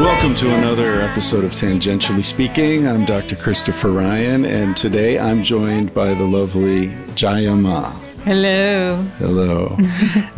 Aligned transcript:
Why 0.00 0.06
do 0.06 0.12
you 0.12 0.16
Welcome 0.16 0.34
to 0.36 0.54
another 0.56 1.02
episode 1.02 1.44
of 1.44 1.50
Tangentially 1.50 2.24
Speaking. 2.24 2.88
I'm 2.88 3.04
Dr. 3.04 3.36
Christopher 3.36 3.90
Ryan, 3.90 4.46
and 4.46 4.74
today 4.74 5.18
I'm 5.18 5.42
joined 5.42 5.92
by 5.92 6.14
the 6.14 6.24
lovely 6.24 6.88
Jaiya 7.16 7.58
Ma. 7.58 7.90
Hello. 8.24 9.02
Hello. 9.18 9.68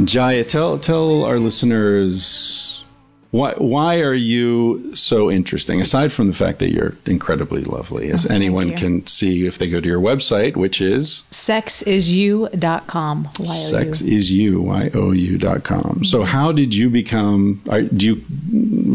Jaiya, 0.00 0.48
tell, 0.48 0.80
tell 0.80 1.22
our 1.22 1.38
listeners 1.38 2.71
why, 3.32 3.54
why 3.54 4.00
are 4.00 4.12
you 4.12 4.94
so 4.94 5.30
interesting, 5.30 5.80
aside 5.80 6.12
from 6.12 6.26
the 6.26 6.34
fact 6.34 6.58
that 6.58 6.70
you're 6.70 6.98
incredibly 7.06 7.64
lovely, 7.64 8.10
as 8.10 8.26
oh, 8.26 8.34
anyone 8.34 8.76
can 8.76 9.06
see 9.06 9.46
if 9.46 9.56
they 9.56 9.70
go 9.70 9.80
to 9.80 9.88
your 9.88 10.00
website, 10.00 10.54
which 10.54 10.82
is 10.82 11.24
Sexisyou.com. 11.30 13.24
Y-O-U. 13.38 13.46
sexisyou, 13.46 14.62
Y-O-U 14.62 15.38
dot 15.38 15.64
com. 15.64 16.04
So 16.04 16.18
mm-hmm. 16.18 16.26
how 16.26 16.52
did 16.52 16.74
you 16.74 16.90
become, 16.90 17.62
are, 17.70 17.80
do 17.80 18.06
you 18.06 18.22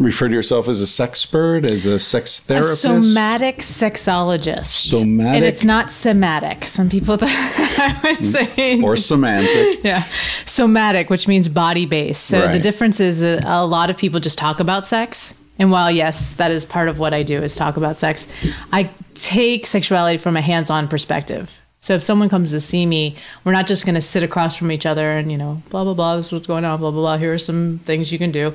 refer 0.03 0.27
to 0.27 0.35
yourself 0.35 0.67
as 0.67 0.81
a 0.81 0.85
sexpert, 0.85 1.65
as 1.65 1.87
a 1.87 1.97
sex 1.97 2.37
A 2.37 2.41
therapist? 2.43 2.81
somatic 2.83 3.57
sexologist. 3.57 4.65
Somatic? 4.65 5.35
And 5.35 5.45
it's 5.45 5.63
not 5.63 5.89
somatic. 5.91 6.65
Some 6.65 6.91
people 6.91 7.17
that 7.17 7.27
I 8.03 8.07
would 8.07 8.19
mm. 8.19 8.21
say. 8.21 8.81
Or 8.83 8.95
semantic. 8.95 9.79
yeah. 9.83 10.03
Somatic, 10.45 11.09
which 11.09 11.27
means 11.27 11.49
body 11.49 11.87
based. 11.87 12.25
So 12.25 12.51
the 12.51 12.59
difference 12.59 12.99
is 12.99 13.23
a, 13.23 13.41
a 13.43 13.65
lot 13.65 13.89
of 13.89 13.97
people 13.97 14.19
just 14.19 14.26
talk 14.35 14.59
about 14.59 14.85
sex. 14.85 15.33
And 15.59 15.71
while, 15.71 15.89
yes, 15.89 16.33
that 16.33 16.51
is 16.51 16.65
part 16.65 16.87
of 16.87 16.99
what 16.99 17.13
I 17.13 17.23
do 17.23 17.41
is 17.41 17.55
talk 17.55 17.77
about 17.77 17.99
sex, 17.99 18.27
I 18.71 18.89
take 19.15 19.65
sexuality 19.65 20.17
from 20.17 20.37
a 20.37 20.41
hands 20.41 20.69
on 20.69 20.87
perspective. 20.87 21.51
So 21.79 21.93
if 21.93 22.03
someone 22.03 22.29
comes 22.29 22.51
to 22.51 22.59
see 22.59 22.85
me, 22.85 23.15
we're 23.43 23.51
not 23.53 23.67
just 23.67 23.85
going 23.85 23.95
to 23.95 24.01
sit 24.01 24.23
across 24.23 24.55
from 24.55 24.71
each 24.71 24.85
other 24.85 25.11
and, 25.11 25.31
you 25.31 25.37
know, 25.37 25.61
blah, 25.69 25.83
blah, 25.83 25.93
blah, 25.93 26.17
this 26.17 26.27
is 26.27 26.33
what's 26.33 26.47
going 26.47 26.65
on, 26.65 26.79
blah, 26.79 26.91
blah, 26.91 27.01
blah. 27.01 27.17
Here 27.17 27.33
are 27.33 27.37
some 27.37 27.79
things 27.85 28.11
you 28.11 28.17
can 28.17 28.31
do. 28.31 28.53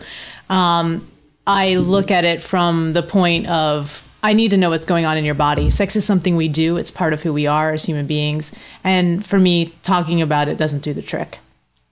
Um, 0.49 1.07
I 1.47 1.77
look 1.77 2.11
at 2.11 2.25
it 2.25 2.43
from 2.43 2.93
the 2.93 3.03
point 3.03 3.49
of 3.49 4.09
I 4.23 4.33
need 4.33 4.53
to 4.53 4.57
know 4.57 4.71
what's 4.71 4.85
going 4.85 5.05
on 5.05 5.17
in 5.17 5.25
your 5.25 5.35
body. 5.35 5.71
Sex 5.71 5.97
is 5.97 6.05
something 6.05 6.37
we 6.37 6.49
do, 6.49 6.77
it's 6.77 6.91
part 6.91 7.13
of 7.13 7.23
who 7.23 7.33
we 7.33 7.47
are 7.47 7.73
as 7.73 7.85
human 7.85 8.07
beings. 8.07 8.55
And 8.85 9.25
for 9.27 9.39
me, 9.39 9.75
talking 9.83 10.23
about 10.23 10.49
it 10.49 10.59
doesn't 10.59 10.85
do 10.85 10.93
the 10.93 11.03
trick. 11.03 11.39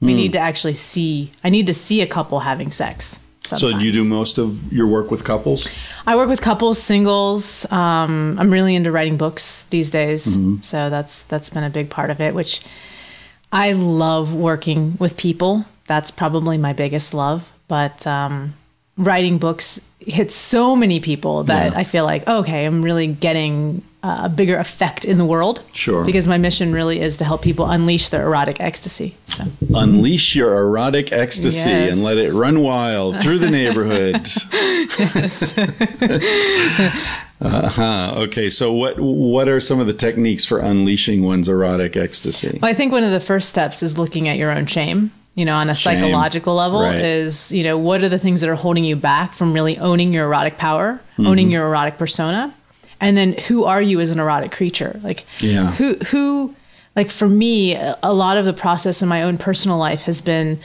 We 0.01 0.15
need 0.15 0.33
to 0.33 0.39
actually 0.39 0.77
see, 0.77 1.31
I 1.45 1.51
need 1.51 1.67
to 1.67 1.75
see 1.75 2.01
a 2.01 2.07
couple 2.07 2.41
having 2.41 2.71
sex. 2.71 3.21
So 3.45 3.77
do 3.79 3.85
you 3.85 3.91
do 3.91 4.05
most 4.05 4.39
of 4.39 4.73
your 4.73 4.87
work 4.87 5.11
with 5.11 5.25
couples? 5.25 5.67
I 6.07 6.15
work 6.15 6.29
with 6.29 6.41
couples, 6.41 6.81
singles. 6.81 7.71
Um, 7.73 8.37
I'm 8.39 8.51
really 8.51 8.75
into 8.75 8.93
writing 8.93 9.17
books 9.17 9.65
these 9.71 9.91
days, 9.91 10.39
so 10.65 10.91
that's 10.91 11.25
that's 11.25 11.51
been 11.51 11.65
a 11.65 11.71
big 11.71 11.91
part 11.91 12.11
of 12.11 12.21
it. 12.21 12.35
Which 12.35 12.61
I 13.53 13.73
love 13.73 14.35
working 14.35 14.97
with 15.01 15.17
people. 15.17 15.65
That's 15.87 16.11
probably 16.11 16.59
my 16.59 16.73
biggest 16.73 17.15
love. 17.15 17.51
But 17.67 18.07
um, 18.07 18.55
writing 18.97 19.39
books 19.39 19.81
hits 19.99 20.35
so 20.35 20.77
many 20.77 21.01
people 21.01 21.45
that 21.45 21.73
Yeah. 21.73 21.79
I 21.79 21.85
feel 21.85 22.05
like 22.05 22.29
okay, 22.29 22.65
I'm 22.67 22.83
really 22.83 23.07
getting 23.09 23.83
uh, 24.03 24.23
a 24.25 24.29
bigger 24.29 24.57
effect 24.57 25.05
in 25.05 25.19
the 25.19 25.25
world. 25.25 25.63
Sure. 25.73 26.05
because 26.05 26.27
my 26.27 26.39
mission 26.39 26.73
really 26.73 27.01
is 27.01 27.17
to 27.19 27.25
help 27.25 27.43
people 27.43 27.67
unleash 27.67 28.09
their 28.09 28.25
erotic 28.25 28.61
ecstasy. 28.61 29.17
So 29.25 29.45
Unleash 29.75 30.35
your 30.35 30.57
erotic 30.59 31.13
ecstasy 31.13 31.69
Yes. 31.69 31.93
and 31.95 32.03
let 32.05 32.17
it 32.17 32.33
run 32.33 32.61
wild 32.61 33.19
through 33.21 33.39
the 33.41 33.51
neighborhood. 33.51 34.27
uh-huh. 37.41 38.15
Okay, 38.25 38.51
so 38.51 38.73
what 38.73 38.99
what 39.01 39.49
are 39.49 39.61
some 39.61 39.81
of 39.81 39.87
the 39.87 39.95
techniques 39.95 40.45
for 40.45 40.59
unleashing 40.59 41.25
one's 41.25 41.49
erotic 41.49 41.97
ecstasy? 41.97 42.59
Well, 42.61 42.71
I 42.71 42.75
think 42.75 42.93
one 42.93 43.05
of 43.05 43.13
the 43.13 43.21
first 43.21 43.49
steps 43.49 43.83
is 43.83 43.97
looking 43.99 44.29
at 44.29 44.37
your 44.37 44.51
own 44.51 44.67
shame. 44.67 45.13
You 45.37 45.45
know, 45.45 45.55
on 45.55 45.71
a 45.71 45.75
Shame. 45.77 46.01
psychological 46.01 46.55
level, 46.57 46.83
Right. 46.83 47.01
is 47.01 47.53
you 47.53 47.63
know 47.65 47.79
what 47.79 48.03
are 48.03 48.09
the 48.09 48.19
things 48.19 48.41
that 48.43 48.51
are 48.51 48.57
holding 48.57 48.85
you 48.85 48.97
back 48.97 49.33
from 49.33 49.53
really 49.55 49.79
owning 49.79 50.13
your 50.13 50.27
erotic 50.27 50.59
power, 50.59 51.01
Mm-hmm. 51.13 51.27
owning 51.27 51.51
your 51.51 51.67
erotic 51.67 51.99
persona, 51.99 52.53
and 53.01 53.17
then 53.17 53.33
who 53.33 53.65
are 53.65 53.81
you 53.83 54.01
as 54.01 54.11
an 54.11 54.19
erotic 54.21 54.53
creature? 54.53 55.01
Like, 55.03 55.25
Yeah. 55.41 55.71
who 55.73 55.95
who 56.11 56.55
like 56.97 57.11
for 57.11 57.29
me, 57.29 57.77
a 57.77 58.13
lot 58.13 58.37
of 58.37 58.45
the 58.45 58.53
process 58.53 59.01
in 59.03 59.09
my 59.09 59.23
own 59.23 59.39
personal 59.39 59.79
life 59.79 60.03
has 60.03 60.21
been 60.21 60.59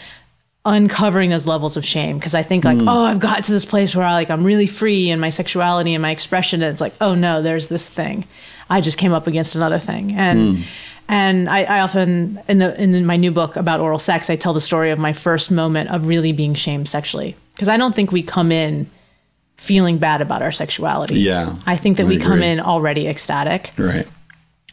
uncovering 0.66 1.30
those 1.30 1.46
levels 1.46 1.78
of 1.78 1.86
shame 1.86 2.18
because 2.18 2.34
I 2.34 2.42
think 2.42 2.66
like, 2.66 2.80
Mm. 2.80 2.92
oh, 2.92 3.04
I've 3.04 3.20
got 3.20 3.44
to 3.46 3.52
this 3.52 3.66
place 3.66 3.96
where 3.96 4.06
I 4.06 4.14
like 4.14 4.32
I'm 4.32 4.44
really 4.44 4.66
free 4.68 5.10
in 5.12 5.20
my 5.20 5.30
sexuality 5.30 5.94
and 5.94 6.02
my 6.02 6.10
expression, 6.12 6.62
and 6.64 6.72
it's 6.72 6.82
like, 6.82 6.94
oh 7.02 7.14
no, 7.14 7.42
there's 7.42 7.68
this 7.68 7.88
thing. 7.88 8.26
I 8.70 8.82
just 8.82 8.98
came 8.98 9.14
up 9.14 9.28
against 9.28 9.56
another 9.56 9.78
thing, 9.78 10.14
and 10.14 10.40
Mm. 10.58 10.64
and 11.08 11.50
I, 11.50 11.64
I 11.66 11.80
often 11.82 12.40
in 12.48 12.58
the 12.58 12.82
in 12.82 13.06
my 13.06 13.16
new 13.18 13.30
book 13.32 13.56
about 13.56 13.80
oral 13.80 14.00
sex, 14.00 14.30
I 14.32 14.36
tell 14.36 14.54
the 14.54 14.62
story 14.62 14.90
of 14.90 14.98
my 14.98 15.14
first 15.14 15.52
moment 15.52 15.92
of 15.92 16.08
really 16.08 16.32
being 16.32 16.56
shamed 16.56 16.90
sexually 16.90 17.36
because 17.54 17.70
I 17.70 17.78
don't 17.78 17.94
think 17.94 18.12
we 18.12 18.24
come 18.24 18.52
in 18.52 18.88
feeling 19.58 19.98
bad 19.98 20.22
about 20.22 20.42
our 20.42 20.52
sexuality. 20.52 21.20
Yeah, 21.20 21.56
I 21.66 21.78
think 21.78 21.98
that 21.98 22.06
I 22.06 22.10
we 22.10 22.18
come 22.18 22.42
in 22.42 22.60
already 22.60 23.08
ecstatic. 23.08 23.72
Right. 23.78 24.08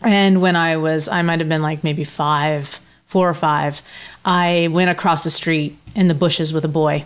And 0.01 0.41
when 0.41 0.57
I 0.57 0.77
was, 0.77 1.09
I 1.09 1.23
might 1.23 1.39
have 1.39 1.49
been 1.49 1.63
like 1.63 1.85
maybe 1.85 2.05
five, 2.05 2.81
four 3.07 3.29
or 3.29 3.35
five, 3.35 3.83
I 4.25 4.69
went 4.73 4.91
across 4.91 5.25
the 5.25 5.31
street 5.31 5.77
in 5.95 6.09
the 6.09 6.15
bushes 6.15 6.53
with 6.53 6.65
a 6.65 6.69
boy 6.69 7.05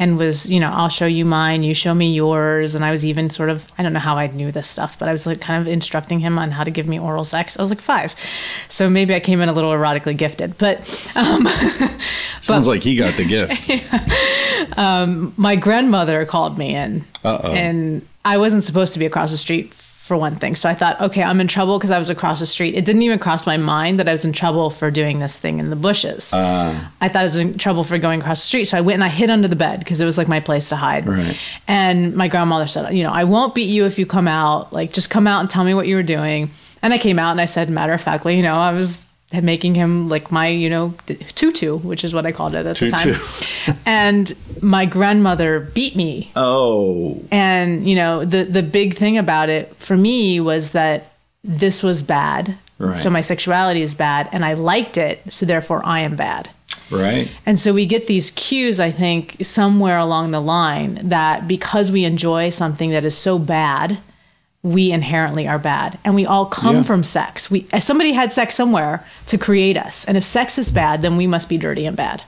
and 0.00 0.16
was, 0.16 0.50
you 0.50 0.58
know, 0.58 0.70
I'll 0.70 0.88
show 0.88 1.04
you 1.04 1.26
mine, 1.26 1.62
you 1.62 1.74
show 1.74 1.92
me 1.92 2.10
yours. 2.10 2.74
And 2.74 2.82
I 2.86 2.90
was 2.90 3.04
even 3.04 3.28
sort 3.28 3.50
of, 3.50 3.70
I 3.76 3.82
don't 3.82 3.92
know 3.92 4.00
how 4.00 4.16
I 4.16 4.28
knew 4.28 4.50
this 4.50 4.66
stuff, 4.66 4.98
but 4.98 5.10
I 5.10 5.12
was 5.12 5.26
like 5.26 5.42
kind 5.42 5.60
of 5.60 5.70
instructing 5.70 6.20
him 6.20 6.38
on 6.38 6.50
how 6.50 6.64
to 6.64 6.70
give 6.70 6.88
me 6.88 6.98
oral 6.98 7.22
sex. 7.22 7.58
I 7.58 7.62
was 7.62 7.70
like 7.70 7.82
five. 7.82 8.16
So 8.68 8.88
maybe 8.88 9.14
I 9.14 9.20
came 9.20 9.42
in 9.42 9.50
a 9.50 9.52
little 9.52 9.70
erotically 9.70 10.16
gifted, 10.16 10.56
but 10.56 10.78
um, 11.14 11.46
Sounds 12.40 12.66
like 12.66 12.82
he 12.82 12.96
got 12.96 13.14
the 13.14 13.26
gift. 13.26 13.68
my 15.38 15.56
grandmother 15.56 16.24
called 16.24 16.56
me 16.56 16.74
in 16.74 17.04
Uh-oh. 17.22 17.52
and 17.52 18.06
I 18.24 18.38
wasn't 18.38 18.64
supposed 18.64 18.94
to 18.94 18.98
be 18.98 19.04
across 19.04 19.32
the 19.32 19.36
street 19.36 19.70
for 20.10 20.16
one 20.16 20.34
thing. 20.34 20.56
So 20.56 20.68
I 20.68 20.74
thought, 20.74 21.00
okay, 21.00 21.22
I'm 21.22 21.40
in 21.40 21.46
trouble 21.46 21.78
because 21.78 21.92
I 21.92 21.98
was 22.00 22.10
across 22.10 22.40
the 22.40 22.46
street. 22.46 22.74
It 22.74 22.84
didn't 22.84 23.02
even 23.02 23.20
cross 23.20 23.46
my 23.46 23.56
mind 23.56 24.00
that 24.00 24.08
I 24.08 24.12
was 24.12 24.24
in 24.24 24.32
trouble 24.32 24.68
for 24.68 24.90
doing 24.90 25.20
this 25.20 25.38
thing 25.38 25.60
in 25.60 25.70
the 25.70 25.76
bushes. 25.76 26.32
Uh, 26.32 26.84
I 27.00 27.08
thought 27.08 27.20
I 27.20 27.22
was 27.22 27.36
in 27.36 27.58
trouble 27.58 27.84
for 27.84 27.96
going 27.96 28.20
across 28.20 28.40
the 28.40 28.46
street. 28.48 28.64
So 28.64 28.76
I 28.76 28.80
went 28.80 28.94
and 28.94 29.04
I 29.04 29.08
hid 29.08 29.30
under 29.30 29.46
the 29.46 29.54
bed 29.54 29.78
because 29.78 30.00
it 30.00 30.04
was 30.04 30.18
like 30.18 30.26
my 30.26 30.40
place 30.40 30.68
to 30.70 30.76
hide. 30.76 31.06
Right. 31.06 31.38
And 31.68 32.16
my 32.16 32.26
grandmother 32.26 32.66
said, 32.66 32.92
you 32.92 33.04
know, 33.04 33.12
I 33.12 33.22
won't 33.22 33.54
beat 33.54 33.70
you 33.70 33.84
if 33.84 34.00
you 34.00 34.04
come 34.04 34.26
out. 34.26 34.72
Like, 34.72 34.92
just 34.92 35.10
come 35.10 35.28
out 35.28 35.42
and 35.42 35.48
tell 35.48 35.62
me 35.62 35.74
what 35.74 35.86
you 35.86 35.94
were 35.94 36.02
doing. 36.02 36.50
And 36.82 36.92
I 36.92 36.98
came 36.98 37.20
out 37.20 37.30
and 37.30 37.40
I 37.40 37.44
said, 37.44 37.70
matter 37.70 37.92
of 37.92 38.00
factly, 38.00 38.36
you 38.36 38.42
know, 38.42 38.56
I 38.56 38.72
was 38.72 39.06
making 39.32 39.74
him 39.76 40.08
like 40.08 40.32
my, 40.32 40.48
you 40.48 40.68
know, 40.68 40.94
tutu, 41.34 41.78
which 41.78 42.02
is 42.04 42.12
what 42.12 42.26
I 42.26 42.32
called 42.32 42.54
it 42.54 42.66
at 42.66 42.76
Tutu. 42.76 42.90
the 43.12 43.18
time. 43.66 43.76
and 43.86 44.32
my 44.60 44.86
grandmother 44.86 45.60
beat 45.60 45.94
me 45.96 46.30
oh, 46.36 47.22
and 47.30 47.88
you 47.88 47.94
know 47.94 48.24
the 48.24 48.44
the 48.44 48.62
big 48.62 48.96
thing 48.96 49.16
about 49.18 49.48
it 49.48 49.74
for 49.76 49.96
me 49.96 50.40
was 50.40 50.72
that 50.72 51.12
this 51.44 51.82
was 51.82 52.02
bad 52.02 52.56
Right. 52.78 52.98
so 52.98 53.10
my 53.10 53.20
sexuality 53.20 53.82
is 53.82 53.94
bad 53.94 54.28
and 54.32 54.42
i 54.42 54.54
liked 54.54 54.96
it 54.96 55.20
so 55.30 55.44
therefore 55.44 55.84
i 55.84 56.00
am 56.00 56.16
bad 56.16 56.48
right. 56.90 57.30
and 57.44 57.58
so 57.58 57.74
we 57.74 57.84
get 57.84 58.06
these 58.06 58.30
cues 58.30 58.80
i 58.80 58.90
think 58.90 59.36
somewhere 59.42 59.98
along 59.98 60.30
the 60.30 60.40
line 60.40 60.98
that 61.08 61.46
because 61.46 61.90
we 61.92 62.04
enjoy 62.04 62.48
something 62.48 62.90
that 62.90 63.04
is 63.04 63.16
so 63.16 63.38
bad 63.38 63.98
we 64.62 64.92
inherently 64.92 65.48
are 65.48 65.58
bad 65.58 65.98
and 66.04 66.14
we 66.14 66.26
all 66.26 66.44
come 66.46 66.76
Yeah. 66.76 66.82
from 66.82 67.02
sex 67.04 67.50
we 67.50 67.66
somebody 67.78 68.12
had 68.12 68.30
sex 68.32 68.54
somewhere 68.54 69.06
to 69.26 69.38
create 69.38 69.76
us 69.78 70.04
and 70.04 70.16
if 70.16 70.24
sex 70.24 70.58
is 70.58 70.70
bad 70.70 71.00
then 71.02 71.16
we 71.16 71.26
must 71.26 71.48
be 71.48 71.56
dirty 71.56 71.86
and 71.86 71.96
bad 71.96 72.22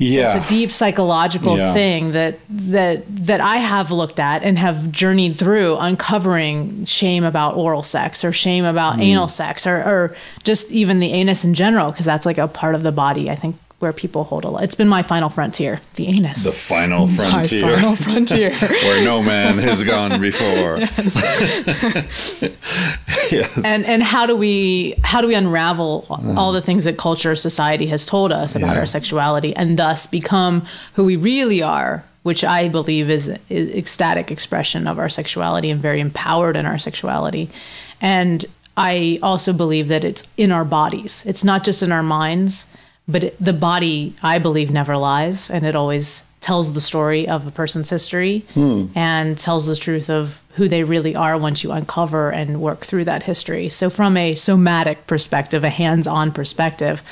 Yeah. 0.00 0.36
it's 0.36 0.44
a 0.46 0.48
deep 0.48 0.70
psychological 0.70 1.56
Yeah. 1.56 1.72
thing 1.72 2.12
that 2.12 2.38
that 2.48 3.02
that 3.26 3.40
I 3.40 3.56
have 3.56 3.90
looked 3.90 4.20
at 4.20 4.42
and 4.44 4.58
have 4.58 4.92
journeyed 4.92 5.36
through 5.36 5.76
uncovering 5.78 6.84
shame 6.84 7.24
about 7.24 7.56
oral 7.56 7.82
sex 7.82 8.22
or 8.22 8.30
shame 8.32 8.64
about 8.64 8.96
Mm. 8.98 9.02
anal 9.02 9.28
sex 9.28 9.66
or, 9.66 9.76
or 9.78 10.16
just 10.44 10.70
even 10.70 11.00
the 11.00 11.12
anus 11.14 11.44
in 11.44 11.54
general 11.54 11.90
because 11.90 12.06
that's 12.06 12.26
like 12.26 12.38
a 12.38 12.46
part 12.46 12.74
of 12.74 12.82
the 12.82 12.92
body 12.92 13.28
I 13.30 13.34
think 13.34 13.56
where 13.78 13.92
people 13.92 14.24
hold 14.24 14.44
a 14.44 14.48
lot. 14.50 14.64
It's 14.64 14.74
been 14.74 14.88
my 14.88 15.02
final 15.02 15.28
frontier, 15.28 15.80
the 15.94 16.08
anus. 16.08 16.44
the 16.44 16.50
final 16.50 17.06
my 17.08 17.14
frontier. 17.14 17.76
final 17.76 17.94
frontier. 17.96 18.50
where 18.60 19.04
no 19.04 19.22
man 19.22 19.58
has 19.58 19.84
gone 19.84 20.20
before. 20.20 20.78
yes. 23.30 23.64
and 23.64 23.84
and 23.84 24.02
how 24.02 24.26
do 24.26 24.36
we 24.36 24.94
how 25.04 25.20
do 25.20 25.26
we 25.26 25.34
unravel 25.34 26.06
all 26.36 26.52
the 26.52 26.62
things 26.62 26.84
that 26.84 26.96
culture 26.98 27.36
society 27.36 27.86
has 27.86 28.04
told 28.06 28.32
us 28.32 28.54
about 28.56 28.74
Yeah. 28.74 28.80
our 28.80 28.86
sexuality 28.86 29.54
and 29.54 29.78
thus 29.78 30.06
become 30.06 30.66
who 30.94 31.04
we 31.04 31.16
really 31.16 31.62
are 31.62 32.04
which 32.22 32.44
i 32.44 32.68
believe 32.68 33.08
is, 33.10 33.28
is 33.48 33.74
ecstatic 33.74 34.30
expression 34.30 34.86
of 34.86 34.98
our 34.98 35.08
sexuality 35.08 35.70
and 35.70 35.80
very 35.80 36.00
empowered 36.00 36.56
in 36.56 36.66
our 36.66 36.78
sexuality 36.78 37.48
and 38.00 38.44
I 38.80 39.18
also 39.24 39.52
believe 39.52 39.88
that 39.88 40.04
it's 40.04 40.28
in 40.36 40.52
our 40.52 40.64
bodies. 40.64 41.24
It's 41.26 41.42
not 41.42 41.64
just 41.64 41.82
in 41.82 41.90
our 41.90 42.04
minds, 42.04 42.70
but 43.08 43.24
it, 43.24 43.36
the 43.42 43.52
body, 43.54 44.14
I 44.22 44.38
believe, 44.38 44.70
never 44.70 44.96
lies, 44.96 45.50
and 45.50 45.64
it 45.64 45.74
always 45.74 46.24
tells 46.40 46.72
the 46.72 46.80
story 46.80 47.26
of 47.26 47.46
a 47.46 47.50
person's 47.50 47.90
history 47.90 48.40
hmm. 48.54 48.86
and 48.94 49.36
tells 49.36 49.66
the 49.66 49.74
truth 49.74 50.08
of 50.08 50.40
who 50.54 50.68
they 50.68 50.84
really 50.84 51.16
are 51.16 51.36
once 51.36 51.64
you 51.64 51.72
uncover 51.72 52.30
and 52.30 52.60
work 52.60 52.80
through 52.80 53.04
that 53.04 53.22
history. 53.22 53.68
So, 53.68 53.90
from 53.90 54.16
a 54.16 54.34
somatic 54.34 55.06
perspective, 55.06 55.64
a 55.64 55.70
hands 55.70 56.06
on 56.06 56.32
perspective, 56.32 57.02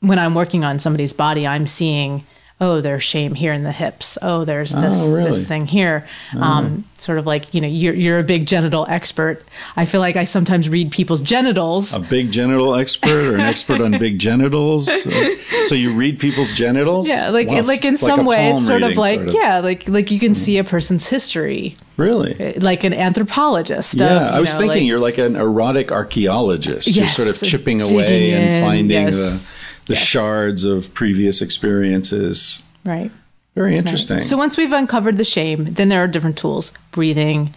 when 0.00 0.18
I'm 0.18 0.34
working 0.34 0.64
on 0.64 0.78
somebody's 0.78 1.12
body, 1.12 1.46
I'm 1.46 1.66
seeing, 1.66 2.24
oh, 2.60 2.80
there's 2.80 3.02
shame 3.04 3.34
here 3.34 3.52
in 3.52 3.62
the 3.62 3.70
hips. 3.72 4.18
Oh, 4.20 4.44
there's 4.44 4.72
this 4.72 5.06
Oh, 5.06 5.14
really? 5.14 5.30
this 5.30 5.46
thing 5.46 5.66
here. 5.66 6.08
Um, 6.38 6.84
sort 6.98 7.18
of 7.18 7.26
like 7.26 7.54
you 7.54 7.60
know, 7.60 7.68
you're 7.68 7.94
you're 7.94 8.18
a 8.18 8.24
big 8.24 8.46
genital 8.46 8.84
expert. 8.88 9.44
I 9.76 9.84
feel 9.84 10.00
like 10.00 10.16
I 10.16 10.24
sometimes 10.24 10.68
read 10.68 10.90
people's 10.90 11.22
genitals. 11.22 11.94
A 11.94 12.00
big 12.00 12.32
genital 12.32 12.74
expert 12.74 13.26
or 13.30 13.34
an 13.34 13.40
expert 13.40 13.80
on 13.80 13.92
big 13.92 14.18
genitals? 14.18 14.88
Uh, 15.08 15.66
so 15.68 15.74
you 15.74 15.94
read 15.94 16.18
people's 16.18 16.52
genitals? 16.52 17.06
yeah, 17.08 17.28
like 17.30 17.48
Wow, 17.48 17.62
like 17.62 17.84
in 17.84 17.96
some 17.96 18.20
a 18.20 18.22
way, 18.24 18.50
it's 18.52 18.66
sort 18.66 18.82
of 18.82 18.96
like 18.96 19.18
sort 19.18 19.28
of. 19.28 19.34
yeah, 19.34 19.58
like 19.60 19.88
like 19.88 20.10
you 20.10 20.18
can 20.18 20.34
see 20.34 20.58
a 20.58 20.64
person's 20.64 21.06
history, 21.08 21.76
Really? 21.96 22.54
like 22.58 22.84
an 22.84 22.92
anthropologist. 22.94 23.94
Yeah, 24.00 24.28
of, 24.28 24.34
I 24.34 24.40
was 24.40 24.52
know, 24.54 24.60
thinking 24.60 24.78
like- 24.82 24.86
you're 24.86 25.00
like 25.00 25.18
an 25.18 25.36
erotic 25.36 25.90
archaeologist. 25.92 26.86
Yes, 26.88 26.96
you're 27.18 27.26
sort 27.26 27.42
of 27.42 27.48
chipping 27.48 27.80
away 27.82 28.32
and 28.32 28.64
finding 28.66 28.90
yes, 28.90 29.16
the 29.16 29.77
the 29.88 29.94
yes. 29.94 30.02
shards 30.02 30.64
of 30.64 30.94
previous 30.94 31.42
experiences. 31.42 32.62
right. 32.84 33.10
Very 33.54 33.76
interesting. 33.76 34.20
So 34.20 34.36
once 34.36 34.56
we've 34.56 34.70
uncovered 34.70 35.16
the 35.16 35.24
shame, 35.24 35.74
then 35.74 35.88
there 35.88 36.00
are 36.00 36.06
different 36.06 36.38
tools: 36.38 36.72
breathing, 36.92 37.52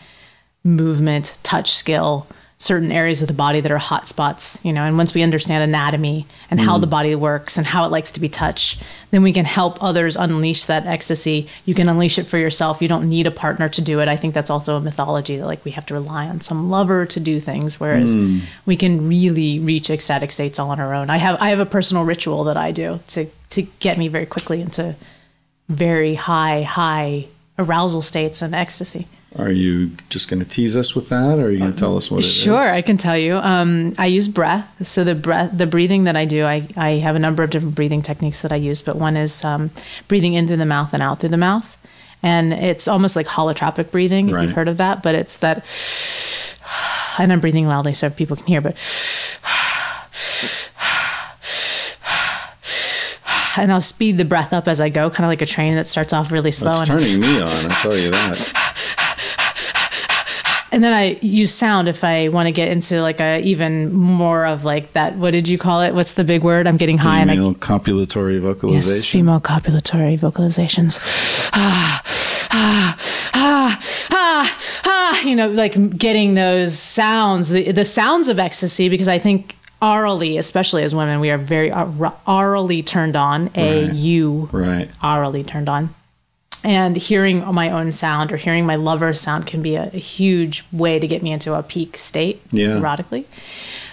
movement, 0.64 1.38
touch 1.44 1.70
skill, 1.72 2.26
certain 2.62 2.92
areas 2.92 3.24
of 3.24 3.28
the 3.28 3.34
body 3.34 3.60
that 3.60 3.72
are 3.72 3.80
hot 3.80 4.08
spots, 4.08 4.60
you 4.62 4.72
know, 4.72 4.84
and 4.84 4.96
once 4.96 5.16
we 5.16 5.24
understand 5.24 5.64
anatomy 5.64 6.28
and 6.52 6.60
how 6.60 6.78
Mm. 6.78 6.82
the 6.82 6.88
body 6.88 7.16
works 7.16 7.58
and 7.58 7.66
how 7.66 7.86
it 7.86 7.92
likes 7.92 8.12
to 8.12 8.20
be 8.20 8.30
touched, 8.30 8.80
then 9.10 9.24
we 9.24 9.34
can 9.34 9.46
help 9.46 9.82
others 9.82 10.16
unleash 10.16 10.66
that 10.66 10.86
ecstasy. 10.86 11.48
You 11.66 11.74
can 11.74 11.90
unleash 11.90 12.20
it 12.20 12.28
for 12.28 12.38
yourself. 12.38 12.80
You 12.80 12.88
don't 12.88 13.10
need 13.10 13.26
a 13.26 13.32
partner 13.32 13.68
to 13.70 13.82
do 13.82 14.00
it. 14.00 14.08
I 14.08 14.16
think 14.16 14.36
that's 14.36 14.52
also 14.52 14.76
a 14.76 14.80
mythology 14.80 15.38
that 15.38 15.48
like 15.48 15.66
we 15.66 15.72
have 15.72 15.88
to 15.88 15.96
rely 15.96 16.28
on 16.28 16.40
some 16.40 16.70
lover 16.70 17.08
to 17.08 17.20
do 17.20 17.40
things 17.40 17.80
whereas 17.80 18.16
Mm. 18.16 18.42
we 18.68 18.76
can 18.76 19.10
really 19.10 19.58
reach 19.58 19.90
ecstatic 19.90 20.32
states 20.32 20.60
all 20.60 20.70
on 20.70 20.80
our 20.80 20.94
own. 20.94 21.10
I 21.10 21.18
have 21.18 21.38
I 21.42 21.50
have 21.50 21.60
a 21.60 21.66
personal 21.66 22.04
ritual 22.04 22.44
that 22.44 22.58
I 22.58 22.70
do 22.72 23.00
to 23.14 23.26
to 23.56 23.64
get 23.80 23.98
me 23.98 24.08
very 24.08 24.28
quickly 24.28 24.62
into 24.62 24.94
very 25.68 26.14
high 26.14 26.62
high 26.62 27.26
arousal 27.58 28.04
states 28.04 28.44
and 28.44 28.54
ecstasy. 28.54 29.08
Are 29.38 29.52
you 29.52 29.92
just 30.10 30.30
going 30.30 30.44
to 30.44 30.50
tease 30.50 30.76
us 30.76 30.94
with 30.94 31.08
that, 31.10 31.40
or 31.40 31.46
are 31.46 31.52
you 31.52 31.60
going 31.60 31.72
to 31.74 31.78
tell 31.80 31.96
us 31.96 32.12
what 32.12 32.18
it 32.18 32.26
is? 32.26 32.34
Sure, 32.34 32.70
I 32.70 32.82
can 32.82 32.98
tell 32.98 33.18
you. 33.18 33.36
Um, 33.36 33.94
I 33.98 34.08
use 34.08 34.28
breath. 34.28 34.86
So 34.86 35.04
the 35.06 35.16
breath, 35.16 35.58
the 35.58 35.66
breathing 35.66 36.04
that 36.04 36.18
I 36.18 36.26
do, 36.26 36.44
I, 36.44 36.68
I 36.76 36.90
have 37.00 37.16
a 37.16 37.20
number 37.20 37.42
of 37.42 37.50
different 37.50 37.74
breathing 37.76 38.02
techniques 38.02 38.42
that 38.42 38.52
I 38.52 38.58
use, 38.58 38.82
but 38.82 38.98
one 38.98 39.16
is 39.16 39.44
um, 39.46 39.72
breathing 40.10 40.34
in 40.34 40.48
through 40.48 40.58
the 40.58 40.66
mouth 40.66 40.94
and 40.94 41.02
out 41.02 41.20
through 41.22 41.30
the 41.30 41.38
mouth, 41.38 41.78
and 42.22 42.52
it's 42.52 42.90
almost 42.90 43.16
like 43.16 43.26
holotropic 43.26 43.90
breathing. 43.90 44.28
If 44.30 44.36
Right. 44.36 44.44
you've 44.44 44.52
heard 44.54 44.68
of 44.68 44.78
that, 44.78 45.02
but 45.02 45.16
it's 45.16 45.38
that, 45.38 45.64
and 47.18 47.32
I'm 47.32 47.40
breathing 47.40 47.68
loudly 47.68 47.94
so 47.94 48.10
people 48.10 48.36
can 48.36 48.48
hear, 48.48 48.60
but. 48.62 48.76
And 53.58 53.70
I'll 53.72 53.82
speed 53.82 54.18
the 54.18 54.24
breath 54.24 54.54
up 54.54 54.66
as 54.70 54.80
I 54.80 54.88
go, 54.88 55.10
kind 55.10 55.26
of 55.26 55.30
like 55.30 55.42
a 55.42 55.46
train 55.46 55.76
that 55.76 55.86
starts 55.86 56.14
off 56.14 56.32
really 56.32 56.52
slow. 56.54 56.72
It's 56.72 56.90
and 56.90 57.02
turning 57.02 57.20
me 57.20 57.42
on. 57.42 57.50
I 57.50 57.70
tell 57.82 57.98
you 57.98 58.10
that. 58.12 58.71
And 60.72 60.84
then 60.84 60.94
I 60.94 61.18
use 61.22 61.52
sound 61.52 61.88
if 61.88 62.04
I 62.04 62.30
want 62.30 62.48
to 62.48 62.52
get 62.52 62.70
into 62.70 63.02
like 63.02 63.20
a 63.20 63.42
even 63.42 63.94
more 63.94 64.46
of 64.46 64.64
like 64.64 64.94
that. 64.94 65.16
What 65.16 65.32
did 65.32 65.48
you 65.48 65.58
call 65.58 65.82
it? 65.82 65.94
What's 65.94 66.14
the 66.14 66.24
big 66.24 66.44
word? 66.44 66.68
I'm 66.68 66.78
getting 66.78 66.98
high 66.98 67.20
and 67.20 67.30
I 67.32 67.36
Female 67.36 67.54
copulatory 67.56 68.40
vocalization. 68.40 68.96
yes, 68.96 69.06
female 69.06 69.40
copulatory 69.42 70.18
vocalizations. 70.20 71.00
Ah, 71.54 72.02
ah, 72.52 72.98
ah, 73.34 73.80
ah, 74.12 74.82
ah. 74.86 75.22
You 75.24 75.36
know, 75.36 75.50
like 75.50 75.98
getting 75.98 76.34
those 76.36 76.78
sounds, 76.80 77.50
the 77.50 77.72
the 77.72 77.86
sounds 77.86 78.30
of 78.30 78.40
ecstasy, 78.40 78.90
because 78.90 79.08
I 79.08 79.20
think 79.20 79.56
orally, 79.82 80.38
especially 80.38 80.84
as 80.84 80.94
women, 80.96 81.20
we 81.20 81.30
are 81.32 81.38
very 81.38 81.72
or- 81.72 82.14
orally 82.28 82.84
turned 82.84 83.16
on. 83.16 83.50
A 83.56 83.86
Right. 83.88 83.94
U 83.96 84.50
Right. 84.52 84.90
orally 85.04 85.44
turned 85.44 85.70
on. 85.70 85.90
And 86.64 86.96
hearing 86.96 87.44
my 87.54 87.72
own 87.72 87.92
sound 87.92 88.32
or 88.32 88.38
hearing 88.38 88.66
my 88.68 88.76
lover's 88.76 89.20
sound 89.20 89.48
can 89.48 89.62
be 89.62 89.76
a, 89.76 89.86
a 89.94 89.98
huge 89.98 90.64
way 90.72 91.00
to 91.00 91.08
get 91.08 91.24
me 91.24 91.32
into 91.32 91.54
a 91.56 91.64
peak 91.64 91.98
state 91.98 92.42
Yeah. 92.52 92.78
erotically. 92.80 93.26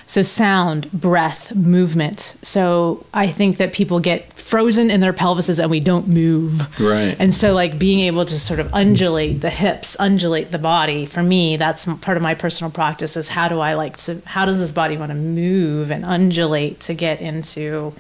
So, 0.05 0.23
sound, 0.23 0.91
breath, 0.91 1.55
movement. 1.55 2.37
So, 2.41 3.05
I 3.13 3.27
think 3.27 3.59
that 3.59 3.75
people 3.75 4.01
get 4.01 4.33
frozen 4.41 4.91
in 4.91 5.01
their 5.01 5.13
pelvises 5.13 5.61
and 5.61 5.71
we 5.71 5.81
don't 5.81 6.09
move. 6.09 6.81
Right. 6.81 7.15
And 7.19 7.35
so, 7.35 7.53
like 7.53 7.79
being 7.79 8.01
able 8.01 8.25
to 8.25 8.39
sort 8.39 8.59
of 8.59 8.71
undulate 8.73 9.43
the 9.43 9.51
hips, 9.51 9.97
undulate 10.01 10.51
the 10.51 10.59
body, 10.59 11.05
for 11.05 11.23
me, 11.23 11.59
that's 11.59 11.85
part 12.01 12.17
of 12.17 12.23
my 12.23 12.35
personal 12.35 12.71
practice 12.71 13.19
is 13.19 13.29
how 13.29 13.49
do 13.49 13.61
I 13.61 13.75
like 13.75 13.99
to, 13.99 14.23
how 14.25 14.47
does 14.47 14.59
this 14.59 14.73
body 14.73 14.97
want 14.97 15.11
to 15.11 15.15
move 15.15 15.91
and 15.91 16.07
undulate 16.07 16.81
to 16.81 16.95
get 16.95 17.21
into 17.21 17.93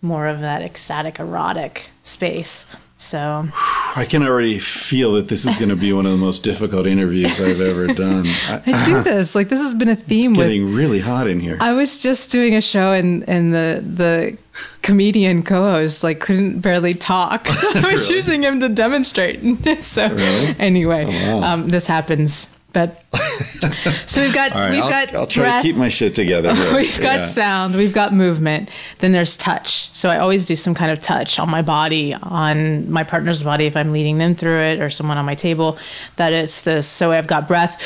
more 0.00 0.28
of 0.28 0.40
that 0.40 0.62
ecstatic, 0.62 1.18
erotic 1.20 1.90
space? 2.02 2.64
So, 3.02 3.48
I 3.96 4.04
can 4.06 4.22
already 4.22 4.58
feel 4.58 5.12
that 5.12 5.28
this 5.28 5.46
is 5.46 5.56
going 5.56 5.70
to 5.70 5.74
be 5.76 5.90
one 5.90 6.04
of 6.04 6.12
the 6.12 6.18
most 6.18 6.44
difficult 6.44 6.86
interviews 6.86 7.40
I've 7.40 7.58
ever 7.62 7.86
done. 7.86 8.26
I, 8.46 8.60
I 8.66 8.84
do 8.84 9.02
this. 9.02 9.34
Like, 9.34 9.48
this 9.48 9.58
has 9.58 9.74
been 9.74 9.88
a 9.88 9.96
theme 9.96 10.32
it's 10.32 10.38
with 10.38 10.46
getting 10.46 10.74
really 10.74 11.00
hot 11.00 11.26
in 11.26 11.40
here. 11.40 11.56
I 11.62 11.72
was 11.72 12.02
just 12.02 12.30
doing 12.30 12.54
a 12.56 12.60
show 12.60 12.92
and 12.92 13.26
and 13.26 13.54
the 13.54 13.82
the 13.82 14.36
comedian 14.82 15.42
co-host 15.42 16.04
like 16.04 16.20
couldn't 16.20 16.60
barely 16.60 16.92
talk. 16.92 17.46
I 17.74 17.90
was 17.90 18.02
Really? 18.02 18.16
using 18.16 18.42
him 18.42 18.60
to 18.60 18.68
demonstrate. 18.68 19.40
so 19.82 20.06
Really? 20.08 20.54
anyway, 20.58 21.06
Oh, 21.08 21.38
wow. 21.40 21.52
um, 21.54 21.64
this 21.64 21.86
happens. 21.86 22.48
But 22.72 23.02
so 24.06 24.20
we've 24.22 24.32
got 24.34 24.52
right, 24.52 24.70
we've 24.70 24.82
I'll, 24.82 24.90
got 24.90 25.14
I'll 25.14 25.26
try 25.26 25.44
breath, 25.44 25.62
to 25.62 25.68
keep 25.68 25.76
my 25.76 25.88
shit 25.88 26.14
together. 26.14 26.54
here. 26.54 26.76
we've 26.76 27.00
got 27.00 27.16
Yeah. 27.20 27.22
sound, 27.22 27.74
we've 27.74 27.92
got 27.92 28.14
movement. 28.14 28.70
Then 29.00 29.12
there's 29.12 29.36
touch. 29.36 29.90
So 29.92 30.08
I 30.08 30.18
always 30.18 30.44
do 30.44 30.54
some 30.56 30.74
kind 30.74 30.92
of 30.92 31.00
touch 31.02 31.38
on 31.38 31.50
my 31.50 31.62
body, 31.62 32.14
on 32.14 32.90
my 32.90 33.02
partner's 33.02 33.42
body 33.42 33.66
if 33.66 33.76
I'm 33.76 33.90
leading 33.92 34.18
them 34.18 34.34
through 34.34 34.60
it, 34.60 34.80
or 34.80 34.88
someone 34.90 35.18
on 35.18 35.24
my 35.24 35.34
table. 35.34 35.78
That 36.16 36.32
it's 36.32 36.62
this. 36.62 36.86
So 36.86 37.10
I've 37.12 37.26
got 37.26 37.48
breath 37.48 37.80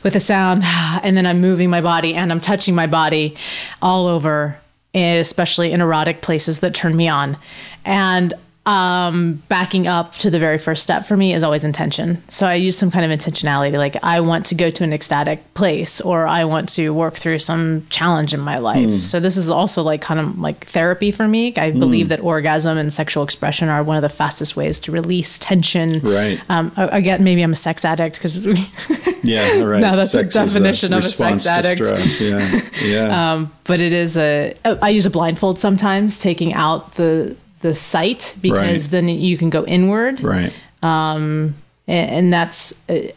with 0.04 0.14
a 0.14 0.20
sound, 0.20 0.62
and 1.02 1.16
then 1.16 1.26
I'm 1.26 1.40
moving 1.40 1.68
my 1.70 1.80
body 1.80 2.14
and 2.14 2.30
I'm 2.30 2.40
touching 2.40 2.74
my 2.74 2.86
body 2.86 3.36
all 3.80 4.06
over, 4.06 4.56
eh, 4.94 5.16
especially 5.16 5.72
in 5.72 5.80
erotic 5.80 6.20
places 6.22 6.60
that 6.60 6.74
turn 6.74 6.96
me 6.96 7.08
on, 7.08 7.36
and. 7.84 8.34
Um, 8.64 9.42
backing 9.48 9.88
up 9.88 10.12
to 10.12 10.30
the 10.30 10.38
very 10.38 10.56
first 10.58 10.84
step 10.84 11.04
for 11.04 11.16
me 11.16 11.34
is 11.34 11.42
always 11.42 11.64
intention. 11.64 12.22
So 12.28 12.46
I 12.46 12.54
use 12.54 12.78
some 12.78 12.92
kind 12.92 13.04
of 13.04 13.18
intentionality, 13.18 13.76
like 13.76 13.96
I 14.04 14.20
want 14.20 14.46
to 14.46 14.54
go 14.54 14.70
to 14.70 14.84
an 14.84 14.92
ecstatic 14.92 15.54
place, 15.54 16.00
or 16.00 16.28
I 16.28 16.44
want 16.44 16.68
to 16.70 16.90
work 16.90 17.14
through 17.14 17.40
some 17.40 17.84
challenge 17.88 18.32
in 18.32 18.38
my 18.38 18.58
life. 18.58 19.02
So 19.02 19.18
this 19.18 19.36
is 19.36 19.50
also 19.50 19.82
like 19.82 20.00
kind 20.00 20.20
of 20.20 20.38
like 20.38 20.66
therapy 20.68 21.10
for 21.10 21.26
me. 21.26 21.52
I 21.56 21.72
believe 21.72 22.08
that 22.10 22.20
orgasm 22.20 22.78
and 22.78 22.92
sexual 22.92 23.24
expression 23.24 23.68
are 23.68 23.82
one 23.82 23.96
of 23.96 24.02
the 24.02 24.08
fastest 24.08 24.56
ways 24.56 24.78
to 24.80 24.92
release 24.92 25.40
tension. 25.40 25.98
Right. 26.00 26.40
Um, 26.48 26.70
again, 26.76 27.24
maybe 27.24 27.42
I'm 27.42 27.52
a 27.52 27.56
sex 27.56 27.84
addict 27.84 28.16
because 28.16 28.46
Yeah, 29.22 29.60
right. 29.62 29.80
No, 29.80 29.96
that's 29.96 30.14
a 30.14 30.18
Sex 30.18 30.36
is 30.36 30.54
definition 30.54 30.92
of 30.92 31.00
a 31.00 31.02
sex 31.02 31.46
addict. 31.46 31.84
stress. 31.84 32.20
Yeah, 32.20 32.60
yeah. 32.84 33.32
Um, 33.32 33.52
but 33.64 33.80
it 33.80 33.92
is 33.92 34.16
a 34.16 34.54
I 34.64 34.88
use 34.90 35.06
a 35.06 35.10
blindfold 35.10 35.60
sometimes, 35.60 36.18
taking 36.18 36.52
out 36.54 36.94
the 36.94 37.36
the 37.62 37.74
sight 37.74 38.34
because 38.40 38.58
Right. 38.84 38.90
then 38.90 39.08
you 39.08 39.38
can 39.38 39.50
go 39.50 39.64
inward, 39.64 40.20
right. 40.22 40.52
and, 40.82 41.54
and 41.86 42.32
that's 42.32 42.88
uh, 42.90 43.08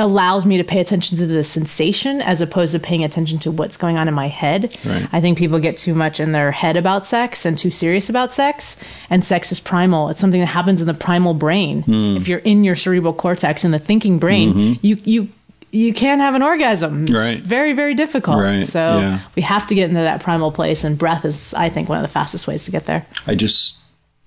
allows 0.00 0.46
me 0.46 0.56
to 0.58 0.62
pay 0.64 0.78
attention 0.78 1.18
to 1.18 1.26
the 1.26 1.42
sensation 1.42 2.22
as 2.22 2.40
opposed 2.40 2.70
to 2.72 2.78
paying 2.78 3.02
attention 3.02 3.36
to 3.40 3.50
what's 3.50 3.76
going 3.76 3.96
on 3.96 4.06
in 4.06 4.14
my 4.14 4.28
head. 4.28 4.76
Right. 4.84 5.08
I 5.12 5.20
think 5.20 5.38
people 5.38 5.58
get 5.58 5.76
too 5.76 5.92
much 5.94 6.20
in 6.20 6.30
their 6.30 6.52
head 6.52 6.76
about 6.76 7.04
sex 7.04 7.44
and 7.44 7.58
too 7.58 7.72
serious 7.72 8.08
about 8.08 8.32
sex. 8.32 8.76
And 9.10 9.24
sex 9.24 9.50
is 9.50 9.58
primal. 9.58 10.08
It's 10.08 10.20
something 10.20 10.38
that 10.40 10.46
happens 10.46 10.80
in 10.80 10.86
the 10.86 10.94
primal 10.94 11.34
brain. 11.34 11.82
Hmm. 11.82 12.16
If 12.16 12.28
you're 12.28 12.38
in 12.38 12.62
your 12.62 12.76
cerebral 12.76 13.12
cortex 13.12 13.64
in 13.64 13.72
the 13.72 13.80
thinking 13.80 14.20
brain, 14.20 14.78
you 14.82 14.98
you 15.02 15.28
you 15.72 15.92
can't 15.92 16.20
have 16.20 16.34
an 16.36 16.42
orgasm. 16.42 17.02
It's 17.02 17.10
Mm-hmm. 17.10 17.16
Right. 17.26 17.40
very 17.40 17.72
very 17.72 17.94
difficult. 17.94 18.38
Right, 18.40 18.62
So 18.62 19.00
yeah. 19.00 19.20
we 19.34 19.42
have 19.42 19.66
to 19.66 19.74
get 19.74 19.88
into 19.88 20.00
that 20.02 20.22
primal 20.22 20.52
place, 20.52 20.84
and 20.84 20.96
breath 20.96 21.24
is, 21.24 21.54
I 21.54 21.70
think, 21.70 21.88
one 21.88 21.98
of 21.98 22.02
the 22.02 22.08
fastest 22.12 22.46
ways 22.46 22.64
to 22.66 22.70
get 22.70 22.86
there. 22.86 23.04
I 23.26 23.34
just 23.34 23.78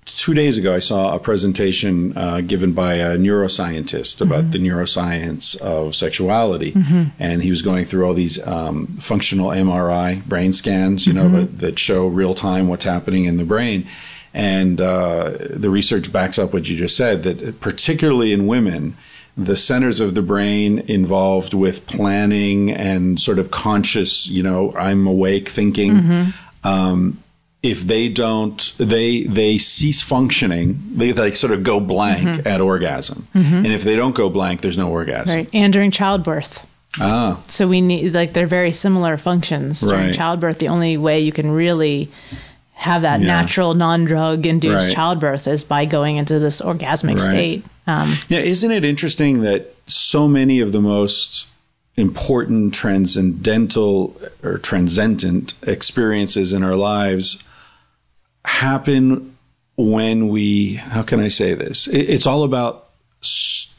two 0.05 0.33
days 0.33 0.57
ago 0.57 0.73
I 0.75 0.79
saw 0.79 1.15
a 1.15 1.19
presentation 1.19 2.15
uh, 2.17 2.41
given 2.41 2.73
by 2.73 2.95
a 2.95 3.17
neuroscientist 3.17 4.21
about 4.21 4.41
Mm-hmm. 4.45 4.51
the 4.51 4.57
neuroscience 4.59 5.59
of 5.61 5.95
sexuality, 5.95 6.71
Mm-hmm. 6.73 7.03
and 7.19 7.41
he 7.43 7.49
was 7.49 7.61
going 7.61 7.85
through 7.85 8.05
all 8.05 8.13
these 8.13 8.45
um, 8.47 8.87
functional 8.87 9.49
MRI 9.49 10.23
brain 10.25 10.53
scans, 10.53 11.05
you 11.07 11.13
know, 11.13 11.25
Mm-hmm. 11.25 11.35
that, 11.35 11.59
that 11.59 11.79
show 11.79 12.07
real 12.07 12.33
time 12.33 12.67
what's 12.67 12.85
happening 12.85 13.25
in 13.25 13.37
the 13.37 13.45
brain. 13.45 13.87
And 14.33 14.79
uh, 14.79 15.31
the 15.49 15.69
research 15.69 16.11
backs 16.13 16.39
up 16.39 16.53
what 16.53 16.69
you 16.69 16.77
just 16.77 16.95
said 16.95 17.23
that 17.23 17.59
particularly 17.59 18.31
in 18.31 18.47
women, 18.47 18.95
the 19.35 19.55
centers 19.57 19.99
of 19.99 20.15
the 20.15 20.21
brain 20.21 20.79
involved 20.87 21.53
with 21.53 21.85
planning 21.85 22.71
and 22.71 23.19
sort 23.19 23.39
of 23.39 23.51
conscious, 23.51 24.27
you 24.27 24.41
know, 24.43 24.73
I'm 24.75 25.05
awake 25.07 25.49
thinking. 25.49 26.33
Um, 26.63 27.21
if 27.63 27.81
they 27.81 28.09
don't, 28.09 28.73
they 28.77 29.23
they 29.23 29.57
cease 29.59 30.01
functioning. 30.01 30.81
They 30.95 31.13
like 31.13 31.35
sort 31.35 31.53
of 31.53 31.63
go 31.63 31.79
blank 31.79 32.45
at 32.45 32.59
orgasm, 32.61 33.27
and 33.33 33.67
if 33.67 33.83
they 33.83 33.95
don't 33.95 34.15
go 34.15 34.29
blank, 34.29 34.61
there's 34.61 34.77
no 34.77 34.89
orgasm. 34.89 35.35
Right. 35.35 35.49
And 35.53 35.71
during 35.71 35.91
childbirth. 35.91 36.65
Ah, 36.99 37.37
So 37.47 37.67
we 37.69 37.79
need 37.79 38.13
like 38.13 38.33
they're 38.33 38.47
very 38.47 38.71
similar 38.73 39.15
functions 39.17 39.79
during 39.81 40.07
Right. 40.07 40.15
childbirth. 40.15 40.57
The 40.59 40.67
only 40.67 40.97
way 40.97 41.21
you 41.21 41.31
can 41.31 41.49
really 41.51 42.09
have 42.73 43.03
that 43.03 43.21
Yeah. 43.21 43.27
natural 43.27 43.75
non-drug 43.75 44.45
induced 44.45 44.87
Right. 44.87 44.95
childbirth 44.95 45.47
is 45.47 45.63
by 45.63 45.85
going 45.85 46.17
into 46.17 46.39
this 46.39 46.59
orgasmic 46.61 47.19
Right. 47.19 47.29
state. 47.29 47.63
Um, 47.87 48.17
Yeah, 48.27 48.39
isn't 48.39 48.71
it 48.71 48.83
interesting 48.83 49.41
that 49.43 49.73
so 49.87 50.27
many 50.27 50.59
of 50.59 50.71
the 50.73 50.81
most 50.81 51.45
important 51.95 52.73
transcendental 52.73 54.15
or 54.43 54.57
transcendent 54.57 55.53
experiences 55.65 56.51
in 56.53 56.63
our 56.63 56.75
lives 56.75 57.37
happen 58.45 59.37
when 59.77 60.29
we, 60.29 60.75
how 60.75 61.03
can 61.03 61.19
I 61.19 61.27
say 61.27 61.53
this? 61.53 61.87
It, 61.87 62.09
it's 62.09 62.27
all 62.27 62.43
about 62.43 62.89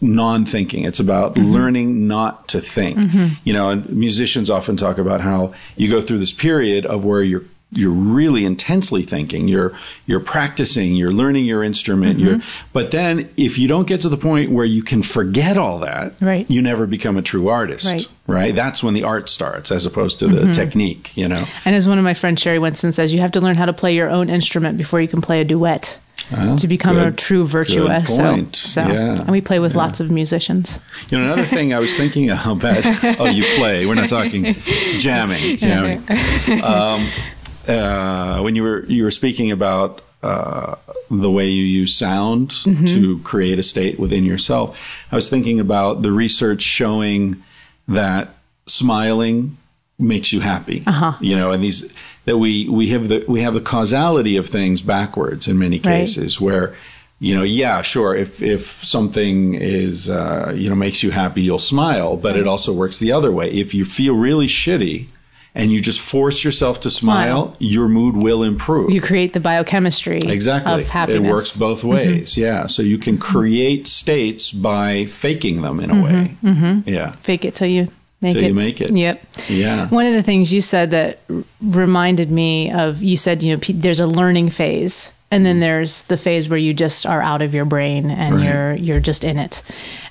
non-thinking. 0.00 0.85
It's 0.85 1.00
about 1.00 1.35
mm-hmm. 1.35 1.52
learning 1.52 2.07
not 2.07 2.49
to 2.49 2.61
think. 2.61 2.99
Mm-hmm. 2.99 3.35
You 3.45 3.52
know, 3.52 3.71
and 3.71 3.88
musicians 3.90 4.50
often 4.50 4.76
talk 4.76 4.99
about 4.99 5.21
how 5.21 5.54
you 5.76 5.90
go 5.90 6.00
through 6.00 6.19
this 6.19 6.33
period 6.33 6.87
of 6.87 7.04
where 7.04 7.23
you're 7.23 7.45
you're 7.75 7.91
really 7.91 8.45
intensely 8.45 9.02
thinking. 9.02 9.49
You're 9.49 9.73
you're 10.07 10.21
practicing. 10.21 10.95
You're 10.95 11.12
learning 11.12 11.47
your 11.47 11.62
instrument. 11.62 12.19
You're, 12.19 12.41
but 12.73 12.91
then 12.91 13.31
if 13.37 13.59
you 13.59 13.67
don't 13.67 13.87
get 13.88 14.02
to 14.02 14.09
the 14.11 14.17
point 14.19 14.50
where 14.50 14.64
you 14.67 14.83
can 14.83 15.02
forget 15.02 15.57
all 15.57 15.79
that, 15.79 16.14
Right. 16.21 16.49
you 16.50 16.61
never 16.61 16.87
become 16.87 17.17
a 17.17 17.23
true 17.23 17.49
artist. 17.49 17.87
Right. 17.87 18.07
right? 18.26 18.55
That's 18.55 18.83
when 18.83 18.93
the 18.95 19.05
art 19.05 19.29
starts, 19.31 19.73
as 19.73 19.87
opposed 19.87 20.19
to 20.19 20.26
the 20.29 20.52
technique. 20.52 21.17
You 21.17 21.29
know. 21.29 21.45
and 21.64 21.75
as 21.75 21.88
one 21.88 21.97
of 21.99 22.05
my 22.05 22.14
friends, 22.14 22.43
Sheri 22.43 22.61
Winston, 22.61 22.93
says, 22.93 23.12
you 23.12 23.21
have 23.21 23.33
to 23.33 23.41
learn 23.41 23.57
how 23.57 23.64
to 23.67 23.73
play 23.73 23.95
your 23.95 24.11
own 24.11 24.29
instrument 24.29 24.76
before 24.76 25.00
you 25.00 25.09
can 25.09 25.23
play 25.23 25.41
a 25.41 25.45
duet. 25.45 25.99
to 26.59 26.67
become 26.69 26.97
a 26.97 27.05
good- 27.07 27.19
true 27.19 27.47
virtuoso. 27.47 28.47
So, 28.52 28.81
Yeah. 28.87 29.21
and 29.21 29.29
we 29.31 29.41
play 29.43 29.59
with 29.59 29.75
lots 29.75 30.00
of 30.00 30.11
musicians. 30.11 30.79
You 31.11 31.19
know, 31.19 31.25
another 31.25 31.45
thing 31.45 31.75
I 31.75 31.79
was 31.79 31.95
thinking 31.97 32.31
about. 32.31 32.55
oh, 33.21 33.26
you 33.26 33.45
play. 33.57 33.85
We're 33.87 33.95
not 33.97 34.09
talking 34.09 34.55
jamming. 34.99 35.57
Jamming. 35.59 36.02
Um, 36.62 37.07
uh, 37.69 38.40
when 38.40 38.57
you 38.57 38.62
were 38.62 38.85
you 38.87 39.04
were 39.04 39.11
speaking 39.11 39.50
about 39.50 40.02
uh, 40.23 40.76
the 41.11 41.31
way 41.31 41.49
you 41.49 41.64
use 41.64 41.95
sound 41.95 42.50
to 42.87 43.19
create 43.25 43.59
a 43.59 43.62
state 43.62 43.99
within 43.99 44.25
yourself, 44.25 45.04
I 45.11 45.16
was 45.16 45.28
thinking 45.28 45.61
about 45.61 46.02
the 46.02 46.12
research 46.12 46.62
showing 46.62 47.42
that 47.88 48.31
smiling 48.66 49.57
makes 49.99 50.33
you 50.33 50.40
happy. 50.40 50.83
You 51.21 51.37
know, 51.37 51.52
and 51.52 51.62
these 51.62 51.92
that 52.25 52.38
we 52.38 52.69
we 52.69 52.88
have 52.88 53.09
the 53.09 53.25
we 53.28 53.40
have 53.42 53.54
the 53.54 53.61
causality 53.61 54.37
of 54.37 54.47
things 54.49 54.83
backwards 54.83 55.49
in 55.49 55.59
many 55.59 55.76
Right. 55.76 55.83
cases 56.00 56.40
where 56.40 56.75
you 57.19 57.35
know 57.35 57.42
yeah 57.42 57.83
sure 57.83 58.14
if 58.16 58.40
if 58.42 58.62
something 58.66 59.54
is 59.54 60.09
uh, 60.09 60.52
you 60.57 60.69
know 60.69 60.75
makes 60.76 61.02
you 61.02 61.11
happy 61.11 61.42
you'll 61.42 61.59
smile 61.59 62.16
but 62.16 62.37
it 62.37 62.47
also 62.47 62.73
works 62.73 62.99
the 62.99 63.12
other 63.12 63.31
way 63.31 63.50
if 63.50 63.75
you 63.75 63.85
feel 63.85 64.14
really 64.14 64.47
shitty 64.49 65.07
and 65.54 65.71
you 65.71 65.80
just 65.80 66.00
force 66.00 66.44
yourself 66.44 66.80
to 66.80 66.90
smile, 66.90 67.49
Smile. 67.49 67.56
your 67.59 67.88
mood 67.88 68.16
will 68.16 68.42
improve 68.42 68.90
You 68.90 69.00
create 69.02 69.32
the 69.35 69.40
biochemistry 69.40 70.21
exactly 70.21 70.82
of 70.82 70.88
happiness. 70.88 71.21
Mm-hmm. 71.21 71.26
it 71.26 71.30
works 71.30 71.56
both 71.56 71.80
mm-hmm. 71.80 71.88
ways 71.90 72.37
yeah 72.37 72.66
so 72.66 72.82
you 72.82 72.99
can 72.99 73.18
create 73.18 73.87
states 73.88 74.50
by 74.50 75.04
faking 75.06 75.62
them 75.62 75.80
in 75.80 75.90
a 75.90 75.94
mm-hmm. 75.94 76.04
way 76.04 76.37
mm-hmm. 76.42 76.88
yeah 76.88 77.12
Fake 77.23 77.44
it 77.44 77.54
till 77.54 77.68
you 77.68 77.88
make 78.21 78.35
Till 78.35 78.44
it. 78.44 78.49
you 78.49 78.54
make 78.54 78.80
it. 78.80 78.90
Yep. 78.92 79.25
yeah 79.49 79.88
One 79.88 80.06
of 80.06 80.14
the 80.14 80.23
things 80.23 80.52
you 80.52 80.61
said 80.62 80.92
that 80.92 81.18
r- 81.28 81.42
reminded 81.61 82.30
me 82.30 82.71
of 82.71 83.02
you 83.02 83.16
said, 83.16 83.42
you 83.42 83.52
know, 83.52 83.59
pe- 83.61 83.73
there's 83.73 83.99
a 84.00 84.06
learning 84.06 84.50
phase 84.50 85.12
and 85.32 85.44
then 85.44 85.56
mm. 85.56 85.61
there's 85.61 86.02
the 86.02 86.16
phase 86.16 86.49
where 86.49 86.59
you 86.59 86.73
just 86.73 87.04
are 87.04 87.21
out 87.21 87.42
of 87.42 87.52
your 87.52 87.64
brain 87.64 88.11
and 88.12 88.37
Right. 88.37 88.44
you're 88.44 88.75
you're 88.75 89.00
just 89.00 89.25
in 89.25 89.38
it. 89.38 89.62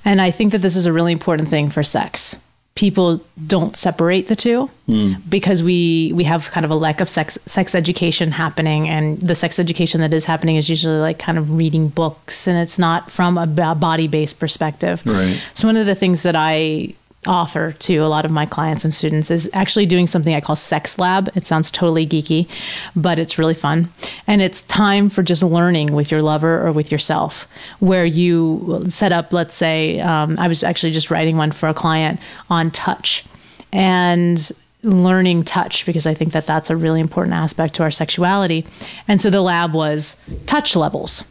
And 0.04 0.20
I 0.20 0.30
think 0.32 0.52
that 0.52 0.58
this 0.58 0.76
is 0.76 0.86
a 0.88 0.92
really 0.94 1.14
important 1.14 1.48
thing 1.50 1.70
for 1.70 1.84
sex. 1.84 2.36
People 2.76 3.22
don't 3.48 3.76
separate 3.76 4.28
the 4.28 4.36
two 4.36 4.68
hmm. 4.88 5.14
because 5.28 5.62
we 5.62 6.12
we 6.16 6.24
have 6.24 6.50
kind 6.52 6.66
of 6.66 6.72
a 6.72 6.76
lack 6.76 7.02
of 7.02 7.10
sex 7.10 7.38
sex 7.46 7.76
education 7.76 8.32
happening 8.32 8.88
and 8.88 9.20
the 9.20 9.36
sex 9.36 9.60
education 9.60 10.02
that 10.02 10.14
is 10.14 10.26
happening 10.26 10.56
is 10.56 10.70
usually 10.70 11.00
like 11.00 11.20
kind 11.20 11.38
of 11.38 11.54
reading 11.54 11.90
books 11.90 12.48
and 12.48 12.58
it's 12.58 12.80
not 12.80 13.12
from 13.12 13.38
a 13.38 13.46
body 13.46 14.08
based 14.08 14.40
perspective. 14.40 15.02
Right. 15.06 15.42
So 15.54 15.68
one 15.68 15.78
of 15.78 15.86
the 15.86 15.96
things 15.96 16.24
that 16.24 16.36
I 16.36 16.96
offer 17.28 17.74
to 17.74 17.98
a 17.98 18.08
lot 18.08 18.26
of 18.26 18.32
my 18.32 18.46
clients 18.46 18.84
and 18.84 18.94
students 18.94 19.30
is 19.30 19.50
actually 19.54 19.86
doing 19.86 20.08
something 20.08 20.34
I 20.34 20.42
call 20.42 20.56
Sex 20.56 20.98
Lab. 20.98 21.30
It 21.36 21.46
sounds 21.46 21.70
totally 21.70 22.08
geeky, 22.08 22.48
but 22.96 23.20
it's 23.20 23.38
really 23.38 23.54
fun. 23.54 23.90
And 24.26 24.42
it's 24.42 24.64
time 24.64 25.10
for 25.10 25.22
just 25.22 25.44
learning 25.44 25.94
with 25.94 26.10
your 26.10 26.22
lover 26.22 26.66
or 26.66 26.72
with 26.72 26.92
yourself, 26.92 27.48
where 27.80 28.06
you 28.06 28.86
set 28.90 29.12
up, 29.12 29.34
let's 29.34 29.54
say, 29.54 30.00
um, 30.00 30.38
I 30.40 30.48
was 30.48 30.64
actually 30.64 30.94
just 30.94 31.12
writing 31.12 31.38
one 31.38 31.52
for 31.52 31.70
a 31.70 31.74
client 31.74 32.20
on 32.50 32.72
touch 32.72 33.24
and 33.72 34.52
learning 34.84 35.44
touch 35.44 35.86
because 35.86 36.08
I 36.08 36.16
think 36.16 36.34
that 36.34 36.48
that's 36.48 36.72
a 36.72 36.76
really 36.76 37.00
important 37.00 37.36
aspect 37.36 37.76
to 37.76 37.84
our 37.84 37.92
sexuality. 37.92 38.66
And 39.08 39.22
so 39.22 39.30
the 39.30 39.42
lab 39.42 39.74
was 39.74 40.20
touch 40.48 40.76
levels. 40.76 41.24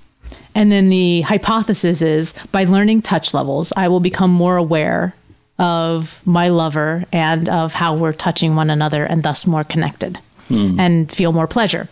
And 0.54 0.70
then 0.70 0.88
the 0.88 1.22
hypothesis 1.22 2.02
is 2.02 2.34
by 2.52 2.64
learning 2.64 3.02
touch 3.02 3.34
levels, 3.34 3.72
I 3.76 3.88
will 3.88 4.00
become 4.00 4.30
more 4.30 4.56
aware 4.56 5.14
of 5.60 6.22
my 6.24 6.48
lover 6.48 7.04
and 7.12 7.48
of 7.50 7.74
how 7.74 7.94
we're 7.94 8.14
touching 8.14 8.56
one 8.56 8.70
another 8.70 9.04
and 9.04 9.22
thus 9.22 9.46
more 9.46 9.62
connected 9.62 10.18
hmm. 10.48 10.80
and 10.80 11.12
feel 11.12 11.32
more 11.32 11.46
pleasure. 11.46 11.86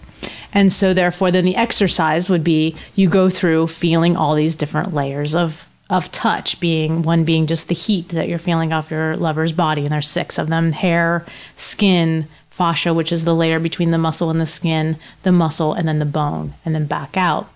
And 0.55 0.73
so 0.73 0.95
therefore 0.95 1.31
then 1.31 1.45
the 1.45 1.55
exercise 1.55 2.31
would 2.31 2.43
be 2.43 2.75
you 2.97 3.11
go 3.11 3.29
through 3.29 3.69
feeling 3.69 4.17
all 4.17 4.35
these 4.35 4.57
different 4.57 4.95
layers 4.95 5.35
of 5.35 5.69
of 5.91 6.11
touch 6.13 6.61
being 6.61 7.03
one 7.03 7.25
being 7.25 7.47
just 7.47 7.69
the 7.69 7.75
heat 7.75 8.11
that 8.11 8.29
you're 8.29 8.39
feeling 8.39 8.73
off 8.75 8.91
your 8.91 9.17
lover's 9.17 9.53
body 9.53 9.83
and 9.83 9.91
there's 9.91 10.09
six 10.09 10.39
of 10.39 10.49
them 10.49 10.73
hair, 10.73 11.25
skin, 11.57 12.27
fascia 12.51 12.93
which 12.93 13.13
is 13.13 13.25
the 13.25 13.35
layer 13.35 13.59
between 13.61 13.91
the 13.91 13.99
muscle 13.99 14.31
and 14.31 14.41
the 14.41 14.47
skin, 14.47 14.97
the 15.23 15.33
muscle 15.33 15.75
and 15.75 15.87
then 15.87 15.99
the 15.99 16.05
bone 16.05 16.55
and 16.65 16.75
then 16.75 16.87
back 16.87 17.17
out 17.17 17.51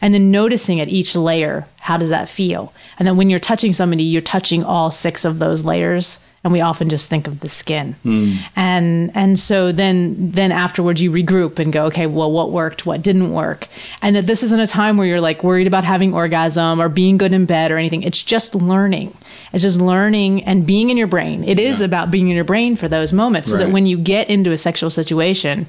and 0.00 0.14
then 0.14 0.30
noticing 0.30 0.80
at 0.80 0.88
each 0.88 1.14
layer 1.14 1.66
how 1.80 1.96
does 1.96 2.10
that 2.10 2.28
feel? 2.28 2.72
And 2.98 3.08
then 3.08 3.16
when 3.16 3.30
you're 3.30 3.40
touching 3.40 3.72
somebody 3.72 4.04
you're 4.04 4.22
touching 4.22 4.62
all 4.62 4.90
six 4.90 5.24
of 5.24 5.38
those 5.38 5.64
layers 5.64 6.20
and 6.42 6.52
we 6.52 6.60
often 6.62 6.88
just 6.88 7.10
think 7.10 7.26
of 7.26 7.40
the 7.40 7.48
skin. 7.48 7.92
Hmm. 8.02 8.36
And 8.56 9.10
and 9.14 9.38
so 9.38 9.72
then 9.72 10.30
then 10.30 10.52
afterwards 10.52 11.02
you 11.02 11.10
regroup 11.10 11.58
and 11.58 11.72
go 11.72 11.86
okay 11.86 12.06
well 12.06 12.32
what 12.32 12.50
worked 12.50 12.86
what 12.86 13.02
didn't 13.02 13.32
work? 13.32 13.68
And 14.00 14.16
that 14.16 14.26
this 14.26 14.42
isn't 14.42 14.60
a 14.60 14.66
time 14.66 14.96
where 14.96 15.06
you're 15.06 15.20
like 15.20 15.42
worried 15.42 15.66
about 15.66 15.84
having 15.84 16.14
orgasm 16.14 16.80
or 16.80 16.88
being 16.88 17.18
good 17.18 17.32
in 17.32 17.44
bed 17.44 17.70
or 17.70 17.78
anything. 17.78 18.02
It's 18.02 18.22
just 18.22 18.54
learning. 18.54 19.16
It's 19.52 19.62
just 19.62 19.80
learning 19.80 20.44
and 20.44 20.66
being 20.66 20.90
in 20.90 20.96
your 20.96 21.06
brain. 21.06 21.44
It 21.44 21.58
is 21.58 21.80
about 21.80 22.10
being 22.10 22.28
in 22.28 22.36
your 22.36 22.44
brain 22.44 22.76
for 22.76 22.88
those 22.88 23.12
moments 23.12 23.50
so 23.50 23.56
that 23.56 23.70
when 23.70 23.86
you 23.86 23.98
get 23.98 24.30
into 24.30 24.52
a 24.52 24.56
sexual 24.56 24.90
situation 24.90 25.66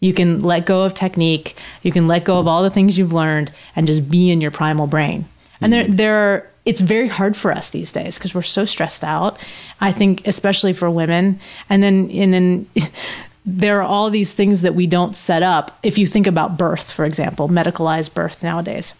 you 0.00 0.14
can 0.14 0.42
let 0.42 0.66
go 0.66 0.82
of 0.82 0.94
technique. 0.94 1.56
You 1.82 1.92
can 1.92 2.06
let 2.06 2.24
go 2.24 2.38
of 2.38 2.46
all 2.46 2.62
the 2.62 2.70
things 2.70 2.98
you've 2.98 3.12
learned 3.12 3.50
and 3.74 3.86
just 3.86 4.08
be 4.08 4.30
in 4.30 4.40
your 4.40 4.50
primal 4.50 4.86
brain. 4.86 5.26
And 5.60 5.72
there, 5.72 5.86
there 5.86 6.50
it's 6.64 6.82
very 6.82 7.08
hard 7.08 7.34
for 7.34 7.50
us 7.50 7.70
these 7.70 7.90
days 7.92 8.18
because 8.18 8.34
we're 8.34 8.42
so 8.42 8.66
stressed 8.66 9.02
out. 9.02 9.38
I 9.80 9.90
think, 9.90 10.26
especially 10.26 10.74
for 10.74 10.90
women. 10.90 11.40
And 11.70 11.82
then, 11.82 12.10
and 12.10 12.34
then 12.34 12.66
there 13.46 13.78
are 13.78 13.82
all 13.82 14.10
these 14.10 14.34
things 14.34 14.60
that 14.62 14.74
we 14.74 14.86
don't 14.86 15.16
set 15.16 15.42
up. 15.42 15.78
If 15.82 15.96
you 15.96 16.06
think 16.06 16.26
about 16.26 16.58
birth, 16.58 16.90
for 16.90 17.06
example, 17.06 17.48
medicalized 17.48 18.12
birth 18.12 18.42
nowadays, 18.42 18.94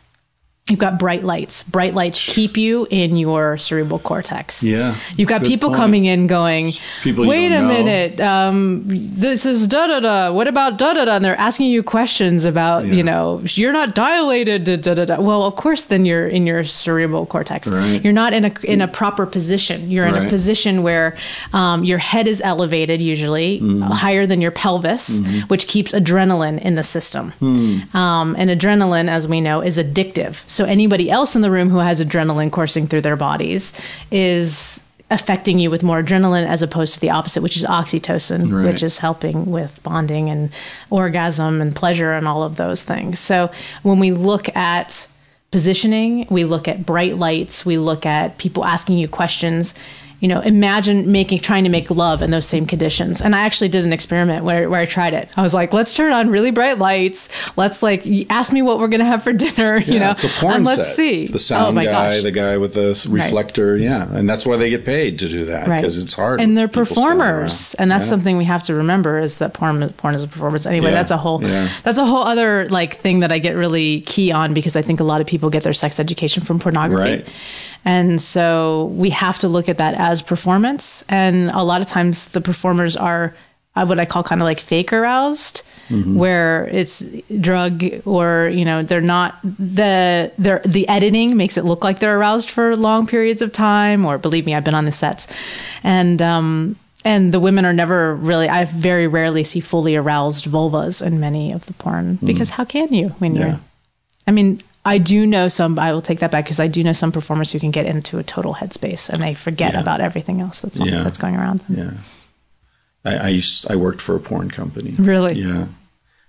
you've 0.71 0.79
got 0.79 0.99
bright 0.99 1.25
lights. 1.25 1.63
Bright 1.65 1.95
lights 1.95 2.25
keep 2.25 2.57
you 2.57 2.87
in 2.91 3.17
your 3.17 3.57
cerebral 3.59 3.99
cortex. 3.99 4.63
Yeah, 4.63 4.97
You've 5.17 5.29
got 5.29 5.43
people 5.43 5.71
point. 5.71 5.77
coming 5.79 6.05
in 6.07 6.27
going, 6.27 6.73
People 7.03 7.27
wait 7.27 7.47
a 7.53 7.61
know." 7.61 7.69
minute, 7.69 8.21
um, 8.21 8.83
this 8.87 9.45
is 9.47 9.67
da 9.69 9.87
da 9.87 10.01
da. 10.01 10.33
What 10.33 10.49
about 10.49 10.79
da 10.79 10.95
da 10.95 11.05
da? 11.05 11.17
And 11.17 11.25
they're 11.25 11.37
asking 11.39 11.67
you 11.71 11.83
questions 11.83 12.45
about, 12.45 12.87
Yeah. 12.87 12.95
you 12.95 13.03
know, 13.03 13.41
you're 13.45 13.73
not 13.73 13.95
dilated. 13.95 14.65
Da, 14.65 14.77
da, 14.77 15.05
da. 15.05 15.21
Well, 15.21 15.43
of 15.45 15.57
course, 15.57 15.85
then 15.85 16.05
you're 16.05 16.29
in 16.29 16.47
your 16.47 16.65
cerebral 16.65 17.27
cortex. 17.27 17.67
Right. 17.69 18.03
You're 18.03 18.13
not 18.13 18.33
in 18.33 18.45
a 18.45 18.53
in 18.65 18.81
a 18.81 18.89
proper 18.89 19.27
position. 19.27 19.91
You're 19.91 20.07
in 20.07 20.15
a 20.15 20.29
position 20.29 20.83
where 20.83 21.17
um, 21.53 21.85
your 21.85 21.99
head 21.99 22.27
is 22.27 22.41
elevated, 22.43 23.01
usually 23.01 23.59
Mm-hmm. 23.59 23.83
higher 23.83 24.27
than 24.27 24.41
your 24.41 24.51
pelvis, 24.51 25.21
which 25.49 25.67
keeps 25.69 25.93
adrenaline 25.93 26.61
in 26.61 26.75
the 26.75 26.83
system. 26.83 27.33
Hmm. 27.41 27.97
Um, 27.97 28.35
and 28.39 28.51
adrenaline, 28.51 29.09
as 29.09 29.27
we 29.29 29.41
know, 29.41 29.61
is 29.61 29.79
addictive. 29.79 30.43
So 30.47 30.58
anybody 30.65 31.11
else 31.11 31.35
in 31.37 31.43
the 31.43 31.50
room 31.50 31.69
who 31.71 31.79
has 31.79 32.05
adrenaline 32.05 32.50
coursing 32.50 32.87
through 32.87 33.03
their 33.03 33.17
bodies 33.17 33.73
is 34.11 34.83
affecting 35.11 35.59
you 35.59 35.71
with 35.71 35.83
more 35.83 36.03
adrenaline 36.03 36.47
as 36.47 36.61
opposed 36.61 36.93
to 36.95 37.00
the 37.00 37.09
opposite, 37.11 37.43
which 37.43 37.57
is 37.57 37.65
oxytocin, 37.65 38.53
Right. 38.53 38.67
which 38.71 38.83
is 38.83 38.99
helping 38.99 39.47
with 39.50 39.81
bonding 39.83 40.29
and 40.29 40.50
orgasm 40.91 41.62
and 41.62 41.75
pleasure 41.75 42.12
and 42.12 42.29
all 42.29 42.43
of 42.43 42.57
those 42.57 42.83
things. 42.83 43.19
So 43.19 43.50
when 43.83 43.99
we 44.00 44.12
look 44.12 44.55
at 44.55 45.07
positioning, 45.50 46.27
we 46.29 46.45
look 46.45 46.69
at 46.69 46.85
bright 46.85 47.17
lights, 47.17 47.65
we 47.65 47.79
look 47.79 48.05
at 48.05 48.37
people 48.37 48.67
asking 48.67 48.99
you 48.99 49.09
questions. 49.09 49.75
You 50.21 50.27
know, 50.27 50.41
imagine 50.41 51.13
making 51.13 51.39
trying 51.41 51.63
to 51.63 51.71
make 51.71 51.91
love 51.93 52.23
in 52.23 52.33
those 52.33 52.45
same 52.47 52.67
conditions. 52.67 53.21
And 53.21 53.37
I 53.37 53.43
actually 53.43 53.69
did 53.69 53.85
an 53.85 53.93
experiment 53.93 54.45
where, 54.45 54.69
where 54.69 54.81
I 54.81 54.85
tried 54.85 55.15
it. 55.15 55.29
I 55.37 55.43
was 55.43 55.55
like, 55.55 55.73
let's 55.73 55.95
turn 55.95 56.11
on 56.13 56.29
really 56.29 56.51
bright 56.51 56.79
lights. 56.79 57.29
Let's 57.57 57.83
like 57.85 58.05
ask 58.29 58.53
me 58.53 58.61
what 58.63 58.81
we're 58.81 58.89
gonna 58.89 59.05
have 59.05 59.23
for 59.23 59.33
dinner. 59.47 59.79
You 59.79 60.01
know, 60.01 60.11
it's 60.11 60.25
a 60.25 60.29
porn 60.29 60.55
and 60.57 60.65
let's 60.65 60.89
set. 60.89 60.97
see 60.97 61.27
The 61.29 61.35
oh 61.35 61.39
sound 61.39 61.79
oh 61.79 61.85
guy, 61.85 62.15
gosh. 62.17 62.23
the 62.23 62.31
guy 62.33 62.57
with 62.59 62.75
the 62.75 63.07
reflector, 63.09 63.77
yeah, 63.77 64.09
and 64.13 64.29
that's 64.29 64.45
why 64.45 64.57
they 64.57 64.71
get 64.71 64.85
paid 64.85 65.19
to 65.21 65.29
do 65.29 65.45
that 65.45 65.69
Right. 65.69 65.81
because 65.81 65.99
it's 65.99 66.15
hard. 66.15 66.41
and 66.41 66.57
they're 66.59 66.67
performers 66.69 67.75
and 67.75 67.91
that's 67.91 68.05
Yeah. 68.05 68.11
something 68.11 68.37
we 68.37 68.45
have 68.45 68.63
to 68.65 68.75
remember 68.75 69.19
is 69.19 69.39
that 69.39 69.55
porn 69.55 69.89
porn 69.91 70.15
is 70.15 70.23
a 70.25 70.29
performance 70.29 70.67
anyway 70.67 70.89
Yeah, 70.91 70.95
that's 70.97 71.11
a 71.11 71.17
whole 71.17 71.43
yeah. 71.43 71.69
that's 71.85 71.99
a 71.99 72.05
whole 72.05 72.23
other 72.25 72.69
like 72.69 72.97
thing 72.97 73.21
that 73.21 73.31
i 73.33 73.39
get 73.39 73.55
really 73.57 74.01
key 74.03 74.33
on 74.33 74.55
because 74.55 74.77
i 74.77 74.83
think 74.83 75.01
a 75.01 75.05
lot 75.05 75.21
of 75.21 75.27
people 75.27 75.51
get 75.51 75.63
their 75.63 75.73
sex 75.73 76.01
education 76.01 76.43
from 76.43 76.59
pornography 76.59 76.99
Right. 77.23 77.27
And 77.85 78.20
so 78.20 78.87
we 78.94 79.11
have 79.11 79.38
to 79.38 79.49
look 79.49 79.68
at 79.68 79.78
that 79.78 79.94
as 79.94 80.23
performance 80.23 81.04
and 81.08 81.50
a 81.50 81.62
lot 81.62 81.80
of 81.80 81.87
times 81.87 82.28
the 82.28 82.40
performers 82.40 82.97
are 82.97 83.35
uh, 83.76 83.85
what 83.87 83.99
i 83.99 84.04
call 84.04 84.23
kind 84.23 84.40
of 84.40 84.44
like 84.47 84.61
fake 84.61 84.92
aroused 84.92 85.62
Mm-hmm. 85.88 86.16
where 86.16 86.66
it's 86.66 87.02
drug 87.40 87.82
or 88.04 88.50
you 88.52 88.66
know 88.66 88.82
they're 88.82 89.00
not 89.00 89.38
the 89.42 90.30
they're 90.37 90.61
the 90.66 90.87
editing 90.87 91.35
makes 91.35 91.56
it 91.56 91.64
look 91.64 91.82
like 91.82 91.99
they're 91.99 92.18
aroused 92.18 92.50
for 92.50 92.76
long 92.76 93.06
periods 93.06 93.40
of 93.40 93.54
time 93.54 94.04
or 94.04 94.18
believe 94.18 94.44
me 94.44 94.54
i've 94.54 94.64
been 94.64 94.75
on 94.75 94.85
the 94.85 94.92
sets 94.92 95.28
and 95.82 96.20
um 96.20 96.76
and 97.06 97.32
the 97.32 97.40
women 97.40 97.64
are 97.64 97.73
never 97.73 98.14
really 98.16 98.50
i 98.50 98.66
very 98.66 99.06
rarely 99.06 99.42
see 99.42 99.61
fully 99.61 99.97
aroused 99.97 100.44
vulvas 100.44 101.00
in 101.00 101.20
many 101.20 101.52
of 101.52 101.64
the 101.64 101.73
porn 101.73 102.16
because 102.23 102.50
how 102.50 102.66
can 102.66 102.92
you 102.92 103.08
when 103.20 103.32
Mm. 103.32 103.38
Yeah. 103.38 103.47
you're 103.47 103.61
i 104.26 104.30
mean 104.30 104.61
i 104.88 104.99
do 104.99 105.26
know 105.26 105.49
some 105.49 105.78
i 105.78 105.92
will 105.92 106.02
take 106.02 106.18
that 106.21 106.30
back 106.30 106.45
because 106.45 106.61
i 106.61 106.66
do 106.66 106.83
know 106.83 106.92
some 106.92 107.12
performers 107.12 107.52
who 107.52 107.59
can 107.61 107.71
get 107.71 107.87
into 107.87 108.18
a 108.18 108.23
total 108.23 108.54
headspace 108.54 109.09
and 109.09 109.23
they 109.23 109.35
forget 109.35 109.73
Yeah. 109.75 109.80
about 109.80 110.00
everything 110.00 110.40
else 110.40 110.61
that's 110.61 110.78
Yeah. 110.80 111.02
that's 111.04 111.18
going 111.18 111.37
around 111.37 111.61
them. 111.61 111.76
Yeah. 113.04 113.11
I, 113.11 113.26
I 113.26 113.28
used 113.28 113.71
I 113.71 113.76
worked 113.76 114.00
for 114.00 114.16
a 114.16 114.21
porn 114.21 114.50
company. 114.50 114.95
Really? 114.99 115.35
Yeah. 115.40 115.66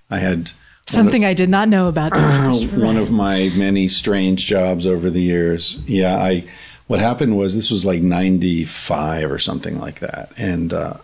I 0.09 0.17
had 0.19 0.51
something 0.85 1.23
i 1.23 1.35
did 1.35 1.49
not 1.49 1.69
know 1.69 1.87
about 1.87 2.11
one 2.89 2.97
of 2.97 3.11
my 3.11 3.51
many 3.55 3.87
strange 3.87 4.47
jobs 4.47 4.87
over 4.87 5.09
the 5.11 5.21
years. 5.21 5.77
Yeah, 5.87 6.15
I 6.17 6.43
what 6.87 6.99
happened 6.99 7.37
was 7.37 7.53
this 7.53 7.69
was 7.69 7.85
like 7.85 8.01
95 8.01 9.31
or 9.31 9.37
something 9.39 9.79
like 9.79 9.99
that 9.99 10.31
and 10.37 10.73
uh, 10.73 10.95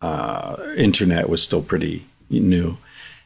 uh, 0.00 0.56
internet 0.76 1.28
was 1.28 1.42
still 1.42 1.62
pretty 1.62 2.04
new. 2.30 2.78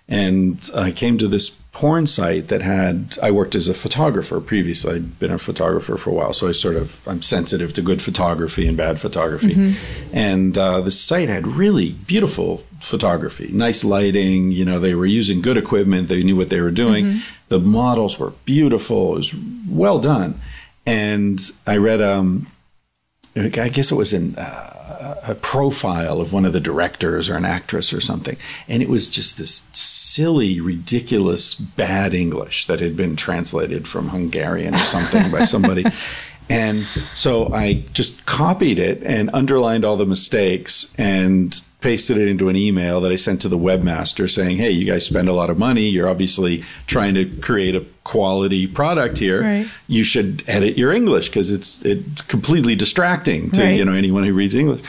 And 0.08 0.58
I 0.74 0.90
came 0.90 1.18
to 1.18 1.28
this 1.28 1.56
porn 1.72 2.06
site 2.06 2.48
that 2.48 2.62
had, 2.62 3.16
I 3.22 3.30
worked 3.30 3.54
as 3.54 3.68
a 3.68 3.74
photographer 3.74 4.40
previously. 4.40 4.96
I'd 4.96 5.18
been 5.20 5.30
a 5.30 5.38
photographer 5.38 5.96
for 5.96 6.10
a 6.10 6.12
while. 6.12 6.32
So 6.32 6.48
I 6.48 6.52
sort 6.52 6.76
of, 6.76 7.06
I'm 7.06 7.22
sensitive 7.22 7.72
to 7.74 7.82
good 7.82 8.02
photography 8.02 8.66
and 8.66 8.76
bad 8.76 8.98
photography. 8.98 9.76
And 10.12 10.58
uh, 10.58 10.80
the 10.80 10.90
site 10.90 11.28
had 11.28 11.46
really 11.46 11.92
beautiful 11.92 12.64
photography, 12.80 13.50
nice 13.52 13.84
lighting. 13.84 14.50
You 14.50 14.64
know, 14.64 14.80
they 14.80 14.94
were 14.94 15.06
using 15.06 15.40
good 15.40 15.56
equipment. 15.56 16.08
They 16.08 16.22
knew 16.24 16.36
what 16.36 16.48
they 16.48 16.60
were 16.60 16.72
doing. 16.72 17.20
The 17.48 17.60
models 17.60 18.18
were 18.18 18.32
beautiful. 18.44 19.14
It 19.14 19.18
was 19.18 19.34
well 19.68 20.00
done. 20.00 20.40
And 20.86 21.40
I 21.66 21.76
read, 21.76 22.02
um, 22.02 22.48
I 23.36 23.48
guess 23.48 23.92
it 23.92 23.96
was 23.96 24.12
in 24.12 24.34
uh, 24.36 24.79
a 25.00 25.34
profile 25.34 26.20
of 26.20 26.32
one 26.32 26.44
of 26.44 26.52
the 26.52 26.60
directors 26.60 27.30
or 27.30 27.36
an 27.36 27.44
actress 27.44 27.92
or 27.92 28.00
something. 28.00 28.36
And 28.68 28.82
it 28.82 28.88
was 28.88 29.08
just 29.08 29.38
this 29.38 29.68
silly, 29.72 30.60
ridiculous, 30.60 31.54
bad 31.54 32.14
English 32.14 32.66
that 32.66 32.80
had 32.80 32.96
been 32.96 33.16
translated 33.16 33.88
from 33.88 34.10
Hungarian 34.10 34.74
or 34.74 34.84
something 34.84 35.30
by 35.30 35.44
somebody. 35.44 35.84
And 36.50 36.84
so 37.14 37.52
I 37.54 37.84
just 37.92 38.26
copied 38.26 38.78
it 38.78 39.02
and 39.04 39.30
underlined 39.32 39.84
all 39.84 39.96
the 39.96 40.04
mistakes 40.04 40.92
and 40.98 41.58
pasted 41.80 42.18
it 42.18 42.28
into 42.28 42.48
an 42.50 42.56
email 42.56 43.00
that 43.00 43.10
I 43.12 43.16
sent 43.16 43.40
to 43.42 43.48
the 43.48 43.56
webmaster 43.56 44.28
saying, 44.28 44.58
Hey, 44.58 44.70
you 44.70 44.84
guys 44.84 45.06
spend 45.06 45.28
a 45.28 45.32
lot 45.32 45.48
of 45.48 45.56
money. 45.58 45.88
You're 45.88 46.08
obviously 46.10 46.62
trying 46.86 47.14
to 47.14 47.24
create 47.24 47.74
a 47.74 47.84
quality 48.04 48.66
product 48.66 49.16
here. 49.18 49.42
Right. 49.42 49.66
You 49.88 50.02
should 50.04 50.42
edit 50.46 50.76
your 50.76 50.92
English 50.92 51.28
because 51.28 51.50
it's 51.50 51.84
it's 51.84 52.20
completely 52.20 52.74
distracting 52.74 53.50
to 53.52 53.62
Right. 53.62 53.76
you 53.76 53.84
know 53.84 53.92
anyone 53.94 54.24
who 54.24 54.34
reads 54.34 54.54
English. 54.54 54.80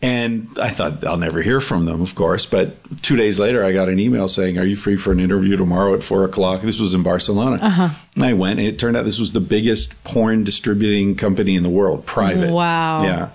And 0.00 0.48
I 0.60 0.68
thought 0.68 1.04
I'll 1.04 1.16
never 1.16 1.42
hear 1.42 1.60
from 1.60 1.86
them, 1.86 2.00
of 2.00 2.14
course. 2.14 2.46
But 2.46 2.76
two 3.02 3.16
days 3.16 3.40
later, 3.40 3.64
I 3.64 3.72
got 3.72 3.88
an 3.88 3.98
email 3.98 4.28
saying, 4.28 4.56
"Are 4.56 4.64
you 4.64 4.76
free 4.76 4.96
for 4.96 5.10
an 5.10 5.18
interview 5.18 5.56
tomorrow 5.56 5.92
at 5.92 6.04
four 6.04 6.24
o'clock?" 6.24 6.62
This 6.62 6.78
was 6.78 6.94
in 6.94 7.02
Barcelona. 7.02 7.58
Uh-huh. 7.60 7.88
And 8.14 8.24
I 8.24 8.32
went, 8.32 8.60
and 8.60 8.68
it 8.68 8.78
turned 8.78 8.96
out 8.96 9.04
this 9.04 9.18
was 9.18 9.32
the 9.32 9.40
biggest 9.40 10.04
porn 10.04 10.44
distributing 10.44 11.16
company 11.16 11.56
in 11.56 11.64
the 11.64 11.68
world, 11.68 12.06
private. 12.06 12.52
Wow. 12.52 13.02
Yeah. 13.02 13.28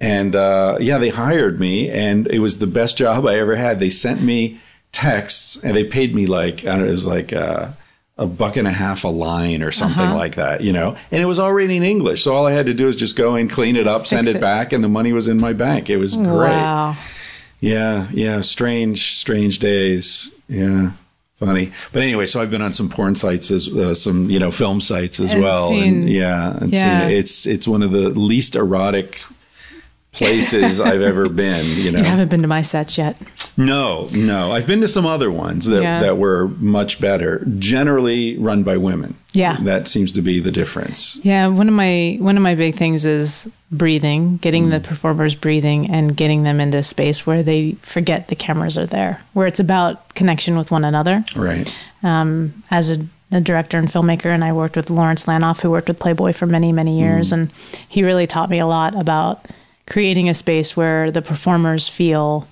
And 0.00 0.34
uh, 0.34 0.78
yeah, 0.80 0.96
they 0.96 1.10
hired 1.10 1.60
me, 1.60 1.90
and 1.90 2.26
it 2.28 2.38
was 2.38 2.58
the 2.58 2.66
best 2.66 2.96
job 2.96 3.26
I 3.26 3.38
ever 3.38 3.56
had. 3.56 3.78
They 3.78 3.90
sent 3.90 4.22
me 4.22 4.58
texts, 4.92 5.62
and 5.62 5.76
they 5.76 5.84
paid 5.84 6.14
me 6.14 6.24
like 6.24 6.60
I 6.60 6.76
don't 6.76 6.80
know, 6.80 6.86
it 6.86 6.92
was 6.92 7.06
like 7.06 7.34
uh, 7.34 7.72
a 8.20 8.26
buck 8.26 8.56
and 8.56 8.68
a 8.68 8.72
half 8.72 9.02
a 9.04 9.08
line 9.08 9.62
or 9.62 9.72
something 9.72 10.04
Uh-huh. 10.06 10.16
like 10.16 10.34
that, 10.36 10.60
you 10.60 10.72
know. 10.72 10.96
And 11.10 11.20
it 11.22 11.24
was 11.24 11.40
already 11.40 11.76
in 11.76 11.82
English, 11.82 12.22
so 12.22 12.34
all 12.34 12.46
I 12.46 12.52
had 12.52 12.66
to 12.66 12.74
do 12.74 12.86
was 12.86 12.94
just 12.96 13.16
go 13.16 13.34
and 13.34 13.50
clean 13.50 13.74
it 13.76 13.88
up, 13.88 14.06
send 14.06 14.28
it, 14.28 14.36
it. 14.36 14.40
back, 14.40 14.72
and 14.72 14.84
the 14.84 14.88
money 14.88 15.12
was 15.12 15.26
in 15.26 15.40
my 15.40 15.54
bank. 15.54 15.88
It 15.90 15.96
was 15.96 16.14
great. 16.16 16.28
wow 16.28 16.96
Yeah, 17.60 18.06
yeah, 18.12 18.40
strange, 18.42 19.16
strange 19.16 19.58
days. 19.58 20.30
Yeah, 20.48 20.90
funny. 21.38 21.72
But 21.92 22.02
anyway, 22.02 22.26
so 22.26 22.40
I've 22.42 22.50
been 22.50 22.62
on 22.62 22.72
some 22.72 22.88
porn 22.88 23.14
sites 23.14 23.50
as 23.50 23.68
uh, 23.68 23.94
some 23.94 24.30
you 24.30 24.38
know 24.38 24.50
film 24.50 24.80
sites 24.80 25.18
as 25.20 25.32
And 25.32 25.42
well, 25.42 25.68
seen- 25.68 26.02
and 26.02 26.10
yeah, 26.10 26.56
and 26.60 26.72
yeah. 26.72 27.08
it's 27.08 27.46
it's 27.46 27.66
one 27.66 27.82
of 27.82 27.90
the 27.92 28.08
least 28.10 28.54
erotic 28.56 29.22
places 30.12 30.80
I've 30.80 31.02
ever 31.02 31.28
been. 31.28 31.64
You 31.66 31.92
know, 31.92 31.98
you 31.98 32.04
haven't 32.04 32.28
been 32.28 32.42
to 32.42 32.48
my 32.48 32.62
sets 32.62 32.98
yet 32.98 33.16
no, 33.60 34.08
no. 34.12 34.52
I've 34.52 34.66
been 34.66 34.80
to 34.80 34.88
some 34.88 35.06
other 35.06 35.30
ones 35.30 35.66
that 35.66 35.82
Yeah. 35.82 36.00
that 36.00 36.16
were 36.18 36.48
much 36.58 37.00
better. 37.00 37.44
Generally 37.58 38.38
run 38.38 38.62
by 38.62 38.76
women. 38.76 39.14
Yeah. 39.32 39.58
that 39.60 39.86
seems 39.86 40.10
to 40.12 40.22
be 40.22 40.40
the 40.40 40.50
difference. 40.50 41.16
Yeah, 41.22 41.46
one 41.46 41.68
of 41.68 41.74
my 41.74 42.16
one 42.20 42.36
of 42.36 42.42
my 42.42 42.54
big 42.56 42.74
things 42.74 43.04
is 43.06 43.48
breathing, 43.70 44.38
getting 44.38 44.70
the 44.70 44.80
performers 44.80 45.34
breathing 45.36 45.88
and 45.90 46.16
getting 46.16 46.42
them 46.42 46.58
into 46.60 46.78
a 46.78 46.82
space 46.82 47.26
where 47.26 47.42
they 47.42 47.72
forget 47.82 48.26
the 48.28 48.34
cameras 48.34 48.76
are 48.76 48.86
there, 48.86 49.20
where 49.34 49.46
it's 49.46 49.60
about 49.60 50.14
connection 50.14 50.56
with 50.56 50.70
one 50.72 50.84
another. 50.84 51.22
Right. 51.36 51.72
Um, 52.02 52.64
as 52.70 52.90
a, 52.90 53.06
a 53.30 53.40
director 53.40 53.78
and 53.78 53.88
filmmaker, 53.88 54.26
and 54.34 54.42
I 54.42 54.52
worked 54.52 54.74
with 54.74 54.90
Lawrence 54.90 55.26
Lanoff, 55.26 55.60
who 55.60 55.70
worked 55.70 55.86
with 55.88 56.00
Playboy 56.00 56.32
for 56.32 56.46
many 56.46 56.72
many 56.72 56.98
years, 56.98 57.30
and 57.30 57.52
he 57.88 58.02
really 58.02 58.26
taught 58.26 58.50
me 58.50 58.58
a 58.58 58.66
lot 58.66 58.98
about 58.98 59.46
creating 59.90 60.28
a 60.30 60.34
space 60.34 60.74
where 60.76 61.10
the 61.10 61.20
performers 61.20 61.86
feel 61.88 62.46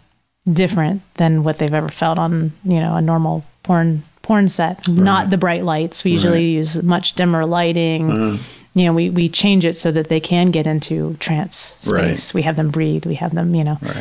different 0.52 1.00
than 1.14 1.44
what 1.44 1.56
they've 1.58 1.74
ever 1.74 1.88
felt 1.88 2.18
on 2.18 2.52
you 2.64 2.78
know 2.80 2.96
a 2.96 3.00
normal 3.00 3.44
porn 3.62 4.02
porn 4.22 4.48
set. 4.48 4.86
Not 4.88 5.30
the 5.30 5.38
bright 5.38 5.64
lights. 5.64 6.04
We 6.04 6.10
usually 6.10 6.34
Right. 6.52 6.58
use 6.60 6.82
much 6.82 7.14
dimmer 7.14 7.46
lighting. 7.46 8.38
You 8.74 8.84
know, 8.84 8.92
we, 8.92 9.08
we 9.10 9.28
change 9.28 9.64
it 9.64 9.76
so 9.76 9.90
that 9.92 10.08
they 10.08 10.20
can 10.20 10.50
get 10.52 10.66
into 10.66 11.16
trance 11.18 11.74
space. 11.78 11.90
Right. 11.90 12.34
We 12.34 12.42
have 12.42 12.54
them 12.56 12.68
breathe. 12.70 13.06
We 13.06 13.14
have 13.16 13.34
them, 13.34 13.54
you 13.54 13.64
know. 13.64 13.78
Right. 13.80 13.96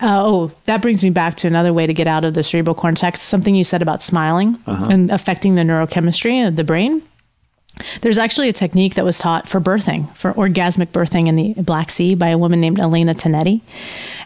Uh, 0.00 0.22
oh, 0.24 0.50
that 0.64 0.80
brings 0.80 1.02
me 1.02 1.10
back 1.10 1.36
to 1.38 1.46
another 1.48 1.72
way 1.72 1.86
to 1.86 1.92
get 1.92 2.06
out 2.06 2.24
of 2.24 2.34
the 2.34 2.42
cerebral 2.42 2.74
cortex. 2.74 3.20
Something 3.20 3.54
you 3.54 3.64
said 3.64 3.82
about 3.82 4.02
smiling 4.02 4.56
Uh-huh. 4.66 4.86
and 4.90 5.10
affecting 5.10 5.56
the 5.56 5.62
neurochemistry 5.62 6.46
of 6.46 6.56
the 6.56 6.64
brain. 6.64 7.02
There's 8.00 8.18
actually 8.18 8.48
a 8.48 8.52
technique 8.52 8.94
that 8.94 9.04
was 9.04 9.18
taught 9.18 9.48
for 9.48 9.60
birthing, 9.60 10.12
for 10.14 10.32
orgasmic 10.34 10.88
birthing 10.88 11.26
in 11.28 11.36
the 11.36 11.54
Black 11.62 11.90
Sea 11.90 12.14
by 12.14 12.28
a 12.28 12.38
woman 12.38 12.60
named 12.60 12.78
Elena 12.78 13.14
Tonetti. 13.14 13.60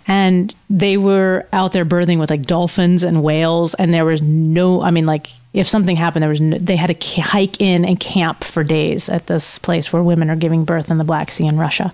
And 0.06 0.54
they 0.70 0.96
were 0.96 1.46
out 1.52 1.72
there 1.72 1.84
birthing 1.84 2.18
with 2.18 2.30
like 2.30 2.46
dolphins 2.46 3.02
and 3.02 3.22
whales. 3.22 3.74
And 3.74 3.92
there 3.92 4.04
was 4.04 4.22
no, 4.22 4.82
I 4.82 4.90
mean, 4.90 5.06
like 5.06 5.28
if 5.52 5.68
something 5.68 5.96
happened, 5.96 6.22
there 6.22 6.30
was 6.30 6.40
no, 6.40 6.58
they 6.58 6.76
had 6.76 6.98
to 6.98 7.20
hike 7.20 7.61
in 7.61 7.84
and 7.84 7.98
camp 7.98 8.44
for 8.44 8.64
days 8.64 9.08
at 9.08 9.26
this 9.26 9.58
place 9.58 9.92
where 9.92 10.02
women 10.02 10.30
are 10.30 10.37
giving 10.37 10.64
birth 10.64 10.90
in 10.90 10.98
the 10.98 11.04
Black 11.04 11.30
Sea 11.30 11.46
in 11.46 11.58
Russia. 11.58 11.92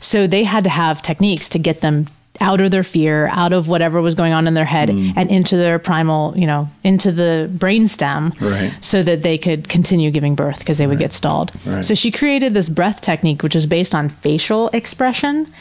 So 0.00 0.26
they 0.26 0.44
had 0.44 0.64
to 0.64 0.70
have 0.70 1.02
techniques 1.02 1.48
to 1.50 1.58
get 1.58 1.80
them 1.80 2.08
out 2.40 2.60
of 2.60 2.70
their 2.70 2.82
fear, 2.82 3.28
out 3.32 3.52
of 3.52 3.68
whatever 3.68 4.00
was 4.00 4.14
going 4.14 4.32
on 4.32 4.46
in 4.46 4.54
their 4.54 4.64
head, 4.64 4.88
and 4.88 5.30
into 5.30 5.56
their 5.56 5.78
primal, 5.78 6.32
you 6.36 6.46
know, 6.46 6.68
into 6.84 7.12
the 7.12 7.50
brainstem, 7.54 8.38
Right. 8.40 8.72
so 8.80 9.02
that 9.02 9.22
they 9.22 9.36
could 9.36 9.68
continue 9.68 10.10
giving 10.10 10.34
birth 10.34 10.58
because 10.60 10.78
they 10.78 10.86
would 10.86 10.98
get 10.98 11.12
stalled. 11.12 11.52
Right. 11.66 11.84
So 11.84 11.94
she 11.94 12.10
created 12.10 12.54
this 12.54 12.68
breath 12.68 13.00
technique, 13.02 13.42
which 13.42 13.54
was 13.54 13.66
based 13.66 13.94
on 13.94 14.08
facial 14.08 14.68
expression 14.72 15.52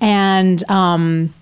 and 0.00 0.62
um, 0.70 1.34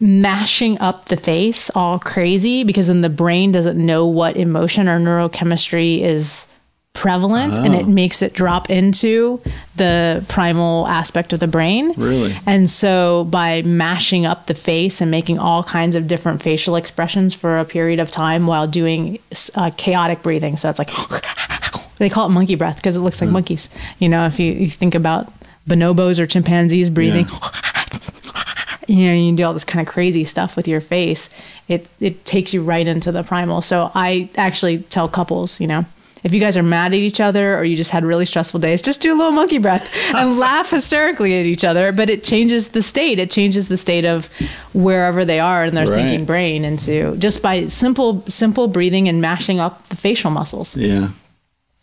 mashing 0.00 0.78
up 0.80 1.06
the 1.06 1.16
face 1.16 1.70
all 1.74 1.98
crazy 1.98 2.64
because 2.64 2.88
then 2.88 3.00
the 3.00 3.08
brain 3.08 3.52
doesn't 3.52 3.78
know 3.78 4.04
what 4.06 4.36
emotion 4.36 4.88
or 4.88 4.98
neurochemistry 4.98 6.00
is 6.00 6.46
prevalent 6.94 7.58
and 7.58 7.74
it 7.74 7.86
makes 7.86 8.22
it 8.22 8.32
drop 8.32 8.70
into 8.70 9.40
the 9.76 10.24
primal 10.28 10.86
aspect 10.86 11.32
of 11.32 11.40
the 11.40 11.46
brain. 11.46 11.92
Really? 11.96 12.34
And 12.46 12.70
so 12.70 13.24
by 13.24 13.62
mashing 13.62 14.24
up 14.24 14.46
the 14.46 14.54
face 14.54 15.00
and 15.02 15.10
making 15.10 15.38
all 15.38 15.62
kinds 15.62 15.96
of 15.96 16.08
different 16.08 16.42
facial 16.42 16.76
expressions 16.76 17.34
for 17.34 17.58
a 17.58 17.64
period 17.64 18.00
of 18.00 18.10
time 18.10 18.46
while 18.46 18.66
doing 18.66 19.18
uh, 19.54 19.70
chaotic 19.76 20.22
breathing, 20.22 20.56
so 20.56 20.70
it's 20.70 20.78
like 20.78 20.90
They 21.98 22.08
call 22.08 22.26
it 22.26 22.30
monkey 22.30 22.54
breath 22.54 22.76
because 22.76 22.96
it 22.96 23.00
looks 23.00 23.20
like 23.20 23.30
monkeys. 23.30 23.68
You 23.98 24.08
know, 24.08 24.26
if 24.26 24.40
you, 24.40 24.52
you 24.52 24.70
think 24.70 24.94
about 24.94 25.32
bonobos 25.68 26.18
or 26.18 26.26
chimpanzees 26.26 26.90
breathing, 26.90 27.26
you 28.88 29.06
know, 29.06 29.14
you 29.14 29.36
do 29.36 29.44
all 29.44 29.52
this 29.52 29.64
kind 29.64 29.86
of 29.86 29.92
crazy 29.92 30.24
stuff 30.24 30.56
with 30.56 30.66
your 30.66 30.80
face. 30.80 31.30
It 31.68 31.88
it 32.00 32.24
takes 32.24 32.52
you 32.52 32.62
right 32.62 32.86
into 32.86 33.12
the 33.12 33.22
primal. 33.22 33.62
So 33.62 33.90
I 33.94 34.28
actually 34.36 34.78
tell 34.78 35.08
couples, 35.08 35.60
you 35.60 35.66
know, 35.66 35.84
if 36.24 36.32
you 36.32 36.40
guys 36.40 36.56
are 36.56 36.62
mad 36.62 36.92
at 36.92 36.98
each 36.98 37.20
other 37.20 37.56
or 37.56 37.64
you 37.64 37.76
just 37.76 37.90
had 37.90 38.04
really 38.04 38.24
stressful 38.26 38.58
days, 38.58 38.82
just 38.82 39.00
do 39.00 39.12
a 39.12 39.16
little 39.16 39.30
monkey 39.32 39.58
breath 39.58 39.94
and 40.16 40.38
laugh 40.38 40.70
hysterically 40.70 41.38
at 41.38 41.46
each 41.46 41.62
other. 41.64 41.92
But 41.92 42.10
it 42.10 42.24
changes 42.24 42.68
the 42.68 42.82
state. 42.82 43.18
It 43.18 43.30
changes 43.30 43.68
the 43.68 43.76
state 43.76 44.04
of 44.04 44.28
wherever 44.72 45.24
they 45.24 45.38
are 45.38 45.64
in 45.64 45.74
their 45.74 45.86
Right. 45.86 45.96
thinking 46.06 46.24
brain 46.24 46.64
into 46.64 47.14
just 47.18 47.42
by 47.42 47.66
simple 47.66 48.24
simple 48.28 48.66
breathing 48.68 49.08
and 49.08 49.20
mashing 49.20 49.60
up 49.60 49.88
the 49.90 49.96
facial 49.96 50.30
muscles. 50.30 50.76
Yeah. 50.76 51.10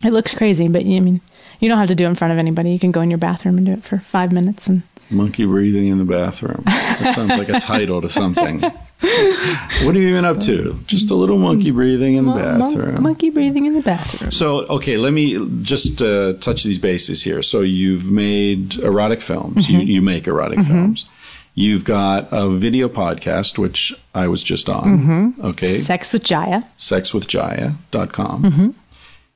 It 0.04 0.12
looks 0.12 0.34
crazy, 0.34 0.67
but 0.67 0.82
I 0.82 0.99
mean, 0.99 1.21
you 1.60 1.69
don't 1.69 1.77
have 1.77 1.89
to 1.89 1.95
do 1.95 2.06
it 2.06 2.10
in 2.10 2.15
front 2.15 2.34
of 2.34 2.39
anybody. 2.39 2.71
You 2.71 2.80
can 2.80 2.91
go 2.91 3.01
in 3.01 3.12
your 3.12 3.19
bathroom 3.19 3.58
and 3.58 3.65
do 3.67 3.73
it 3.73 3.84
for 3.84 3.99
five 3.99 4.32
minutes 4.32 4.67
and 4.67 4.82
Monkey 5.12 5.45
breathing 5.45 5.88
in 5.89 5.97
the 5.97 6.06
bathroom. 6.06 6.63
That 6.65 7.13
sounds 7.13 7.32
like 7.38 7.49
a 7.49 7.60
title 7.60 8.01
to 8.01 8.10
something. 8.10 8.63
What 9.84 9.96
are 9.96 10.00
you 10.00 10.10
even 10.10 10.26
up 10.26 10.40
to? 10.42 10.78
Just 10.86 11.10
a 11.10 11.16
little 11.16 11.40
monkey 11.40 11.72
mm. 11.72 11.76
breathing 11.76 12.16
in 12.16 12.26
the 12.26 12.36
Mon- 12.36 12.60
mon- 12.60 12.76
bathroom. 12.76 13.02
monkey 13.04 13.32
breathing 13.32 13.66
in 13.66 13.74
the 13.74 13.82
bathroom. 13.82 14.32
So, 14.32 14.60
okay, 14.68 14.98
let 14.98 15.12
me 15.12 15.44
just 15.62 16.02
uh, 16.04 16.34
touch 16.34 16.64
these 16.64 16.78
bases 16.78 17.24
here. 17.24 17.42
So, 17.42 17.62
you've 17.62 18.12
made 18.12 18.78
erotic 18.78 19.22
films. 19.22 19.70
You, 19.70 19.80
mm-hmm. 19.80 19.88
you 19.88 20.02
make 20.04 20.28
erotic 20.28 20.60
mm-hmm. 20.60 20.72
films. 20.72 21.10
You've 21.56 21.84
got 21.84 22.28
a 22.32 22.48
video 22.50 22.88
podcast, 22.90 23.58
which 23.58 23.92
I 24.14 24.28
was 24.28 24.44
just 24.44 24.70
on. 24.70 24.84
Mm-hmm. 24.84 25.46
Okay. 25.48 25.80
Sex 25.80 26.14
with 26.14 26.24
Jaiya. 26.24 26.64
sexwithjaiya.com. 26.78 28.76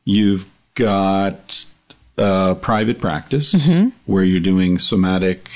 You've 0.06 0.46
got 0.76 1.66
uh, 2.18 2.56
private 2.56 3.00
practice 3.00 3.70
where 4.06 4.24
you're 4.24 4.40
doing 4.40 4.78
somatic. 4.80 5.50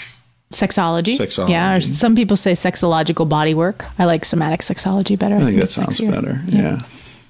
Sexology. 0.51 1.15
Sexology. 1.17 1.49
Yeah, 1.49 1.77
or 1.77 1.81
some 1.81 2.15
people 2.15 2.35
say 2.35 2.53
sexological 2.53 3.27
body 3.29 3.53
work. 3.53 3.85
I 3.99 4.05
like 4.05 4.25
somatic 4.25 4.61
sexology 4.61 5.17
better. 5.17 5.35
I 5.35 5.41
think 5.45 5.59
that 5.59 5.67
sounds 5.67 5.99
sexier. 5.99 6.11
better. 6.11 6.41
Yeah. 6.47 6.79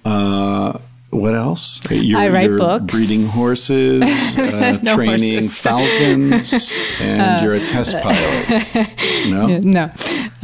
Uh, 0.06 0.78
what 1.10 1.34
else? 1.36 1.82
You're, 1.92 2.20
I 2.20 2.30
write 2.30 2.50
you're 2.50 2.58
books. 2.60 2.94
Breeding 2.96 3.26
horses, 3.28 4.04
uh, 4.38 4.80
No 4.84 4.96
training 4.96 5.34
horses. 5.34 5.58
falcons, 5.62 6.78
and 7.02 7.44
you're 7.44 7.56
a 7.56 7.60
test 7.60 7.98
pilot. 8.02 8.88
No? 9.28 9.48
No, 9.58 9.92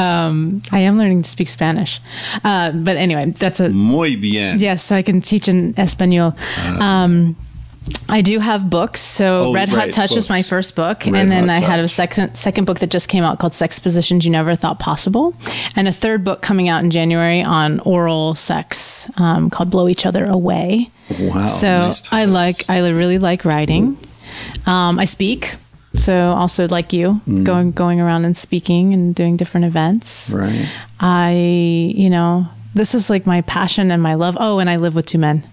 um, 0.03 0.61
I 0.71 0.79
am 0.79 0.97
learning 0.97 1.21
to 1.21 1.29
speak 1.29 1.47
Spanish, 1.47 2.01
uh, 2.43 2.71
but 2.73 2.97
anyway, 2.97 3.29
that's 3.31 3.59
a 3.61 3.69
Muy 3.69 4.15
bien. 4.17 4.59
yes. 4.59 4.81
So 4.83 4.95
I 4.97 5.01
can 5.03 5.21
teach 5.21 5.47
in 5.47 5.75
Espanol. 5.77 6.35
Um, 6.81 7.37
I 8.09 8.21
do 8.21 8.39
have 8.39 8.69
books. 8.69 9.01
So. 9.01 9.47
Oh, 9.49 9.53
Red 9.53 9.69
Hot 9.69 9.77
right, 9.77 9.93
Touch 9.93 10.15
was 10.15 10.29
my 10.29 10.41
first 10.41 10.75
book, 10.75 11.05
Red 11.05 11.15
and 11.15 11.31
then 11.31 11.49
Hot 11.49 11.57
I 11.57 11.59
had 11.59 11.79
a 11.79 11.87
second 11.87 12.35
second 12.35 12.65
book 12.65 12.79
that 12.79 12.89
just 12.89 13.09
came 13.09 13.23
out 13.23 13.39
called 13.39 13.53
Sex 13.53 13.79
Positions 13.79 14.25
You 14.25 14.31
Never 14.31 14.55
Thought 14.55 14.79
Possible, 14.79 15.33
and 15.75 15.87
a 15.87 15.91
third 15.91 16.23
book 16.23 16.41
coming 16.41 16.67
out 16.69 16.83
in 16.83 16.91
January 16.91 17.41
on 17.43 17.79
oral 17.81 18.35
sex 18.35 19.09
um, 19.17 19.49
called 19.49 19.69
Blow 19.69 19.87
Each 19.87 20.05
Other 20.05 20.25
Away. 20.25 20.89
Wow. 21.19 21.45
So 21.45 21.67
nice 21.67 22.11
I 22.11 22.25
like 22.25 22.67
I 22.69 22.79
really 22.89 23.19
like 23.19 23.45
writing. 23.45 23.97
Um, 24.65 24.99
I 24.99 25.05
speak. 25.05 25.53
So 25.95 26.13
also 26.13 26.67
like 26.67 26.91
you, 26.91 27.21
Mm. 27.27 27.43
going 27.45 27.71
going 27.71 28.01
around 28.01 28.25
and 28.25 28.35
speaking 28.35 28.93
and 28.93 29.15
doing 29.15 29.37
different 29.37 29.65
events. 29.65 30.31
Right. 30.33 30.67
I 30.99 31.31
you 31.95 32.09
know 32.09 32.47
this 32.73 32.93
is 32.95 33.09
like 33.09 33.25
my 33.25 33.41
passion 33.41 33.91
and 33.91 34.01
my 34.03 34.15
love. 34.15 34.35
Oh, 34.39 34.59
and 34.59 34.69
I 34.69 34.75
live 34.77 34.95
with 34.95 35.05
two 35.05 35.17
men. 35.19 35.43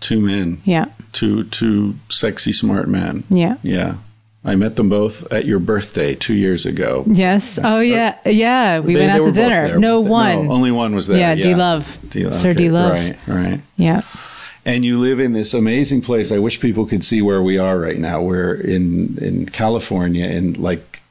Two 0.00 0.20
men. 0.20 0.60
Yeah, 0.64 0.86
Two 1.12 1.44
two 1.44 1.94
sexy 2.08 2.52
smart 2.52 2.88
men. 2.88 3.24
yeah. 3.30 3.56
Yeah. 3.62 3.94
I 4.42 4.54
met 4.56 4.76
them 4.76 4.88
both 4.88 5.30
at 5.30 5.44
your 5.44 5.58
birthday 5.58 6.14
two 6.14 6.32
years 6.32 6.64
ago. 6.64 7.04
Yes. 7.06 7.58
Oh 7.62 7.80
yeah, 7.80 8.16
uh, 8.24 8.30
yeah. 8.30 8.80
We 8.80 8.94
They- 8.94 9.00
went 9.00 9.12
out 9.12 9.24
to 9.26 9.32
dinner. 9.32 9.68
there. 9.68 9.78
No 9.78 10.00
one. 10.00 10.50
only 10.50 10.70
one 10.70 10.94
was 10.94 11.08
there. 11.08 11.18
Yeah, 11.18 11.34
D-Love. 11.34 11.98
D-Love. 12.08 12.32
Sir 12.34 12.48
Okay, 12.50 12.56
D-Love. 12.58 12.92
Right, 12.92 13.18
right. 13.26 13.60
yeah. 13.76 14.00
And 14.64 14.82
you 14.84 14.98
live 14.98 15.20
in 15.20 15.34
this 15.34 15.52
amazing 15.52 16.00
place. 16.00 16.32
I 16.32 16.38
wish 16.38 16.58
people 16.60 16.86
could 16.86 17.04
see 17.04 17.20
where 17.20 17.42
we 17.42 17.58
are 17.58 17.78
right 17.78 17.98
now. 17.98 18.22
We're 18.22 18.54
in 18.54 19.18
in 19.20 19.44
California, 19.46 20.24
and 20.26 20.56
like 20.56 21.02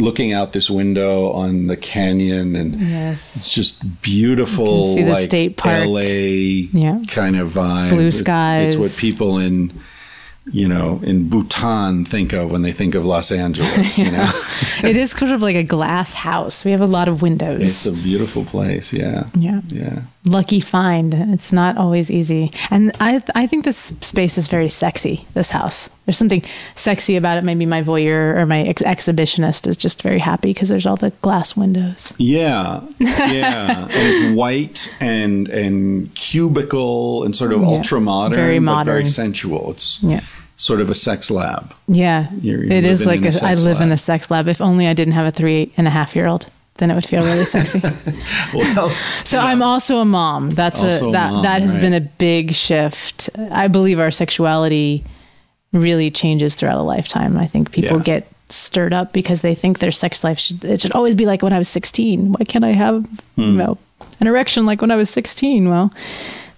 looking 0.00 0.32
out 0.32 0.52
this 0.52 0.68
window 0.70 1.30
on 1.32 1.66
the 1.66 1.76
canyon, 1.76 2.56
and 2.56 2.80
Yes. 2.80 3.36
it's 3.36 3.52
just 3.52 4.02
beautiful. 4.02 4.94
see 4.94 5.02
the 5.02 5.10
like 5.12 5.24
state 5.24 5.56
park. 5.56 5.86
LA 5.86 6.68
Yeah. 6.72 7.00
kind 7.08 7.36
of 7.36 7.52
vibe. 7.52 7.90
Blue 7.90 8.06
It- 8.06 8.12
skies. 8.12 8.74
it's 8.74 8.80
what 8.80 8.96
people 8.96 9.38
in 9.38 9.72
you 10.52 10.66
know 10.66 11.00
in 11.04 11.28
Bhutan 11.28 12.04
think 12.04 12.32
of 12.32 12.50
when 12.50 12.62
they 12.62 12.72
think 12.72 12.94
of 12.94 13.04
Los 13.04 13.30
Angeles. 13.30 13.98
You 13.98 14.10
know, 14.10 14.28
it 14.82 14.96
is 14.96 15.14
kind 15.14 15.32
of 15.32 15.42
like 15.42 15.56
a 15.56 15.62
glass 15.62 16.12
house. 16.14 16.64
We 16.64 16.70
have 16.72 16.80
a 16.80 16.86
lot 16.86 17.08
of 17.08 17.22
windows. 17.22 17.60
it's 17.62 17.86
a 17.86 17.92
beautiful 17.92 18.44
place. 18.44 18.92
Yeah, 18.92 19.24
yeah. 19.38 19.60
yeah. 19.68 20.00
Lucky 20.24 20.60
find. 20.60 21.14
It's 21.14 21.52
not 21.52 21.76
always 21.78 22.10
easy. 22.10 22.52
And 22.70 22.92
I 23.00 23.22
I 23.34 23.46
think 23.46 23.64
this 23.64 23.92
space 24.00 24.36
is 24.36 24.48
very 24.48 24.68
sexy, 24.68 25.26
this 25.34 25.50
house. 25.50 25.88
There's 26.04 26.18
something 26.18 26.42
sexy 26.74 27.16
about 27.16 27.38
it. 27.38 27.44
Maybe 27.44 27.64
my 27.66 27.82
voyeur 27.82 28.36
or 28.36 28.44
my 28.46 28.60
ex- 28.62 28.82
exhibitionist 28.82 29.66
is 29.66 29.76
just 29.76 30.02
very 30.02 30.18
happy 30.18 30.52
because 30.52 30.68
there's 30.68 30.84
all 30.86 30.96
the 30.96 31.10
glass 31.22 31.56
windows. 31.56 32.12
Yeah, 32.18 32.82
yeah, 32.98 33.82
and 33.90 33.90
it's 33.92 34.36
white 34.36 34.92
and 35.00 35.48
and 35.48 36.14
cubical 36.14 37.24
and 37.24 37.34
sort 37.34 37.52
of 37.52 37.60
Yeah. 37.62 37.68
ultra 37.68 38.00
modern, 38.00 38.36
Very 38.36 38.58
but 38.58 38.84
very 38.84 39.06
sensual. 39.06 39.70
It's 39.70 40.02
Yeah. 40.02 40.20
sort 40.56 40.80
of 40.82 40.90
a 40.90 40.94
sex 40.94 41.30
lab. 41.30 41.72
Yeah. 41.88 42.28
You're- 42.42 42.66
you're 42.68 42.76
it 42.76 42.84
is 42.84 43.06
like 43.06 43.24
a 43.24 43.28
a, 43.28 43.48
I 43.50 43.54
live 43.54 43.80
in 43.80 43.90
a 43.92 43.96
sex 43.98 44.30
lab. 44.30 44.48
If 44.48 44.60
only 44.60 44.86
I 44.86 44.92
didn't 44.94 45.14
have 45.14 45.26
a 45.26 45.30
three 45.32 45.72
and 45.78 45.86
a 45.86 45.90
half 45.90 46.14
year 46.14 46.26
old. 46.26 46.46
Then 46.80 46.90
it 46.90 46.94
would 46.96 47.06
feel 47.06 47.22
really 47.22 47.44
sexy. 47.44 47.80
Well, 48.54 48.90
So 49.24 49.38
I'm 49.38 49.62
also 49.62 49.98
a 50.00 50.04
mom. 50.04 50.50
That's 50.50 50.82
Also 50.82 51.06
a 51.06 51.08
a 51.10 51.12
that 51.12 51.30
mom, 51.32 51.42
that 51.44 51.62
has 51.62 51.74
right. 51.74 51.80
been 51.80 51.92
a 51.94 52.00
big 52.00 52.52
shift. 52.54 53.30
I 53.52 53.68
believe 53.68 54.00
our 54.00 54.10
sexuality 54.10 55.04
really 55.72 56.10
changes 56.10 56.54
throughout 56.56 56.78
a 56.78 56.82
lifetime. 56.82 57.36
I 57.36 57.46
think 57.46 57.70
people 57.70 57.98
Yeah. 57.98 58.02
get 58.02 58.28
stirred 58.48 58.92
up 58.92 59.12
because 59.12 59.42
they 59.42 59.54
think 59.54 59.78
their 59.78 59.92
sex 59.92 60.24
life 60.24 60.38
should 60.40 60.64
it 60.64 60.80
should 60.80 60.90
always 60.92 61.14
be 61.14 61.24
like 61.26 61.42
when 61.42 61.52
I 61.52 61.58
was 61.58 61.68
16. 61.68 62.32
Why 62.32 62.44
can't 62.44 62.64
I 62.64 62.72
have 62.72 63.04
Hmm. 63.36 63.42
you 63.42 63.52
know 63.52 63.78
an 64.18 64.26
erection 64.26 64.66
like 64.66 64.80
when 64.80 64.90
I 64.90 64.96
was 64.96 65.08
16? 65.10 65.68
Well, 65.68 65.92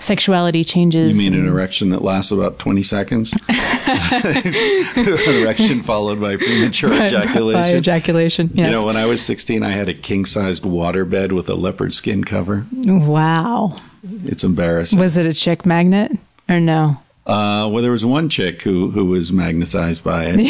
sexuality 0.02 0.64
changes. 0.64 1.16
you 1.16 1.30
mean 1.30 1.38
an 1.38 1.46
erection 1.48 1.90
that 1.90 2.02
lasts 2.02 2.30
about 2.32 2.58
twenty 2.58 2.82
seconds? 2.82 3.32
an 3.48 5.42
erection 5.42 5.82
followed 5.82 6.20
by 6.20 6.36
premature 6.36 6.90
by 6.90 7.06
ejaculation. 7.06 7.76
ejaculation. 7.78 8.50
Yes. 8.54 8.66
You 8.68 8.72
know, 8.74 8.84
when 8.86 8.96
I 8.96 9.06
was 9.06 9.22
sixteen, 9.24 9.62
I 9.62 9.70
had 9.70 9.88
a 9.88 9.94
king-sized 9.94 10.64
water 10.64 11.04
bed 11.04 11.32
with 11.32 11.48
a 11.48 11.54
leopard 11.54 11.94
skin 11.94 12.24
cover. 12.24 12.66
wow. 12.72 13.76
It's 14.24 14.42
embarrassing. 14.44 14.98
Was 14.98 15.16
it 15.16 15.26
a 15.26 15.32
chick 15.32 15.64
magnet 15.64 16.12
or 16.48 16.58
no? 16.60 16.96
Uh, 17.24 17.68
well, 17.70 17.80
there 17.82 17.92
was 17.92 18.04
one 18.04 18.28
chick 18.28 18.62
who 18.62 18.90
who 18.90 19.04
was 19.06 19.32
magnetized 19.32 20.02
by 20.02 20.24
it. 20.26 20.40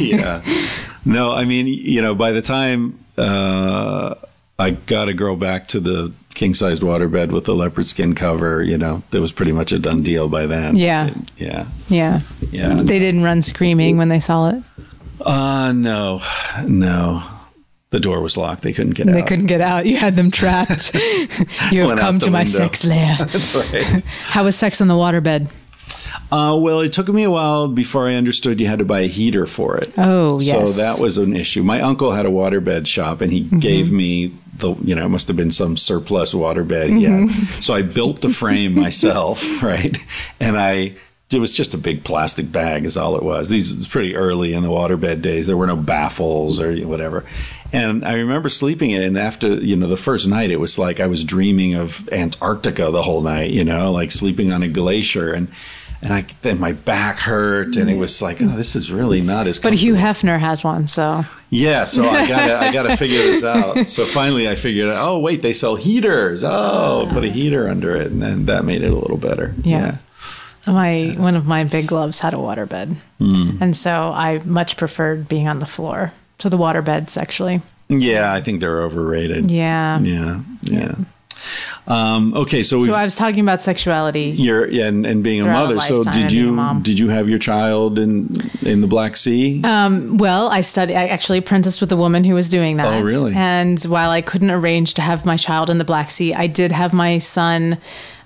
yeah. 0.00 0.42
No, 1.04 1.32
I 1.32 1.44
mean, 1.46 1.66
you 1.68 2.02
know, 2.02 2.14
by 2.14 2.32
the 2.32 2.42
time 2.42 2.98
uh, 3.16 4.14
I 4.58 4.70
got 4.70 5.08
a 5.08 5.14
girl 5.14 5.36
back 5.36 5.66
to 5.68 5.80
the 5.80 6.12
king 6.38 6.54
sized 6.54 6.82
waterbed 6.82 7.32
with 7.32 7.48
a 7.48 7.52
leopard 7.52 7.88
skin 7.88 8.14
cover, 8.14 8.62
you 8.62 8.78
know, 8.78 9.02
that 9.10 9.20
was 9.20 9.32
pretty 9.32 9.50
much 9.52 9.72
a 9.72 9.78
done 9.78 10.02
deal 10.02 10.28
by 10.28 10.46
then. 10.46 10.76
Yeah. 10.76 11.12
Yeah. 11.36 11.66
Yeah. 11.88 12.20
Yeah. 12.52 12.74
They 12.74 13.00
didn't 13.00 13.24
run 13.24 13.42
screaming 13.42 13.98
when 13.98 14.08
they 14.08 14.20
saw 14.20 14.50
it. 14.50 14.62
Uh, 15.20 15.72
no, 15.74 16.22
no. 16.64 17.24
The 17.90 17.98
door 17.98 18.20
was 18.20 18.36
locked. 18.36 18.62
They 18.62 18.72
couldn't 18.72 18.94
get 18.94 19.06
They 19.06 19.22
out. 19.22 19.26
couldn't 19.26 19.46
get 19.46 19.60
out. 19.60 19.86
You 19.86 19.96
had 19.96 20.14
them 20.14 20.30
trapped. 20.30 20.94
you 21.72 21.88
have 21.88 21.98
come 21.98 22.20
to 22.20 22.30
my 22.30 22.40
window. 22.40 22.50
sex 22.58 22.84
lair. 22.84 23.16
That's 23.18 23.54
right. 23.56 24.04
How 24.22 24.44
was 24.44 24.54
sex 24.54 24.80
on 24.80 24.86
the 24.88 24.94
waterbed? 24.94 25.50
Uh, 26.30 26.56
well, 26.60 26.80
it 26.80 26.92
took 26.92 27.08
me 27.08 27.24
a 27.24 27.30
while 27.30 27.66
before 27.66 28.06
I 28.06 28.14
understood 28.14 28.60
you 28.60 28.66
had 28.66 28.78
to 28.78 28.84
buy 28.84 29.00
a 29.00 29.06
heater 29.08 29.46
for 29.46 29.76
it. 29.78 29.90
Oh, 29.96 30.38
yes. 30.38 30.54
Mm-hmm. 30.54 30.66
So 30.66 30.82
that 30.82 31.00
was 31.00 31.16
an 31.18 31.34
issue. 31.34 31.62
My 31.64 31.80
uncle 31.80 32.12
had 32.12 32.26
a 32.26 32.30
waterbed 32.30 32.86
shop, 32.86 33.22
and 33.22 33.32
he 33.32 33.40
gave 33.40 33.90
me 33.90 34.34
the, 34.58 34.74
you 34.82 34.94
know, 34.94 35.06
it 35.06 35.10
must 35.10 35.28
have 35.28 35.36
been 35.36 35.50
some 35.50 35.76
surplus 35.76 36.34
waterbed. 36.34 36.90
Mm-hmm. 36.90 36.98
Yeah. 36.98 37.26
So 37.60 37.74
I 37.74 37.82
built 37.82 38.20
the 38.20 38.28
frame 38.28 38.74
myself, 38.74 39.62
right? 39.62 39.96
And 40.40 40.58
I, 40.58 40.94
it 41.30 41.38
was 41.38 41.52
just 41.52 41.74
a 41.74 41.78
big 41.78 42.04
plastic 42.04 42.50
bag, 42.50 42.84
is 42.84 42.96
all 42.96 43.16
it 43.16 43.22
was. 43.22 43.48
These 43.48 43.76
was 43.76 43.86
pretty 43.86 44.16
early 44.16 44.54
in 44.54 44.62
the 44.62 44.70
waterbed 44.70 45.20
days. 45.20 45.46
There 45.46 45.56
were 45.56 45.66
no 45.66 45.76
baffles 45.76 46.60
or 46.60 46.74
whatever. 46.86 47.24
And 47.70 48.04
I 48.04 48.14
remember 48.14 48.48
sleeping 48.48 48.92
in 48.92 49.02
it, 49.02 49.06
and 49.06 49.18
after, 49.18 49.54
you 49.54 49.76
know, 49.76 49.88
the 49.88 49.98
first 49.98 50.26
night, 50.26 50.50
it 50.50 50.58
was 50.58 50.78
like 50.78 51.00
I 51.00 51.06
was 51.06 51.22
dreaming 51.24 51.74
of 51.74 52.08
Antarctica 52.10 52.90
the 52.90 53.02
whole 53.02 53.20
night, 53.20 53.50
you 53.50 53.62
know, 53.62 53.92
like 53.92 54.10
sleeping 54.10 54.52
on 54.52 54.62
a 54.62 54.68
glacier. 54.68 55.34
And 55.34 55.48
and 56.02 56.12
I 56.12 56.22
then 56.42 56.60
my 56.60 56.72
back 56.72 57.16
hurt, 57.18 57.76
and 57.76 57.88
it 57.90 57.96
was 57.96 58.20
like, 58.22 58.40
oh, 58.40 58.46
this 58.48 58.76
is 58.76 58.90
really 58.92 59.20
not 59.20 59.46
as. 59.46 59.58
Good. 59.58 59.70
But 59.70 59.74
Hugh. 59.74 59.94
Hefner 59.94 60.38
has 60.38 60.62
one, 60.64 60.86
so 60.86 61.24
Yeah, 61.50 61.84
so 61.84 62.02
I 62.08 62.26
gotta 62.28 62.58
I 62.58 62.72
gotta 62.72 62.96
figure 62.96 63.18
this 63.18 63.42
out. 63.44 63.88
So 63.88 64.04
finally, 64.04 64.48
I 64.48 64.54
figured 64.54 64.90
out. 64.90 64.98
Oh 65.08 65.18
wait, 65.20 65.42
they 65.42 65.52
sell 65.52 65.76
heaters. 65.76 66.42
Oh, 66.44 67.08
put 67.12 67.24
a 67.24 67.28
heater 67.28 67.68
under 67.68 67.94
it, 67.96 68.08
and 68.12 68.22
then 68.22 68.46
that 68.46 68.64
made 68.64 68.82
it 68.82 68.90
a 68.92 68.96
little 68.96 69.16
better. 69.18 69.54
Yeah. 69.64 69.96
my 70.66 71.14
one 71.16 71.34
of 71.34 71.46
my 71.46 71.64
big 71.64 71.86
gloves 71.86 72.18
had 72.20 72.34
a 72.34 72.36
waterbed, 72.36 72.96
Hmm. 73.18 73.56
and 73.60 73.76
so 73.76 73.90
I 74.14 74.40
much 74.44 74.76
preferred 74.76 75.28
being 75.28 75.48
on 75.48 75.58
the 75.60 75.66
floor 75.66 76.12
to 76.38 76.48
the 76.50 76.58
waterbeds. 76.58 77.16
Actually, 77.20 77.62
yeah. 77.88 78.32
I 78.32 78.40
think 78.42 78.60
they're 78.60 78.82
overrated. 78.82 79.50
yeah. 79.50 79.98
yeah, 80.00 80.40
yeah. 80.62 80.94
Um, 81.86 82.34
okay, 82.34 82.62
so, 82.62 82.78
So 82.80 82.92
I 82.92 83.04
was 83.04 83.16
talking 83.16 83.40
about 83.40 83.62
sexuality. 83.62 84.30
you're 84.30 84.68
yeah, 84.68 84.86
and, 84.86 85.06
and 85.06 85.22
being 85.22 85.42
a 85.42 85.46
mother. 85.46 85.80
So 85.80 86.02
did 86.02 86.14
and 86.14 86.28
being 86.30 86.58
a 86.58 86.74
you 86.74 86.80
did 86.82 86.98
you 86.98 87.08
have 87.08 87.28
your 87.28 87.38
child 87.38 87.98
in 87.98 88.28
in 88.62 88.80
the 88.80 88.86
Black 88.86 89.16
Sea? 89.16 89.62
Um, 89.64 90.18
well, 90.18 90.48
I 90.48 90.60
studied. 90.60 90.96
I 90.96 91.08
actually 91.08 91.38
apprenticed 91.38 91.80
with 91.80 91.90
a 91.92 91.96
woman 91.96 92.24
who 92.24 92.34
was 92.34 92.48
doing 92.48 92.76
that. 92.76 92.86
Oh, 92.86 93.02
really? 93.02 93.34
And 93.34 93.80
while 93.84 94.10
I 94.10 94.20
couldn't 94.20 94.50
arrange 94.50 94.94
to 94.94 95.02
have 95.02 95.24
my 95.24 95.36
child 95.36 95.70
in 95.70 95.78
the 95.78 95.84
Black 95.84 96.10
Sea, 96.10 96.34
I 96.34 96.46
did 96.46 96.72
have 96.72 96.92
my 96.92 97.18
son. 97.18 97.78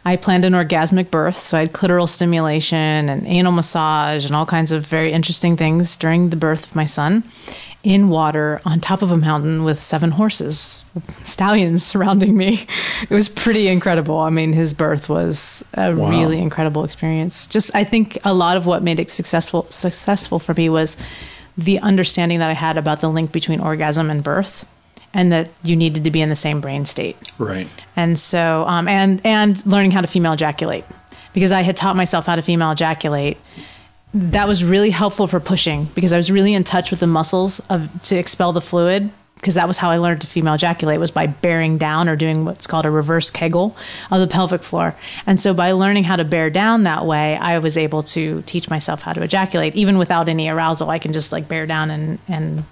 I 0.04 0.16
planned 0.16 0.44
an 0.44 0.52
orgasmic 0.52 1.12
birth, 1.12 1.36
so 1.36 1.56
I 1.56 1.60
had 1.60 1.72
clitoral 1.72 2.08
stimulation 2.08 3.08
and 3.08 3.24
anal 3.24 3.52
massage 3.52 4.26
and 4.26 4.34
all 4.34 4.46
kinds 4.46 4.72
of 4.72 4.84
very 4.84 5.12
interesting 5.12 5.56
things 5.56 5.96
during 5.96 6.30
the 6.30 6.36
birth 6.36 6.66
of 6.66 6.74
my 6.74 6.86
son 6.86 7.22
in 7.82 8.08
water 8.08 8.60
on 8.64 8.78
top 8.80 9.02
of 9.02 9.10
a 9.10 9.16
mountain 9.16 9.64
with 9.64 9.82
seven 9.82 10.12
horses, 10.12 10.84
stallions 11.24 11.82
surrounding 11.84 12.36
me. 12.36 12.64
It 13.02 13.10
was 13.14 13.28
pretty 13.28 13.68
incredible. 13.68 14.18
I 14.18 14.30
mean, 14.30 14.52
his 14.52 14.72
birth 14.72 15.08
was 15.08 15.64
a 15.74 15.92
Wow. 15.94 16.10
really 16.10 16.38
incredible 16.38 16.84
experience. 16.84 17.46
Just 17.48 17.74
I 17.74 17.82
think 17.84 18.18
a 18.24 18.32
lot 18.34 18.56
of 18.56 18.66
what 18.66 18.82
made 18.82 19.00
it 19.00 19.10
successful 19.10 19.66
successful 19.70 20.38
for 20.38 20.54
me 20.54 20.68
was 20.68 20.96
the 21.58 21.78
understanding 21.80 22.38
that 22.38 22.48
I 22.50 22.54
had 22.54 22.78
about 22.78 23.00
the 23.00 23.08
link 23.10 23.32
between 23.32 23.60
orgasm 23.60 24.10
and 24.10 24.22
birth 24.22 24.64
and 25.12 25.30
that 25.32 25.50
you 25.62 25.76
needed 25.76 26.04
to 26.04 26.10
be 26.10 26.22
in 26.22 26.28
the 26.30 26.36
same 26.36 26.60
brain 26.60 26.86
state. 26.86 27.16
right. 27.38 27.68
And 27.96 28.18
so 28.18 28.64
um 28.68 28.86
and 28.88 29.20
and 29.24 29.64
learning 29.66 29.90
how 29.90 30.00
to 30.02 30.06
female 30.06 30.32
ejaculate 30.34 30.84
because 31.34 31.50
I 31.52 31.62
had 31.62 31.76
taught 31.76 31.96
myself 31.96 32.26
how 32.26 32.36
to 32.36 32.42
female 32.42 32.70
ejaculate 32.70 33.38
that 34.14 34.46
was 34.46 34.62
really 34.62 34.90
helpful 34.90 35.26
for 35.26 35.40
pushing 35.40 35.84
because 35.94 36.12
I 36.12 36.16
was 36.16 36.30
really 36.30 36.54
in 36.54 36.64
touch 36.64 36.90
with 36.90 37.00
the 37.00 37.06
muscles 37.06 37.60
of 37.70 37.90
to 38.04 38.16
expel 38.16 38.52
the 38.52 38.60
fluid 38.60 39.10
because 39.36 39.54
that 39.54 39.66
was 39.66 39.76
how 39.76 39.90
I 39.90 39.96
learned 39.96 40.20
to 40.20 40.28
female 40.28 40.54
ejaculate 40.54 41.00
was 41.00 41.10
by 41.10 41.26
bearing 41.26 41.76
down 41.76 42.08
or 42.08 42.14
doing 42.14 42.44
what's 42.44 42.68
called 42.68 42.86
a 42.86 42.90
reverse 42.90 43.28
kegel 43.28 43.76
of 44.10 44.20
the 44.20 44.28
pelvic 44.28 44.62
floor. 44.62 44.94
And 45.26 45.40
so 45.40 45.52
by 45.52 45.72
learning 45.72 46.04
how 46.04 46.14
to 46.14 46.24
bear 46.24 46.48
down 46.48 46.84
that 46.84 47.06
way, 47.06 47.36
I 47.36 47.58
was 47.58 47.76
able 47.76 48.04
to 48.04 48.42
teach 48.42 48.70
myself 48.70 49.02
how 49.02 49.12
to 49.14 49.22
ejaculate 49.22 49.74
even 49.74 49.98
without 49.98 50.28
any 50.28 50.48
arousal. 50.48 50.90
I 50.90 51.00
can 51.00 51.12
just 51.12 51.32
like 51.32 51.48
bear 51.48 51.66
down 51.66 51.90
and 51.90 52.18
and 52.28 52.64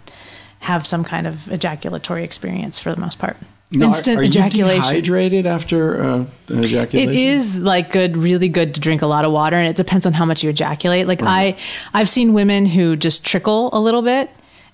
have 0.60 0.86
some 0.86 1.04
kind 1.04 1.26
of 1.26 1.50
ejaculatory 1.50 2.22
experience 2.22 2.78
for 2.78 2.94
the 2.94 3.00
most 3.00 3.18
part. 3.18 3.36
Are- 3.76 3.84
Instant 3.84 4.18
are, 4.18 4.22
you 4.22 4.28
ejaculation. 4.28 4.82
dehydrated 4.82 5.46
after 5.46 6.02
uh, 6.02 6.24
an 6.48 6.64
ejaculation? 6.64 7.10
It 7.10 7.16
is 7.16 7.60
like 7.62 7.92
good, 7.92 8.16
really 8.16 8.48
good 8.48 8.74
to 8.74 8.80
drink 8.80 9.02
a 9.02 9.06
lot 9.06 9.24
of 9.24 9.30
water, 9.30 9.54
and 9.56 9.68
it 9.68 9.76
depends 9.76 10.06
on 10.06 10.12
how 10.12 10.24
much 10.24 10.42
you 10.42 10.50
ejaculate. 10.50 11.06
Like 11.06 11.22
I, 11.22 11.56
I've 11.94 12.08
seen 12.08 12.32
women 12.32 12.66
who 12.66 12.96
just 12.96 13.24
trickle 13.24 13.70
a 13.72 13.78
little 13.78 14.02
bit, 14.02 14.28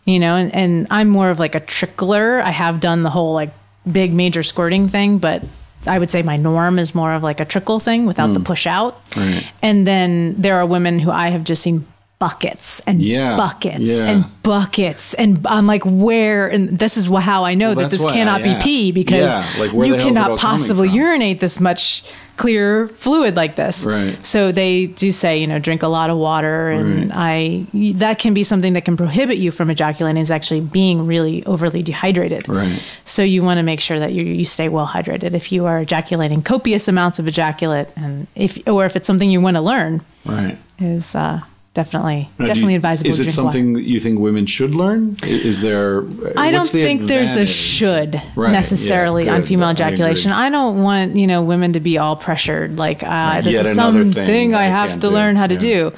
you 0.07 0.19
know, 0.19 0.37
and, 0.37 0.55
and 0.55 0.87
I'm 0.91 1.09
more 1.09 1.29
of 1.29 1.39
like 1.39 1.55
a 1.55 1.61
trickler. 1.61 2.41
I 2.41 2.51
have 2.51 2.81
done 2.81 3.03
the 3.03 3.11
whole 3.11 3.35
like 3.35 3.51
big 3.91 4.15
major 4.15 4.43
squirting 4.43 4.89
thing, 4.89 5.19
but 5.19 5.43
I 5.87 5.99
would 5.99 6.11
say 6.11 6.23
my 6.23 6.37
norm 6.39 6.79
is 6.79 6.95
more 6.95 7.13
of 7.13 7.23
like 7.23 7.39
a 7.39 7.45
trickle 7.45 7.81
thing 7.81 8.07
without 8.07 8.33
the 8.33 8.41
push 8.41 8.67
out. 8.67 9.01
Right. 9.15 9.47
And 9.63 9.87
then 9.87 10.35
there 10.41 10.57
are 10.57 10.65
women 10.67 10.99
who 10.99 11.11
I 11.11 11.29
have 11.29 11.45
just 11.45 11.63
seen 11.63 11.87
buckets 12.19 12.81
and 12.81 13.03
Yeah, 13.03 13.37
buckets 13.37 13.81
yeah. 13.81 14.05
and 14.05 14.43
buckets 14.43 15.13
and 15.15 15.47
I'm 15.47 15.67
like 15.67 15.83
where 15.85 16.49
and 16.49 16.79
this 16.79 16.97
is 16.97 17.07
how 17.09 17.45
I 17.45 17.55
know 17.55 17.75
Well, 17.75 17.89
that 17.89 17.91
this 17.91 18.05
cannot 18.05 18.41
I 18.41 18.55
be 18.57 18.63
pee 18.63 18.93
because 18.93 19.31
Yeah, 19.31 19.61
like, 19.61 19.73
you 19.73 19.81
the 19.81 19.89
hell's 19.89 19.91
it 19.91 19.93
all 19.93 20.13
cannot 20.15 20.39
possibly 20.39 20.89
urinate 20.89 21.41
this 21.41 21.61
much 21.61 22.05
clear 22.37 22.89
fluid 22.89 23.35
like 23.35 23.57
this. 23.57 23.85
Right. 23.85 24.17
So 24.25 24.53
they 24.53 24.87
do 24.87 25.11
say, 25.11 25.39
you 25.39 25.47
know, 25.47 25.59
drink 25.59 25.83
a 25.83 25.89
lot 25.89 26.11
of 26.11 26.19
water 26.19 26.71
and 26.71 27.13
I 27.13 27.67
that 27.95 28.19
can 28.19 28.35
be 28.35 28.45
something 28.45 28.75
that 28.75 28.85
can 28.85 28.97
prohibit 28.97 29.39
you 29.39 29.51
from 29.51 29.71
ejaculating 29.71 30.21
is 30.21 30.31
actually 30.31 30.61
being 30.61 31.07
really 31.07 31.45
overly 31.45 31.83
dehydrated. 31.83 32.49
Right. 32.49 32.83
So 33.05 33.23
you 33.23 33.43
want 33.43 33.59
to 33.59 33.63
make 33.63 33.81
sure 33.81 33.99
that 33.99 34.13
you 34.13 34.23
you 34.25 34.45
stay 34.45 34.69
well 34.69 34.87
hydrated. 34.87 35.35
If 35.35 35.51
you 35.53 35.67
are 35.67 35.81
ejaculating 35.81 36.43
copious 36.43 36.89
amounts 36.89 37.19
of 37.19 37.27
ejaculate 37.27 37.89
and 37.97 38.27
if 38.35 38.59
or 38.67 38.87
if 38.87 38.97
it's 38.97 39.07
something 39.07 39.31
you 39.31 39.41
want 39.41 39.57
to 39.57 39.63
learn 39.63 40.03
right. 40.25 40.59
is 40.79 41.15
uh 41.15 41.41
definitely 41.77 42.29
Now, 42.39 42.47
definitely 42.47 42.73
you- 42.73 42.79
advisable 42.79 43.11
Is 43.11 43.21
it 43.21 43.31
something 43.31 43.75
that 43.75 43.85
you 43.85 44.01
think 44.01 44.19
women 44.19 44.47
should 44.47 44.75
learn? 44.75 45.17
Is 45.23 45.61
there? 45.61 46.03
I 46.37 46.51
don't 46.51 46.65
the 46.73 46.83
think 46.83 47.03
there's 47.03 47.37
a 47.37 47.47
should 47.47 48.21
Right, 48.35 48.51
necessarily 48.51 49.27
yeah, 49.27 49.35
on 49.35 49.43
female 49.45 49.71
ejaculation. 49.71 50.33
I, 50.33 50.51
don't 50.51 50.83
want 50.83 51.15
you 51.17 51.27
know 51.29 51.43
women 51.43 51.75
to 51.75 51.81
be 51.81 51.99
all 51.99 52.17
pressured 52.17 52.79
like 52.79 53.03
uh, 53.05 53.43
this 53.43 53.53
Yet 53.53 53.67
is 53.67 53.77
something 53.77 54.13
thing 54.13 54.55
I 54.55 54.63
I 54.63 54.65
have 54.65 54.95
to 54.95 54.99
do. 54.99 55.09
learn 55.11 55.37
how 55.37 55.47
to 55.47 55.55
Yeah. 55.55 55.61
do. 55.61 55.93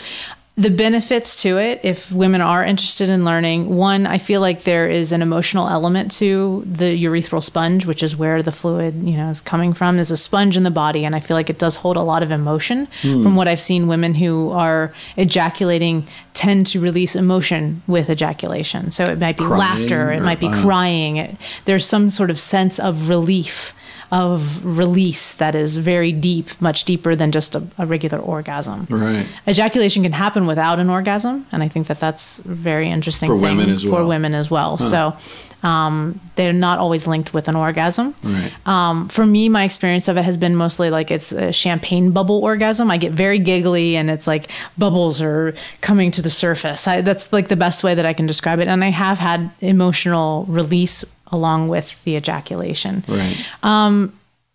The 0.59 0.71
benefits 0.71 1.40
to 1.42 1.57
it, 1.57 1.79
if 1.85 2.11
women 2.11 2.40
are 2.40 2.64
interested 2.64 3.09
in 3.09 3.25
learning, 3.25 3.68
one, 3.77 4.09
I 4.09 4.18
feel 4.18 4.40
like 4.40 4.64
there 4.64 4.88
is 4.88 5.12
an 5.12 5.23
emotional 5.23 5.68
element 5.68 6.11
to 6.18 6.64
the 6.66 7.05
urethral 7.05 7.44
sponge, 7.44 7.87
which 7.87 8.03
is 8.03 8.16
where 8.16 8.42
the 8.42 8.51
fluid, 8.51 8.94
you 9.05 9.16
know, 9.16 9.29
is 9.31 9.40
coming 9.40 9.73
from. 9.73 9.94
There's 9.94 10.11
a 10.11 10.16
sponge 10.16 10.57
in 10.57 10.64
the 10.64 10.73
body, 10.73 11.05
and 11.05 11.14
I 11.14 11.21
feel 11.21 11.37
like 11.37 11.49
it 11.49 11.61
does 11.61 11.77
hold 11.77 11.97
a 11.97 12.03
lot 12.03 12.25
of 12.25 12.33
emotion. 12.33 12.88
Hmm. 13.03 13.23
From 13.23 13.37
what 13.37 13.47
I've 13.47 13.61
seen, 13.61 13.87
women 13.87 14.14
who 14.14 14.51
are 14.51 14.92
ejaculating 15.16 16.09
tend 16.35 16.66
to 16.68 16.81
release 16.81 17.14
emotion 17.14 17.83
with 17.87 18.11
ejaculation. 18.11 18.90
So 18.90 19.05
it 19.05 19.21
might 19.21 19.37
be 19.37 19.44
Crying 19.44 19.61
laughter, 19.61 20.11
it 20.11 20.23
might 20.23 20.40
be 20.40 20.49
uh. 20.49 20.62
crying. 20.62 21.18
It, 21.18 21.37
there's 21.66 21.87
some 21.87 22.11
sort 22.11 22.31
of 22.31 22.40
sense 22.40 22.81
of 22.81 23.09
relief, 23.09 23.75
of 24.11 24.64
release 24.64 25.35
that 25.35 25.55
is 25.55 25.79
very 25.79 26.12
deep, 26.12 26.49
much 26.61 26.85
deeper 26.85 27.14
than 27.14 27.31
just 27.33 27.55
a, 27.55 27.62
a 27.77 27.87
regular 27.87 28.18
orgasm. 28.18 28.87
Right. 28.88 29.27
Ejaculation 29.47 30.03
can 30.03 30.12
happen 30.12 30.47
without 30.47 30.79
an 30.79 30.88
orgasm, 30.88 31.47
and 31.53 31.62
I 31.62 31.68
think 31.68 31.88
that 31.88 32.01
that's 32.01 32.38
very 32.38 32.88
interesting 32.90 33.29
For 33.29 33.35
thing 33.35 33.57
women 33.59 33.71
as 33.71 33.83
for 33.83 33.90
well. 33.90 34.09
women 34.09 34.35
as 34.35 34.51
well. 34.51 34.79
So 34.79 35.16
um, 35.62 36.21
they're 36.37 36.53
not 36.53 36.79
always 36.79 37.07
linked 37.07 37.35
with 37.35 37.49
an 37.49 37.57
orgasm. 37.57 38.14
Right. 38.23 38.53
Um, 38.66 39.09
for 39.09 39.27
me, 39.27 39.49
my 39.49 39.64
experience 39.64 40.09
of 40.09 40.16
it 40.16 40.23
has 40.23 40.37
been 40.37 40.55
mostly 40.55 40.88
like 40.88 41.11
it's 41.11 41.33
a 41.33 41.53
champagne 41.53 42.12
bubble 42.12 42.38
orgasm. 42.38 42.90
I 42.90 42.97
get 42.97 43.12
very 43.12 43.38
giggly, 43.38 43.97
and 43.97 44.09
it's 44.09 44.27
like 44.27 44.49
bubbles 44.79 45.21
are 45.21 45.55
coming 45.81 46.11
to 46.12 46.23
the 46.23 46.31
surface. 46.31 46.87
I, 46.87 47.01
that's 47.01 47.33
like 47.33 47.49
the 47.49 47.57
best 47.57 47.83
way 47.83 47.94
that 47.94 48.07
I 48.07 48.12
can 48.12 48.27
describe 48.27 48.61
it. 48.61 48.68
And 48.68 48.85
I 48.85 48.90
have 48.90 49.18
had 49.18 49.51
emotional 49.61 50.44
release 50.49 51.05
along 51.33 51.69
with 51.69 52.03
the 52.05 52.17
ejaculation. 52.17 53.05
Right. 53.09 53.37
Um, 53.62 54.12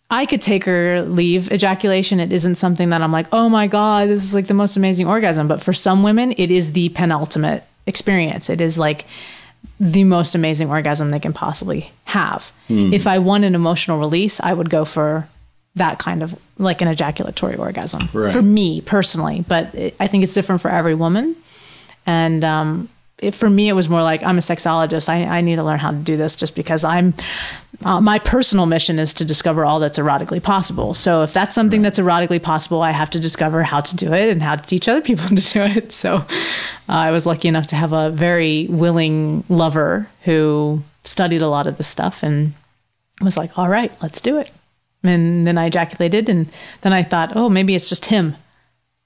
I 0.10 0.26
could 0.26 0.42
take 0.42 0.68
or 0.68 1.02
leave 1.04 1.52
ejaculation. 1.52 2.20
It 2.20 2.32
isn't 2.32 2.56
something 2.56 2.90
that 2.90 3.02
I'm 3.02 3.12
like, 3.12 3.28
oh 3.32 3.50
my 3.50 3.68
God, 3.68 4.10
this 4.10 4.24
is 4.24 4.34
like 4.34 4.48
the 4.48 4.54
most 4.54 4.78
amazing 4.78 5.08
orgasm. 5.08 5.48
But 5.48 5.62
for 5.62 5.74
some 5.74 6.04
women, 6.04 6.34
it 6.38 6.52
is 6.52 6.74
the 6.74 6.90
penultimate 6.90 7.64
experience. 7.88 8.50
It 8.50 8.62
is 8.62 8.78
like 8.78 9.06
the 9.80 10.04
most 10.04 10.36
amazing 10.36 10.70
orgasm 10.70 11.10
they 11.10 11.20
can 11.20 11.34
possibly 11.34 11.92
have. 12.06 12.52
If 12.70 13.06
I 13.08 13.20
want 13.20 13.44
an 13.44 13.54
emotional 13.56 14.00
release, 14.00 14.40
I 14.40 14.52
would 14.54 14.70
go 14.70 14.84
for 14.86 15.28
that 15.76 16.00
kind 16.00 16.22
of 16.24 16.38
like 16.58 16.82
an 16.82 16.88
ejaculatory 16.88 17.56
orgasm 17.56 18.10
Right. 18.14 18.32
for 18.34 18.42
me 18.42 18.82
personally. 18.82 19.44
But 19.48 19.74
it, 19.76 19.96
I 20.00 20.08
think 20.08 20.24
it's 20.24 20.34
different 20.34 20.62
for 20.62 20.70
every 20.70 20.94
woman. 20.96 21.36
And 22.06 22.44
um, 22.44 22.90
it, 23.24 23.36
for 23.36 23.50
me, 23.50 23.70
it 23.70 23.74
was 23.74 23.90
more 23.90 24.04
like 24.04 24.22
I'm 24.24 24.38
a 24.38 24.42
sexologist. 24.42 25.10
I, 25.10 25.24
I 25.24 25.42
need 25.42 25.56
to 25.56 25.64
learn 25.64 25.80
how 25.80 25.92
to 25.92 25.98
do 25.98 26.16
this 26.18 26.36
just 26.36 26.56
because 26.56 26.84
I'm. 26.84 27.14
Uh, 27.84 28.00
my 28.00 28.20
personal 28.20 28.66
mission 28.66 29.00
is 29.00 29.14
to 29.16 29.26
discover 29.26 29.66
all 29.66 29.80
that's 29.80 29.98
erotically 29.98 30.42
possible. 30.42 30.94
So 30.94 31.24
if 31.24 31.34
that's 31.34 31.56
something 31.56 31.82
that's 31.82 32.00
erotically 32.00 32.42
possible, 32.42 32.82
I 32.82 32.92
have 32.92 33.10
to 33.12 33.20
discover 33.20 33.64
how 33.64 33.82
to 33.82 33.96
do 33.96 34.14
it 34.14 34.30
and 34.30 34.42
how 34.42 34.56
to 34.56 34.64
teach 34.64 34.88
other 34.88 35.02
people 35.02 35.28
to 35.36 35.36
do 35.36 35.62
it. 35.62 35.92
So 35.92 36.18
uh, 36.18 36.26
I 36.88 37.12
was 37.12 37.26
lucky 37.26 37.48
enough 37.48 37.68
to 37.68 37.76
have 37.76 37.94
a 37.94 38.10
very 38.12 38.68
willing 38.70 39.44
lover 39.50 40.08
who 40.24 40.82
studied 41.04 41.42
a 41.42 41.48
lot 41.48 41.68
of 41.68 41.78
this 41.78 41.88
stuff 41.88 42.24
and 42.24 42.54
was 43.22 43.38
like, 43.38 43.58
"All 43.58 43.70
right, 43.70 43.92
let's 44.02 44.22
do 44.22 44.38
it." 44.38 44.52
And 45.04 45.46
then 45.46 45.58
I 45.58 45.66
ejaculated, 45.66 46.30
and 46.30 46.48
then 46.82 46.94
I 46.94 47.04
thought, 47.04 47.36
"Oh, 47.36 47.50
maybe 47.50 47.76
it's 47.76 47.90
just 47.90 48.06
him." 48.06 48.36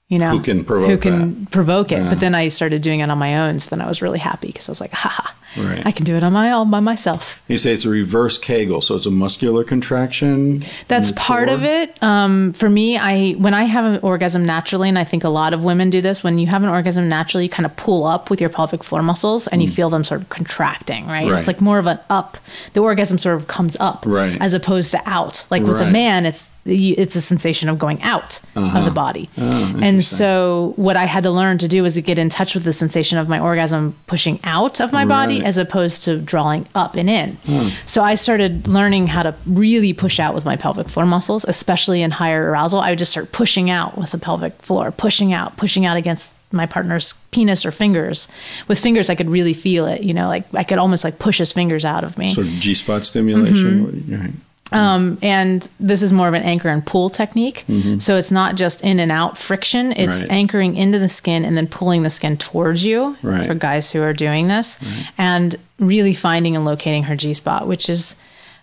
You 0.08 0.18
know, 0.18 0.30
Who 0.30 0.40
can 0.42 0.64
provoke 0.64 0.88
who 0.90 0.96
can 0.96 1.46
provoke 1.46 1.92
it. 1.92 1.98
Yeah. 1.98 2.08
But 2.08 2.20
then 2.20 2.34
I 2.34 2.48
started 2.48 2.80
doing 2.80 3.00
it 3.00 3.10
on 3.10 3.18
my 3.18 3.46
own. 3.48 3.60
So 3.60 3.68
then 3.68 3.82
I 3.82 3.86
was 3.86 4.00
really 4.00 4.18
happy 4.18 4.46
because 4.46 4.66
I 4.66 4.72
was 4.72 4.80
like, 4.80 4.92
haha, 4.92 5.32
Right. 5.56 5.84
I 5.84 5.92
can 5.92 6.04
do 6.04 6.14
it 6.16 6.22
on 6.22 6.32
my 6.32 6.52
own 6.52 6.70
by 6.70 6.80
myself. 6.80 7.42
You 7.48 7.58
say 7.58 7.72
it's 7.72 7.84
a 7.84 7.90
reverse 7.90 8.38
Kegel, 8.38 8.80
so 8.80 8.96
it's 8.96 9.06
a 9.06 9.10
muscular 9.10 9.64
contraction. 9.64 10.62
That's 10.88 11.12
part 11.12 11.48
of 11.48 11.64
it. 11.64 12.00
Um, 12.02 12.52
for 12.52 12.68
me, 12.68 12.96
I 12.96 13.32
when 13.32 13.54
I 13.54 13.64
have 13.64 13.84
an 13.84 14.00
orgasm 14.02 14.44
naturally, 14.44 14.88
and 14.88 14.98
I 14.98 15.04
think 15.04 15.24
a 15.24 15.28
lot 15.30 15.54
of 15.54 15.64
women 15.64 15.90
do 15.90 16.00
this. 16.00 16.22
When 16.22 16.38
you 16.38 16.46
have 16.48 16.62
an 16.62 16.68
orgasm 16.68 17.08
naturally, 17.08 17.44
you 17.44 17.50
kind 17.50 17.66
of 17.66 17.74
pull 17.76 18.04
up 18.06 18.30
with 18.30 18.40
your 18.40 18.50
pelvic 18.50 18.84
floor 18.84 19.02
muscles, 19.02 19.46
and 19.48 19.62
you 19.62 19.68
feel 19.68 19.90
them 19.90 20.04
sort 20.04 20.20
of 20.20 20.28
contracting. 20.28 21.06
Right? 21.06 21.26
Mm. 21.26 21.32
Right. 21.32 21.38
It's 21.38 21.48
like 21.48 21.60
more 21.60 21.78
of 21.78 21.86
an 21.86 21.98
up. 22.10 22.36
The 22.74 22.80
orgasm 22.80 23.18
sort 23.18 23.36
of 23.36 23.46
comes 23.48 23.76
up, 23.80 24.04
Right. 24.06 24.40
as 24.40 24.54
opposed 24.54 24.90
to 24.92 25.00
out. 25.06 25.46
Like 25.50 25.62
with 25.62 25.80
a 25.80 25.90
man, 25.90 26.24
it's 26.26 26.52
it's 26.68 27.16
a 27.16 27.20
sensation 27.20 27.68
of 27.68 27.78
going 27.78 28.02
out 28.02 28.40
Uh-huh. 28.54 28.78
of 28.78 28.84
the 28.84 28.90
body. 28.90 29.28
Oh, 29.38 29.78
and 29.82 30.04
so 30.04 30.72
what 30.76 30.96
I 30.96 31.04
had 31.06 31.22
to 31.24 31.30
learn 31.30 31.58
to 31.58 31.68
do 31.68 31.82
was 31.82 31.94
to 31.94 32.02
get 32.02 32.18
in 32.18 32.28
touch 32.28 32.54
with 32.54 32.64
the 32.64 32.72
sensation 32.72 33.18
of 33.18 33.28
my 33.28 33.38
orgasm 33.40 33.94
pushing 34.06 34.38
out 34.44 34.80
of 34.80 34.92
my 34.92 35.04
body 35.04 35.34
Right. 35.36 35.40
Hmm. 35.42 35.46
as 35.46 35.56
opposed 35.58 36.04
to 36.04 36.18
drawing 36.18 36.66
up 36.74 36.94
and 36.96 37.08
in. 37.08 37.38
So 37.86 38.02
I 38.04 38.14
started 38.14 38.68
learning 38.68 39.06
how 39.08 39.22
to 39.22 39.34
really 39.46 39.92
push 39.92 40.20
out 40.20 40.34
with 40.34 40.44
my 40.44 40.56
pelvic 40.56 40.88
floor 40.88 41.06
muscles, 41.06 41.44
especially 41.48 42.02
in 42.02 42.10
higher 42.10 42.50
arousal. 42.50 42.80
I 42.80 42.90
would 42.90 42.98
just 42.98 43.10
start 43.12 43.32
pushing 43.32 43.70
out 43.70 43.96
with 43.96 44.10
the 44.10 44.18
pelvic 44.18 44.60
floor, 44.62 44.90
pushing 44.92 45.32
out, 45.32 45.56
pushing 45.56 45.86
out 45.86 45.96
against 45.96 46.34
my 46.50 46.64
partner's 46.64 47.12
penis 47.30 47.66
or 47.66 47.70
fingers. 47.70 48.26
With 48.68 48.80
fingers, 48.80 49.10
I 49.10 49.14
could 49.14 49.28
really 49.28 49.52
feel 49.52 49.86
it. 49.86 50.02
You 50.02 50.14
know, 50.14 50.28
like 50.28 50.44
I 50.54 50.64
could 50.64 50.78
almost 50.78 51.04
like 51.04 51.18
push 51.18 51.38
his 51.38 51.52
fingers 51.52 51.84
out 51.84 52.04
of 52.04 52.16
me. 52.16 52.32
Sort 52.32 52.46
of 52.46 52.52
G 52.54 52.72
spot 52.74 53.04
stimulation. 53.04 53.86
Mm-hmm. 53.86 54.20
Right. 54.20 54.30
Um, 54.72 55.18
and 55.22 55.66
this 55.80 56.02
is 56.02 56.12
more 56.12 56.28
of 56.28 56.34
an 56.34 56.42
anchor 56.42 56.68
and 56.68 56.84
pull 56.84 57.08
technique. 57.08 57.64
So 58.00 58.16
it's 58.16 58.30
not 58.30 58.54
just 58.56 58.82
in 58.84 59.00
and 59.00 59.10
out 59.10 59.38
friction, 59.38 59.92
it's 59.92 60.16
Mm-hmm. 60.18 60.22
Right. 60.28 60.30
anchoring 60.38 60.76
into 60.76 60.98
the 60.98 61.08
skin 61.08 61.44
and 61.44 61.56
then 61.56 61.66
pulling 61.66 62.02
the 62.02 62.10
skin 62.10 62.36
towards 62.36 62.84
you 62.84 63.16
Right. 63.22 63.46
for 63.46 63.54
guys 63.54 63.90
who 63.92 64.02
are 64.02 64.12
doing 64.12 64.48
this 64.48 64.78
and 65.16 65.56
really 65.78 66.14
finding 66.14 66.54
and 66.56 66.64
locating 66.64 67.04
her 67.04 67.16
G 67.16 67.32
spot, 67.34 67.66
which 67.66 67.88
is 67.88 68.16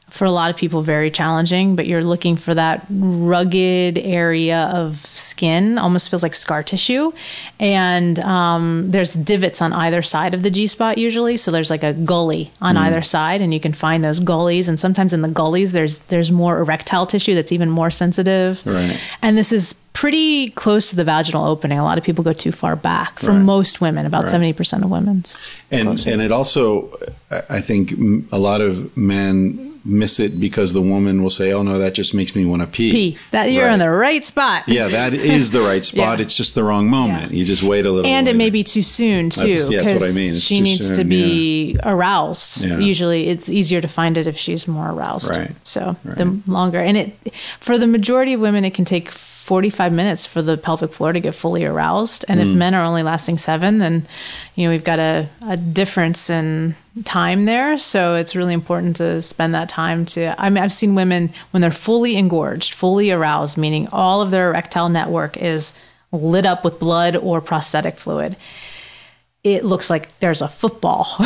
for 0.10 0.24
a 0.26 0.32
lot 0.32 0.50
of 0.50 0.56
people 0.56 0.82
very 0.82 1.10
challenging, 1.12 1.76
but 1.76 1.88
you're 1.88 2.04
looking 2.04 2.36
for 2.38 2.54
that 2.54 2.86
rugged 2.90 3.98
area 3.98 4.70
of 4.74 5.06
skin, 5.06 5.78
almost 5.78 6.10
feels 6.10 6.24
like 6.24 6.36
scar 6.36 6.64
tissue. 6.64 7.12
And 7.60 8.20
um, 8.20 8.92
there's 8.92 9.14
divots 9.16 9.62
on 9.62 9.74
either 9.74 10.02
side 10.02 10.34
of 10.34 10.44
the 10.44 10.52
G 10.52 10.68
spot 10.68 10.98
usually. 10.98 11.38
So 11.38 11.52
there's 11.52 11.70
like 11.70 11.84
a 11.84 11.94
gully 11.94 12.52
on 12.62 12.78
either 12.78 13.02
side, 13.02 13.42
and 13.42 13.54
you 13.54 13.60
can 13.60 13.74
find 13.74 14.06
those 14.06 14.20
gullies. 14.20 14.70
And 14.70 14.80
sometimes 14.80 15.12
in 15.12 15.22
the 15.22 15.28
gullies, 15.28 15.72
there's 15.72 16.00
there's 16.02 16.32
more 16.32 16.60
erectile 16.60 17.06
tissue 17.08 17.36
that's 17.36 17.52
even 17.52 17.70
more 17.70 17.90
sensitive. 17.92 18.62
Right. 18.66 18.98
And 19.22 19.38
this 19.38 19.52
is 19.52 19.74
pretty 19.94 20.50
close 20.50 20.90
to 20.92 20.96
the 20.96 21.04
vaginal 21.04 21.46
opening. 21.46 21.78
A 21.78 21.84
lot 21.84 21.98
of 21.98 22.04
people 22.04 22.24
go 22.24 22.34
too 22.34 22.52
far 22.52 22.76
back. 22.76 23.20
For 23.20 23.32
Right. 23.32 23.42
most 23.42 23.82
women, 23.82 24.06
about 24.06 24.24
Right. 24.24 24.32
seventy 24.32 24.54
percent 24.54 24.84
of 24.84 24.92
women's. 24.92 25.36
And 25.72 25.90
and 26.08 26.22
it 26.22 26.32
also, 26.32 26.92
I 27.32 27.42
I 27.58 27.62
think 27.62 27.94
a 28.32 28.38
lot 28.38 28.62
of 28.62 28.96
men 28.96 29.72
miss 29.88 30.20
it 30.20 30.40
because 30.40 30.74
the 30.74 30.82
woman 30.82 31.22
will 31.22 31.30
say, 31.30 31.54
"Oh 31.54 31.62
no, 31.62 31.78
that 31.78 31.94
just 31.94 32.14
makes 32.16 32.36
me 32.36 32.44
want 32.44 32.64
to 32.64 32.68
pee." 32.68 32.92
P. 32.92 33.18
That 33.32 33.52
you're 33.52 33.66
Right. 33.68 33.74
in 33.74 33.80
the 33.80 33.90
right 33.92 34.26
spot. 34.26 34.64
Yeah, 34.68 34.88
that 34.88 35.14
is 35.14 35.52
the 35.52 35.62
right 35.62 35.86
spot. 35.86 36.18
Yeah. 36.18 36.24
It's 36.24 36.36
just 36.36 36.56
the 36.56 36.64
wrong 36.64 36.90
moment. 36.90 37.32
Yeah. 37.32 37.38
You 37.40 37.46
just 37.46 37.62
wait 37.64 37.86
a 37.86 37.92
little. 37.92 38.10
and 38.10 38.28
it 38.28 38.36
may 38.36 38.50
be 38.50 38.64
too 38.64 38.82
soon 38.84 39.30
too 39.30 39.42
That's- 39.42 39.70
yeah, 39.70 39.84
that's 39.84 40.02
what 40.02 40.10
I 40.10 40.14
mean. 40.14 40.30
It's 40.32 40.40
she 40.42 40.60
needs 40.62 40.90
to 40.90 40.96
soon, 40.96 41.10
be 41.10 41.78
aroused 41.84 42.64
Yeah. 42.66 42.80
usually 42.80 43.28
it's 43.28 43.48
easier 43.50 43.80
to 43.82 43.88
find 43.88 44.18
it 44.18 44.26
if 44.28 44.38
she's 44.38 44.68
more 44.68 44.90
aroused 44.90 45.30
Right. 45.30 45.52
so 45.64 45.96
the 46.04 46.38
longer 46.48 46.80
and 46.80 46.98
it 46.98 47.18
for 47.60 47.78
the 47.78 47.88
majority 47.88 48.34
of 48.34 48.40
women 48.42 48.66
it 48.66 48.74
can 48.74 48.86
take 48.86 49.12
45 49.46 49.94
minutes 49.94 50.26
for 50.26 50.42
the 50.42 50.58
pelvic 50.58 50.92
floor 50.92 51.14
to 51.14 51.20
get 51.20 51.36
fully 51.36 51.64
aroused. 51.66 52.26
And 52.28 52.40
Mm. 52.40 52.44
if 52.50 52.56
men 52.58 52.74
are 52.74 52.84
only 52.84 53.04
lasting 53.04 53.38
seven 53.38 53.78
then 53.78 54.08
you 54.56 54.66
know 54.66 54.72
we've 54.72 54.84
got 54.84 54.98
a, 55.00 55.28
a 55.48 55.56
difference 55.56 56.30
in 56.32 56.76
time 57.04 57.46
there. 57.46 57.78
So 57.78 58.16
it's 58.16 58.36
really 58.36 58.54
important 58.56 58.96
to 58.96 59.22
spend 59.22 59.54
that 59.54 59.70
time 59.70 60.06
to 60.08 60.34
I 60.42 60.50
mean, 60.50 60.64
i've 60.64 60.74
seen 60.74 60.96
women 60.96 61.32
when 61.52 61.62
they're 61.62 61.84
fully 61.90 62.14
engorged 62.16 62.74
fully 62.74 63.12
aroused 63.12 63.56
meaning 63.58 63.88
all 63.92 64.22
of 64.22 64.32
their 64.32 64.50
erectile 64.50 64.90
network 64.90 65.38
is 65.38 65.74
lit 66.12 66.46
up 66.46 66.64
with 66.64 66.80
blood 66.80 67.16
or 67.16 67.40
prostatic 67.42 67.98
fluid 68.00 68.36
it 69.46 69.64
looks 69.64 69.90
like 69.92 70.18
there's 70.20 70.42
a 70.42 70.48
football 70.48 71.06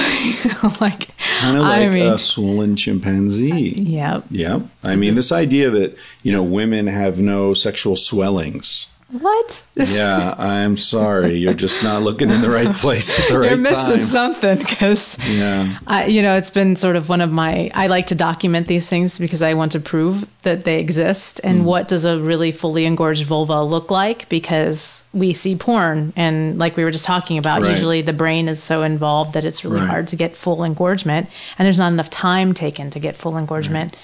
like 0.82 1.08
kind 1.40 1.58
of 1.58 1.64
like 1.64 1.82
i 1.82 1.88
mean 1.88 2.06
a 2.06 2.18
swollen 2.18 2.76
chimpanzee. 2.76 3.70
yeah 3.80 4.22
Yeah, 4.30 4.60
I 4.84 4.96
mean 4.98 5.16
this 5.16 5.32
idea 5.32 5.70
that 5.72 5.98
you 6.22 6.32
know 6.34 6.44
women 6.44 6.88
have 6.88 7.20
no 7.20 7.54
sexual 7.54 7.96
swellings. 7.96 8.94
What 9.12 9.64
Yeah, 9.76 10.36
I'm 10.38 10.78
sorry, 10.78 11.36
you're 11.38 11.54
just 11.56 11.84
not 11.84 12.04
looking 12.04 12.30
in 12.30 12.42
the 12.42 12.50
right 12.50 12.76
place 12.76 13.20
at 13.20 13.30
the 13.30 13.40
right 13.40 13.50
time. 13.50 13.64
you're 13.64 13.72
missing 13.72 13.94
time. 13.96 14.02
something 14.04 14.58
because 14.60 15.18
Yeah. 15.30 15.78
I, 15.88 16.06
you 16.06 16.22
know, 16.22 16.36
it's 16.36 16.52
been 16.52 16.76
sort 16.76 16.96
of 16.96 17.10
one 17.10 17.22
of 17.22 17.32
my. 17.32 17.72
I 17.74 17.88
like 17.88 18.08
to 18.08 18.16
document 18.16 18.68
these 18.68 18.88
things 18.88 19.18
because 19.18 19.42
I 19.42 19.54
want 19.56 19.72
to 19.72 19.80
prove 19.80 20.28
that 20.44 20.64
they 20.64 20.80
exist. 20.80 21.42
Mm. 21.44 21.50
And 21.50 21.66
what 21.66 21.88
does 21.88 22.06
a 22.06 22.20
really 22.20 22.52
fully 22.52 22.86
engorged 22.86 23.26
vulva 23.26 23.64
look 23.64 23.90
like? 23.90 24.30
Because 24.30 25.04
we 25.14 25.34
see 25.34 25.56
porn, 25.56 26.14
and 26.16 26.60
like 26.60 26.78
we 26.78 26.84
were 26.84 26.92
just 26.92 27.06
talking 27.06 27.38
about, 27.38 27.62
Right. 27.62 27.72
usually 27.72 28.02
the 28.04 28.14
brain 28.14 28.48
is 28.48 28.62
so 28.62 28.84
involved 28.84 29.34
that 29.34 29.44
it's 29.44 29.66
really 29.66 29.80
Right. 29.82 29.90
hard 29.90 30.08
to 30.10 30.16
get 30.16 30.36
full 30.36 30.64
engorgement, 30.64 31.28
and 31.58 31.66
there's 31.66 31.80
not 31.80 31.92
enough 31.92 32.10
time 32.12 32.54
taken 32.54 32.90
to 32.92 33.00
get 33.00 33.16
full 33.16 33.38
engorgement 33.38 33.96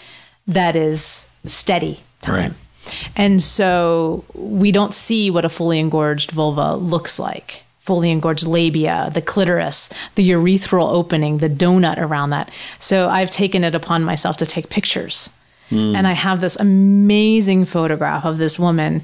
that 0.47 0.75
is 0.75 1.27
steady 1.45 2.01
time. 2.21 2.55
And 3.15 3.41
so 3.41 4.23
we 4.33 4.71
don't 4.71 4.93
see 4.93 5.29
what 5.31 5.45
a 5.45 5.49
fully 5.49 5.79
engorged 5.79 6.31
vulva 6.31 6.75
looks 6.75 7.19
like. 7.19 7.63
Fully 7.81 8.09
engorged 8.09 8.47
labia, 8.47 9.11
the 9.13 9.21
clitoris, 9.21 9.89
the 10.15 10.29
urethral 10.31 10.91
opening, 10.91 11.37
the 11.37 11.49
donut 11.49 11.97
around 11.97 12.31
that. 12.31 12.49
So 12.79 13.09
I've 13.09 13.29
taken 13.29 13.63
it 13.63 13.75
upon 13.75 14.03
myself 14.03 14.37
to 14.37 14.45
take 14.45 14.69
pictures. 14.69 15.29
And 15.71 16.07
I 16.07 16.13
have 16.13 16.41
this 16.41 16.55
amazing 16.57 17.65
photograph 17.65 18.23
of 18.23 18.37
this 18.37 18.59
woman. 18.59 19.03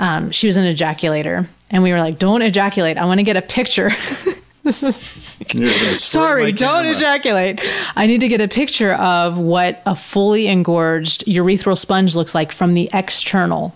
Um, 0.00 0.30
she 0.32 0.48
was 0.48 0.56
an 0.56 0.64
ejaculator. 0.64 1.46
And 1.70 1.82
we 1.82 1.92
were 1.92 2.00
like, 2.00 2.18
don't 2.18 2.42
ejaculate. 2.42 2.98
I 2.98 3.04
want 3.04 3.18
to 3.18 3.24
get 3.24 3.36
a 3.36 3.42
picture. 3.42 3.90
this 4.78 5.36
is 5.40 5.54
You're 5.54 5.62
gonna 5.68 5.74
squirt 5.74 5.96
Sorry, 5.96 6.52
don't 6.52 6.82
camera. 6.84 6.92
ejaculate. 6.92 7.60
I 7.96 8.06
need 8.06 8.20
to 8.20 8.28
get 8.28 8.40
a 8.40 8.46
picture 8.48 8.92
of 8.94 9.38
what 9.38 9.82
a 9.84 9.96
fully 9.96 10.46
engorged 10.46 11.24
urethral 11.26 11.76
sponge 11.76 12.14
looks 12.14 12.34
like 12.34 12.52
from 12.52 12.74
the 12.74 12.88
external, 12.92 13.74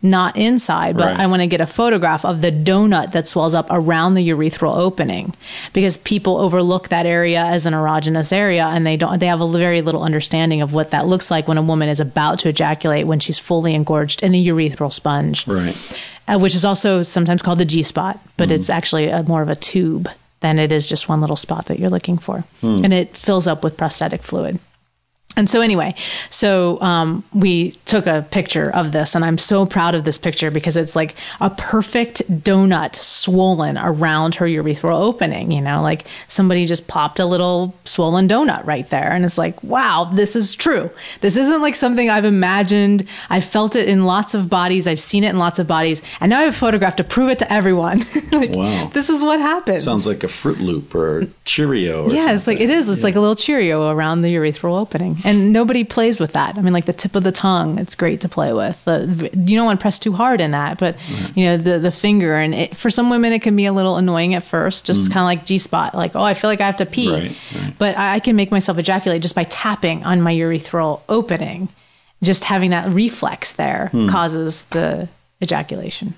not 0.00 0.36
inside, 0.36 0.96
but 0.96 1.12
Right. 1.12 1.20
I 1.20 1.26
want 1.26 1.42
to 1.42 1.46
get 1.46 1.60
a 1.60 1.66
photograph 1.66 2.24
of 2.24 2.40
the 2.40 2.50
donut 2.50 3.12
that 3.12 3.28
swells 3.28 3.54
up 3.54 3.66
around 3.70 4.14
the 4.14 4.28
urethral 4.30 4.74
opening 4.76 5.34
because 5.72 5.96
people 5.98 6.38
overlook 6.38 6.88
that 6.88 7.06
area 7.06 7.44
as 7.44 7.66
an 7.66 7.72
erogenous 7.74 8.32
area 8.32 8.64
and 8.66 8.84
they 8.86 8.96
don't 8.96 9.18
they 9.20 9.26
have 9.26 9.40
a 9.40 9.46
very 9.48 9.80
little 9.82 10.02
understanding 10.02 10.60
of 10.62 10.72
what 10.72 10.90
that 10.90 11.06
looks 11.06 11.30
like 11.30 11.46
when 11.46 11.58
a 11.58 11.62
woman 11.62 11.88
is 11.88 12.00
about 12.00 12.38
to 12.40 12.48
ejaculate 12.48 13.06
when 13.06 13.20
she's 13.20 13.38
fully 13.38 13.74
engorged 13.74 14.22
in 14.24 14.32
the 14.32 14.48
urethral 14.48 14.92
sponge 14.92 15.46
Right. 15.46 15.76
uh, 16.26 16.38
which 16.38 16.54
is 16.56 16.64
also 16.64 17.02
sometimes 17.04 17.40
called 17.42 17.58
the 17.58 17.64
G 17.64 17.82
spot, 17.84 18.18
but 18.36 18.50
it's 18.50 18.68
actually 18.70 19.06
a, 19.08 19.22
more 19.22 19.42
of 19.42 19.48
a 19.48 19.54
tube 19.56 20.08
than 20.42 20.58
it 20.58 20.70
is 20.70 20.86
just 20.86 21.08
one 21.08 21.20
little 21.20 21.36
spot 21.36 21.66
that 21.66 21.78
you're 21.78 21.90
looking 21.90 22.18
for. 22.18 22.44
Hmm. 22.60 22.84
And 22.84 22.92
it 22.92 23.16
fills 23.16 23.46
up 23.46 23.64
with 23.64 23.76
prostatic 23.76 24.22
fluid. 24.22 24.58
And 25.36 25.48
so, 25.48 25.60
anyway, 25.60 25.94
so 26.30 26.80
um, 26.80 27.24
we 27.32 27.72
took 27.86 28.06
a 28.06 28.26
picture 28.30 28.70
of 28.74 28.92
this, 28.92 29.14
and 29.14 29.24
I'm 29.24 29.38
so 29.38 29.64
proud 29.66 29.94
of 29.94 30.04
this 30.04 30.18
picture 30.18 30.50
because 30.50 30.76
it's 30.76 30.94
like 30.94 31.14
a 31.40 31.50
perfect 31.50 32.22
donut 32.30 32.94
swollen 32.96 33.78
around 33.78 34.34
her 34.36 34.46
urethral 34.46 35.00
opening. 35.00 35.50
You 35.50 35.60
know, 35.60 35.82
like 35.82 36.06
somebody 36.28 36.66
just 36.66 36.88
popped 36.88 37.18
a 37.18 37.26
little 37.26 37.74
swollen 37.84 38.28
donut 38.28 38.64
right 38.66 38.88
there. 38.90 39.10
And 39.12 39.24
it's 39.24 39.38
like, 39.38 39.62
wow, 39.62 40.10
this 40.12 40.36
is 40.36 40.54
true. 40.54 40.90
This 41.20 41.36
isn't 41.36 41.62
like 41.62 41.74
something 41.74 42.10
I've 42.10 42.24
imagined. 42.24 43.06
I've 43.30 43.44
felt 43.44 43.76
it 43.76 43.88
in 43.88 44.04
lots 44.04 44.34
of 44.34 44.48
bodies, 44.48 44.86
I've 44.86 45.00
seen 45.00 45.24
it 45.24 45.30
in 45.30 45.38
lots 45.38 45.58
of 45.58 45.66
bodies, 45.66 46.02
and 46.20 46.30
now 46.30 46.40
I 46.40 46.42
have 46.42 46.54
a 46.54 46.56
photograph 46.56 46.96
to 46.96 47.04
prove 47.04 47.30
it 47.30 47.38
to 47.40 47.52
everyone. 47.52 48.00
like, 48.32 48.50
Wow. 48.50 48.90
This 48.92 49.08
is 49.08 49.22
what 49.22 49.40
happens. 49.40 49.84
Sounds 49.84 50.06
like 50.06 50.24
a 50.24 50.28
Fruit 50.28 50.58
Loop 50.58 50.94
or 50.94 51.26
Cheerio. 51.44 52.04
Or 52.04 52.10
Yeah, 52.10 52.32
it's 52.32 52.46
like 52.46 52.60
it 52.60 52.70
is. 52.70 52.88
It's 52.88 53.02
like 53.02 53.16
a 53.16 53.20
little 53.20 53.36
Cheerio 53.36 53.90
around 53.90 54.22
the 54.22 54.34
urethral 54.34 54.78
opening, 54.78 55.16
and 55.24 55.52
nobody 55.52 55.84
plays 55.84 56.20
with 56.20 56.32
that. 56.32 56.56
I 56.56 56.62
mean, 56.62 56.72
like 56.72 56.86
the 56.86 56.92
tip 56.92 57.14
of 57.16 57.22
the 57.22 57.32
tongue, 57.32 57.78
it's 57.78 57.94
great 57.94 58.20
to 58.22 58.28
play 58.28 58.52
with. 58.52 58.82
The, 58.84 59.30
you 59.34 59.56
don't 59.56 59.66
want 59.66 59.80
to 59.80 59.82
press 59.82 59.98
too 59.98 60.12
hard 60.12 60.40
in 60.40 60.52
that, 60.52 60.78
but 60.78 60.96
you 61.34 61.44
know 61.44 61.56
the 61.56 61.78
the 61.78 61.90
finger, 61.90 62.36
and 62.36 62.54
it, 62.54 62.76
for 62.76 62.90
some 62.90 63.10
women 63.10 63.32
it 63.32 63.42
can 63.42 63.56
be 63.56 63.66
a 63.66 63.72
little 63.72 63.96
annoying 63.96 64.34
at 64.34 64.42
first, 64.42 64.86
just 64.86 65.08
mm. 65.08 65.12
kind 65.12 65.22
of 65.22 65.26
like 65.26 65.46
G 65.46 65.58
spot, 65.58 65.94
like 65.94 66.14
oh, 66.14 66.22
I 66.22 66.34
feel 66.34 66.50
like 66.50 66.60
I 66.60 66.66
have 66.66 66.76
to 66.78 66.86
pee, 66.86 67.12
Right, 67.12 67.36
right. 67.54 67.74
but 67.78 67.96
I, 67.96 68.14
I 68.14 68.20
can 68.20 68.36
make 68.36 68.50
myself 68.50 68.78
ejaculate 68.78 69.22
just 69.22 69.34
by 69.34 69.44
tapping 69.44 70.04
on 70.04 70.20
my 70.22 70.34
urethral 70.34 71.00
opening. 71.08 71.68
Just 72.22 72.44
having 72.44 72.70
that 72.70 72.88
reflex 72.90 73.54
there 73.54 73.88
hmm. 73.88 74.08
causes 74.08 74.64
the 74.66 75.08
ejaculation. 75.42 76.14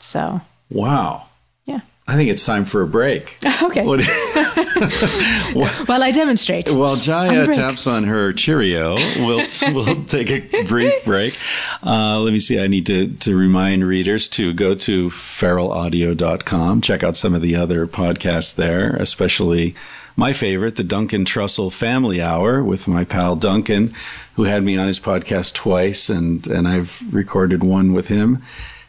So 0.00 0.40
Wow. 0.70 1.26
yeah. 1.66 1.80
I 2.08 2.14
think 2.14 2.30
it's 2.30 2.46
time 2.46 2.64
for 2.64 2.82
a 2.82 2.86
break. 2.86 3.36
Okay. 3.62 3.84
Well, 3.84 3.98
I 6.02 6.10
demonstrate. 6.12 6.70
While 6.70 6.96
Jaiya 6.96 7.46
break. 7.46 7.56
taps 7.56 7.86
on 7.86 8.04
her 8.04 8.32
Cheerio, 8.32 8.94
we'll 9.16 9.46
we'll 9.74 10.04
take 10.04 10.30
a 10.30 10.62
brief 10.64 11.04
break. 11.04 11.36
Uh, 11.82 12.20
let 12.20 12.32
me 12.32 12.38
see. 12.38 12.60
I 12.60 12.66
need 12.66 12.86
to 12.86 13.08
to 13.08 13.36
remind 13.36 13.86
readers 13.86 14.28
to 14.28 14.52
go 14.52 14.74
to 14.74 15.08
feralaudio.com, 15.10 16.80
check 16.82 17.02
out 17.02 17.16
some 17.16 17.34
of 17.34 17.42
the 17.42 17.56
other 17.56 17.86
podcasts 17.86 18.54
there, 18.54 18.90
especially 18.96 19.74
my 20.16 20.32
favorite, 20.32 20.76
the 20.76 20.84
Duncan 20.84 21.24
Trussell 21.24 21.72
Family 21.72 22.20
Hour 22.22 22.62
with 22.62 22.86
my 22.88 23.04
pal 23.04 23.36
Duncan, 23.36 23.94
who 24.34 24.44
had 24.44 24.62
me 24.62 24.76
on 24.76 24.86
his 24.88 25.00
podcast 25.00 25.54
twice, 25.54 26.08
and 26.10 26.46
and 26.46 26.68
I've 26.68 27.02
recorded 27.12 27.64
one 27.64 27.92
with 27.94 28.08
him. 28.08 28.42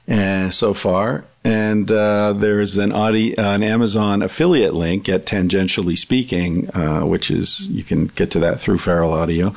uh, 0.10 0.50
so 0.50 0.74
far. 0.74 1.24
And 1.48 1.92
uh, 1.92 2.34
there's 2.34 2.78
an 2.78 2.92
Audi, 2.92 3.38
an 3.38 3.64
Amazon 3.64 4.22
affiliate 4.22 4.74
link 4.74 5.08
at 5.08 5.26
Tangentially 5.26 5.98
Speaking, 5.98 6.70
uh, 6.76 7.02
which 7.02 7.32
is 7.32 7.70
you 7.70 7.84
can 7.84 8.08
get 8.08 8.32
to 8.32 8.40
that 8.40 8.60
through 8.60 8.80
Feral 8.80 9.14
Audio, 9.14 9.54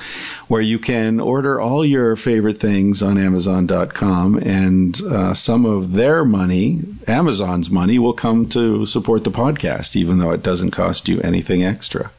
where 0.49 0.61
you 0.61 0.78
can 0.78 1.18
order 1.20 1.61
all 1.61 1.84
your 1.84 2.16
favorite 2.16 2.59
things 2.59 3.03
on 3.03 3.18
Amazon.com, 3.18 4.36
and 4.38 5.01
uh, 5.03 5.34
some 5.34 5.64
of 5.64 5.95
their 5.95 6.24
money, 6.24 6.82
Amazon's 7.07 7.70
money, 7.70 7.99
will 7.99 8.12
come 8.12 8.49
to 8.51 8.86
support 8.86 9.24
the 9.24 9.30
podcast, 9.30 9.97
even 9.97 10.18
though 10.18 10.30
it 10.32 10.43
doesn't 10.43 10.70
cost 10.70 11.09
you 11.09 11.20
anything 11.22 11.64
extra. 11.64 12.11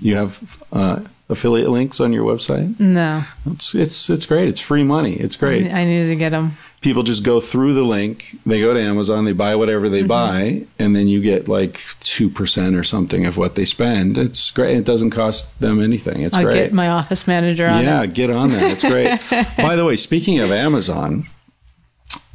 You 0.00 0.16
have 0.16 0.62
uh, 0.72 1.00
affiliate 1.28 1.68
links 1.70 2.00
on 2.00 2.12
your 2.12 2.24
website? 2.24 2.78
No, 2.78 3.24
It's 3.46 3.74
it's 3.74 4.10
it's 4.10 4.26
great. 4.26 4.48
It's 4.48 4.60
free 4.60 4.82
money. 4.82 5.14
It's 5.14 5.36
great 5.36 5.70
I 5.72 5.84
needed 5.84 6.08
to 6.08 6.16
get 6.16 6.30
them. 6.30 6.56
People 6.80 7.02
just 7.02 7.22
go 7.24 7.40
through 7.40 7.74
the 7.74 7.82
link. 7.82 8.36
They 8.46 8.60
go 8.60 8.72
to 8.72 8.80
Amazon, 8.80 9.24
they 9.24 9.32
buy 9.32 9.54
whatever 9.56 9.86
Mm-hmm. 9.86 9.92
they 9.94 10.02
buy, 10.02 10.64
and 10.78 10.96
then 10.96 11.08
you 11.08 11.20
get 11.20 11.46
like 11.48 11.74
2% 11.74 12.78
or 12.78 12.84
something 12.84 13.26
of 13.26 13.36
what 13.36 13.54
they 13.54 13.64
spend. 13.64 14.16
It's 14.16 14.50
great. 14.50 14.76
It 14.78 14.84
doesn't 14.84 15.10
cost 15.10 15.60
them 15.60 15.80
anything. 15.82 16.22
It's 16.22 16.36
I'll 16.36 16.44
great. 16.44 16.54
get 16.54 16.72
my 16.72 16.88
office 16.88 17.26
manager 17.26 17.66
on 17.68 17.82
yeah, 17.84 18.02
it. 18.02 18.14
get 18.14 18.30
on 18.30 18.48
that. 18.50 18.62
It's 18.72 18.84
great. 18.84 19.20
By 19.56 19.76
the 19.76 19.84
way, 19.84 19.96
speaking 19.96 20.38
of 20.40 20.50
Amazon, 20.50 21.26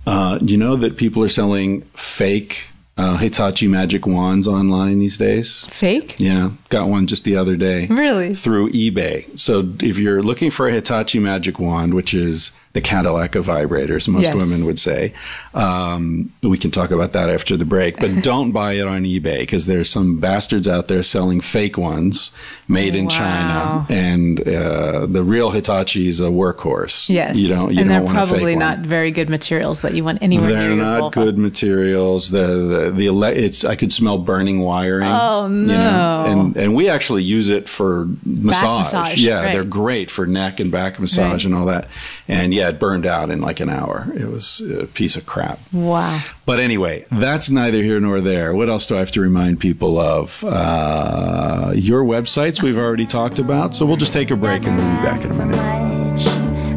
uh, 0.07 0.37
do 0.37 0.53
you 0.53 0.57
know 0.59 0.75
that 0.75 0.97
people 0.97 1.23
are 1.23 1.27
selling 1.27 1.81
fake 1.93 2.67
uh, 2.97 3.17
Hitachi 3.17 3.67
magic 3.67 4.05
wands 4.05 4.47
online 4.47 4.99
these 4.99 5.17
days? 5.17 5.65
Fake? 5.65 6.15
Yeah, 6.19 6.51
got 6.69 6.87
one 6.87 7.07
just 7.07 7.23
the 7.25 7.35
other 7.35 7.55
day 7.55 7.87
Really? 7.87 8.35
through 8.35 8.71
eBay. 8.71 9.37
So 9.39 9.73
if 9.81 9.97
you're 9.97 10.21
looking 10.21 10.51
for 10.51 10.67
a 10.67 10.71
Hitachi 10.71 11.19
Magic 11.19 11.59
Wand, 11.59 11.93
which 11.95 12.13
is 12.13 12.51
the 12.75 12.81
Cadillac 12.81 13.35
of 13.35 13.45
vibrators, 13.45 14.05
most 14.07 14.23
Yes. 14.23 14.35
women 14.35 14.65
would 14.65 14.77
say, 14.79 15.13
um, 15.53 16.29
we 16.43 16.57
can 16.57 16.71
talk 16.71 16.91
about 16.91 17.13
that 17.13 17.29
after 17.29 17.55
the 17.57 17.63
break. 17.65 17.97
But 17.97 18.21
don't 18.23 18.51
buy 18.51 18.73
it 18.73 18.85
on 18.85 19.03
eBay 19.03 19.39
because 19.39 19.65
there's 19.65 19.89
some 19.89 20.19
bastards 20.19 20.67
out 20.67 20.87
there 20.89 21.01
selling 21.01 21.39
fake 21.41 21.77
ones 21.77 22.31
made 22.67 22.93
in 22.95 23.05
Wow. 23.05 23.09
China, 23.09 23.85
and 23.89 24.41
uh, 24.47 25.05
the 25.05 25.23
real 25.23 25.51
Hitachi 25.51 26.07
is 26.09 26.19
a 26.19 26.23
workhorse. 26.25 27.09
Yes. 27.09 27.37
you 27.37 27.47
don't. 27.47 27.71
You 27.73 27.79
and 27.81 27.89
don't 27.89 27.97
they're 27.97 28.01
want 28.03 28.17
a 28.17 28.21
fake 28.21 28.29
probably 28.29 28.51
one. 28.53 28.59
not 28.59 28.79
very 28.79 29.11
good 29.11 29.29
materials 29.29 29.81
that 29.81 29.93
you 29.93 30.03
want 30.03 30.21
anywhere 30.21 30.49
They're 30.49 30.75
not 30.75 31.13
good 31.13 31.37
materials. 31.37 32.31
The 32.31 32.47
the 32.47 32.91
the 32.91 33.07
ele- 33.07 33.23
it's 33.23 33.63
I 33.63 33.75
could 33.75 33.93
smell 33.93 34.17
burning 34.17 34.59
wiring. 34.59 35.07
Oh, 35.09 35.47
you 35.47 35.53
know? 35.65 36.23
no. 36.25 36.31
And 36.31 36.57
and 36.57 36.75
we 36.75 36.89
actually 36.89 37.23
use 37.23 37.47
it 37.49 37.69
for 37.69 38.07
massage. 38.25 38.79
massage, 38.93 39.17
yeah, 39.17 39.41
right. 39.41 39.53
they're 39.53 39.63
great 39.63 40.11
for 40.11 40.25
neck 40.25 40.59
and 40.59 40.71
back 40.71 40.99
massage 40.99 41.15
Right. 41.31 41.45
and 41.45 41.55
all 41.55 41.65
that. 41.67 41.87
And 42.27 42.53
yeah, 42.53 42.64
it 42.69 42.79
burned 42.79 43.05
out 43.05 43.29
in 43.29 43.41
like 43.41 43.59
an 43.59 43.69
hour. 43.69 44.07
It 44.15 44.29
was 44.29 44.61
a 44.61 44.85
piece 44.87 45.15
of 45.15 45.25
crap. 45.25 45.59
Wow. 45.71 46.21
But 46.45 46.59
anyway, 46.59 47.05
that's 47.11 47.49
neither 47.49 47.81
here 47.81 47.99
nor 47.99 48.21
there. 48.21 48.53
What 48.53 48.69
else 48.69 48.87
do 48.87 48.95
I 48.95 48.99
have 48.99 49.11
to 49.11 49.21
remind 49.21 49.59
people 49.59 49.99
of? 49.99 50.43
Uh, 50.43 51.71
your 51.75 52.03
websites 52.03 52.61
we've 52.61 52.77
already 52.77 53.05
talked 53.05 53.39
about. 53.39 53.75
So 53.75 53.85
we'll 53.85 53.97
just 53.97 54.13
take 54.13 54.31
a 54.31 54.35
break 54.35 54.65
and 54.65 54.75
we'll 54.77 54.97
be 54.97 55.03
back 55.03 55.23
in 55.25 55.31
a 55.31 55.33
minute. 55.33 55.55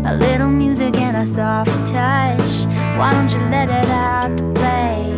A 0.06 0.14
little 0.16 0.48
music 0.48 0.96
and 0.96 1.16
a 1.16 1.26
soft 1.26 1.70
touch. 1.86 2.64
Why 2.98 3.12
don't 3.12 3.30
you 3.32 3.40
let 3.50 3.68
it 3.68 3.90
out 3.90 4.38
to 4.38 4.52
play? 4.54 5.17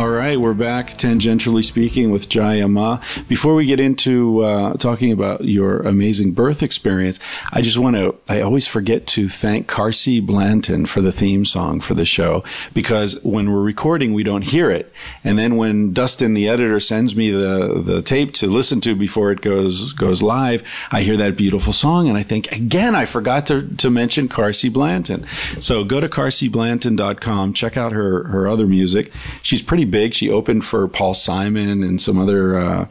All 0.00 0.08
right, 0.08 0.40
we're 0.40 0.54
back, 0.54 0.92
tangentially 0.92 1.62
speaking, 1.62 2.10
with 2.10 2.30
Jaiya 2.30 2.70
Ma. 2.70 3.02
Before 3.28 3.54
we 3.54 3.66
get 3.66 3.78
into 3.78 4.40
uh, 4.40 4.72
talking 4.78 5.12
about 5.12 5.44
your 5.44 5.80
amazing 5.80 6.32
birth 6.32 6.62
experience, 6.62 7.20
I 7.52 7.60
just 7.60 7.76
want 7.76 7.96
to, 7.96 8.14
I 8.26 8.40
always 8.40 8.66
forget 8.66 9.06
to 9.08 9.28
thank 9.28 9.68
Carsie 9.68 10.24
Blanton 10.24 10.86
for 10.86 11.02
the 11.02 11.12
theme 11.12 11.44
song 11.44 11.80
for 11.80 11.92
the 11.92 12.06
show 12.06 12.42
because 12.72 13.22
when 13.22 13.52
we're 13.52 13.60
recording, 13.60 14.14
we 14.14 14.22
don't 14.22 14.40
hear 14.40 14.70
it. 14.70 14.90
And 15.22 15.38
then 15.38 15.56
when 15.56 15.92
Dustin, 15.92 16.32
the 16.32 16.48
editor, 16.48 16.80
sends 16.80 17.14
me 17.14 17.30
the, 17.30 17.82
the 17.84 18.00
tape 18.00 18.32
to 18.36 18.46
listen 18.46 18.80
to 18.80 18.94
before 18.94 19.30
it 19.30 19.42
goes, 19.42 19.92
goes 19.92 20.22
live, 20.22 20.66
I 20.90 21.02
hear 21.02 21.18
that 21.18 21.36
beautiful 21.36 21.74
song 21.74 22.08
and 22.08 22.16
I 22.16 22.22
think, 22.22 22.50
again, 22.52 22.94
I 22.94 23.04
forgot 23.04 23.46
to, 23.48 23.68
to 23.76 23.90
mention 23.90 24.30
Carsie 24.30 24.72
Blanton. 24.72 25.26
So 25.60 25.84
go 25.84 26.00
to 26.00 26.08
carsieblanton.com, 26.08 27.52
check 27.52 27.76
out 27.76 27.92
her, 27.92 28.24
her 28.28 28.48
other 28.48 28.66
music. 28.66 29.12
She's 29.42 29.60
pretty 29.60 29.89
big. 29.90 30.14
She 30.14 30.30
opened 30.30 30.64
for 30.64 30.86
Paul 30.88 31.14
Simon 31.14 31.82
and 31.82 32.00
some 32.00 32.18
other 32.18 32.58
uh, 32.58 32.86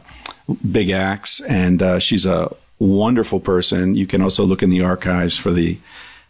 big 0.70 0.90
acts, 0.90 1.40
and 1.42 1.82
uh, 1.82 1.98
she's 1.98 2.26
a 2.26 2.54
wonderful 2.78 3.40
person. 3.40 3.94
You 3.94 4.06
can 4.06 4.22
also 4.22 4.44
look 4.44 4.62
in 4.62 4.70
the 4.70 4.82
archives 4.82 5.36
for 5.36 5.50
the 5.52 5.78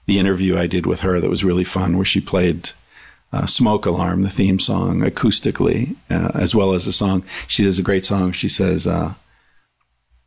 the 0.06 0.18
interview 0.18 0.58
I 0.58 0.66
did 0.66 0.86
with 0.86 1.00
her 1.00 1.20
that 1.20 1.30
was 1.30 1.44
really 1.44 1.62
fun, 1.64 1.96
where 1.96 2.04
she 2.04 2.20
played 2.20 2.70
uh, 3.32 3.46
"Smoke 3.46 3.86
Alarm," 3.86 4.22
the 4.22 4.30
theme 4.30 4.58
song, 4.58 5.00
acoustically, 5.00 5.96
uh, 6.10 6.30
as 6.34 6.54
well 6.54 6.72
as 6.72 6.84
the 6.84 6.92
song. 6.92 7.24
She 7.46 7.62
does 7.62 7.78
a 7.78 7.82
great 7.82 8.04
song. 8.04 8.32
She 8.32 8.48
says. 8.48 8.86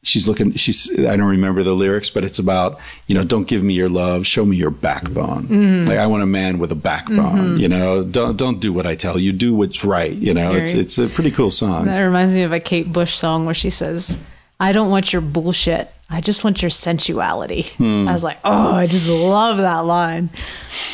She's 0.04 0.28
looking. 0.28 0.54
She's. 0.56 0.90
I 1.00 1.16
don't 1.16 1.30
remember 1.30 1.64
the 1.64 1.74
lyrics, 1.74 2.10
but 2.10 2.24
it's 2.26 2.38
about 2.38 2.80
you 3.08 3.16
know. 3.16 3.24
Don't 3.24 3.48
give 3.48 3.64
me 3.64 3.74
your 3.74 3.88
love. 3.90 4.28
Show 4.28 4.44
me 4.46 4.58
your 4.58 4.70
backbone. 4.70 5.86
Like 5.86 5.98
I 5.98 6.08
want 6.08 6.24
a 6.24 6.26
man 6.28 6.60
with 6.60 6.72
a 6.72 6.76
backbone. 6.76 7.58
You 7.58 7.70
know. 7.70 8.04
Don't 8.04 8.36
don't 8.38 8.60
do 8.60 8.74
what 8.74 8.86
I 8.86 8.96
tell 8.96 9.18
you. 9.18 9.32
Do 9.32 9.56
what's 9.56 9.86
right. 9.86 10.14
You 10.14 10.34
know. 10.34 10.54
It's 10.56 10.72
Very- 10.72 10.82
it's 10.84 10.98
a 10.98 11.08
pretty 11.08 11.32
cool 11.32 11.50
song. 11.52 11.86
That 11.86 12.02
reminds 12.02 12.34
me 12.34 12.44
of 12.44 12.52
a 12.52 12.60
Kate 12.60 12.92
Bush 12.92 13.16
song 13.16 13.46
where 13.46 13.56
she 13.56 13.70
says, 13.70 14.20
I 14.60 14.72
don't 14.74 14.90
want 14.90 15.14
your 15.14 15.22
bullshit. 15.22 15.90
I 16.10 16.22
just 16.22 16.44
want 16.44 16.62
your 16.62 16.70
sensuality. 16.70 17.64
Hmm. 17.78 18.08
I 18.08 18.14
was 18.14 18.24
like, 18.24 18.38
oh, 18.44 18.74
I 18.76 18.86
just 18.88 19.08
love 19.10 19.58
that 19.58 19.80
line. 19.86 20.30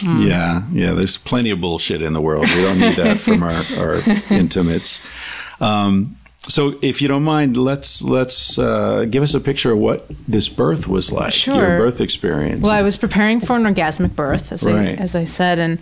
Yeah, 0.04 0.64
yeah. 0.72 0.94
There's 0.94 1.18
plenty 1.18 1.50
of 1.50 1.60
bullshit 1.60 2.02
in 2.02 2.14
the 2.14 2.22
world. 2.22 2.48
We 2.48 2.62
don't 2.62 2.80
need 2.80 2.96
that 2.98 3.20
from 3.20 3.44
our, 3.44 3.64
our 3.78 4.02
intimates. 4.30 5.02
Um, 5.60 6.16
so, 6.48 6.80
if 6.82 7.02
you 7.02 7.08
don't 7.10 7.24
mind, 7.24 7.58
let's 7.58 8.02
let's 8.02 8.58
uh, 8.58 9.06
give 9.10 9.22
us 9.22 9.34
a 9.34 9.42
picture 9.42 9.74
of 9.74 9.78
what 9.80 10.06
this 10.26 10.48
birth 10.48 10.88
was 10.88 11.12
like. 11.12 11.46
Your 11.46 11.78
birth 11.78 12.00
experience. 12.00 12.64
Well, 12.64 12.72
I 12.72 12.82
was 12.82 12.96
preparing 12.96 13.42
for 13.42 13.58
an 13.58 13.64
orgasmic 13.64 14.16
birth, 14.16 14.54
as, 14.54 14.64
Right. 14.64 14.90
I, 14.90 14.92
as 14.94 15.16
I 15.16 15.26
said. 15.26 15.60
And 15.60 15.80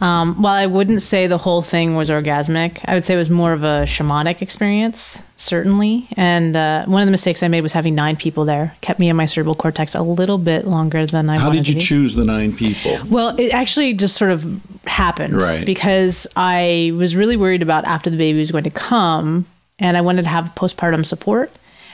um, 0.00 0.40
while 0.42 0.54
I 0.54 0.66
wouldn't 0.66 1.02
say 1.02 1.26
the 1.26 1.36
whole 1.38 1.60
thing 1.62 1.94
was 1.94 2.08
orgasmic, 2.08 2.80
I 2.86 2.94
would 2.94 3.04
say 3.04 3.14
it 3.14 3.18
was 3.18 3.28
more 3.28 3.52
of 3.52 3.62
a 3.62 3.84
shamanic 3.84 4.40
experience, 4.40 5.24
certainly. 5.36 6.08
And 6.16 6.56
uh, 6.56 6.86
one 6.86 7.02
of 7.02 7.06
the 7.06 7.12
mistakes 7.12 7.42
I 7.42 7.48
made 7.48 7.60
was 7.60 7.74
having 7.74 7.94
nine 7.94 8.16
people 8.16 8.46
there. 8.46 8.74
Kept 8.80 8.98
me 8.98 9.10
in 9.10 9.14
my 9.16 9.26
cerebral 9.26 9.54
cortex 9.54 9.94
a 9.94 10.02
little 10.02 10.38
bit 10.38 10.66
longer 10.66 11.04
than 11.04 11.28
I 11.28 11.38
How 11.38 11.50
did 11.50 11.68
you 11.68 11.78
choose 11.78 12.14
the 12.14 12.24
nine 12.24 12.56
people? 12.56 12.98
Well, 13.10 13.36
it 13.38 13.52
actually 13.52 13.92
just 13.92 14.16
sort 14.16 14.30
of 14.30 14.60
happened 14.86 15.34
Right. 15.34 15.66
because 15.66 16.26
I 16.34 16.92
was 16.96 17.14
really 17.14 17.36
worried 17.36 17.60
about 17.60 17.84
after 17.84 18.08
the 18.08 18.16
baby 18.16 18.38
was 18.38 18.50
going 18.50 18.64
to 18.64 18.70
come 18.70 19.44
and 19.78 19.96
I 19.96 20.00
wanted 20.00 20.22
to 20.22 20.28
have 20.28 20.52
postpartum 20.54 21.04
support, 21.04 21.52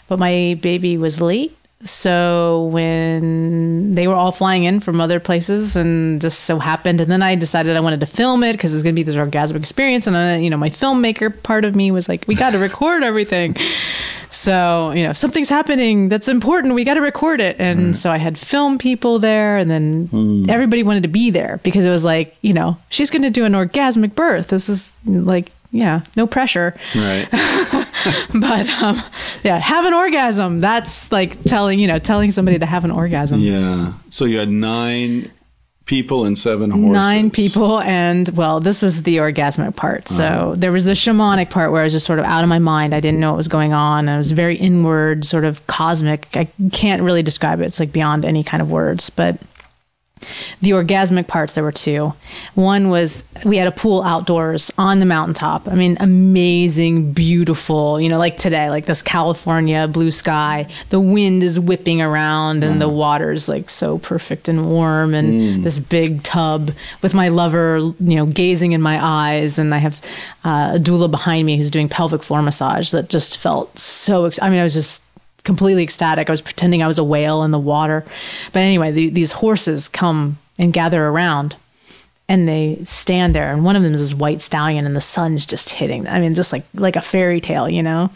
but 0.09 0.19
my 0.19 0.59
baby 0.61 0.97
was 0.97 1.21
late. 1.21 1.57
So 1.83 2.71
when 2.73 3.95
they 3.95 4.09
were 4.09 4.15
all 4.15 4.33
flying 4.33 4.65
in 4.65 4.81
from 4.81 5.03
other 5.03 5.21
places 5.21 5.77
and 5.77 6.19
just 6.19 6.41
so 6.41 6.59
happened, 6.59 7.03
and 7.03 7.11
then 7.11 7.23
I 7.23 7.35
decided 7.35 7.77
I 7.77 7.81
wanted 7.81 8.01
to 8.01 8.07
film 8.07 8.43
it 8.43 8.53
because 8.53 8.73
it 8.73 8.77
was 8.77 8.83
going 8.83 8.95
to 8.95 8.99
be 8.99 9.03
this 9.03 9.17
orgasmic 9.17 9.57
experience. 9.57 10.07
And, 10.07 10.17
uh, 10.17 10.43
you 10.43 10.49
know, 10.49 10.57
my 10.57 10.71
filmmaker 10.71 11.43
part 11.43 11.67
of 11.67 11.77
me 11.77 11.91
was 11.91 12.09
like, 12.09 12.25
we 12.27 12.37
got 12.37 12.51
to 12.51 12.59
record 12.59 13.03
everything. 13.03 13.57
So, 14.31 14.91
you 14.91 15.05
know, 15.05 15.13
something's 15.13 15.49
happening 15.49 16.09
that's 16.09 16.27
important, 16.27 16.75
we 16.75 16.83
got 16.83 16.95
to 16.95 17.01
record 17.01 17.41
it. 17.41 17.55
And 17.61 17.95
so 17.95 18.11
I 18.11 18.19
had 18.19 18.37
film 18.37 18.79
people 18.79 19.21
there, 19.21 19.57
and 19.59 19.71
then 19.71 20.47
everybody 20.51 20.83
wanted 20.83 21.05
to 21.05 21.09
be 21.09 21.31
there 21.31 21.61
because 21.63 21.85
it 21.85 21.91
was 21.91 22.05
like, 22.05 22.37
you 22.43 22.53
know, 22.53 22.77
she's 22.89 23.11
going 23.11 23.23
to 23.23 23.31
do 23.31 23.45
an 23.45 23.53
orgasmic 23.53 24.17
birth. 24.17 24.49
This 24.49 24.69
is 24.69 24.93
like, 25.07 25.53
yeah, 25.75 26.01
no 26.17 26.27
pressure. 26.27 26.75
Right. 26.95 27.29
But 28.35 28.69
um, 28.83 29.03
yeah, 29.45 29.59
have 29.59 29.87
an 29.87 29.95
orgasm. 29.95 30.61
That's 30.61 31.11
like 31.11 31.43
telling, 31.45 31.79
you 31.79 31.87
know, 31.87 31.99
telling 31.99 32.31
somebody 32.33 32.59
to 32.59 32.67
have 32.67 32.85
an 32.85 32.91
orgasm. 32.91 33.41
yeah. 33.41 33.95
So 34.11 34.27
you 34.27 34.39
had 34.39 34.51
nine 34.51 35.31
people 35.87 36.27
and 36.27 36.37
seven 36.39 36.71
horses. 36.71 36.93
Nine 36.93 37.31
people, 37.31 37.81
and 37.81 38.29
well, 38.31 38.61
this 38.61 38.83
was 38.83 39.05
the 39.05 39.17
orgasmic 39.19 39.75
part. 39.77 40.09
So 40.09 40.25
Uh-huh. 40.25 40.55
there 40.57 40.71
was 40.73 40.85
the 40.85 40.93
shamanic 40.93 41.49
part 41.49 41.73
where 41.73 41.81
I 41.81 41.85
was 41.85 41.95
just 41.95 42.05
sort 42.05 42.19
of 42.19 42.27
out 42.27 42.43
of 42.43 42.49
my 42.51 42.59
mind. 42.59 42.95
I 42.95 43.01
didn't 43.01 43.21
know 43.21 43.31
what 43.31 43.39
was 43.39 43.49
going 43.49 43.73
on. 43.73 44.09
I 44.09 44.19
was 44.19 44.33
very 44.33 44.57
inward, 44.57 45.25
sort 45.25 45.45
of 45.47 45.67
cosmic. 45.67 46.29
I 46.37 46.49
can't 46.73 47.01
really 47.03 47.23
describe 47.23 47.61
it. 47.61 47.65
It's 47.67 47.81
like 47.81 47.93
beyond 47.93 48.27
any 48.27 48.43
kind 48.43 48.61
of 48.61 48.71
words. 48.71 49.09
But 49.09 49.39
the 50.61 50.71
orgasmic 50.71 51.27
parts, 51.27 51.55
there 51.55 51.65
were 51.65 51.73
two. 51.73 52.15
One 52.55 52.89
was 52.89 53.25
we 53.45 53.57
had 53.57 53.67
a 53.67 53.73
pool 53.73 54.03
outdoors 54.03 54.71
on 54.79 55.01
the 55.01 55.07
mountaintop. 55.07 55.69
I 55.69 55.75
mean, 55.75 55.97
amazing, 56.01 57.13
beautiful, 57.13 58.01
you 58.01 58.09
know, 58.09 58.19
like 58.19 58.39
today, 58.39 58.71
like 58.71 58.87
this 58.87 59.03
California 59.03 59.87
blue 59.89 60.11
sky. 60.11 60.69
The 60.91 61.01
wind 61.01 61.43
is 61.43 61.61
whipping 61.61 62.01
around 62.01 62.65
and 62.65 62.81
the 62.81 62.89
water's 62.89 63.49
like 63.49 63.69
so 63.69 63.99
perfect 63.99 64.49
and 64.49 64.71
warm 64.71 65.15
and 65.15 65.65
this 65.65 65.79
big 65.79 66.23
tub 66.23 66.73
with 67.03 67.15
my 67.15 67.29
lover, 67.29 67.79
you 67.79 68.17
know, 68.17 68.27
gazing 68.27 68.73
in 68.73 68.81
my 68.81 69.05
eyes. 69.05 69.59
And 69.59 69.75
I 69.75 69.79
have 69.79 70.01
uh, 70.45 70.73
a 70.77 70.79
doula 70.79 71.11
behind 71.11 71.47
me 71.47 71.57
who's 71.57 71.71
doing 71.71 71.89
pelvic 71.89 72.23
floor 72.23 72.43
massage 72.43 72.91
that 72.93 73.11
just 73.11 73.37
felt 73.37 73.79
so, 73.79 74.25
ex- 74.25 74.41
I 74.41 74.49
mean, 74.49 74.61
I 74.61 74.65
was 74.65 74.75
just 74.75 75.04
completely 75.45 75.83
ecstatic. 75.83 76.29
I 76.29 76.33
was 76.33 76.41
pretending 76.43 76.83
I 76.83 76.87
was 76.89 76.99
a 76.99 77.05
whale 77.05 77.43
in 77.45 77.51
the 77.53 77.59
water. 77.59 78.05
But 78.53 78.61
anyway, 78.61 78.91
the, 78.91 79.09
these 79.11 79.33
horses 79.33 79.89
come 79.89 80.39
and 80.59 80.73
gather 80.73 81.05
around 81.05 81.57
and 82.27 82.49
they 82.49 82.79
stand 82.85 83.35
there 83.35 83.53
and 83.53 83.65
one 83.67 83.77
of 83.77 83.83
them 83.83 83.93
is 83.93 84.01
this 84.01 84.19
white 84.19 84.41
stallion 84.41 84.87
and 84.87 84.97
the 84.97 85.01
sun's 85.01 85.45
just 85.45 85.69
hitting 85.69 86.09
i 86.09 86.19
mean 86.19 86.35
just 86.35 86.55
like 86.55 86.65
like 86.73 86.97
a 86.97 87.01
fairy 87.03 87.39
tale 87.39 87.69
you 87.69 87.83
know 87.83 88.09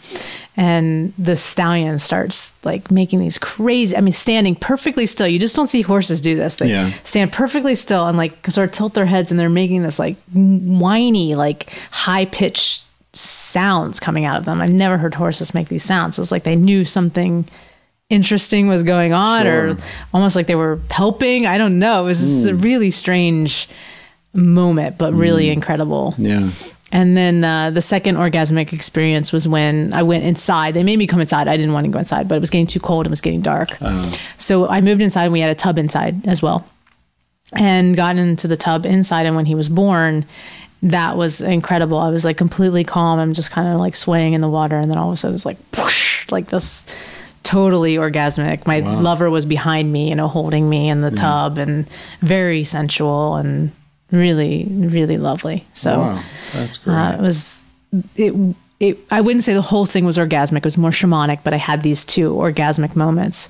and 0.57 1.13
the 1.19 1.35
stallion 1.35 1.99
starts 1.99 2.55
like 2.63 2.89
making 2.89 3.19
these 3.19 3.37
crazy 3.37 3.95
i 3.95 4.01
mean 4.01 4.11
standing 4.11 4.55
perfectly 4.55 5.05
still 5.05 5.27
you 5.27 5.37
just 5.37 5.55
don't 5.55 5.67
see 5.67 5.83
horses 5.83 6.21
do 6.21 6.35
this 6.35 6.55
they 6.55 6.69
Yeah. 6.71 6.91
stand 7.03 7.31
perfectly 7.31 7.75
still 7.75 8.07
and 8.07 8.17
like 8.17 8.47
sort 8.49 8.69
of 8.69 8.73
tilt 8.73 8.95
their 8.95 9.05
heads 9.05 9.29
and 9.29 9.39
they're 9.39 9.47
making 9.47 9.83
this 9.83 9.99
like 9.99 10.15
whiny 10.33 11.35
like 11.35 11.69
high 11.91 12.25
pitched 12.25 12.85
sounds 13.19 13.99
coming 13.99 14.25
out 14.25 14.37
of 14.37 14.45
them 14.45 14.61
i've 14.61 14.71
never 14.71 14.97
heard 14.97 15.13
horses 15.13 15.53
make 15.53 15.67
these 15.67 15.83
sounds 15.83 16.17
it 16.17 16.21
was 16.21 16.31
like 16.31 16.43
they 16.43 16.55
knew 16.55 16.85
something 16.85 17.45
interesting 18.09 18.67
was 18.67 18.83
going 18.83 19.13
on 19.13 19.45
or 19.45 19.77
almost 20.13 20.35
like 20.35 20.47
they 20.47 20.55
were 20.55 20.79
helping 20.89 21.45
i 21.45 21.57
don't 21.57 21.77
know 21.77 22.03
it 22.03 22.05
was 22.05 22.19
just 22.19 22.47
a 22.47 22.55
hmm. 22.55 22.61
really 22.61 22.91
strange 22.91 23.69
moment 24.33 24.97
but 24.97 25.13
really 25.13 25.47
hmm. 25.47 25.53
incredible 25.53 26.15
Yeah. 26.17 26.49
and 26.91 27.15
then 27.15 27.43
uh, 27.43 27.69
the 27.69 27.81
second 27.81 28.15
orgasmic 28.15 28.73
experience 28.73 29.31
was 29.31 29.47
when 29.47 29.93
I 29.93 30.03
went 30.03 30.23
inside. 30.23 30.73
They 30.73 30.83
made 30.83 30.97
me 30.97 31.07
come 31.07 31.19
inside. 31.19 31.47
I 31.47 31.55
didn't 31.57 31.73
want 31.73 31.85
to 31.85 31.91
go 31.91 31.99
inside, 31.99 32.27
but 32.27 32.35
it 32.35 32.41
was 32.41 32.49
getting 32.49 32.67
too 32.67 32.79
cold. 32.79 33.05
And 33.05 33.09
it 33.09 33.11
was 33.11 33.21
getting 33.21 33.41
dark. 33.41 33.79
Uh-huh. 33.81 34.17
So 34.37 34.67
I 34.67 34.81
moved 34.81 35.01
inside. 35.01 35.25
and 35.25 35.33
We 35.33 35.39
had 35.39 35.51
a 35.51 35.55
tub 35.55 35.77
inside 35.77 36.27
as 36.27 36.41
well, 36.41 36.65
and 37.53 37.95
got 37.95 38.17
into 38.17 38.47
the 38.47 38.57
tub 38.57 38.85
inside. 38.85 39.25
And 39.27 39.35
when 39.35 39.45
he 39.45 39.55
was 39.55 39.69
born, 39.69 40.25
that 40.83 41.17
was 41.17 41.41
incredible. 41.41 41.97
I 41.97 42.09
was 42.09 42.23
like 42.25 42.37
completely 42.37 42.83
calm. 42.83 43.19
I'm 43.19 43.33
just 43.33 43.51
kind 43.51 43.67
of 43.67 43.79
like 43.79 43.95
swaying 43.95 44.33
in 44.33 44.41
the 44.41 44.49
water, 44.49 44.77
and 44.77 44.89
then 44.89 44.97
all 44.97 45.09
of 45.09 45.13
a 45.13 45.17
sudden 45.17 45.33
it 45.33 45.35
was 45.35 45.45
like 45.45 45.57
whoosh, 45.77 46.29
like 46.31 46.47
this. 46.47 46.85
Totally 47.43 47.95
orgasmic. 47.95 48.67
My 48.67 48.79
lover 48.79 49.29
was 49.29 49.45
behind 49.45 49.91
me, 49.91 50.09
you 50.09 50.15
know, 50.15 50.27
holding 50.27 50.69
me 50.69 50.89
in 50.89 51.01
the 51.01 51.09
tub, 51.11 51.57
and 51.57 51.87
very 52.19 52.63
sensual 52.63 53.35
and 53.37 53.71
really, 54.11 54.65
really 54.69 55.17
lovely. 55.17 55.65
So 55.73 55.99
Wow. 55.99 56.23
That's 56.53 56.77
great. 56.79 56.95
uh, 56.95 57.13
it 57.13 57.21
was 57.21 57.63
it 58.15 58.55
it 58.79 58.97
I 59.09 59.21
wouldn't 59.21 59.43
say 59.45 59.53
the 59.53 59.61
whole 59.61 59.85
thing 59.85 60.05
was 60.05 60.17
orgasmic. 60.17 60.57
It 60.57 60.65
was 60.65 60.77
more 60.77 60.91
shamanic, 60.91 61.39
but 61.43 61.53
I 61.53 61.57
had 61.57 61.81
these 61.81 62.03
two 62.03 62.33
orgasmic 62.33 62.95
moments. 62.95 63.49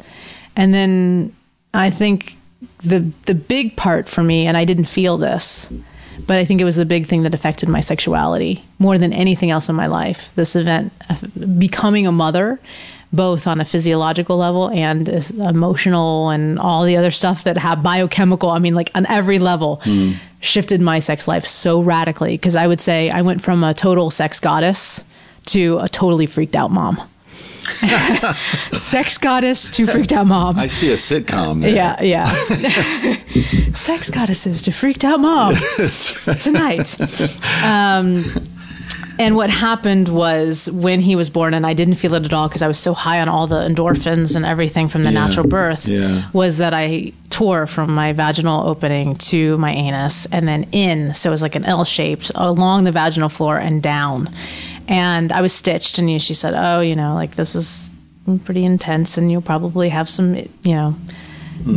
And 0.56 0.74
then 0.74 1.36
I 1.74 1.90
think 1.90 2.38
the 2.84 3.12
the 3.26 3.34
big 3.36 3.76
part 3.76 4.08
for 4.08 4.24
me 4.24 4.46
and 4.46 4.56
I 4.56 4.66
didn't 4.66 4.86
feel 4.86 5.18
this, 5.18 5.72
but 6.28 6.38
I 6.38 6.46
think 6.46 6.62
it 6.62 6.66
was 6.66 6.76
the 6.76 6.86
big 6.86 7.08
thing 7.08 7.24
that 7.24 7.34
affected 7.34 7.70
my 7.70 7.80
sexuality 7.80 8.64
more 8.78 8.98
than 8.98 9.14
anything 9.14 9.52
else 9.52 9.70
in 9.70 9.76
my 9.76 9.88
life. 9.88 10.32
This 10.36 10.56
event 10.56 10.92
becoming 11.58 12.08
a 12.08 12.12
mother 12.12 12.60
both 13.12 13.48
on 13.48 13.60
a 13.60 13.66
physiological 13.66 14.38
level 14.38 14.70
and 14.70 15.10
emotional 15.40 16.30
and 16.30 16.60
all 16.60 16.84
the 16.84 16.96
other 16.96 17.10
stuff 17.10 17.44
that 17.44 17.58
have 17.58 17.82
biochemical 17.82 18.52
i 18.52 18.60
mean 18.60 18.76
like 18.76 18.92
on 18.94 19.06
every 19.08 19.40
level 19.40 19.82
hmm. 19.84 20.12
shifted 20.42 20.80
my 20.80 21.00
sex 21.00 21.28
life 21.28 21.46
so 21.46 21.82
radically. 21.82 22.38
Because 22.38 22.56
i 22.56 22.68
would 22.68 22.80
say 22.80 23.10
i 23.10 23.22
went 23.22 23.42
from 23.42 23.64
a 23.64 23.74
total 23.74 24.12
sex 24.12 24.40
goddess 24.40 25.04
to 25.48 25.80
a 25.80 25.90
totally 25.90 26.28
freaked 26.28 26.56
out 26.56 26.70
mom 26.70 27.02
sex 28.74 29.18
goddess 29.18 29.70
to 29.72 29.86
freaked 29.88 30.12
out 30.14 30.28
mom 30.28 30.58
I 30.60 30.68
see 30.68 30.90
a 30.92 30.96
sitcom 30.96 31.62
there. 31.62 31.74
yeah 31.74 32.02
yeah 32.02 32.26
sex 33.74 34.10
goddesses 34.10 34.62
to 34.64 34.72
freaked 34.72 35.04
out 35.04 35.20
moms 35.20 35.76
tonight 36.42 36.98
um, 37.64 38.24
and 39.18 39.36
what 39.36 39.50
happened 39.50 40.08
was 40.08 40.72
when 40.72 41.02
he 41.02 41.18
was 41.18 41.30
born, 41.30 41.54
and 41.54 41.68
I 41.68 41.74
didn't 41.74 41.96
feel 41.96 42.14
it 42.14 42.24
at 42.24 42.32
all 42.32 42.48
because 42.48 42.62
I 42.62 42.70
was 42.70 42.80
so 42.80 42.94
high 42.94 43.20
on 43.20 43.28
all 43.28 43.48
the 43.48 43.68
endorphins 43.68 44.34
and 44.34 44.46
everything 44.46 44.88
from 44.88 45.04
the 45.04 45.12
Yeah, 45.12 45.20
natural 45.28 45.46
birth, 45.46 45.90
yeah. 45.90 46.30
was 46.32 46.60
that 46.60 46.74
I 46.74 47.12
tore 47.30 47.68
from 47.68 47.94
my 47.94 48.14
vaginal 48.14 48.66
opening 48.66 49.16
to 49.16 49.58
my 49.58 49.74
anus 49.74 50.26
and 50.28 50.48
then 50.48 50.64
in. 50.72 51.14
So 51.16 51.30
it 51.30 51.32
was 51.32 51.42
like 51.42 51.56
an 51.56 51.66
L 51.66 51.84
shaped 51.84 52.32
along 52.34 52.86
the 52.86 52.94
vaginal 52.94 53.28
floor 53.28 53.58
and 53.60 53.84
down. 53.84 54.34
And 54.90 55.32
I 55.32 55.40
was 55.42 55.54
stitched, 55.54 56.00
and 56.00 56.10
you 56.10 56.16
know, 56.16 56.20
she 56.20 56.34
said, 56.34 56.54
Oh, 56.56 56.82
you 56.82 56.96
know, 56.96 57.14
like 57.14 57.36
this 57.36 57.56
is 57.56 57.92
pretty 58.44 58.66
intense, 58.66 59.18
and 59.18 59.32
you'll 59.32 59.42
probably 59.42 59.88
have 59.90 60.10
some, 60.10 60.36
you 60.36 60.50
know, 60.76 60.96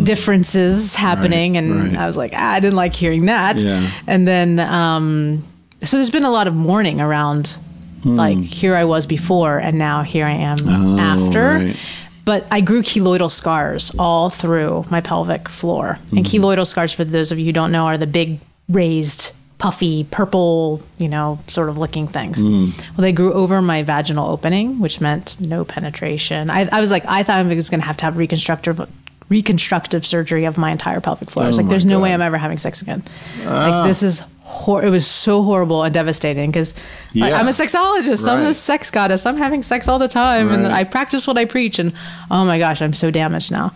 differences 0.04 0.94
happening. 0.94 1.56
and 1.56 1.90
right. 1.92 1.96
I 1.98 2.06
was 2.06 2.16
like, 2.16 2.32
ah, 2.34 2.52
I 2.52 2.60
didn't 2.60 2.76
like 2.76 2.94
hearing 2.94 3.26
that. 3.26 3.60
Yeah. 3.60 3.90
And 4.06 4.26
then, 4.26 4.58
um, 4.60 5.44
so 5.82 5.96
there's 5.96 6.10
been 6.10 6.24
a 6.24 6.30
lot 6.30 6.46
of 6.46 6.54
mourning 6.54 7.00
around 7.00 7.56
like 8.04 8.38
here 8.38 8.74
I 8.74 8.82
was 8.84 9.06
before 9.06 9.58
and 9.58 9.78
now 9.78 10.02
here 10.02 10.26
I 10.26 10.32
am 10.32 10.58
Oh, 10.68 10.98
after. 10.98 11.54
right. 11.66 11.76
But 12.24 12.46
I 12.50 12.60
grew 12.60 12.82
keloidal 12.82 13.30
scars 13.30 13.92
all 13.98 14.28
through 14.30 14.86
my 14.90 15.00
pelvic 15.00 15.48
floor. 15.48 15.98
And 16.10 16.24
keloidal 16.24 16.66
scars, 16.66 16.92
for 16.92 17.04
those 17.04 17.30
of 17.32 17.38
you 17.38 17.46
who 17.46 17.52
don't 17.52 17.70
know, 17.72 17.86
are 17.86 17.98
the 17.98 18.06
big 18.06 18.38
raised, 18.68 19.32
puffy, 19.62 20.02
purple, 20.10 20.82
you 20.98 21.08
know, 21.08 21.38
sort 21.46 21.68
of 21.68 21.78
looking 21.78 22.08
things. 22.08 22.42
Mm. 22.42 22.76
Well, 22.76 23.02
they 23.02 23.12
grew 23.12 23.32
over 23.32 23.62
my 23.62 23.84
vaginal 23.84 24.28
opening, 24.28 24.80
which 24.80 25.00
meant 25.00 25.40
no 25.40 25.64
penetration. 25.64 26.50
I, 26.50 26.68
I 26.72 26.80
was 26.80 26.90
like, 26.90 27.06
I 27.06 27.22
thought 27.22 27.38
I 27.38 27.42
was 27.44 27.70
going 27.70 27.78
to 27.78 27.86
have 27.86 27.96
to 27.98 28.04
have 28.04 28.16
reconstructive 28.16 28.90
reconstructive 29.28 30.04
surgery 30.04 30.46
of 30.46 30.58
my 30.58 30.72
entire 30.72 31.00
pelvic 31.00 31.30
floor. 31.30 31.44
I 31.44 31.46
was 31.46 31.60
Oh 31.60 31.62
like, 31.62 31.70
there's 31.70 31.86
no 31.86 32.00
way 32.00 32.12
I'm 32.12 32.20
ever 32.20 32.36
having 32.36 32.58
sex 32.58 32.82
again. 32.82 33.04
Ah. 33.44 33.68
Like 33.68 33.88
this 33.88 34.02
is 34.02 34.20
hor- 34.44 34.84
it 34.84 34.90
was 34.90 35.06
so 35.06 35.42
horrible 35.42 35.82
and 35.82 35.94
devastating 35.94 36.50
because 36.50 36.74
Yeah. 37.12 37.38
I'm 37.38 37.46
a 37.48 37.52
sexologist. 37.52 38.28
I'm 38.28 38.38
Right. 38.38 38.44
this 38.44 38.58
sex 38.58 38.90
goddess. 38.90 39.24
I'm 39.26 39.36
having 39.36 39.62
sex 39.62 39.88
all 39.88 39.98
the 39.98 40.08
time, 40.08 40.50
and 40.50 40.66
I 40.66 40.84
practice 40.84 41.26
what 41.26 41.38
I 41.38 41.44
preach. 41.44 41.78
And 41.78 41.92
oh 42.30 42.44
my 42.44 42.58
gosh, 42.58 42.82
I'm 42.82 42.92
so 42.94 43.10
damaged 43.10 43.50
now. 43.52 43.72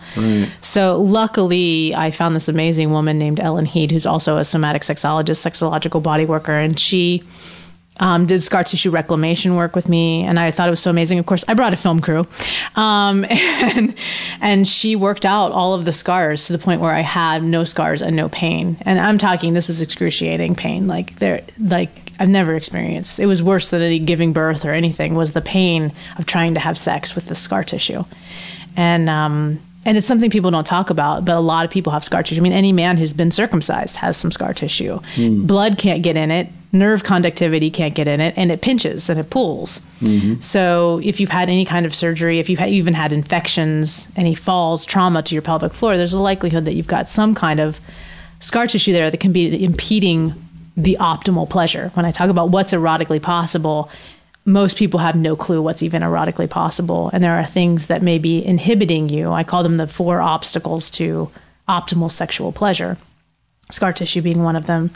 So 0.61 1.01
luckily, 1.01 1.95
I 1.95 2.11
found 2.11 2.35
this 2.35 2.47
amazing 2.47 2.91
woman 2.91 3.17
named 3.17 3.39
Ellen 3.39 3.65
Heed, 3.65 3.91
who's 3.91 4.05
also 4.05 4.37
a 4.37 4.43
somatic 4.43 4.81
sexologist, 4.83 5.39
sexological 5.45 6.01
body 6.03 6.25
worker, 6.25 6.57
and 6.57 6.79
she 6.79 7.23
um, 7.99 8.25
did 8.25 8.43
scar 8.43 8.63
tissue 8.63 8.91
reclamation 8.91 9.55
work 9.55 9.75
with 9.75 9.89
me, 9.89 10.23
and 10.23 10.39
I 10.39 10.51
thought 10.51 10.67
it 10.67 10.71
was 10.71 10.81
so 10.81 10.89
amazing. 10.89 11.19
Of 11.19 11.25
course, 11.25 11.43
I 11.47 11.53
brought 11.53 11.73
a 11.73 11.77
film 11.77 11.99
crew, 12.01 12.27
um, 12.75 13.25
and 13.29 13.95
and 14.41 14.67
she 14.67 14.95
worked 14.95 15.25
out 15.25 15.51
all 15.51 15.73
of 15.73 15.85
the 15.85 15.91
scars 15.91 16.47
to 16.47 16.53
the 16.53 16.59
point 16.59 16.81
where 16.81 16.93
I 16.93 17.01
had 17.01 17.43
no 17.43 17.63
scars 17.63 18.01
and 18.01 18.15
no 18.15 18.29
pain. 18.29 18.77
And 18.81 18.99
I'm 18.99 19.17
talking 19.17 19.53
this 19.53 19.67
was 19.67 19.81
excruciating 19.81 20.55
pain, 20.55 20.87
like 20.87 21.17
there, 21.19 21.43
like 21.59 22.11
I've 22.19 22.29
never 22.29 22.55
experienced. 22.55 23.19
It 23.19 23.25
was 23.25 23.41
worse 23.41 23.69
than 23.69 23.81
any 23.81 23.99
giving 23.99 24.33
birth 24.33 24.65
or 24.65 24.73
anything. 24.73 25.15
Was 25.15 25.33
the 25.33 25.41
pain 25.41 25.91
of 26.17 26.25
trying 26.25 26.53
to 26.53 26.59
have 26.59 26.77
sex 26.77 27.15
with 27.15 27.27
the 27.27 27.35
scar 27.35 27.63
tissue, 27.63 28.03
and 28.75 29.09
um, 29.09 29.59
and 29.87 29.95
it's 29.95 30.05
something 30.05 30.29
people 30.29 30.51
don't 30.51 30.65
talk 30.65 30.89
about, 30.89 31.23
but 31.23 31.37
a 31.37 31.39
lot 31.39 31.63
of 31.63 31.71
people 31.71 31.93
have 31.93 32.03
scar 32.03 32.21
tissue. 32.21 32.41
I 32.41 32.43
mean, 32.43 32.51
any 32.51 32.73
man 32.73 32.97
who's 32.97 33.13
been 33.13 33.31
circumcised 33.31 33.95
has 33.95 34.17
some 34.17 34.31
scar 34.31 34.53
tissue. 34.53 34.99
Hmm. 35.15 35.47
Blood 35.47 35.77
can't 35.77 36.03
get 36.03 36.17
in 36.17 36.29
it, 36.29 36.49
nerve 36.73 37.05
conductivity 37.05 37.71
can't 37.71 37.95
get 37.95 38.05
in 38.05 38.19
it, 38.19 38.33
and 38.35 38.51
it 38.51 38.61
pinches 38.61 39.09
and 39.09 39.17
it 39.17 39.29
pulls. 39.29 39.79
Mm-hmm. 40.01 40.41
So, 40.41 40.99
if 41.05 41.21
you've 41.21 41.29
had 41.29 41.47
any 41.47 41.63
kind 41.63 41.85
of 41.85 41.95
surgery, 41.95 42.39
if 42.39 42.49
you've 42.49 42.59
had, 42.59 42.67
even 42.67 42.93
had 42.93 43.13
infections, 43.13 44.11
any 44.17 44.35
falls, 44.35 44.85
trauma 44.85 45.23
to 45.23 45.33
your 45.33 45.41
pelvic 45.41 45.73
floor, 45.73 45.95
there's 45.95 46.13
a 46.13 46.19
likelihood 46.19 46.65
that 46.65 46.75
you've 46.75 46.87
got 46.87 47.07
some 47.07 47.33
kind 47.33 47.61
of 47.61 47.79
scar 48.41 48.67
tissue 48.67 48.91
there 48.91 49.09
that 49.09 49.21
can 49.21 49.31
be 49.31 49.63
impeding 49.63 50.33
the 50.75 50.97
optimal 50.99 51.49
pleasure. 51.49 51.91
When 51.93 52.05
I 52.05 52.11
talk 52.11 52.29
about 52.29 52.49
what's 52.49 52.73
erotically 52.73 53.21
possible, 53.21 53.89
most 54.47 54.77
people 54.77 55.01
have 55.01 55.15
no 55.17 55.35
clue 55.35 55.61
what's 55.61 55.83
even 55.83 56.01
erotically 56.01 56.49
possible. 56.49 57.09
And 57.11 57.21
there 57.21 57.37
are 57.37 57.45
things 57.45 57.87
that 57.87 58.01
may 58.01 58.17
be 58.17 58.43
inhibiting 58.43 59.09
you. 59.09 59.31
I 59.33 59.43
call 59.43 59.61
them 59.61 59.75
the 59.75 59.87
four 59.87 60.21
obstacles 60.21 60.89
to 60.91 61.29
optimal 61.67 62.09
sexual 62.09 62.53
pleasure, 62.53 62.97
scar 63.69 63.91
tissue 63.91 64.21
being 64.21 64.41
one 64.41 64.55
of 64.55 64.65
them. 64.65 64.91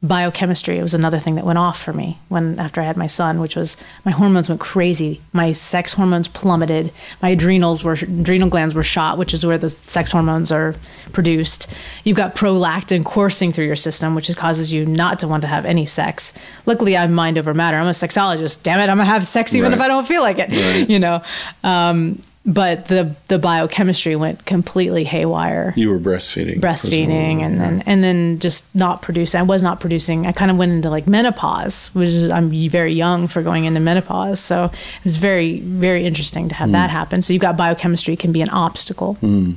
Biochemistry 0.00 0.78
It 0.78 0.82
was 0.84 0.94
another 0.94 1.18
thing 1.18 1.34
that 1.34 1.44
went 1.44 1.58
off 1.58 1.82
for 1.82 1.92
me 1.92 2.18
when 2.28 2.60
after 2.60 2.80
I 2.80 2.84
had 2.84 2.96
my 2.96 3.08
son, 3.08 3.40
which 3.40 3.56
was 3.56 3.76
my 4.04 4.12
hormones 4.12 4.48
went 4.48 4.60
crazy. 4.60 5.20
My 5.32 5.50
sex 5.50 5.92
hormones 5.92 6.28
plummeted. 6.28 6.92
My 7.20 7.30
adrenals 7.30 7.82
were 7.82 7.94
adrenal 7.94 8.48
glands 8.48 8.76
were 8.76 8.84
shot, 8.84 9.18
which 9.18 9.34
is 9.34 9.44
where 9.44 9.58
the 9.58 9.70
sex 9.70 10.12
hormones 10.12 10.52
are 10.52 10.76
produced. 11.12 11.66
You've 12.04 12.16
got 12.16 12.36
prolactin 12.36 13.04
coursing 13.04 13.50
through 13.50 13.66
your 13.66 13.74
system, 13.74 14.14
which 14.14 14.34
causes 14.36 14.72
you 14.72 14.86
not 14.86 15.18
to 15.18 15.26
want 15.26 15.42
to 15.42 15.48
have 15.48 15.64
any 15.64 15.84
sex. 15.84 16.32
Luckily, 16.64 16.96
I'm 16.96 17.12
mind 17.12 17.36
over 17.36 17.52
matter. 17.52 17.76
I'm 17.76 17.88
a 17.88 17.90
sexologist. 17.90 18.62
Damn 18.62 18.78
it, 18.78 18.88
I'm 18.88 18.98
gonna 18.98 19.04
have 19.04 19.26
sex 19.26 19.52
even 19.56 19.72
if 19.72 19.80
I 19.80 19.88
don't 19.88 20.06
feel 20.06 20.22
like 20.22 20.38
it. 20.38 20.48
Right. 20.50 20.88
You 20.88 21.00
know, 21.00 21.22
um, 21.64 22.20
but 22.48 22.86
the 22.86 23.14
the 23.28 23.38
biochemistry 23.38 24.16
went 24.16 24.46
completely 24.46 25.04
haywire 25.04 25.74
You 25.76 25.90
were 25.90 25.98
breastfeeding. 25.98 26.60
breastfeeding 26.60 27.42
and 27.42 27.60
then 27.60 27.82
and 27.84 28.02
then 28.02 28.38
just 28.38 28.74
not 28.74 29.02
producing. 29.02 29.40
I 29.40 29.42
was 29.42 29.62
not 29.62 29.80
producing. 29.80 30.26
I 30.26 30.32
kind 30.32 30.50
of 30.50 30.56
went 30.56 30.72
into 30.72 30.88
like 30.88 31.06
menopause, 31.06 31.88
which 31.88 32.08
is 32.08 32.30
I'm 32.30 32.50
very 32.70 32.94
young 32.94 33.28
for 33.28 33.42
going 33.42 33.66
into 33.66 33.80
menopause. 33.80 34.40
So 34.40 34.64
it 34.64 35.04
was 35.04 35.16
very 35.16 35.60
very 35.60 36.06
interesting 36.06 36.48
to 36.48 36.54
have 36.54 36.72
that 36.72 36.88
hmm. 36.88 36.96
happen. 36.96 37.22
So 37.22 37.34
you've 37.34 37.42
got 37.42 37.58
biochemistry 37.58 38.16
can 38.16 38.32
be 38.32 38.40
an 38.40 38.48
obstacle. 38.48 39.14
Hmm. 39.14 39.52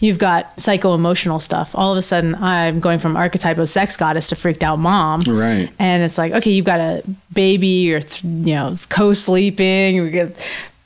You've 0.00 0.18
got 0.18 0.60
psycho 0.60 0.94
emotional 0.94 1.40
stuff. 1.40 1.74
All 1.74 1.92
of 1.92 1.98
a 1.98 2.02
sudden, 2.02 2.34
I'm 2.34 2.78
going 2.78 2.98
from 2.98 3.16
archetype 3.16 3.56
of 3.56 3.70
sex 3.70 3.96
goddess 3.96 4.26
to 4.26 4.36
freaked 4.36 4.62
out 4.62 4.78
mom. 4.78 5.20
Right. 5.20 5.70
And 5.78 6.02
it's 6.02 6.18
like, 6.18 6.32
okay, 6.32 6.50
you've 6.50 6.66
got 6.66 6.80
a 6.80 7.02
baby, 7.32 7.66
you're, 7.68 8.00
th- 8.00 8.22
you 8.22 8.54
know, 8.54 8.76
co 8.90 9.14
sleeping, 9.14 9.94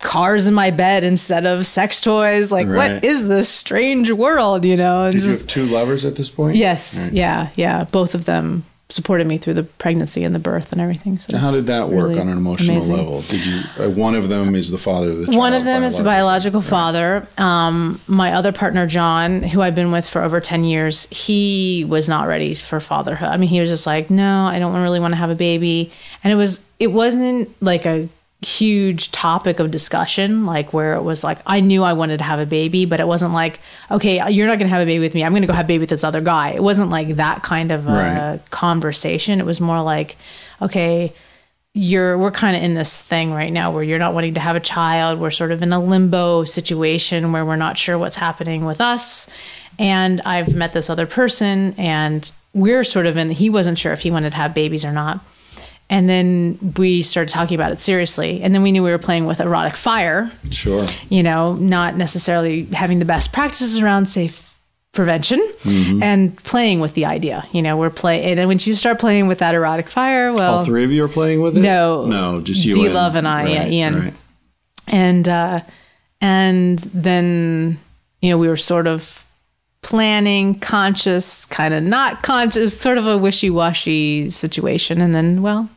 cars 0.07 0.47
in 0.47 0.55
my 0.55 0.71
bed 0.71 1.05
instead 1.05 1.45
of 1.45 1.67
sex 1.67 2.01
toys. 2.01 2.51
Like, 2.53 2.69
Right. 2.69 2.95
what 2.95 3.05
is 3.05 3.29
this 3.29 3.49
strange 3.49 4.11
world? 4.11 4.65
You 4.65 4.77
know? 4.77 5.03
And 5.03 5.13
Did 5.13 5.23
you 5.23 5.31
have 5.31 5.47
two 5.47 5.67
lovers 5.67 6.05
at 6.05 6.17
this 6.17 6.31
point? 6.31 6.57
yes, 6.57 7.11
yeah, 7.13 7.49
yeah. 7.57 7.85
Both 7.85 8.15
of 8.15 8.25
them 8.25 8.65
supported 8.89 9.27
me 9.27 9.37
through 9.37 9.53
the 9.55 9.65
pregnancy 9.65 10.23
and 10.23 10.33
the 10.33 10.39
birth 10.39 10.71
and 10.71 10.81
everything. 10.81 11.19
So 11.19 11.33
Now, 11.33 11.41
How 11.41 11.51
did 11.51 11.67
that 11.67 11.89
work 11.89 12.05
really 12.07 12.21
on 12.21 12.29
an 12.29 12.39
emotional 12.39 12.77
amazing. 12.77 12.97
level? 12.97 13.21
Did 13.23 13.45
you? 13.45 13.61
Uh, 13.81 13.89
one 13.91 14.15
of 14.15 14.29
them 14.29 14.55
is 14.55 14.71
the 14.71 14.79
father 14.79 15.11
of 15.11 15.19
the 15.19 15.25
child. 15.27 15.37
One 15.37 15.55
of 15.55 15.65
them 15.65 15.83
is 15.83 15.99
the 15.99 16.05
biological 16.05 16.63
father. 16.63 17.27
Um, 17.37 18.01
my 18.07 18.35
other 18.35 18.53
partner, 18.53 18.87
John, 18.87 19.43
who 19.43 19.61
I've 19.61 19.75
been 19.75 19.91
with 19.91 20.09
for 20.09 20.23
over 20.23 20.39
10 20.39 20.63
years, 20.63 21.09
he 21.11 21.85
was 21.89 22.09
not 22.09 22.29
ready 22.29 22.55
for 22.55 22.79
fatherhood. 22.79 23.29
I 23.29 23.37
mean, 23.39 23.49
he 23.49 23.59
was 23.59 23.71
just 23.71 23.89
like, 23.89 24.09
no, 24.09 24.45
I 24.45 24.61
don't 24.61 24.81
really 24.81 25.01
want 25.01 25.11
to 25.13 25.17
have 25.17 25.31
a 25.31 25.35
baby. 25.35 25.91
And 26.23 26.33
it 26.33 26.37
was, 26.37 26.65
it 26.79 26.93
wasn't 26.93 27.51
like 27.61 27.87
a 27.87 28.09
huge 28.43 29.11
topic 29.13 29.59
of 29.61 29.71
discussion, 29.71 30.45
like 30.47 30.73
where 30.73 30.95
it 30.95 31.03
was 31.03 31.25
like, 31.25 31.39
I 31.47 31.61
knew 31.61 31.83
I 31.83 31.95
wanted 31.95 32.19
to 32.19 32.25
have 32.25 32.39
a 32.39 32.47
baby, 32.47 32.85
but 32.85 33.01
it 33.01 33.07
wasn't 33.09 33.33
like, 33.33 33.61
okay, 33.91 34.31
you're 34.31 34.47
not 34.47 34.59
going 34.59 34.69
to 34.69 34.75
have 34.75 34.83
a 34.83 34.87
baby 34.87 35.01
with 35.01 35.15
me. 35.15 35.25
I'm 35.25 35.33
going 35.33 35.43
to 35.43 35.49
go 35.49 35.55
have 35.55 35.65
a 35.65 35.69
baby 35.69 35.81
with 35.81 35.91
this 35.91 36.05
other 36.05 36.21
guy. 36.21 36.51
It 36.51 36.63
wasn't 36.63 36.91
like 36.91 37.17
that 37.17 37.43
kind 37.43 37.73
of 37.73 37.87
a 37.89 37.91
Right. 37.93 38.51
conversation. 38.51 39.41
It 39.41 39.47
was 39.47 39.61
more 39.61 39.83
like, 39.83 40.17
okay, 40.61 41.13
you're 41.73 42.17
we're 42.17 42.31
kind 42.31 42.57
of 42.57 42.63
in 42.63 42.75
this 42.75 43.01
thing 43.03 43.33
right 43.33 43.53
now 43.53 43.71
where 43.71 43.83
you're 43.83 43.99
not 43.99 44.15
wanting 44.15 44.33
to 44.33 44.41
have 44.41 44.57
a 44.57 44.61
child 44.61 45.21
we're 45.21 45.31
sort 45.31 45.53
of 45.53 45.63
in 45.63 45.75
a 45.75 45.79
limbo 45.79 46.43
situation 46.45 47.33
where 47.33 47.45
we're 47.45 47.55
not 47.55 47.77
sure 47.77 47.99
what's 47.99 48.17
happening 48.17 48.65
with 48.65 48.81
us 48.81 49.29
and 49.79 50.23
i've 50.23 50.55
met 50.55 50.73
this 50.73 50.89
other 50.89 51.05
person 51.07 51.75
and 51.77 52.33
we're 52.55 52.83
sort 52.83 53.05
of 53.05 53.19
in 53.19 53.29
he 53.31 53.51
wasn't 53.51 53.77
sure 53.79 53.93
if 53.93 54.01
he 54.01 54.11
wanted 54.11 54.31
to 54.31 54.37
have 54.37 54.55
babies 54.55 54.87
or 54.87 54.91
not 54.93 55.21
and 55.89 56.09
then 56.09 56.59
we 56.77 57.03
started 57.03 57.31
talking 57.31 57.55
about 57.55 57.73
it 57.73 57.79
seriously 57.81 58.43
and 58.43 58.55
then 58.55 58.63
we 58.63 58.73
knew 58.73 58.83
we 58.83 58.91
were 58.91 58.99
playing 58.99 59.25
with 59.27 59.41
erotic 59.41 59.77
fire 59.77 60.31
Sure. 60.51 60.85
you 61.09 61.23
know, 61.23 61.55
not 61.55 61.97
necessarily 61.97 62.65
having 62.67 62.99
the 62.99 63.05
best 63.05 63.33
practices 63.33 63.79
around 63.79 64.07
safe 64.07 64.43
prevention 64.93 65.39
Mm-hmm. 65.63 66.03
and 66.03 66.37
playing 66.45 66.81
with 66.81 66.95
the 66.95 67.05
idea. 67.05 67.47
You 67.53 67.61
know, 67.61 67.77
we're 67.77 67.91
play 67.91 68.23
and 68.33 68.49
once 68.49 68.67
you 68.67 68.75
start 68.75 68.99
playing 68.99 69.27
with 69.27 69.39
that 69.41 69.55
erotic 69.55 69.89
fire, 69.89 70.33
well, 70.33 70.59
All 70.59 70.65
three 70.65 70.85
of 70.85 70.91
you 70.93 71.05
are 71.05 71.09
playing 71.09 71.41
with 71.43 71.57
it. 71.57 71.61
No. 71.61 72.07
no, 72.07 72.41
just 72.41 72.65
you. 72.65 72.73
D 72.75 72.87
and- 72.87 72.95
Love 72.95 73.15
and 73.15 73.27
I, 73.29 73.49
yeah, 73.49 73.67
Ian. 73.69 74.01
right. 74.01 74.15
and 74.87 75.29
uh 75.29 75.61
and 76.21 76.79
then 76.79 77.79
you 78.23 78.31
know 78.31 78.39
we 78.39 78.49
were 78.49 78.57
sort 78.57 78.87
of 78.87 79.23
planning 79.87 80.53
conscious 80.57 81.47
kind 81.47 81.73
of 81.73 81.81
not 81.81 82.21
conscious 82.23 82.79
sort 82.79 82.99
of 82.99 83.07
a 83.07 83.17
wishy-washy 83.17 84.29
situation 84.31 85.01
and 85.01 85.15
then 85.15 85.43
well 85.43 85.69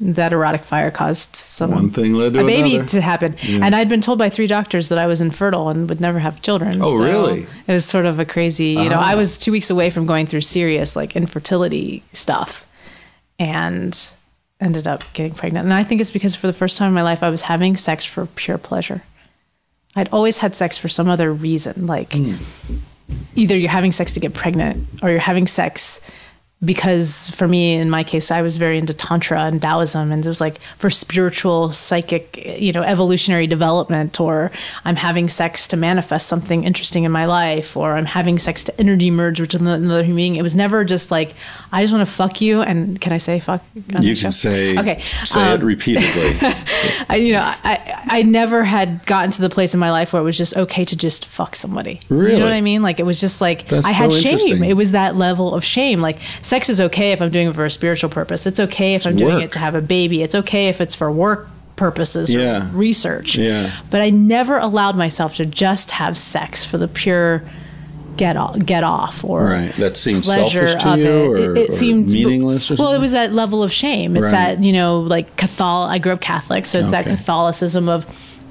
that 0.00 0.32
erotic 0.32 0.62
fire 0.62 0.90
caused 0.90 1.36
some 1.36 1.70
One 1.70 1.90
thing 1.90 2.14
led 2.14 2.32
to 2.32 2.40
a 2.40 2.44
baby 2.46 2.76
another. 2.76 2.88
to 2.88 3.00
happen 3.02 3.36
and 3.46 3.76
i'd 3.76 3.88
been 3.90 4.00
told 4.00 4.18
by 4.18 4.30
three 4.30 4.46
doctors 4.46 4.88
that 4.88 4.98
i 4.98 5.06
was 5.06 5.20
infertile 5.20 5.68
and 5.68 5.88
would 5.90 6.00
never 6.00 6.18
have 6.20 6.40
children 6.40 6.80
Oh, 6.82 6.96
So 6.96 7.04
really? 7.04 7.46
it 7.68 7.72
was 7.72 7.84
sort 7.84 8.06
of 8.06 8.18
a 8.18 8.24
crazy 8.24 8.68
you 8.82 8.88
know 8.88 8.96
Ah. 8.98 9.10
i 9.12 9.14
was 9.14 9.36
two 9.36 9.52
weeks 9.52 9.68
away 9.68 9.90
from 9.90 10.06
going 10.06 10.26
through 10.26 10.40
serious 10.40 10.96
like 10.96 11.14
infertility 11.14 12.02
stuff 12.14 12.66
and 13.38 14.08
ended 14.60 14.86
up 14.86 15.02
getting 15.12 15.34
pregnant. 15.34 15.64
And 15.64 15.74
I 15.74 15.82
think 15.84 16.00
it's 16.00 16.10
because 16.12 16.34
for 16.34 16.46
the 16.46 16.52
first 16.52 16.76
time 16.78 16.88
in 16.88 16.94
my 16.94 17.02
life, 17.02 17.22
I 17.24 17.28
was 17.28 17.42
having 17.42 17.76
sex 17.76 18.04
for 18.04 18.24
pure 18.26 18.56
pleasure. 18.56 19.02
I'd 19.96 20.08
always 20.10 20.38
had 20.38 20.54
sex 20.54 20.78
for 20.78 20.88
some 20.88 21.08
other 21.08 21.30
reason, 21.32 21.86
like 21.86 22.12
Hmm. 22.14 22.36
Either 23.34 23.56
you're 23.56 23.70
having 23.70 23.92
sex 23.92 24.12
to 24.12 24.20
get 24.20 24.34
pregnant 24.34 24.86
or 25.02 25.10
you're 25.10 25.18
having 25.18 25.46
sex 25.46 26.00
because 26.64 27.28
for 27.30 27.46
me 27.48 27.74
in 27.74 27.90
my 27.90 28.02
case 28.04 28.30
i 28.30 28.40
was 28.42 28.56
very 28.56 28.78
into 28.78 28.94
tantra 28.94 29.42
and 29.42 29.60
taoism 29.60 30.10
and 30.12 30.24
it 30.24 30.28
was 30.28 30.40
like 30.40 30.60
for 30.78 30.90
spiritual 30.90 31.70
psychic 31.70 32.36
you 32.58 32.72
know 32.72 32.82
evolutionary 32.82 33.46
development 33.46 34.20
or 34.20 34.50
i'm 34.84 34.96
having 34.96 35.28
sex 35.28 35.68
to 35.68 35.76
manifest 35.76 36.26
something 36.28 36.64
interesting 36.64 37.04
in 37.04 37.12
my 37.12 37.24
life 37.26 37.76
or 37.76 37.96
i'm 37.96 38.06
having 38.06 38.38
sex 38.38 38.64
to 38.64 38.80
energy 38.80 39.10
merge 39.10 39.40
with 39.40 39.54
another 39.54 40.02
human 40.02 40.16
being 40.16 40.36
it 40.36 40.42
was 40.42 40.54
never 40.54 40.84
just 40.84 41.10
like 41.10 41.34
i 41.72 41.82
just 41.82 41.92
want 41.92 42.06
to 42.06 42.12
fuck 42.12 42.40
you 42.40 42.60
and 42.62 43.00
can 43.00 43.12
i 43.12 43.18
say 43.18 43.40
fuck 43.40 43.62
You 43.74 43.82
can 44.14 44.16
show? 44.16 44.28
say 44.30 44.78
okay 44.78 45.00
say 45.24 45.52
it 45.52 45.60
um, 45.60 45.66
repeatedly. 45.66 46.38
I, 47.08 47.16
you 47.16 47.32
know, 47.32 47.40
I, 47.42 48.02
I 48.06 48.22
never 48.22 48.64
had 48.64 49.04
gotten 49.06 49.30
to 49.32 49.42
the 49.42 49.50
place 49.50 49.74
in 49.74 49.80
my 49.80 49.90
life 49.90 50.12
where 50.12 50.20
it 50.22 50.24
was 50.24 50.38
just 50.38 50.56
okay 50.56 50.84
to 50.84 50.96
just 50.96 51.26
fuck 51.26 51.54
somebody. 51.56 52.00
You 52.08 52.16
Really? 52.16 52.38
know 52.38 52.44
what 52.46 52.52
I 52.52 52.60
mean? 52.60 52.82
Like 52.82 53.00
it 53.00 53.04
was 53.04 53.20
just 53.20 53.40
like 53.40 53.68
That's 53.68 53.86
I 53.86 53.90
had 53.90 54.12
so 54.12 54.18
shame. 54.20 54.62
It 54.62 54.74
was 54.74 54.92
that 54.92 55.16
level 55.16 55.54
of 55.54 55.64
shame. 55.64 56.00
Like 56.00 56.18
sex 56.54 56.68
is 56.68 56.80
okay 56.80 57.10
if 57.10 57.20
I'm 57.20 57.30
doing 57.30 57.48
it 57.48 57.54
for 57.54 57.64
a 57.64 57.70
spiritual 57.70 58.10
purpose. 58.10 58.46
It's 58.46 58.60
okay 58.60 58.94
if 58.94 59.06
I'm 59.08 59.16
doing 59.16 59.40
it 59.40 59.50
to 59.52 59.58
have 59.58 59.74
a 59.74 59.80
baby. 59.80 60.22
It's 60.22 60.36
okay 60.36 60.68
if 60.68 60.80
it's 60.80 60.94
for 60.94 61.10
work 61.10 61.48
purposes 61.74 62.32
Yeah. 62.32 62.68
or 62.68 62.76
research. 62.76 63.36
Yeah. 63.36 63.72
But 63.90 64.00
I 64.02 64.10
never 64.10 64.58
allowed 64.58 64.96
myself 64.96 65.34
to 65.36 65.46
just 65.46 65.90
have 65.90 66.16
sex 66.16 66.64
for 66.64 66.78
the 66.78 66.86
pure 66.86 67.42
get 68.16 68.36
off, 68.36 68.56
get 68.60 68.84
off 68.84 69.24
or 69.24 69.46
Right. 69.46 69.76
That 69.78 69.96
seems 69.96 70.24
pleasure 70.26 70.68
selfish 70.68 70.82
to 70.84 70.98
you 71.00 71.04
it. 71.04 71.08
or- 71.10 71.36
it, 71.56 71.58
it 71.58 71.70
or 71.70 71.74
seemed 71.74 72.06
meaningless 72.12 72.70
or 72.70 72.76
well, 72.76 72.92
it 72.92 73.00
was 73.00 73.10
that 73.10 73.32
level 73.32 73.64
of 73.64 73.72
shame. 73.72 74.14
It's 74.16 74.22
Right. 74.22 74.30
that 74.30 74.62
you 74.62 74.72
know, 74.72 75.00
like 75.00 75.34
Catholic. 75.36 75.90
I 75.90 75.98
grew 75.98 76.12
up 76.12 76.20
Catholic, 76.20 76.64
so 76.66 76.78
it's 76.78 76.92
that 76.92 77.06
Catholicism 77.06 77.88
of 77.88 78.06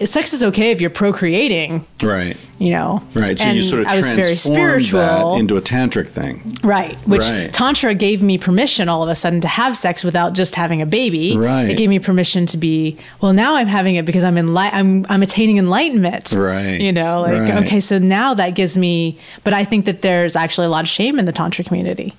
sex 0.06 0.34
is 0.34 0.44
okay 0.44 0.72
if 0.72 0.82
you're 0.82 0.90
procreating. 0.90 1.86
right. 2.02 2.38
You 2.60 2.70
know, 2.72 3.04
Right. 3.14 3.38
So 3.38 3.46
And 3.46 3.58
you 3.58 3.64
sort 3.64 3.82
of 3.82 3.88
I 3.88 3.98
was 3.98 4.06
very 4.08 4.22
transformed 4.22 4.58
spiritual, 4.86 5.00
that 5.34 5.40
into 5.40 5.58
a 5.58 5.62
tantric 5.62 6.08
thing. 6.08 6.58
right? 6.64 6.96
Which 7.08 7.22
Right. 7.24 7.52
Tantra 7.52 7.94
gave 7.94 8.22
me 8.22 8.38
permission 8.38 8.88
all 8.88 9.04
of 9.04 9.10
a 9.10 9.16
sudden 9.16 9.42
to 9.42 9.48
have 9.50 9.76
sex 9.76 10.04
without 10.04 10.34
just 10.34 10.56
having 10.56 10.82
a 10.82 10.86
baby. 10.86 11.36
Right. 11.38 11.70
It 11.70 11.78
gave 11.78 11.90
me 11.90 12.00
permission 12.00 12.46
to 12.48 12.58
be 12.58 12.98
well. 13.22 13.34
Now 13.34 13.56
I'm 13.56 13.68
having 13.68 13.96
it 13.96 14.06
because 14.06 14.24
I'm 14.24 14.36
enli- 14.36 14.70
I'm 14.72 15.06
I'm 15.10 15.22
attaining 15.24 15.58
enlightenment. 15.58 16.32
Right. 16.32 16.80
You 16.80 16.92
know, 16.94 17.22
like 17.22 17.34
Right. 17.40 17.66
okay, 17.66 17.80
so 17.82 18.00
now 18.00 18.34
that 18.36 18.56
gives 18.56 18.78
me. 18.78 19.18
But 19.44 19.54
I 19.54 19.66
think 19.66 19.86
that 19.86 20.02
there's 20.02 20.36
actually 20.36 20.68
a 20.68 20.70
lot 20.70 20.84
of 20.86 20.90
shame 20.90 21.20
in 21.20 21.26
the 21.26 21.34
Tantra 21.34 21.66
community 21.66 22.14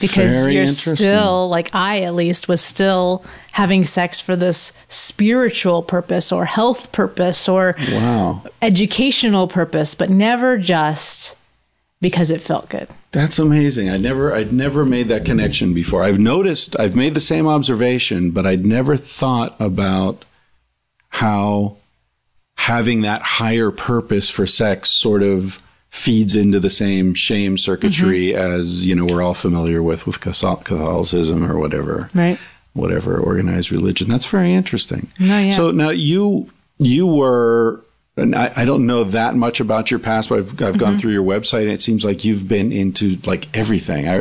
because 0.00 0.34
Very 0.44 0.54
you're 0.54 0.68
still 0.68 1.48
like 1.48 1.70
I 1.74 2.02
at 2.02 2.14
least 2.14 2.46
was 2.48 2.60
still 2.60 3.24
having 3.58 3.84
sex 3.84 4.20
for 4.20 4.36
this 4.36 4.72
spiritual 4.86 5.82
purpose 5.82 6.30
or 6.30 6.44
health 6.44 6.92
purpose 6.92 7.48
or 7.48 7.74
Wow. 7.90 8.42
educational 8.62 9.48
purpose, 9.48 9.96
but 9.96 10.08
never 10.10 10.56
just 10.56 11.34
because 12.00 12.30
it 12.30 12.40
felt 12.40 12.68
good. 12.68 12.86
That's 13.10 13.36
amazing. 13.40 13.90
I 13.90 13.96
never 13.96 14.32
I'd 14.32 14.52
never 14.52 14.84
made 14.84 15.08
that 15.08 15.24
connection 15.24 15.74
before. 15.74 16.04
I've 16.04 16.20
noticed 16.20 16.78
I've 16.78 16.94
made 16.94 17.14
the 17.14 17.20
same 17.32 17.48
observation, 17.48 18.30
but 18.30 18.46
I'd 18.46 18.64
never 18.64 18.96
thought 18.96 19.56
about 19.58 20.24
how 21.08 21.76
having 22.56 23.02
that 23.02 23.22
higher 23.22 23.70
purpose 23.72 24.30
for 24.30 24.46
sex 24.46 24.90
sort 24.90 25.22
of 25.24 25.60
feeds 25.90 26.36
into 26.36 26.60
the 26.60 26.70
same 26.70 27.14
shame 27.14 27.58
circuitry 27.58 28.28
Mm-hmm. 28.32 28.60
as, 28.60 28.86
you 28.86 28.94
know, 28.94 29.06
we're 29.06 29.22
all 29.22 29.34
familiar 29.34 29.82
with 29.82 30.06
with 30.06 30.20
Catholicism 30.20 31.50
or 31.50 31.58
whatever. 31.58 32.08
Right. 32.14 32.38
Whatever 32.74 33.18
organized 33.18 33.72
religion. 33.72 34.08
That's 34.08 34.26
very 34.26 34.52
interesting. 34.54 35.08
No, 35.18 35.38
yeah. 35.38 35.50
So 35.50 35.70
now 35.70 35.90
you 35.90 36.50
you 36.78 37.06
were 37.06 37.80
and 38.16 38.34
I, 38.34 38.52
I 38.56 38.64
don't 38.64 38.86
know 38.86 39.04
that 39.04 39.34
much 39.36 39.60
about 39.60 39.90
your 39.90 39.98
past, 40.00 40.28
but 40.28 40.38
I've, 40.38 40.50
I've 40.50 40.58
Mm-hmm. 40.58 40.78
gone 40.78 40.98
through 40.98 41.12
your 41.12 41.24
website 41.24 41.62
and 41.62 41.70
it 41.70 41.80
seems 41.80 42.04
like 42.04 42.24
you've 42.24 42.48
been 42.48 42.72
into 42.72 43.16
like 43.24 43.48
everything. 43.56 44.08
I, 44.08 44.20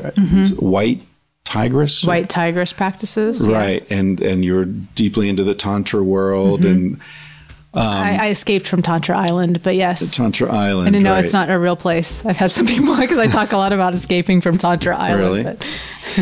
White 0.60 1.02
tigress, 1.46 2.00
Mm-hmm. 2.02 2.08
White 2.08 2.30
tigress 2.30 2.74
practices. 2.74 3.48
yeah. 3.48 3.56
right? 3.58 3.88
And 3.92 4.20
and 4.22 4.44
you're 4.46 4.66
deeply 4.66 5.30
into 5.30 5.44
the 5.44 5.54
tantra 5.56 6.04
world 6.04 6.62
Mm-hmm. 6.62 6.70
and 6.70 7.00
I, 7.74 8.18
I 8.20 8.30
escaped 8.30 8.66
from 8.68 8.82
Tantra 8.82 9.16
Island, 9.18 9.62
but 9.62 9.76
yes. 9.76 10.16
Tantra 10.16 10.52
Island. 10.52 10.88
I 10.88 10.92
didn't 10.92 11.06
right. 11.08 11.24
it's 11.24 11.34
not 11.34 11.50
a 11.52 11.60
real 11.60 11.76
place. 11.76 12.26
I've 12.26 12.38
had 12.38 12.50
some 12.50 12.66
people 12.66 12.96
because 13.00 13.20
I 13.20 13.28
talk 13.28 13.52
a 13.52 13.58
lot 13.58 13.72
about 13.72 13.94
escaping 13.94 14.42
from 14.42 14.58
Tantra 14.58 14.98
Island. 14.98 15.46
Really? 15.46 15.58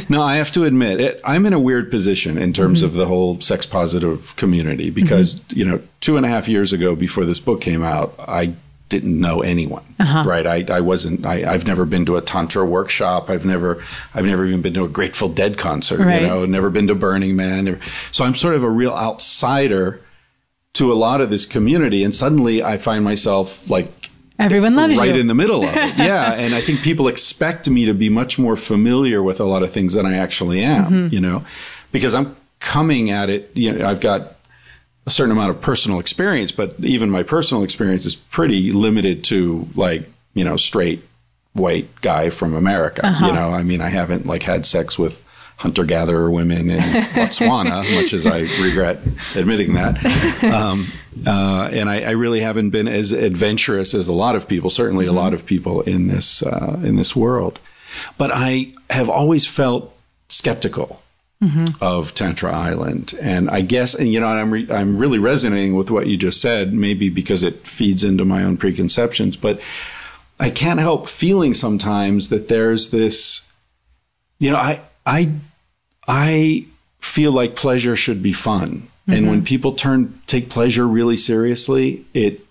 No, 0.10 0.22
I 0.24 0.38
have 0.38 0.52
to 0.54 0.66
admit, 0.66 1.00
it, 1.00 1.22
I'm 1.24 1.46
in 1.46 1.54
a 1.54 1.60
weird 1.60 1.90
position 1.92 2.38
in 2.38 2.52
terms 2.54 2.80
Mm-hmm. 2.80 2.86
of 2.88 2.94
the 2.96 3.06
whole 3.06 3.40
sex 3.40 3.66
positive 3.66 4.36
community 4.36 4.90
because, 4.90 5.42
you 5.54 5.64
know, 5.64 5.80
two 6.02 6.18
and 6.18 6.26
a 6.26 6.30
half 6.30 6.50
years 6.50 6.74
ago 6.74 6.96
before 6.96 7.24
this 7.24 7.40
book 7.40 7.62
came 7.62 7.82
out, 7.84 8.14
I 8.20 8.54
didn't 8.90 9.18
know 9.18 9.42
anyone, 9.42 9.84
Uh-huh. 10.00 10.24
right? 10.28 10.46
I, 10.46 10.66
I 10.78 10.82
wasn't, 10.82 11.24
I, 11.26 11.50
I've 11.50 11.66
never 11.66 11.86
been 11.86 12.06
to 12.08 12.18
a 12.18 12.22
Tantra 12.22 12.66
workshop. 12.66 13.30
I've 13.30 13.46
never, 13.46 13.82
I've 14.14 14.26
never 14.26 14.44
even 14.46 14.62
been 14.62 14.74
to 14.74 14.84
a 14.84 14.90
Grateful 14.90 15.30
Dead 15.30 15.58
concert, 15.58 16.00
Right. 16.00 16.24
you 16.24 16.28
know, 16.28 16.46
never 16.46 16.70
been 16.72 16.88
to 16.88 16.96
Burning 16.96 17.36
Man. 17.36 17.80
So 18.12 18.26
I'm 18.26 18.36
sort 18.36 18.56
of 18.56 18.64
a 18.64 18.70
real 18.70 18.92
outsider 18.92 20.02
to 20.76 20.92
a 20.92 20.96
lot 20.96 21.22
of 21.22 21.30
this 21.30 21.46
community. 21.46 22.04
And 22.04 22.14
suddenly 22.14 22.64
I 22.64 22.78
find 22.78 23.04
myself 23.04 23.70
like 23.70 24.12
everyone 24.38 24.76
loves 24.76 24.98
right 24.98 25.16
you. 25.16 25.22
in 25.22 25.28
the 25.28 25.36
middle 25.36 25.64
of 25.64 25.76
it. 25.76 25.96
Yeah, 25.98 26.34
and 26.34 26.54
I 26.54 26.62
think 26.62 26.82
people 26.82 27.08
expect 27.08 27.70
me 27.70 27.86
to 27.86 27.94
be 27.94 28.10
much 28.10 28.38
more 28.38 28.56
familiar 28.56 29.24
with 29.24 29.40
a 29.40 29.46
lot 29.46 29.64
of 29.64 29.72
things 29.72 29.94
than 29.94 30.06
I 30.06 30.18
actually 30.18 30.62
am. 30.62 30.86
Mm-hmm. 30.86 31.14
You 31.14 31.22
know, 31.22 31.46
because 31.92 32.14
I'm 32.14 32.36
coming 32.60 33.10
at 33.10 33.30
it. 33.30 33.52
You 33.56 33.74
know, 33.74 33.90
I've 33.90 34.02
got 34.02 34.36
a 35.08 35.10
certain 35.10 35.32
amount 35.32 35.52
of 35.52 35.62
personal 35.62 36.00
experience, 36.00 36.52
but 36.52 36.76
even 36.80 37.10
my 37.10 37.24
personal 37.24 37.64
experience 37.64 38.06
is 38.06 38.16
pretty 38.16 38.72
limited 38.72 39.24
to 39.26 39.68
like 39.76 40.10
you 40.34 40.44
know 40.44 40.58
straight 40.58 41.08
white 41.54 41.90
guy 42.02 42.30
from 42.30 42.54
America. 42.54 43.06
Uh-huh. 43.06 43.28
You 43.28 43.34
know, 43.34 43.52
I 43.52 43.64
mean, 43.64 43.82
I 43.82 43.90
haven't 43.90 44.26
like 44.26 44.44
had 44.44 44.66
sex 44.66 45.00
with 45.00 45.25
hunter 45.58 45.84
gatherer 45.84 46.30
women 46.30 46.70
in 46.70 46.80
Botswana, 47.14 47.84
much 47.96 48.14
as 48.14 48.26
I 48.26 48.40
regret 48.62 49.00
admitting 49.36 49.74
that. 49.74 50.04
Um, 50.44 50.92
Uh, 51.26 51.70
and 51.72 51.90
I, 51.90 52.02
I, 52.02 52.12
really 52.12 52.42
haven't 52.42 52.72
been 52.72 52.90
as 52.90 53.12
adventurous 53.12 53.94
as 53.94 54.10
a 54.10 54.14
lot 54.14 54.36
of 54.36 54.50
people, 54.50 54.70
certainly 54.70 55.06
mm-hmm. 55.06 55.16
a 55.16 55.20
lot 55.20 55.34
of 55.34 55.46
people 55.46 55.82
in 55.82 56.08
this 56.08 56.44
uh, 56.44 56.80
in 56.84 56.98
this 56.98 57.16
world. 57.16 57.60
But 58.18 58.32
I 58.34 58.74
have 58.90 59.10
always 59.10 59.48
felt 59.48 59.98
skeptical 60.28 61.02
mm-hmm. 61.42 61.82
of 61.82 62.14
Tantra 62.14 62.52
Island, 62.52 63.16
and 63.22 63.50
I 63.50 63.62
guess, 63.62 63.96
and 63.96 64.12
you 64.12 64.20
know, 64.20 64.28
I'm 64.28 64.52
re- 64.52 64.70
I'm 64.70 64.98
really 64.98 65.18
resonating 65.18 65.76
with 65.76 65.90
what 65.90 66.08
you 66.08 66.18
just 66.18 66.42
said, 66.42 66.74
maybe 66.74 67.10
because 67.10 67.44
it 67.44 67.66
feeds 67.66 68.04
into 68.04 68.26
my 68.26 68.44
own 68.44 68.58
preconceptions, 68.58 69.38
but 69.38 69.60
I 70.40 70.50
can't 70.50 70.82
help 70.82 71.08
feeling 71.08 71.54
sometimes 71.54 72.28
that 72.28 72.50
there's 72.50 72.90
this, 72.90 73.50
you 74.38 74.52
know, 74.52 74.58
I 74.58 74.82
I 75.06 75.32
I 76.08 76.68
feel 77.00 77.32
like 77.32 77.56
pleasure 77.56 77.96
should 77.96 78.22
be 78.24 78.34
fun. 78.34 78.70
Mm-hmm. 79.08 79.12
And 79.14 79.28
when 79.28 79.44
people 79.44 79.74
turn 79.74 80.20
take 80.28 80.50
pleasure 80.50 80.88
really 80.88 81.18
seriously, 81.18 82.06
it 82.14 82.42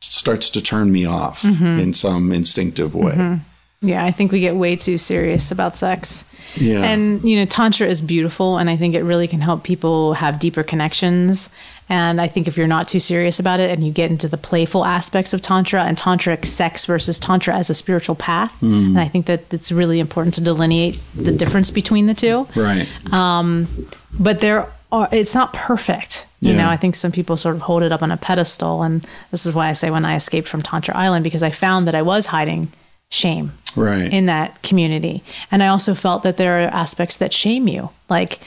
starts 0.00 0.50
to 0.50 0.62
turn 0.62 0.90
me 0.90 1.04
off 1.04 1.42
mm-hmm. 1.42 1.78
in 1.78 1.94
some 1.94 2.32
instinctive 2.32 2.94
way. 2.94 3.40
Yeah, 3.82 4.04
I 4.04 4.10
think 4.10 4.30
we 4.30 4.40
get 4.40 4.56
way 4.56 4.76
too 4.76 4.98
serious 4.98 5.50
about 5.50 5.76
sex. 5.76 6.26
Yeah. 6.54 6.82
And, 6.82 7.22
you 7.24 7.36
know, 7.36 7.46
Tantra 7.46 7.86
is 7.86 8.02
beautiful, 8.02 8.58
and 8.58 8.68
I 8.68 8.76
think 8.76 8.94
it 8.94 9.02
really 9.02 9.26
can 9.26 9.40
help 9.40 9.62
people 9.64 10.12
have 10.14 10.38
deeper 10.38 10.62
connections. 10.62 11.48
And 11.88 12.20
I 12.20 12.28
think 12.28 12.46
if 12.46 12.56
you're 12.56 12.66
not 12.66 12.88
too 12.88 13.00
serious 13.00 13.40
about 13.40 13.58
it 13.58 13.70
and 13.70 13.84
you 13.84 13.90
get 13.92 14.10
into 14.10 14.28
the 14.28 14.36
playful 14.36 14.84
aspects 14.84 15.32
of 15.32 15.40
Tantra 15.40 15.84
and 15.84 15.96
Tantric 15.96 16.44
sex 16.44 16.84
versus 16.84 17.18
Tantra 17.18 17.56
as 17.56 17.70
a 17.70 17.74
spiritual 17.74 18.14
path, 18.14 18.54
mm. 18.60 18.88
and 18.88 19.00
I 19.00 19.08
think 19.08 19.26
that 19.26 19.52
it's 19.52 19.72
really 19.72 19.98
important 19.98 20.34
to 20.34 20.40
delineate 20.40 21.00
the 21.14 21.32
difference 21.32 21.70
between 21.70 22.06
the 22.06 22.14
two. 22.14 22.46
Right. 22.54 22.86
Um, 23.12 23.88
but 24.18 24.40
there 24.40 24.70
are, 24.92 25.08
it's 25.10 25.34
not 25.34 25.52
perfect. 25.52 26.26
You 26.40 26.52
yeah. 26.52 26.58
know, 26.58 26.68
I 26.68 26.76
think 26.76 26.96
some 26.96 27.12
people 27.12 27.36
sort 27.36 27.56
of 27.56 27.62
hold 27.62 27.82
it 27.82 27.92
up 27.92 28.02
on 28.02 28.10
a 28.10 28.16
pedestal. 28.16 28.82
And 28.82 29.06
this 29.30 29.46
is 29.46 29.54
why 29.54 29.68
I 29.68 29.72
say 29.72 29.90
when 29.90 30.04
I 30.04 30.16
escaped 30.16 30.48
from 30.48 30.62
Tantra 30.62 30.96
Island, 30.96 31.24
because 31.24 31.42
I 31.42 31.50
found 31.50 31.86
that 31.86 31.94
I 31.94 32.02
was 32.02 32.26
hiding 32.26 32.72
shame 33.10 33.52
right. 33.76 34.12
in 34.12 34.26
that 34.26 34.62
community. 34.62 35.22
And 35.50 35.62
I 35.62 35.68
also 35.68 35.94
felt 35.94 36.22
that 36.22 36.36
there 36.36 36.64
are 36.64 36.68
aspects 36.68 37.16
that 37.18 37.32
shame 37.32 37.68
you. 37.68 37.90
Like 38.08 38.40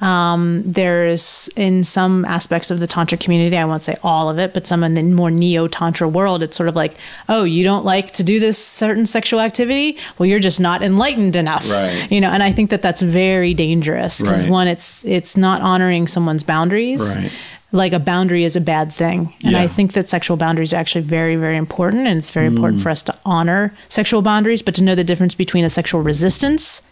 um, 0.00 0.62
there's 0.64 1.48
in 1.56 1.82
some 1.82 2.24
aspects 2.24 2.70
of 2.70 2.78
the 2.78 2.86
Tantra 2.86 3.18
community, 3.18 3.56
I 3.56 3.64
won't 3.64 3.82
say 3.82 3.96
all 4.04 4.30
of 4.30 4.38
it, 4.38 4.54
but 4.54 4.66
some 4.66 4.84
in 4.84 4.94
the 4.94 5.02
more 5.02 5.30
neo 5.30 5.66
Tantra 5.66 6.08
world, 6.08 6.42
it's 6.42 6.56
sort 6.56 6.68
of 6.68 6.76
like, 6.76 6.94
oh, 7.28 7.42
you 7.42 7.64
don't 7.64 7.84
like 7.84 8.12
to 8.12 8.22
do 8.22 8.38
this 8.38 8.64
certain 8.64 9.06
sexual 9.06 9.40
activity? 9.40 9.98
Well, 10.16 10.26
you're 10.26 10.38
just 10.38 10.60
not 10.60 10.82
enlightened 10.82 11.34
enough. 11.34 11.68
Right. 11.68 12.10
You 12.12 12.20
know, 12.20 12.30
and 12.30 12.44
I 12.44 12.52
think 12.52 12.70
that 12.70 12.80
that's 12.80 13.02
very 13.02 13.54
dangerous 13.54 14.20
because 14.20 14.42
right. 14.42 14.50
one, 14.50 14.68
it's 14.68 15.04
it's 15.04 15.36
not 15.36 15.62
honoring 15.62 16.06
someone's 16.06 16.44
boundaries. 16.44 17.16
Right 17.16 17.32
like 17.72 17.92
a 17.92 17.98
boundary 17.98 18.44
is 18.44 18.56
a 18.56 18.60
bad 18.60 18.92
thing. 18.92 19.34
And 19.42 19.52
yeah. 19.52 19.60
I 19.60 19.66
think 19.66 19.92
that 19.92 20.08
sexual 20.08 20.36
boundaries 20.36 20.72
are 20.72 20.76
actually 20.76 21.02
very, 21.02 21.36
very 21.36 21.56
important. 21.56 22.06
And 22.06 22.18
it's 22.18 22.30
very 22.30 22.48
mm. 22.48 22.56
important 22.56 22.82
for 22.82 22.90
us 22.90 23.02
to 23.04 23.16
honor 23.24 23.74
sexual 23.88 24.22
boundaries, 24.22 24.62
but 24.62 24.74
to 24.76 24.82
know 24.82 24.94
the 24.94 25.04
difference 25.04 25.34
between 25.34 25.64
a 25.64 25.70
sexual 25.70 26.00
resistance 26.00 26.82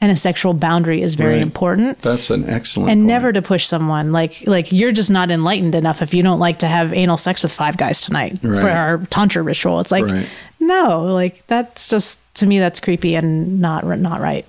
and 0.00 0.12
a 0.12 0.16
sexual 0.16 0.52
boundary 0.52 1.00
is 1.00 1.14
very 1.14 1.34
right. 1.34 1.42
important. 1.42 2.00
That's 2.02 2.30
an 2.30 2.48
excellent 2.48 2.90
and 2.90 3.00
point. 3.00 3.06
never 3.06 3.32
to 3.32 3.40
push 3.40 3.66
someone 3.66 4.12
like 4.12 4.46
like 4.46 4.70
you're 4.70 4.92
just 4.92 5.10
not 5.10 5.30
enlightened 5.30 5.74
enough 5.74 6.02
if 6.02 6.12
you 6.12 6.22
don't 6.22 6.38
like 6.38 6.58
to 6.60 6.66
have 6.66 6.92
anal 6.92 7.16
sex 7.16 7.42
with 7.42 7.52
five 7.52 7.76
guys 7.76 8.02
tonight 8.02 8.38
right. 8.42 8.60
for 8.60 8.70
our 8.70 8.98
tantra 9.06 9.42
ritual. 9.42 9.80
It's 9.80 9.90
like 9.90 10.04
right. 10.04 10.28
no, 10.60 11.14
like 11.14 11.46
that's 11.46 11.88
just 11.88 12.20
to 12.36 12.46
me 12.46 12.58
that's 12.58 12.80
creepy 12.80 13.14
and 13.14 13.60
not 13.60 13.84
not 13.84 14.20
right. 14.20 14.44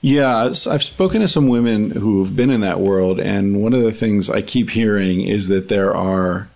Yeah, 0.00 0.52
I've 0.68 0.82
spoken 0.82 1.22
to 1.22 1.28
some 1.28 1.48
women 1.48 1.90
who 1.90 2.22
have 2.22 2.36
been 2.36 2.50
in 2.50 2.60
that 2.60 2.78
world, 2.80 3.18
and 3.18 3.60
one 3.60 3.74
of 3.74 3.82
the 3.82 3.92
things 3.92 4.30
I 4.30 4.42
keep 4.42 4.70
hearing 4.70 5.22
is 5.22 5.48
that 5.48 5.68
there 5.68 5.94
are 5.94 6.48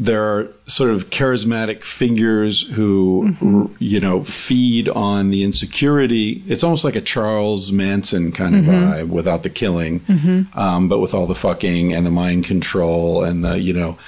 there 0.00 0.24
are 0.24 0.48
sort 0.66 0.90
of 0.90 1.10
charismatic 1.10 1.84
figures 1.84 2.62
who 2.62 3.34
mm-hmm. 3.38 3.66
you 3.78 4.00
know 4.00 4.24
feed 4.24 4.88
on 4.88 5.30
the 5.30 5.44
insecurity. 5.44 6.42
It's 6.46 6.64
almost 6.64 6.84
like 6.84 6.96
a 6.96 7.02
Charles 7.02 7.70
Manson 7.70 8.32
kind 8.32 8.54
of 8.54 8.64
mm-hmm. 8.64 8.92
vibe 8.92 9.08
without 9.08 9.42
the 9.42 9.50
killing, 9.50 10.00
mm-hmm. 10.00 10.58
um, 10.58 10.88
but 10.88 11.00
with 11.00 11.12
all 11.12 11.26
the 11.26 11.34
fucking 11.34 11.92
and 11.92 12.06
the 12.06 12.10
mind 12.10 12.46
control 12.46 13.22
and 13.22 13.44
the 13.44 13.60
you 13.60 13.74
know. 13.74 13.98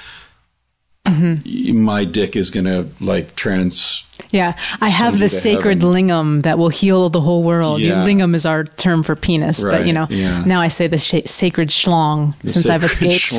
Mm-hmm. 1.05 1.77
My 1.79 2.05
dick 2.05 2.35
is 2.35 2.49
gonna 2.49 2.87
like 2.99 3.35
trans 3.35 4.05
yeah, 4.33 4.57
I 4.81 4.89
have 4.89 5.19
the 5.19 5.29
sacred 5.29 5.81
heaven. 5.81 6.07
lingam 6.07 6.41
that 6.43 6.57
will 6.57 6.69
heal 6.69 7.09
the 7.09 7.21
whole 7.21 7.43
world. 7.43 7.81
Yeah. 7.81 8.03
Lingam 8.03 8.33
is 8.33 8.45
our 8.45 8.63
term 8.63 9.03
for 9.03 9.15
penis, 9.15 9.63
right, 9.63 9.79
but 9.79 9.87
you 9.87 9.93
know, 9.93 10.07
yeah. 10.09 10.43
now 10.43 10.59
I 10.59 10.69
say 10.69 10.87
the 10.87 10.97
sh- 10.97 11.25
sacred 11.25 11.69
schlong 11.69 12.35
the 12.41 12.49
since 12.49 12.67
I've 12.67 12.83
escaped. 12.83 13.37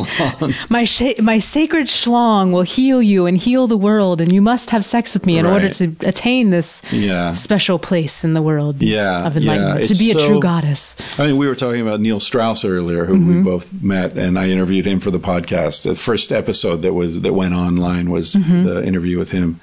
my 0.70 0.84
sh- 0.84 1.18
my 1.20 1.40
sacred 1.40 1.86
schlong 1.86 2.52
will 2.52 2.62
heal 2.62 3.02
you 3.02 3.26
and 3.26 3.36
heal 3.36 3.66
the 3.66 3.76
world, 3.76 4.20
and 4.20 4.32
you 4.32 4.40
must 4.40 4.70
have 4.70 4.84
sex 4.84 5.14
with 5.14 5.26
me 5.26 5.36
in 5.36 5.46
right. 5.46 5.52
order 5.52 5.68
to 5.70 5.96
attain 6.06 6.50
this 6.50 6.82
yeah. 6.92 7.32
special 7.32 7.78
place 7.78 8.22
in 8.22 8.34
the 8.34 8.42
world 8.42 8.80
yeah, 8.80 9.26
of 9.26 9.36
enlightenment, 9.36 9.86
to 9.86 9.96
be 9.96 10.12
a 10.12 10.14
true 10.14 10.40
goddess. 10.40 10.96
I 11.18 11.26
mean, 11.26 11.36
we 11.36 11.48
were 11.48 11.56
talking 11.56 11.80
about 11.80 12.00
Neil 12.00 12.20
Strauss 12.20 12.64
earlier, 12.64 13.04
who 13.04 13.16
mm-hmm. 13.16 13.36
we 13.38 13.42
both 13.42 13.82
met, 13.82 14.16
and 14.16 14.38
I 14.38 14.48
interviewed 14.48 14.86
him 14.86 15.00
for 15.00 15.10
the 15.10 15.18
podcast. 15.18 15.82
The 15.82 15.96
first 15.96 16.30
episode 16.30 16.82
that 16.82 16.92
was 16.92 17.22
that 17.22 17.32
went 17.32 17.54
online 17.54 18.10
was 18.10 18.34
mm-hmm. 18.34 18.64
the 18.64 18.84
interview 18.84 19.18
with 19.18 19.32
him 19.32 19.60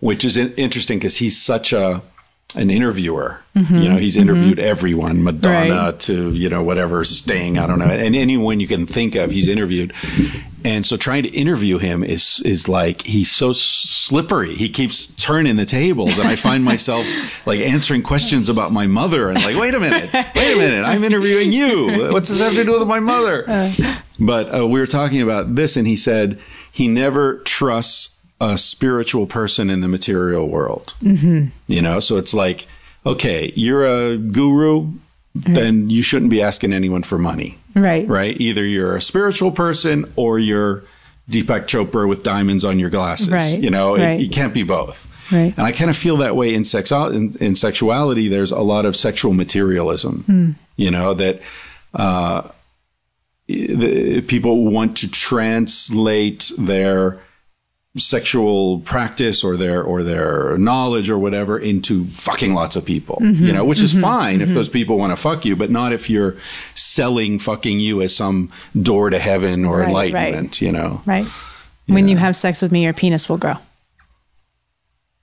which 0.00 0.24
is 0.24 0.36
interesting 0.36 0.98
because 0.98 1.16
he's 1.16 1.40
such 1.40 1.72
a 1.72 2.02
an 2.54 2.70
interviewer. 2.70 3.40
Mm-hmm. 3.54 3.76
You 3.76 3.88
know, 3.88 3.96
he's 3.96 4.16
interviewed 4.16 4.58
mm-hmm. 4.58 4.66
everyone, 4.66 5.22
Madonna 5.22 5.90
right. 5.90 6.00
to, 6.00 6.32
you 6.32 6.48
know, 6.48 6.62
whatever, 6.62 7.04
Sting, 7.04 7.58
I 7.58 7.66
don't 7.66 7.78
know, 7.78 7.86
and 7.86 8.16
anyone 8.16 8.60
you 8.60 8.66
can 8.66 8.86
think 8.86 9.14
of, 9.14 9.30
he's 9.30 9.48
interviewed. 9.48 9.92
And 10.64 10.84
so 10.84 10.96
trying 10.96 11.22
to 11.22 11.30
interview 11.30 11.78
him 11.78 12.04
is, 12.04 12.42
is 12.44 12.68
like, 12.68 13.02
he's 13.02 13.30
so 13.30 13.52
slippery. 13.52 14.54
He 14.54 14.68
keeps 14.68 15.06
turning 15.06 15.56
the 15.56 15.64
tables. 15.64 16.18
And 16.18 16.28
I 16.28 16.36
find 16.36 16.64
myself 16.64 17.06
like 17.46 17.60
answering 17.60 18.02
questions 18.02 18.48
about 18.48 18.72
my 18.72 18.86
mother 18.86 19.30
and 19.30 19.42
like, 19.42 19.56
wait 19.56 19.74
a 19.74 19.80
minute, 19.80 20.12
wait 20.12 20.54
a 20.54 20.58
minute, 20.58 20.84
I'm 20.84 21.04
interviewing 21.04 21.52
you. 21.52 22.12
What's 22.12 22.28
this 22.28 22.40
have 22.40 22.54
to 22.54 22.64
do 22.64 22.78
with 22.78 22.88
my 22.88 23.00
mother? 23.00 23.48
Uh. 23.48 23.72
But 24.18 24.54
uh, 24.54 24.66
we 24.66 24.80
were 24.80 24.86
talking 24.86 25.22
about 25.22 25.54
this 25.54 25.76
and 25.76 25.86
he 25.86 25.96
said 25.96 26.38
he 26.70 26.88
never 26.88 27.38
trusts 27.38 28.16
a 28.40 28.56
spiritual 28.56 29.26
person 29.26 29.68
in 29.70 29.80
the 29.80 29.88
material 29.88 30.48
world. 30.48 30.94
Mm-hmm. 31.02 31.48
You 31.66 31.82
know, 31.82 32.00
so 32.00 32.16
it's 32.16 32.32
like, 32.32 32.66
okay, 33.04 33.52
you're 33.54 33.84
a 33.84 34.16
guru, 34.16 34.92
mm-hmm. 35.36 35.52
then 35.52 35.90
you 35.90 36.02
shouldn't 36.02 36.30
be 36.30 36.42
asking 36.42 36.72
anyone 36.72 37.02
for 37.02 37.18
money. 37.18 37.58
Right. 37.74 38.08
Right. 38.08 38.40
Either 38.40 38.64
you're 38.64 38.96
a 38.96 39.02
spiritual 39.02 39.52
person 39.52 40.10
or 40.16 40.38
you're 40.38 40.84
Deepak 41.28 41.66
Chopra 41.66 42.08
with 42.08 42.24
diamonds 42.24 42.64
on 42.64 42.78
your 42.78 42.90
glasses. 42.90 43.30
Right. 43.30 43.58
You 43.58 43.70
know, 43.70 43.96
right. 43.96 44.18
it, 44.18 44.22
you 44.22 44.30
can't 44.30 44.54
be 44.54 44.62
both. 44.62 45.06
Right. 45.30 45.54
And 45.56 45.60
I 45.60 45.72
kind 45.72 45.90
of 45.90 45.96
feel 45.96 46.16
that 46.18 46.34
way 46.34 46.54
in 46.54 46.64
sex 46.64 46.90
in, 46.90 47.36
in 47.40 47.54
sexuality. 47.54 48.28
There's 48.28 48.50
a 48.50 48.60
lot 48.60 48.84
of 48.84 48.96
sexual 48.96 49.32
materialism. 49.32 50.24
Mm. 50.26 50.54
You 50.76 50.90
know 50.90 51.14
that 51.14 51.40
uh, 51.94 52.48
the, 53.46 54.22
people 54.22 54.64
want 54.64 54.96
to 54.98 55.10
translate 55.10 56.50
their 56.58 57.20
sexual 57.96 58.78
practice 58.80 59.42
or 59.42 59.56
their 59.56 59.82
or 59.82 60.04
their 60.04 60.56
knowledge 60.58 61.10
or 61.10 61.18
whatever 61.18 61.58
into 61.58 62.04
fucking 62.04 62.54
lots 62.54 62.76
of 62.76 62.84
people 62.84 63.16
mm-hmm, 63.16 63.44
you 63.44 63.52
know 63.52 63.64
which 63.64 63.78
mm-hmm, 63.78 63.96
is 63.96 64.00
fine 64.00 64.34
mm-hmm. 64.34 64.42
if 64.42 64.50
those 64.50 64.68
people 64.68 64.96
want 64.96 65.10
to 65.10 65.16
fuck 65.16 65.44
you 65.44 65.56
but 65.56 65.70
not 65.70 65.92
if 65.92 66.08
you're 66.08 66.36
selling 66.76 67.36
fucking 67.36 67.80
you 67.80 68.00
as 68.00 68.14
some 68.14 68.48
door 68.80 69.10
to 69.10 69.18
heaven 69.18 69.64
or 69.64 69.78
right, 69.78 69.88
enlightenment 69.88 70.48
right. 70.48 70.62
you 70.62 70.70
know? 70.70 71.02
Right. 71.04 71.26
Yeah. 71.86 71.94
when 71.94 72.06
you 72.06 72.16
have 72.16 72.36
sex 72.36 72.62
with 72.62 72.70
me 72.70 72.84
your 72.84 72.92
penis 72.92 73.28
will 73.28 73.38
grow. 73.38 73.54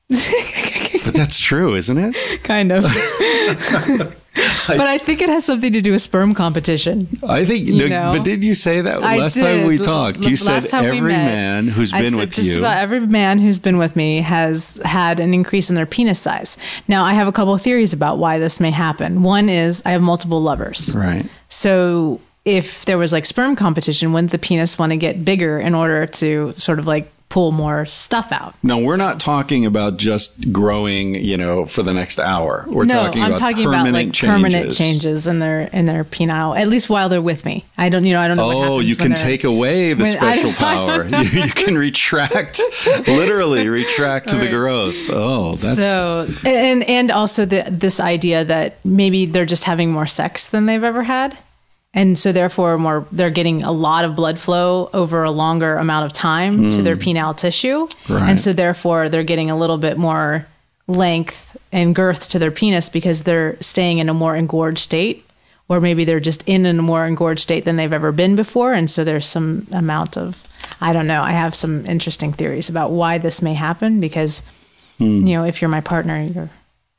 But 0.09 1.13
that's 1.13 1.39
true 1.39 1.73
isn't 1.75 1.97
it? 1.97 2.15
Kind 2.43 2.73
of 2.73 2.83
but 4.67 4.87
I 4.87 4.97
think 4.97 5.21
it 5.21 5.29
has 5.29 5.45
something 5.45 5.73
to 5.73 5.81
do 5.81 5.91
with 5.91 6.01
sperm 6.01 6.33
competition. 6.33 7.07
I 7.27 7.45
think, 7.45 7.67
you 7.67 7.89
know? 7.89 8.11
but 8.13 8.23
did 8.23 8.43
you 8.43 8.55
say 8.55 8.81
that 8.81 9.03
I 9.03 9.17
last 9.17 9.35
did. 9.35 9.41
time 9.41 9.67
we 9.67 9.77
talked? 9.77 10.25
You 10.25 10.35
said 10.35 10.65
every 10.73 11.01
man 11.01 11.67
who's 11.67 11.93
I 11.93 12.01
been 12.01 12.17
with 12.17 12.33
just 12.33 12.47
you. 12.47 12.53
Just 12.53 12.59
about 12.59 12.77
every 12.77 12.99
man 12.99 13.39
who's 13.39 13.59
been 13.59 13.77
with 13.77 13.95
me 13.95 14.21
has 14.21 14.81
had 14.85 15.19
an 15.19 15.33
increase 15.33 15.69
in 15.69 15.75
their 15.75 15.85
penis 15.85 16.19
size. 16.19 16.57
Now, 16.87 17.03
I 17.03 17.13
have 17.13 17.27
a 17.27 17.31
couple 17.31 17.53
of 17.53 17.61
theories 17.61 17.93
about 17.93 18.17
why 18.17 18.39
this 18.39 18.59
may 18.59 18.71
happen. 18.71 19.23
One 19.23 19.49
is 19.49 19.81
I 19.85 19.91
have 19.91 20.01
multiple 20.01 20.41
lovers. 20.41 20.95
Right. 20.95 21.25
So 21.49 22.21
if 22.45 22.85
there 22.85 22.97
was 22.97 23.11
like 23.11 23.25
sperm 23.25 23.55
competition, 23.55 24.13
wouldn't 24.13 24.31
the 24.31 24.37
penis 24.37 24.79
want 24.79 24.91
to 24.91 24.97
get 24.97 25.25
bigger 25.25 25.59
in 25.59 25.75
order 25.75 26.05
to 26.05 26.53
sort 26.57 26.79
of 26.79 26.87
like 26.87 27.11
pull 27.29 27.51
more 27.51 27.85
stuff 27.85 28.31
out. 28.31 28.55
No, 28.63 28.77
we're 28.77 28.95
so. 28.95 29.05
not 29.05 29.19
talking 29.19 29.65
about 29.65 29.97
just 29.97 30.51
growing, 30.53 31.15
you 31.15 31.35
know, 31.37 31.65
for 31.65 31.83
the 31.83 31.93
next 31.93 32.19
hour. 32.19 32.65
We're 32.67 32.85
no, 32.85 32.93
talking 32.93 33.21
I'm 33.21 33.31
about 33.31 33.39
talking 33.39 33.65
permanent 33.65 33.89
about 33.89 33.93
like 33.93 34.13
changes. 34.13 34.35
permanent 34.35 34.73
changes 34.73 35.27
in 35.27 35.39
their 35.39 35.61
in 35.61 35.85
their 35.85 36.03
penile, 36.03 36.57
at 36.57 36.67
least 36.67 36.89
while 36.89 37.09
they're 37.09 37.21
with 37.21 37.45
me. 37.45 37.65
I 37.77 37.89
don't, 37.89 38.05
you 38.05 38.13
know, 38.13 38.21
I 38.21 38.27
don't 38.27 38.37
know. 38.37 38.51
Oh, 38.51 38.79
you 38.79 38.95
can 38.95 39.13
take 39.13 39.43
away 39.43 39.93
the 39.93 40.05
special 40.05 40.51
power. 40.53 41.05
you, 41.05 41.43
you, 41.43 41.51
can 41.51 41.77
retract, 41.77 42.61
literally 43.07 43.67
retract 43.67 44.31
right. 44.31 44.41
the 44.41 44.49
growth. 44.49 44.95
Oh, 45.09 45.55
that's 45.55 45.79
so. 45.79 46.29
And 46.45 46.83
and 46.83 47.11
also 47.11 47.45
the, 47.45 47.65
this 47.69 47.99
idea 47.99 48.45
that 48.45 48.77
maybe 48.85 49.25
they're 49.25 49.45
just 49.45 49.65
having 49.65 49.91
more 49.91 50.07
sex 50.07 50.49
than 50.49 50.65
they've 50.65 50.83
ever 50.83 51.03
had 51.03 51.37
And 51.97 52.17
so 52.17 52.31
therefore 52.31 52.77
more 52.77 53.07
they're 53.11 53.31
getting 53.31 53.63
a 53.63 53.71
lot 53.71 54.05
of 54.05 54.15
blood 54.15 54.37
flow 54.37 54.87
over 54.93 55.23
a 55.23 55.31
longer 55.31 55.77
amount 55.77 56.05
of 56.05 56.13
time 56.13 56.69
to 56.71 56.83
their 56.83 56.95
hmm. 56.95 57.01
penile 57.01 57.35
tissue. 57.35 57.87
Right. 58.07 58.29
And 58.29 58.39
so 58.39 58.53
therefore 58.53 59.09
they're 59.09 59.23
getting 59.23 59.49
a 59.49 59.57
little 59.57 59.79
bit 59.79 59.97
more 59.97 60.45
length 60.85 61.57
and 61.71 61.95
girth 61.95 62.29
to 62.29 62.39
their 62.39 62.51
penis 62.51 62.87
because 62.87 63.23
they're 63.23 63.59
staying 63.61 63.97
in 63.97 64.09
a 64.09 64.13
more 64.13 64.35
engorged 64.35 64.77
state 64.77 65.25
or 65.69 65.81
maybe 65.81 66.05
they're 66.05 66.19
just 66.19 66.47
in 66.47 66.67
a 66.67 66.73
more 66.75 67.05
engorged 67.07 67.41
state 67.41 67.65
than 67.65 67.77
they've 67.77 67.91
ever 67.91 68.11
been 68.11 68.35
before 68.35 68.73
and 68.73 68.89
so 68.89 69.03
there's 69.03 69.25
some 69.25 69.65
amount 69.71 70.15
of 70.17 70.47
I 70.79 70.93
don't 70.93 71.07
know. 71.07 71.23
I 71.23 71.31
have 71.31 71.55
some 71.55 71.85
interesting 71.87 72.31
theories 72.33 72.69
about 72.69 72.91
why 72.91 73.17
this 73.17 73.41
may 73.41 73.55
happen 73.55 73.99
because 73.99 74.43
hmm. 74.99 75.25
you 75.25 75.35
know, 75.35 75.45
if 75.45 75.61
you're 75.61 75.69
my 75.69 75.81
partner, 75.81 76.21
you're 76.21 76.49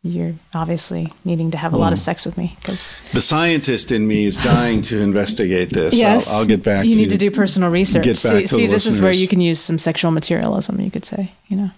you're 0.02 0.34
obviously 0.54 1.12
needing 1.24 1.50
to 1.50 1.58
have 1.58 1.72
a 1.72 1.76
lot 1.76 1.92
of 1.92 1.98
sex 1.98 2.24
with 2.24 2.38
me 2.38 2.56
because 2.60 2.94
The 3.12 3.20
scientist 3.20 3.90
in 3.90 4.06
me 4.06 4.26
is 4.26 4.36
dying 4.38 4.82
to 4.82 5.00
investigate 5.00 5.70
this. 5.70 6.02
I'll, 6.02 6.38
I'll 6.40 6.46
get 6.46 6.62
back 6.62 6.86
you 6.86 6.94
to 6.94 7.00
need 7.00 7.10
to 7.10 7.18
do 7.18 7.30
personal 7.30 7.70
research. 7.70 8.04
get 8.04 8.14
back 8.22 8.32
see, 8.32 8.40
to 8.42 8.48
see 8.48 8.66
this 8.68 8.86
is 8.86 9.00
where 9.00 9.12
you 9.12 9.26
can 9.26 9.40
use 9.40 9.58
some 9.60 9.78
sexual 9.78 10.10
materialism. 10.12 10.80
You 10.80 10.90
could 10.90 11.04
say, 11.04 11.32
you 11.48 11.56
know, 11.56 11.70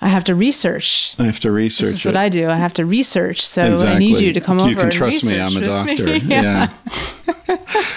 I 0.00 0.08
have 0.08 0.24
to 0.24 0.34
research. 0.34 1.14
I 1.18 1.24
have 1.24 1.40
to 1.40 1.50
research 1.52 1.86
This 1.86 1.94
is 1.96 2.06
it. 2.06 2.08
what 2.08 2.16
I 2.16 2.28
do. 2.28 2.48
I 2.48 2.56
have 2.56 2.74
to 2.74 2.84
research. 2.84 3.44
So 3.46 3.62
I 3.76 3.98
need 3.98 4.18
you 4.18 4.32
to 4.32 4.40
come 4.40 4.58
over. 4.60 4.68
You 4.70 4.74
can 4.76 4.84
and 4.86 4.92
trust 4.92 5.24
me. 5.24 5.40
I'm 5.40 5.56
a 5.56 5.60
doctor. 5.60 6.04
me. 6.06 6.18
yeah. 6.24 6.72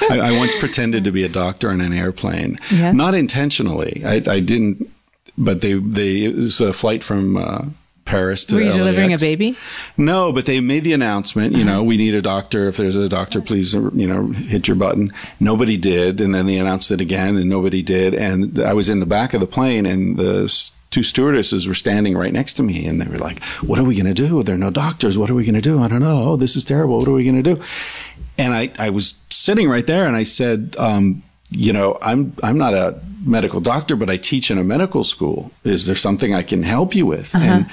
I, 0.09 0.19
I 0.19 0.37
once 0.37 0.55
pretended 0.59 1.03
to 1.05 1.11
be 1.11 1.23
a 1.23 1.29
doctor 1.29 1.69
on 1.69 1.81
an 1.81 1.93
airplane, 1.93 2.59
Yes. 2.71 2.93
not 2.93 3.13
intentionally. 3.15 4.03
I, 4.05 4.21
I 4.27 4.39
didn't, 4.39 4.89
but 5.37 5.61
they 5.61 5.73
they 5.73 6.25
it 6.25 6.35
was 6.35 6.61
a 6.61 6.73
flight 6.73 7.03
from 7.03 7.37
uh, 7.37 7.65
Paris 8.05 8.45
to. 8.45 8.55
Were 8.55 8.61
you 8.61 8.71
delivering 8.71 9.13
a 9.13 9.17
baby? 9.17 9.57
No, 9.97 10.31
but 10.31 10.45
they 10.45 10.59
made 10.59 10.83
the 10.83 10.93
announcement. 10.93 11.55
You 11.55 11.63
know, 11.63 11.83
we 11.83 11.97
need 11.97 12.13
a 12.13 12.21
doctor. 12.21 12.67
If 12.67 12.77
there's 12.77 12.95
a 12.95 13.09
doctor, 13.09 13.41
please, 13.41 13.73
you 13.73 14.07
know, 14.07 14.27
hit 14.27 14.67
your 14.67 14.77
button. 14.77 15.11
Nobody 15.39 15.75
did, 15.75 16.21
and 16.21 16.33
then 16.33 16.45
they 16.45 16.57
announced 16.57 16.91
it 16.91 17.01
again, 17.01 17.35
and 17.35 17.49
nobody 17.49 17.81
did. 17.81 18.13
And 18.13 18.59
I 18.59 18.73
was 18.73 18.89
in 18.89 18.99
the 18.99 19.05
back 19.05 19.33
of 19.33 19.41
the 19.41 19.47
plane, 19.47 19.85
and 19.85 20.17
the 20.17 20.53
two 20.91 21.03
stewardesses 21.03 21.67
were 21.67 21.73
standing 21.73 22.15
right 22.15 22.31
next 22.31 22.53
to 22.53 22.63
me, 22.63 22.85
and 22.85 23.01
they 23.01 23.07
were 23.07 23.17
like, 23.17 23.43
"What 23.61 23.79
are 23.79 23.83
we 23.83 23.95
going 23.95 24.13
to 24.13 24.13
do? 24.13 24.43
There 24.43 24.55
are 24.55 24.59
no 24.59 24.71
doctors. 24.71 25.17
What 25.17 25.29
are 25.29 25.35
we 25.35 25.43
going 25.43 25.55
to 25.55 25.61
do? 25.61 25.81
I 25.81 25.87
don't 25.87 25.99
know. 25.99 26.29
Oh, 26.29 26.35
this 26.37 26.55
is 26.55 26.63
terrible. 26.63 26.99
What 26.99 27.07
are 27.07 27.13
we 27.13 27.23
going 27.23 27.43
to 27.43 27.55
do?" 27.55 27.61
And 28.37 28.53
I, 28.53 28.71
I 28.77 28.91
was 28.91 29.15
sitting 29.29 29.67
right 29.67 29.87
there, 29.87 30.05
and 30.05 30.15
I 30.15 30.25
said, 30.25 30.75
um, 30.77 31.23
"You 31.49 31.73
know, 31.73 31.97
I'm 32.01 32.33
I'm 32.43 32.57
not 32.57 32.75
a 32.75 32.99
medical 33.25 33.61
doctor, 33.61 33.95
but 33.95 34.09
I 34.11 34.17
teach 34.17 34.51
in 34.51 34.59
a 34.59 34.63
medical 34.63 35.03
school. 35.03 35.51
Is 35.63 35.87
there 35.87 35.95
something 35.95 36.35
I 36.35 36.43
can 36.43 36.61
help 36.63 36.93
you 36.95 37.05
with?" 37.07 37.33
And 37.33 37.65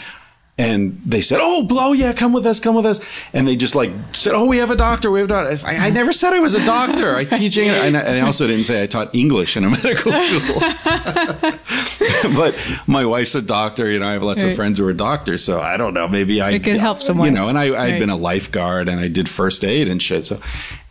and 0.59 1.00
they 1.05 1.20
said, 1.22 1.38
"Oh, 1.40 1.62
blow, 1.64 1.92
yeah, 1.92 2.12
come 2.12 2.32
with 2.32 2.44
us, 2.46 2.61
come 2.61 2.74
with 2.74 2.84
us." 2.86 3.00
And 3.32 3.48
they 3.48 3.57
just 3.57 3.74
like 3.74 3.90
said, 4.12 4.34
"Oh, 4.34 4.44
we 4.46 4.59
have 4.59 4.70
a 4.70 4.76
doctor, 4.76 5.11
we 5.11 5.20
have 5.20 5.30
a 5.30 5.32
doctor." 5.32 5.66
I, 5.66 5.86
I, 5.86 5.90
never 6.00 6.12
said 6.12 6.34
I 6.34 6.40
was 6.40 6.55
a 6.55 6.64
doctor. 6.64 7.16
I 7.16 7.24
teach, 7.24 7.57
English. 7.57 7.78
and 7.82 7.96
I, 7.96 8.20
also 8.20 8.46
didn't 8.46 8.64
say 8.64 8.82
I 8.82 8.86
taught 8.86 9.14
English 9.14 9.57
in 9.57 9.64
a 9.64 9.70
medical 9.76 10.12
school. 10.12 10.61
but 12.36 12.55
my 12.86 13.05
wife's 13.07 13.34
a 13.34 13.42
doctor. 13.42 13.90
You 13.90 13.98
know, 13.98 14.09
I 14.09 14.12
have 14.12 14.22
lots 14.22 14.44
Right. 14.44 14.50
of 14.50 14.57
friends 14.57 14.78
who 14.78 14.86
are 14.86 14.92
doctors, 14.92 15.42
so 15.44 15.61
I 15.61 15.76
don't 15.76 15.94
know. 15.94 16.07
Maybe 16.09 16.40
I 16.40 16.50
It 16.53 16.64
could 16.64 16.76
help 16.76 17.03
someone. 17.03 17.26
You 17.28 17.32
know, 17.32 17.48
and 17.48 17.59
I 17.59 17.64
I 17.64 17.84
had 17.86 17.92
Right. 17.92 17.98
been 18.00 18.11
a 18.11 18.16
lifeguard 18.16 18.88
and 18.88 19.00
I 19.00 19.09
did 19.09 19.28
first 19.28 19.64
aid 19.64 19.88
and 19.88 20.03
shit. 20.03 20.26
So, 20.26 20.38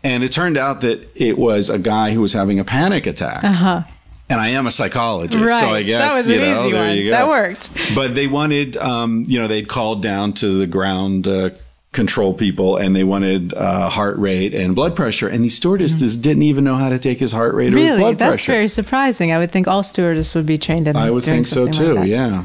and 0.04 0.24
it 0.24 0.32
turned 0.32 0.56
out 0.56 0.80
that 0.80 1.08
it 1.14 1.38
was 1.38 1.70
a 1.70 1.78
guy 1.78 2.12
who 2.12 2.20
was 2.20 2.32
having 2.32 2.58
a 2.58 2.64
panic 2.64 3.06
attack. 3.06 3.44
Uh 3.44 3.52
huh. 3.52 3.82
And 4.32 4.40
I 4.40 4.48
am 4.48 4.66
a 4.66 4.70
psychologist, 4.70 5.38
so 5.44 5.68
I 5.70 5.82
guess 5.82 6.00
That 6.00 6.16
was 6.16 6.28
you 6.28 6.36
an 6.36 6.40
know 6.42 6.60
easy 6.66 6.72
one. 6.78 6.96
you. 6.96 7.10
That 7.10 7.28
worked. 7.28 7.70
But 7.94 8.14
they 8.14 8.26
wanted, 8.26 8.76
um, 8.78 9.24
you 9.28 9.38
know, 9.38 9.46
they'd 9.46 9.68
called 9.68 10.02
down 10.02 10.32
to 10.34 10.58
the 10.58 10.66
ground 10.66 11.28
uh, 11.28 11.50
control 11.92 12.32
people, 12.32 12.78
and 12.78 12.96
they 12.96 13.04
wanted 13.04 13.52
uh, 13.52 13.90
heart 13.90 14.16
rate 14.16 14.54
and 14.54 14.74
blood 14.74 14.96
pressure, 14.96 15.28
and 15.28 15.44
these 15.44 15.54
stewardesses 15.56 16.16
didn't 16.16 16.44
even 16.44 16.64
know 16.64 16.76
how 16.76 16.88
to 16.88 16.98
take 16.98 17.18
his 17.18 17.32
heart 17.32 17.54
rate 17.54 17.74
or 17.74 17.76
his 17.76 17.84
Mm-hmm. 17.84 17.90
Really? 17.90 18.00
blood 18.00 18.18
That's 18.18 18.30
pressure. 18.46 18.52
very 18.52 18.68
surprising. 18.68 19.30
I 19.32 19.38
would 19.38 19.50
think 19.52 19.68
all 19.68 19.82
stewardesses 19.82 20.34
would 20.34 20.46
be 20.46 20.56
trained 20.56 20.88
in 20.88 20.96
I 20.96 21.10
would 21.10 21.24
think 21.24 21.44
so 21.44 21.66
too. 21.66 21.94
like 21.96 22.08
yeah. 22.08 22.44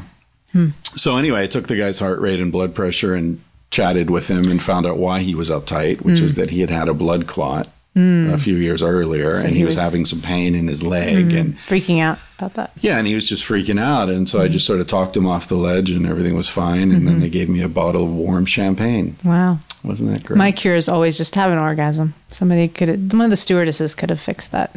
Hmm. 0.52 0.68
So 0.94 1.16
anyway, 1.16 1.44
I 1.44 1.46
took 1.46 1.66
the 1.68 1.76
guy's 1.76 1.98
heart 1.98 2.20
rate 2.20 2.40
and 2.40 2.52
blood 2.52 2.74
pressure 2.74 3.14
and 3.14 3.40
chatted 3.70 4.10
with 4.10 4.28
him 4.28 4.50
and 4.50 4.62
found 4.62 4.86
out 4.86 4.96
why 4.98 5.20
he 5.20 5.34
was 5.34 5.48
uptight, 5.50 6.02
which 6.02 6.20
is 6.20 6.34
that 6.36 6.50
he 6.50 6.60
had 6.60 6.70
had 6.70 6.88
a 6.88 6.94
blood 6.94 7.26
clot 7.26 7.68
a 7.98 8.36
mm. 8.36 8.40
few 8.40 8.56
years 8.56 8.82
earlier, 8.82 9.34
and 9.34 9.56
he, 9.56 9.64
was, 9.64 9.74
was- 9.74 9.84
having 9.84 10.06
some 10.06 10.20
pain 10.20 10.54
in 10.54 10.68
his 10.68 10.82
leg, 10.82 11.28
mm-hmm. 11.28 11.36
and 11.36 11.58
Freaking 11.58 12.00
out 12.00 12.18
about 12.38 12.54
that. 12.54 12.70
yeah, 12.80 12.98
and 12.98 13.06
he 13.06 13.14
was 13.14 13.28
just 13.28 13.44
freaking 13.44 13.80
out, 13.80 14.08
and 14.08 14.28
so 14.28 14.38
I 14.38 14.44
mm-hmm. 14.44 14.52
just 14.52 14.66
sort 14.66 14.80
of 14.80 14.86
talked 14.86 15.16
him 15.16 15.26
off 15.26 15.48
the 15.48 15.56
ledge, 15.56 15.90
and 15.90 16.06
everything 16.06 16.36
was 16.36 16.48
fine, 16.48 16.82
and 16.82 16.92
Mm-hmm. 16.92 17.06
then 17.06 17.20
they 17.20 17.28
gave 17.30 17.48
me 17.48 17.62
a 17.62 17.68
bottle 17.68 18.04
of 18.04 18.10
warm 18.12 18.46
champagne. 18.46 19.16
Wow. 19.24 19.58
Wasn't 19.84 20.10
that 20.12 20.24
great? 20.24 20.36
My 20.36 20.52
cure 20.52 20.74
is 20.76 20.88
always 20.88 21.16
just 21.16 21.34
have 21.36 21.50
an 21.52 21.58
orgasm. 21.58 22.14
Somebody 22.28 22.68
could 22.68 22.88
have, 22.88 23.12
one 23.12 23.22
of 23.22 23.30
the 23.30 23.36
stewardesses 23.36 23.94
could 23.94 24.10
have 24.10 24.20
fixed 24.20 24.52
that. 24.52 24.74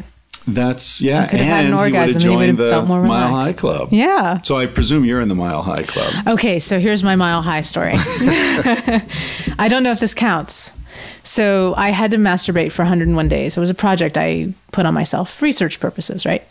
That's 0.48 1.02
yeah, 1.02 1.22
have 1.22 1.30
had 1.32 1.66
and 1.66 1.74
an 1.74 1.80
he 1.80 1.84
would 1.84 1.94
have 1.94 2.06
orgasm 2.08 2.22
and 2.22 2.32
he 2.32 2.36
would 2.36 2.48
have 2.48 2.58
the 2.58 2.72
felt 2.72 2.88
more 2.88 3.04
Mile 3.04 3.30
High. 3.44 3.54
Club. 3.54 3.90
Yeah. 3.92 4.42
So 4.42 4.58
I 4.58 4.66
presume 4.66 5.06
you're 5.06 5.22
in 5.22 5.30
the 5.30 5.36
Mile 5.36 5.62
High 5.62 5.84
Club. 5.84 6.12
Okay, 6.28 6.58
so 6.58 6.80
here's 6.80 7.04
my 7.04 7.16
mile 7.16 7.44
high 7.44 7.62
story. 7.62 7.94
I 7.96 9.68
don't 9.70 9.84
know 9.84 9.92
if 9.92 10.00
this 10.00 10.16
counts. 10.16 10.74
So 11.24 11.74
I 11.78 11.90
had 11.92 12.12
to 12.12 12.18
masturbate 12.18 12.72
for 12.72 12.84
101 12.84 13.28
days. 13.28 13.58
It 13.58 13.60
was 13.60 13.70
a 13.70 13.76
project 13.76 14.18
I 14.18 14.54
put 14.72 14.86
on 14.86 14.94
myself, 14.94 15.42
research 15.42 15.80
purposes, 15.80 16.26
right? 16.26 16.44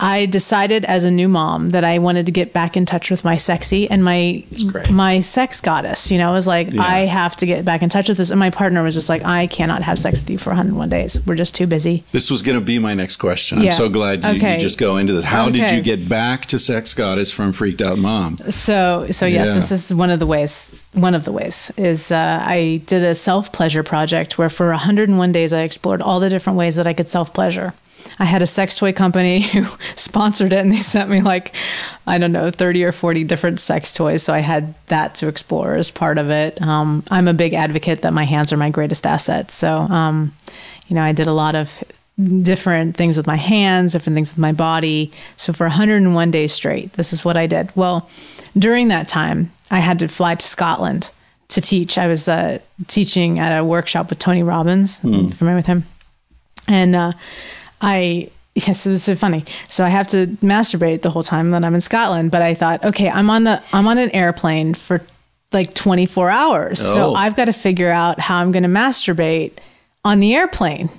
I 0.00 0.26
decided 0.26 0.84
as 0.84 1.02
a 1.04 1.10
new 1.10 1.28
mom 1.28 1.70
that 1.70 1.82
I 1.82 1.98
wanted 1.98 2.26
to 2.26 2.32
get 2.32 2.52
back 2.52 2.76
in 2.76 2.86
touch 2.86 3.10
with 3.10 3.24
my 3.24 3.36
sexy 3.36 3.90
and 3.90 4.04
my 4.04 4.44
my 4.90 5.20
sex 5.20 5.60
goddess. 5.60 6.10
You 6.10 6.18
know, 6.18 6.30
I 6.30 6.32
was 6.32 6.46
like, 6.46 6.70
Yeah. 6.72 6.82
I 6.82 6.98
have 7.06 7.36
to 7.38 7.46
get 7.46 7.64
back 7.64 7.82
in 7.82 7.88
touch 7.88 8.08
with 8.08 8.18
this. 8.18 8.30
And 8.30 8.38
my 8.38 8.50
partner 8.50 8.82
was 8.84 8.94
just 8.94 9.08
like, 9.08 9.24
I 9.24 9.48
cannot 9.48 9.82
have 9.82 9.98
sex 9.98 10.20
with 10.20 10.30
you 10.30 10.38
for 10.38 10.50
101 10.50 10.88
days. 10.88 11.24
We're 11.26 11.34
just 11.34 11.54
too 11.54 11.66
busy. 11.66 12.04
This 12.12 12.30
was 12.30 12.42
going 12.42 12.58
to 12.58 12.64
be 12.64 12.78
my 12.78 12.94
next 12.94 13.16
question. 13.16 13.58
I'm 13.58 13.72
so 13.72 13.88
glad 13.88 14.22
you, 14.22 14.30
Okay. 14.30 14.54
you 14.54 14.60
just 14.60 14.78
go 14.78 14.98
into 14.98 15.14
this. 15.14 15.24
How 15.24 15.50
did 15.50 15.70
you 15.72 15.82
get 15.82 16.08
back 16.08 16.46
to 16.46 16.58
Sex 16.58 16.94
Goddess 16.94 17.32
from 17.32 17.52
Freaked 17.52 17.82
Out 17.82 17.98
Mom? 17.98 18.38
So, 18.50 19.08
so 19.10 19.26
yes, 19.26 19.48
Yeah. 19.48 19.54
this 19.54 19.72
is 19.72 19.92
one 19.94 20.10
of 20.10 20.20
the 20.20 20.26
ways. 20.26 20.74
One 20.92 21.14
of 21.14 21.24
the 21.24 21.32
ways 21.32 21.72
is 21.76 22.12
uh, 22.12 22.40
I 22.44 22.82
did 22.86 23.02
a 23.02 23.14
self 23.14 23.50
pleasure 23.52 23.82
project 23.82 24.38
where 24.38 24.48
for 24.48 24.68
101 24.70 25.32
days 25.32 25.52
I 25.52 25.62
explored 25.62 26.00
all 26.02 26.20
the 26.20 26.30
different 26.30 26.56
ways 26.58 26.76
that 26.76 26.86
I 26.86 26.92
could 26.92 27.08
self 27.08 27.34
pleasure. 27.34 27.74
I 28.18 28.24
had 28.24 28.42
a 28.42 28.46
sex 28.46 28.76
toy 28.76 28.92
company 28.92 29.40
who 29.52 29.64
sponsored 29.94 30.52
it, 30.52 30.58
and 30.58 30.72
they 30.72 30.80
sent 30.80 31.10
me 31.10 31.20
like 31.20 31.54
I 32.06 32.18
don't 32.18 32.32
know 32.32 32.50
30 32.50 32.84
or 32.84 32.92
40 32.92 33.24
different 33.24 33.60
sex 33.60 33.92
toys. 33.92 34.22
So 34.22 34.32
I 34.32 34.40
had 34.40 34.74
that 34.86 35.14
to 35.16 35.28
explore 35.28 35.74
as 35.74 35.90
part 35.90 36.18
of 36.18 36.30
it. 36.30 36.60
Um, 36.62 37.04
I'm 37.10 37.28
a 37.28 37.34
big 37.34 37.54
advocate 37.54 38.02
that 38.02 38.12
my 38.12 38.24
hands 38.24 38.52
are 38.52 38.56
my 38.56 38.70
greatest 38.70 39.06
asset. 39.06 39.50
So, 39.50 39.70
um, 39.70 40.34
you 40.88 40.96
know, 40.96 41.02
I 41.02 41.12
did 41.12 41.26
a 41.26 41.32
lot 41.32 41.54
of 41.54 41.82
different 42.42 42.96
things 42.96 43.16
with 43.16 43.26
my 43.26 43.36
hands, 43.36 43.92
different 43.92 44.14
things 44.14 44.32
with 44.32 44.38
my 44.38 44.52
body. 44.52 45.12
So 45.36 45.52
for 45.52 45.64
101 45.64 46.30
days 46.30 46.52
straight, 46.52 46.92
this 46.94 47.12
is 47.12 47.24
what 47.24 47.36
I 47.36 47.46
did. 47.46 47.74
Well, 47.76 48.08
during 48.56 48.88
that 48.88 49.06
time, 49.06 49.52
I 49.70 49.78
had 49.80 49.98
to 50.00 50.08
fly 50.08 50.34
to 50.34 50.46
Scotland 50.46 51.10
to 51.48 51.60
teach. 51.60 51.96
I 51.96 52.08
was 52.08 52.28
uh, 52.28 52.58
teaching 52.88 53.38
at 53.38 53.56
a 53.56 53.64
workshop 53.64 54.10
with 54.10 54.18
Tony 54.18 54.42
Robbins. 54.42 55.02
I'm 55.04 55.30
familiar 55.30 55.56
with 55.56 55.66
him? 55.66 55.84
And 56.66 56.96
uh, 56.96 57.12
I, 57.80 58.30
yes, 58.54 58.84
this 58.84 58.86
is 58.86 59.04
so 59.04 59.14
funny. 59.14 59.44
So 59.68 59.84
I 59.84 59.88
have 59.88 60.08
to 60.08 60.26
masturbate 60.42 61.02
the 61.02 61.10
whole 61.10 61.22
time 61.22 61.50
that 61.52 61.64
I'm 61.64 61.74
in 61.74 61.80
Scotland. 61.80 62.30
But 62.30 62.42
I 62.42 62.54
thought, 62.54 62.84
okay, 62.84 63.08
I'm 63.08 63.30
on 63.30 63.44
the 63.44 63.62
I'm 63.72 63.86
on 63.86 63.98
an 63.98 64.10
airplane 64.10 64.74
for 64.74 65.02
like 65.52 65.74
24 65.74 66.30
hours. 66.30 66.80
Oh. 66.82 66.94
So 66.94 67.14
I've 67.14 67.36
got 67.36 67.46
to 67.46 67.52
figure 67.52 67.90
out 67.90 68.20
how 68.20 68.38
I'm 68.38 68.52
going 68.52 68.64
to 68.64 68.68
masturbate 68.68 69.52
on 70.04 70.20
the 70.20 70.34
airplane 70.34 70.90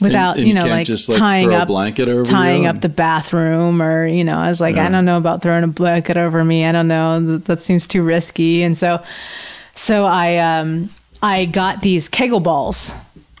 without 0.00 0.36
and 0.36 0.46
you 0.46 0.54
you 0.54 0.58
know 0.58 0.66
like 0.66 0.86
just, 0.86 1.08
like, 1.08 1.18
tying 1.18 1.54
up 1.54 1.68
blanket 1.68 2.08
over 2.08 2.24
tying 2.24 2.66
up 2.66 2.80
the 2.80 2.88
bathroom 2.88 3.80
or 3.80 4.06
you 4.06 4.24
know 4.24 4.36
I 4.36 4.48
was 4.48 4.60
like 4.60 4.76
I 4.76 4.88
don't 4.88 5.04
know 5.04 5.16
about 5.16 5.42
throwing 5.42 5.64
a 5.64 5.68
blanket 5.68 6.16
over 6.16 6.44
me 6.44 6.64
I 6.64 6.72
don't 6.72 6.88
know 6.88 7.20
that, 7.20 7.44
that 7.46 7.60
seems 7.60 7.86
too 7.86 8.02
risky 8.02 8.62
and 8.62 8.76
so 8.76 9.02
so 9.74 10.04
I 10.04 10.38
um 10.38 10.90
I 11.22 11.44
got 11.44 11.82
these 11.82 12.08
Kegel 12.08 12.40
balls 12.40 12.92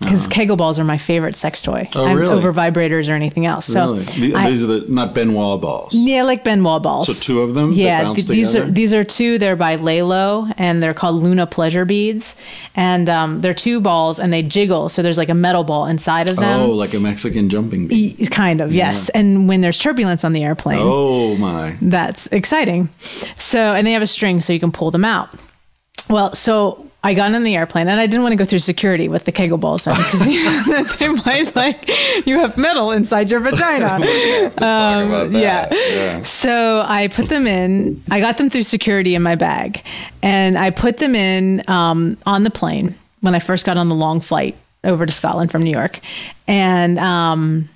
because 0.02 0.26
Kegel 0.26 0.56
balls 0.56 0.78
are 0.78 0.84
my 0.84 0.98
favorite 0.98 1.36
sex 1.36 1.62
toy 1.62 1.88
Uh-huh. 1.92 2.00
Oh, 2.02 2.06
I'm 2.06 2.16
really? 2.16 2.32
over 2.34 2.52
vibrators 2.52 3.08
or 3.08 3.12
anything 3.14 3.46
else 3.46 3.66
so 3.66 3.92
really? 3.94 4.04
The- 4.04 4.34
I- 4.34 4.50
These 4.50 4.62
are 4.64 4.66
the 4.66 4.84
not 4.88 5.14
Ben 5.14 5.32
Wa 5.34 5.56
balls. 5.56 5.94
yeah, 5.94 6.22
like 6.24 6.44
Ben 6.44 6.62
Wa 6.64 6.78
balls. 6.78 7.06
So 7.06 7.12
two 7.14 7.40
of 7.42 7.54
them 7.54 7.70
that 7.70 7.76
Yeah, 7.76 8.02
bounce 8.02 8.24
th- 8.24 8.28
these 8.28 8.50
together? 8.52 8.68
are 8.68 8.72
these 8.72 8.94
are 8.94 9.04
two. 9.04 9.38
They're 9.38 9.56
by 9.56 9.76
LELO, 9.76 10.52
and 10.58 10.82
they're 10.82 10.94
called 10.94 11.22
Luna 11.22 11.46
Pleasure 11.46 11.84
Beads, 11.84 12.36
and 12.74 13.08
um, 13.08 13.40
they're 13.40 13.54
two 13.54 13.80
balls, 13.80 14.18
and 14.18 14.32
they 14.32 14.42
jiggle. 14.42 14.88
So 14.88 15.02
there's 15.02 15.18
like 15.18 15.28
a 15.28 15.34
metal 15.34 15.64
ball 15.64 15.86
inside 15.86 16.28
of 16.28 16.36
them. 16.36 16.60
Oh, 16.60 16.70
like 16.70 16.94
a 16.94 17.00
Mexican 17.00 17.48
jumping 17.48 17.88
beat. 17.88 18.18
Y- 18.20 18.26
Kind 18.26 18.60
of, 18.60 18.72
yes. 18.74 19.08
And 19.10 19.48
when 19.48 19.60
there's 19.60 19.78
turbulence 19.78 20.24
on 20.24 20.32
the 20.32 20.42
airplane, 20.42 20.78
Oh 20.82 21.36
my! 21.36 21.76
that's 21.80 22.26
exciting. 22.28 22.88
So, 23.38 23.74
and 23.74 23.86
they 23.86 23.92
have 23.92 24.02
a 24.02 24.06
string 24.06 24.40
so 24.40 24.52
you 24.52 24.60
can 24.60 24.72
pull 24.72 24.90
them 24.90 25.04
out. 25.04 25.28
Well, 26.10 26.34
so 26.34 26.86
I 27.04 27.14
got 27.14 27.34
on 27.34 27.42
the 27.42 27.56
airplane 27.56 27.88
and 27.88 27.98
I 27.98 28.06
didn't 28.06 28.22
want 28.22 28.32
to 28.32 28.36
go 28.36 28.44
through 28.44 28.60
security 28.60 29.08
with 29.08 29.24
the 29.24 29.32
Kegel 29.32 29.58
balls 29.58 29.86
because 29.86 30.28
you 30.28 30.44
know, 30.44 30.84
they 30.84 31.08
might 31.08 31.54
like 31.56 31.88
you 32.26 32.38
have 32.38 32.56
metal 32.56 32.92
inside 32.92 33.30
your 33.30 33.40
vagina. 33.40 33.88
Talk 34.50 35.06
about 35.06 35.32
that. 35.32 35.32
Um, 35.32 35.32
yeah. 35.32 36.22
So 36.22 36.84
I 36.86 37.08
put 37.08 37.28
them 37.28 37.48
in. 37.48 38.02
I 38.10 38.20
got 38.20 38.38
them 38.38 38.50
through 38.50 38.62
security 38.62 39.16
in 39.16 39.22
my 39.22 39.34
bag, 39.34 39.84
and 40.22 40.56
I 40.56 40.70
put 40.70 40.98
them 40.98 41.16
in 41.16 41.68
um, 41.68 42.18
on 42.24 42.44
the 42.44 42.50
plane 42.50 42.94
when 43.20 43.34
I 43.34 43.40
first 43.40 43.66
got 43.66 43.76
on 43.76 43.88
the 43.88 43.96
long 43.96 44.20
flight 44.20 44.56
over 44.84 45.04
to 45.04 45.12
Scotland 45.12 45.50
from 45.50 45.62
New 45.62 45.72
York, 45.72 45.98
and 46.46 47.00
um, 47.00 47.68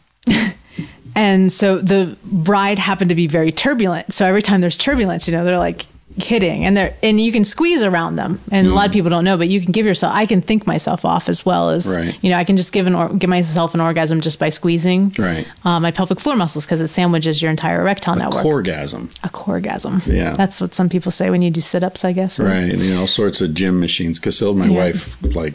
and 1.16 1.52
so 1.52 1.78
the 1.78 2.16
ride 2.30 2.78
happened 2.78 3.08
to 3.08 3.16
be 3.16 3.26
very 3.26 3.50
turbulent. 3.50 4.12
So 4.12 4.24
every 4.24 4.42
time 4.42 4.60
there's 4.60 4.76
turbulence, 4.76 5.26
you 5.26 5.34
know, 5.34 5.44
they're 5.44 5.58
like 5.58 5.86
hitting 6.16 6.64
and 6.64 6.74
they're 6.76 6.94
and 7.02 7.20
you 7.20 7.30
can 7.30 7.44
squeeze 7.44 7.82
around 7.82 8.16
them 8.16 8.40
and 8.50 8.66
a 8.66 8.72
lot 8.74 8.86
of 8.86 8.92
people 8.92 9.10
don't 9.10 9.24
know 9.24 9.36
but 9.36 9.48
you 9.48 9.60
can 9.60 9.70
give 9.70 9.84
yourself 9.84 10.14
i 10.14 10.24
can 10.24 10.40
think 10.40 10.66
myself 10.66 11.04
off 11.04 11.28
as 11.28 11.44
well 11.44 11.68
as 11.68 11.86
Right. 11.86 12.16
you 12.22 12.30
know 12.30 12.38
i 12.38 12.44
can 12.44 12.56
just 12.56 12.72
give 12.72 12.86
an 12.86 12.94
or, 12.94 13.10
give 13.12 13.28
myself 13.28 13.74
an 13.74 13.82
orgasm 13.82 14.22
just 14.22 14.38
by 14.38 14.48
squeezing 14.48 15.12
Right. 15.18 15.46
uh, 15.64 15.78
my 15.78 15.90
pelvic 15.90 16.18
floor 16.18 16.34
muscles 16.34 16.64
because 16.64 16.80
it 16.80 16.88
sandwiches 16.88 17.42
your 17.42 17.50
entire 17.50 17.82
erectile 17.82 18.16
network 18.16 18.42
Coregasm. 18.44 19.10
a 19.24 19.28
coregasm 19.28 20.00
Yeah. 20.06 20.32
that's 20.32 20.58
what 20.58 20.74
some 20.74 20.88
people 20.88 21.12
say 21.12 21.28
when 21.28 21.42
you 21.42 21.50
do 21.50 21.60
sit-ups 21.60 22.02
i 22.04 22.12
guess 22.12 22.40
or- 22.40 22.44
Right. 22.46 22.74
You 22.74 22.94
know, 22.94 23.00
all 23.02 23.06
sorts 23.06 23.40
of 23.42 23.52
gym 23.52 23.78
machines. 23.80 24.18
Casil, 24.18 24.56
my 24.56 24.66
Yeah. 24.66 24.78
wife, 24.78 25.18
like, 25.34 25.54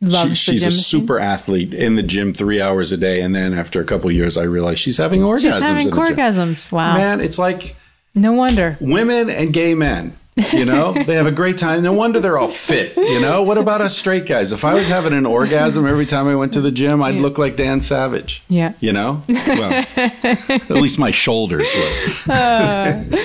Loves 0.00 0.38
she, 0.38 0.52
she's 0.52 0.62
a 0.62 0.66
machine. 0.66 0.80
super 0.82 1.18
athlete 1.18 1.74
in 1.74 1.96
the 1.96 2.02
gym 2.04 2.32
three 2.32 2.62
hours 2.62 2.92
a 2.92 2.96
day. 2.96 3.20
And 3.20 3.34
then 3.34 3.52
after 3.52 3.80
a 3.80 3.84
couple 3.84 4.08
of 4.08 4.14
years, 4.14 4.36
I 4.36 4.44
realized 4.44 4.78
she's 4.78 4.96
having 4.96 5.22
orgasms. 5.22 5.40
she's 5.42 5.58
having 5.58 5.88
in 5.88 5.92
orgasms 5.94 6.70
wow 6.70 6.96
Man, 6.96 7.20
it's 7.20 7.38
like 7.38 7.74
no 8.20 8.32
wonder 8.32 8.76
women 8.80 9.30
and 9.30 9.52
gay 9.52 9.74
men. 9.74 10.14
You 10.52 10.64
know, 10.64 10.92
they 11.06 11.16
have 11.16 11.26
a 11.26 11.32
great 11.32 11.58
time. 11.58 11.82
No 11.82 11.92
wonder 11.92 12.20
they're 12.20 12.38
all 12.38 12.48
fit. 12.48 12.96
You 12.96 13.20
know, 13.20 13.42
what 13.42 13.58
about 13.58 13.80
us 13.80 13.96
straight 13.96 14.26
guys? 14.26 14.52
If 14.52 14.64
I 14.64 14.74
was 14.74 14.86
having 14.86 15.12
an 15.12 15.26
orgasm 15.26 15.86
every 15.86 16.06
time 16.06 16.28
I 16.28 16.36
went 16.36 16.52
to 16.52 16.60
the 16.60 16.70
gym, 16.70 17.02
I'd 17.02 17.16
look 17.16 17.38
like 17.38 17.56
Dan 17.56 17.80
Savage. 17.80 18.42
Yeah. 18.48 18.72
You 18.80 18.92
know, 18.92 19.22
well, 19.28 19.86
at 19.96 20.70
least 20.70 20.98
my 20.98 21.10
shoulders 21.10 21.66
would. 21.74 22.30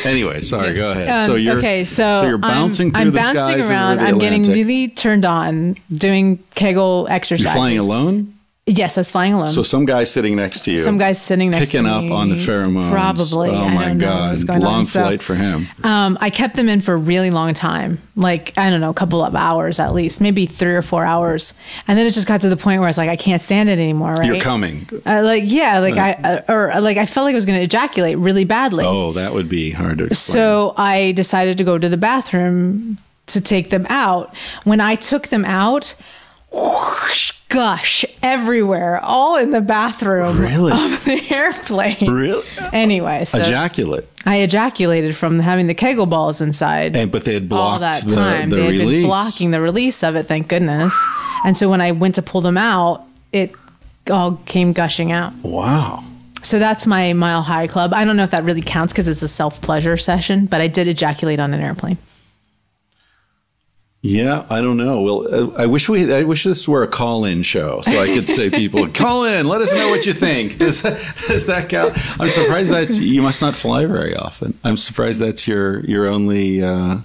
anyway, 0.06 0.42
sorry. 0.42 0.74
Go 0.74 0.92
ahead. 0.92 1.08
Um, 1.08 1.28
so 1.28 1.36
you're 1.36 1.58
okay, 1.60 1.84
so, 1.86 2.24
you're 2.26 2.38
bouncing 2.38 2.88
I'm, 2.88 2.94
through 2.94 3.02
I'm 3.02 3.08
the 3.12 3.20
bouncing 3.20 3.58
skies 3.62 3.70
around. 3.70 4.00
I'm 4.00 4.18
getting 4.18 4.44
really 4.44 4.88
turned 4.88 5.26
on 5.26 5.78
doing 5.96 6.44
Kegel 6.56 7.06
You're 7.08 7.16
exercises. 7.16 7.54
flying 7.54 7.78
alone. 7.78 8.34
Yes, 8.66 8.98
I 8.98 9.02
was 9.02 9.12
flying 9.12 9.34
alone. 9.34 9.50
So 9.50 9.62
some 9.62 9.84
guy 9.84 10.06
sitting 10.06 10.38
next 10.38 10.64
to 10.64 10.72
you. 10.72 10.78
Some 10.78 10.98
guy's 10.98 11.22
sitting 11.22 11.50
next 11.50 11.66
picking 11.66 11.84
to 11.84 11.92
up 11.92 12.10
on 12.10 12.30
the 12.30 12.36
pheromones. 12.36 12.92
Probably. 12.92 13.50
Oh 13.50 13.68
my 13.68 13.94
god! 13.94 14.42
Long 14.48 14.64
on. 14.64 14.86
So, 14.86 15.02
flight 15.02 15.22
for 15.22 15.36
him. 15.36 15.68
Um, 15.84 16.18
I 16.22 16.30
kept 16.30 16.56
them 16.56 16.70
in 16.70 16.80
for 16.80 16.94
a 16.94 16.98
really 16.98 17.30
long 17.30 17.54
time, 17.54 18.00
like 18.16 18.58
I 18.58 18.70
don't 18.70 18.80
know, 18.80 18.90
a 18.90 18.94
couple 18.94 19.22
of 19.22 19.36
hours 19.36 19.80
at 19.80 19.94
least, 19.94 20.22
maybe 20.22 20.46
three 20.46 20.76
or 20.76 20.82
four 20.82 21.04
hours, 21.04 21.54
and 21.90 22.00
then 22.00 22.08
it 22.08 22.12
just 22.12 22.26
got 22.26 22.40
to 22.42 22.50
the 22.50 22.56
point 22.56 22.80
where 22.80 22.88
I 22.88 22.90
was 22.90 22.98
like, 22.98 23.10
I 23.10 23.18
can't 23.18 23.42
stand 23.42 23.68
it 23.68 23.80
anymore. 23.80 24.14
Right? 24.14 24.28
You're 24.28 24.40
coming. 24.40 24.88
Uh, 25.06 25.24
like 25.26 25.44
yeah, 25.46 25.80
like 25.80 25.98
I 25.98 26.14
uh, 26.14 26.42
or 26.48 26.80
like 26.80 26.96
I 26.96 27.06
felt 27.06 27.26
like 27.26 27.34
I 27.34 27.36
was 27.36 27.46
going 27.46 27.60
to 27.60 27.66
ejaculate 27.66 28.18
really 28.18 28.46
badly. 28.46 28.86
Oh, 28.86 29.12
that 29.12 29.34
would 29.34 29.50
be 29.50 29.72
hard 29.72 29.98
to 29.98 30.06
explain. 30.06 30.34
So 30.36 30.74
I 30.78 31.12
decided 31.12 31.58
to 31.58 31.66
go 31.66 31.78
to 31.78 31.90
the 31.90 31.98
bathroom 31.98 32.98
to 33.28 33.42
take 33.42 33.72
them 33.72 33.86
out. 33.90 34.34
When 34.64 34.80
I 34.80 34.96
took 34.96 35.28
them 35.28 35.44
out, 35.44 35.96
whoosh, 36.54 37.32
gush 37.50 38.06
everywhere, 38.22 39.00
all 39.04 39.38
in 39.38 39.52
the 39.52 39.62
bathroom 39.62 40.40
Really? 40.40 40.72
of 40.72 41.04
the 41.06 41.22
airplane. 41.32 42.10
really 42.12 42.46
Anyway, 42.72 43.26
so 43.26 43.40
ejaculate. 43.40 44.08
I 44.26 44.38
ejaculated 44.38 45.16
from 45.16 45.40
having 45.40 45.68
the 45.68 45.74
Kegel 45.74 46.06
balls 46.06 46.40
inside. 46.42 46.96
And 46.96 47.12
but 47.12 47.26
they 47.26 47.34
had 47.34 47.50
blocked 47.50 47.74
all 47.74 47.80
that 47.80 48.04
the, 48.06 48.16
time. 48.16 48.50
the 48.50 48.56
they 48.56 48.64
had 48.66 48.72
release. 48.72 49.02
been 49.02 49.10
blocking 49.10 49.52
the 49.52 49.62
release 49.62 50.04
of 50.04 50.16
it, 50.16 50.28
thank 50.28 50.48
goodness. 50.48 50.96
And 51.46 51.58
so 51.58 51.70
when 51.70 51.82
I 51.82 51.92
went 51.92 52.16
to 52.16 52.22
pull 52.22 52.42
them 52.42 52.58
out, 52.58 53.04
it 53.32 53.54
all 54.10 54.38
came 54.46 54.72
gushing 54.74 55.12
out. 55.12 55.34
Wow. 55.44 56.04
So 56.42 56.60
that's 56.60 56.86
my 56.86 57.14
mile 57.14 57.42
high 57.42 57.68
club. 57.68 57.94
I 57.94 58.04
don't 58.06 58.18
know 58.18 58.24
if 58.26 58.32
that 58.32 58.44
really 58.44 58.62
counts 58.62 58.92
because 58.94 59.08
it's 59.08 59.22
a 59.22 59.28
self 59.30 59.62
pleasure 59.62 59.96
session, 59.98 60.46
but 60.46 60.60
I 60.62 60.68
did 60.68 60.88
ejaculate 60.88 61.40
on 61.40 61.54
an 61.54 61.62
airplane. 61.62 61.98
Yeah, 64.06 64.46
I 64.50 64.60
don't 64.60 64.76
know. 64.76 65.00
Well, 65.02 65.28
uh, 65.34 65.64
I 65.64 65.66
wish 65.66 65.88
we. 65.88 66.14
I 66.14 66.24
wish 66.24 66.44
this 66.44 66.68
were 66.68 66.84
a 66.84 66.88
call-in 66.90 67.42
show, 67.42 67.80
so 67.82 68.02
I 68.02 68.08
could 68.08 68.28
say 68.28 68.50
people 68.50 68.86
call 68.94 69.24
in. 69.24 69.48
Let 69.48 69.62
us 69.62 69.74
know 69.74 69.90
what 69.92 70.06
you 70.06 70.12
think. 70.12 70.58
Does 70.60 70.82
that, 70.82 71.00
does 71.30 71.46
that 71.46 71.70
count? 71.70 71.94
I'm 72.20 72.28
surprised 72.28 72.72
that 72.74 72.90
you 72.90 73.22
must 73.22 73.40
not 73.42 73.56
fly 73.56 73.86
very 73.86 74.14
often. 74.14 74.60
I'm 74.66 74.76
surprised 74.76 75.22
that's 75.22 75.48
your 75.48 75.80
your 75.86 76.08
only. 76.08 76.62
Uh, 76.62 76.98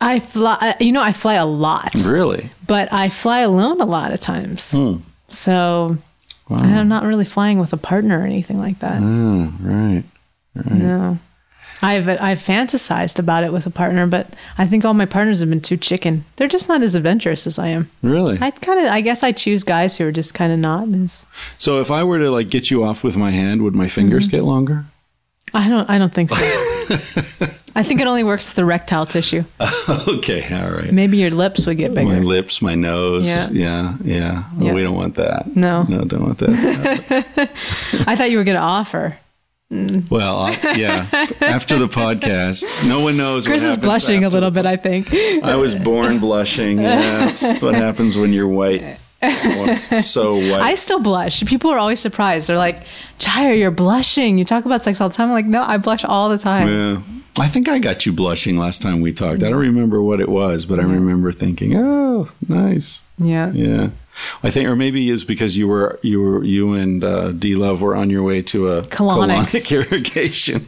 I 0.00 0.18
fly, 0.18 0.58
uh, 0.60 0.72
you 0.80 0.90
know, 0.90 1.00
I 1.00 1.12
fly 1.12 1.34
a 1.34 1.46
lot, 1.46 1.94
really. 2.04 2.50
but 2.66 2.92
I 2.92 3.08
fly 3.08 3.40
alone 3.42 3.80
a 3.80 3.86
lot 3.86 4.12
of 4.12 4.18
times. 4.18 4.72
Hmm. 4.72 4.96
So 5.28 5.96
I'm 6.50 6.88
not 6.88 7.04
really 7.04 7.24
flying 7.24 7.60
with 7.60 7.72
a 7.72 7.76
partner 7.76 8.18
or 8.20 8.24
anything 8.26 8.58
like 8.58 8.80
that. 8.80 9.00
Oh, 9.00 9.52
right. 9.60 10.02
No. 10.56 11.18
I've 11.82 12.08
I've 12.08 12.38
fantasized 12.38 13.18
about 13.18 13.42
it 13.44 13.52
with 13.52 13.66
a 13.66 13.70
partner, 13.70 14.06
but 14.06 14.28
I 14.56 14.66
think 14.66 14.84
all 14.84 14.94
my 14.94 15.04
partners 15.06 15.40
have 15.40 15.50
been 15.50 15.60
too 15.60 15.76
chicken. 15.76 16.24
They're 16.36 16.46
just 16.48 16.68
not 16.68 16.82
as 16.82 16.94
adventurous 16.94 17.46
as 17.46 17.58
I 17.58 17.68
am. 17.68 17.90
Really. 18.02 18.38
I 18.40 18.50
kind 18.52 18.78
of 18.80 18.86
I 18.86 19.00
guess 19.00 19.22
I 19.22 19.32
choose 19.32 19.64
guys 19.64 19.96
who 19.98 20.06
are 20.06 20.12
just 20.12 20.32
kind 20.34 20.52
of 20.52 20.58
not 20.60 20.88
as 20.94 21.26
so 21.58 21.80
if 21.80 21.90
I 21.90 22.04
were 22.04 22.18
to 22.18 22.30
like 22.30 22.50
get 22.50 22.70
you 22.70 22.84
off 22.84 23.02
with 23.02 23.16
my 23.16 23.30
hand, 23.32 23.62
would 23.62 23.74
my 23.74 23.88
fingers 23.88 24.28
Mm-hmm. 24.28 24.36
get 24.36 24.44
longer? 24.44 24.84
I 25.54 25.68
don't 25.68 25.90
I 25.90 25.98
don't 25.98 26.14
think 26.14 26.30
so. 26.30 26.36
I 27.74 27.82
think 27.82 28.00
it 28.00 28.06
only 28.06 28.22
works 28.22 28.46
with 28.48 28.56
the 28.56 28.62
erectile 28.62 29.06
tissue. 29.06 29.44
okay. 30.08 30.42
All 30.54 30.70
right. 30.70 30.92
Maybe 30.92 31.16
your 31.18 31.30
lips 31.30 31.66
would 31.66 31.78
get 31.78 31.94
bigger. 31.94 32.06
My 32.06 32.18
lips, 32.20 32.60
my 32.62 32.74
nose. 32.74 33.26
Yeah. 33.26 33.48
Yeah. 33.50 33.96
Yeah. 34.04 34.44
Yeah. 34.58 34.72
we 34.74 34.82
don't 34.82 34.94
want 34.94 35.14
that. 35.16 35.56
No. 35.56 35.82
No, 35.84 36.04
don't 36.04 36.22
want 36.22 36.38
that. 36.38 37.50
I 38.06 38.14
thought 38.16 38.30
you 38.30 38.36
were 38.38 38.44
going 38.44 38.56
to 38.58 38.62
offer. 38.62 39.16
Well, 40.10 40.38
I'll, 40.38 40.78
yeah. 40.78 41.06
After 41.40 41.78
the 41.78 41.86
podcast, 41.88 42.86
no 42.88 43.00
one 43.02 43.16
knows. 43.16 43.46
Chris 43.46 43.64
is 43.64 43.78
blushing 43.78 44.24
a 44.24 44.28
little 44.28 44.50
bit, 44.50 44.66
I 44.66 44.76
think. 44.76 45.12
I 45.42 45.56
was 45.56 45.74
born 45.74 46.18
blushing. 46.18 46.80
Yeah, 46.80 46.98
that's 47.26 47.62
what 47.62 47.74
happens 47.74 48.16
when 48.16 48.32
you're 48.32 48.48
white. 48.48 48.98
So 50.02 50.34
white. 50.34 50.60
I 50.60 50.74
still 50.74 51.00
blush. 51.00 51.44
People 51.46 51.70
are 51.70 51.78
always 51.78 52.00
surprised. 52.00 52.48
They're 52.48 52.58
like, 52.58 52.82
Jaiya, 53.18 53.58
you're 53.58 53.70
blushing. 53.70 54.36
You 54.36 54.44
talk 54.44 54.64
about 54.64 54.84
sex 54.84 55.00
all 55.00 55.08
the 55.08 55.14
time. 55.14 55.28
I'm 55.28 55.34
like, 55.34 55.46
no, 55.46 55.62
I 55.62 55.78
blush 55.78 56.04
all 56.04 56.28
the 56.28 56.38
time. 56.38 56.68
yeah. 56.68 57.02
I 57.38 57.48
think 57.48 57.66
I 57.66 57.78
got 57.78 58.04
you 58.04 58.12
blushing 58.12 58.58
last 58.58 58.82
time 58.82 59.00
we 59.00 59.10
talked. 59.10 59.42
I 59.42 59.48
don't 59.48 59.58
remember 59.58 60.02
what 60.02 60.20
it 60.20 60.28
was, 60.28 60.66
but 60.66 60.78
I 60.78 60.82
remember 60.82 61.32
thinking, 61.32 61.74
"Oh, 61.74 62.28
nice." 62.46 63.02
Yeah. 63.16 63.50
Yeah. 63.52 63.88
I 64.42 64.50
think, 64.50 64.68
or 64.68 64.76
maybe 64.76 65.10
it's 65.10 65.24
because 65.24 65.56
you 65.56 65.66
were 65.68 65.98
you 66.02 66.20
were 66.20 66.44
you 66.44 66.74
and 66.74 67.02
uh, 67.02 67.32
D 67.32 67.56
Love 67.56 67.80
were 67.80 67.96
on 67.96 68.10
your 68.10 68.22
way 68.22 68.42
to 68.42 68.68
a 68.68 68.82
Colonics. 68.82 69.54
colonic 69.54 69.72
irrigation. 69.90 70.66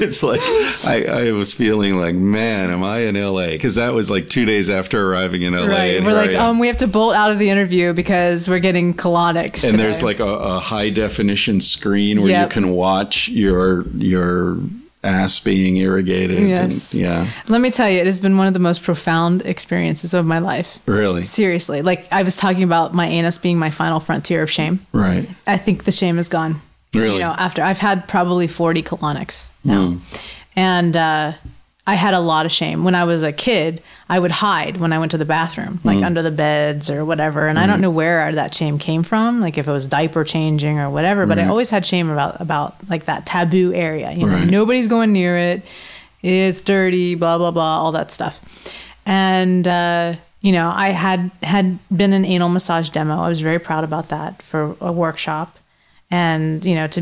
it's 0.00 0.22
like 0.22 0.40
I, 0.86 1.28
I 1.28 1.32
was 1.32 1.52
feeling 1.54 1.96
like, 1.98 2.14
man, 2.14 2.70
am 2.70 2.82
I 2.82 2.98
in 3.00 3.16
L.A. 3.16 3.48
Because 3.52 3.74
that 3.76 3.92
was 3.92 4.10
like 4.10 4.28
two 4.28 4.44
days 4.44 4.70
after 4.70 5.10
arriving 5.12 5.42
in 5.42 5.54
L.A. 5.54 5.68
Right. 5.68 5.96
and 5.96 6.06
We're 6.06 6.14
like, 6.14 6.32
um, 6.34 6.58
we 6.58 6.68
have 6.68 6.78
to 6.78 6.86
bolt 6.88 7.14
out 7.14 7.30
of 7.30 7.38
the 7.38 7.50
interview 7.50 7.92
because 7.92 8.48
we're 8.48 8.58
getting 8.60 8.94
colonics. 8.94 9.62
and 9.64 9.72
today. 9.72 9.76
there's 9.78 10.02
like 10.02 10.20
a, 10.20 10.24
a 10.26 10.58
high 10.60 10.90
definition 10.90 11.60
screen 11.60 12.20
where 12.20 12.30
Yep. 12.30 12.48
you 12.48 12.52
can 12.52 12.70
watch 12.70 13.28
your 13.28 13.86
your 13.90 14.58
ass 15.04 15.38
being 15.40 15.76
irrigated. 15.76 16.38
and- 16.38 16.48
Yes. 16.48 16.94
yeah. 16.94 17.26
Let 17.48 17.60
me 17.60 17.70
tell 17.70 17.88
you, 17.88 17.98
it 18.00 18.06
has 18.06 18.20
been 18.20 18.36
one 18.36 18.46
of 18.48 18.52
the 18.54 18.58
most 18.60 18.82
profound 18.82 19.42
experiences 19.42 20.12
of 20.14 20.26
my 20.26 20.38
life. 20.40 20.78
Really. 20.86 21.22
Seriously. 21.22 21.82
Like 21.82 22.06
I 22.12 22.22
was 22.22 22.34
talking 22.36 22.62
about 22.64 22.94
my 22.94 23.06
anus 23.06 23.38
being 23.38 23.58
my 23.58 23.70
final 23.70 24.00
frontier 24.00 24.42
of 24.42 24.50
shame. 24.50 24.80
Right. 24.92 25.28
I 25.46 25.56
think 25.56 25.84
the 25.84 25.92
shame 25.92 26.18
is 26.18 26.28
gone. 26.28 26.60
Really. 26.94 27.14
You 27.14 27.20
know, 27.20 27.30
after 27.38 27.62
I've 27.62 27.78
had 27.78 28.08
probably 28.08 28.46
40 28.46 28.82
colonics 28.82 29.50
now. 29.64 29.90
Hmm. 29.90 29.98
And 30.56 30.96
uh, 30.96 31.32
I 31.88 31.94
had 31.94 32.12
a 32.12 32.20
lot 32.20 32.44
of 32.44 32.52
shame. 32.52 32.84
When 32.84 32.94
I 32.94 33.04
was 33.04 33.22
a 33.22 33.32
kid, 33.32 33.82
I 34.10 34.18
would 34.18 34.30
hide 34.30 34.76
when 34.76 34.92
I 34.92 34.98
went 34.98 35.10
to 35.12 35.18
the 35.18 35.24
bathroom, 35.24 35.80
like 35.84 36.02
under 36.04 36.20
the 36.22 36.30
beds 36.30 36.90
or 36.90 37.02
whatever. 37.04 37.48
And 37.48 37.58
I 37.58 37.66
don't 37.66 37.80
know 37.80 37.90
where 37.90 38.30
that 38.34 38.54
shame 38.54 38.78
came 38.78 39.02
from, 39.02 39.40
like 39.40 39.56
if 39.56 39.66
it 39.66 39.70
was 39.72 39.88
diaper 39.88 40.22
changing 40.22 40.78
or 40.78 40.90
whatever, 40.90 41.24
but 41.24 41.38
I 41.38 41.46
always 41.48 41.70
had 41.70 41.86
shame 41.86 42.10
about 42.10 42.40
about 42.42 42.76
like 42.90 43.06
that 43.06 43.24
taboo 43.24 43.72
area. 43.72 44.12
You 44.12 44.26
know, 44.26 44.32
Right. 44.34 44.46
nobody's 44.58 44.86
going 44.86 45.12
near 45.12 45.36
it. 45.38 45.62
It's 46.22 46.60
dirty, 46.62 47.14
blah 47.14 47.38
blah 47.38 47.52
blah, 47.52 47.78
all 47.82 47.92
that 47.92 48.12
stuff. 48.12 48.38
And 49.06 49.66
uh, 49.66 50.16
you 50.42 50.52
know, 50.52 50.68
I 50.74 50.90
had 50.90 51.30
had 51.42 51.78
been 51.88 52.12
an 52.12 52.24
anal 52.24 52.50
massage 52.50 52.90
demo. 52.90 53.18
I 53.22 53.28
was 53.28 53.40
very 53.40 53.58
proud 53.58 53.84
about 53.84 54.10
that 54.10 54.42
for 54.42 54.76
a 54.80 54.92
workshop 54.92 55.58
and 56.10 56.64
you 56.64 56.74
know 56.74 56.86
to 56.88 57.00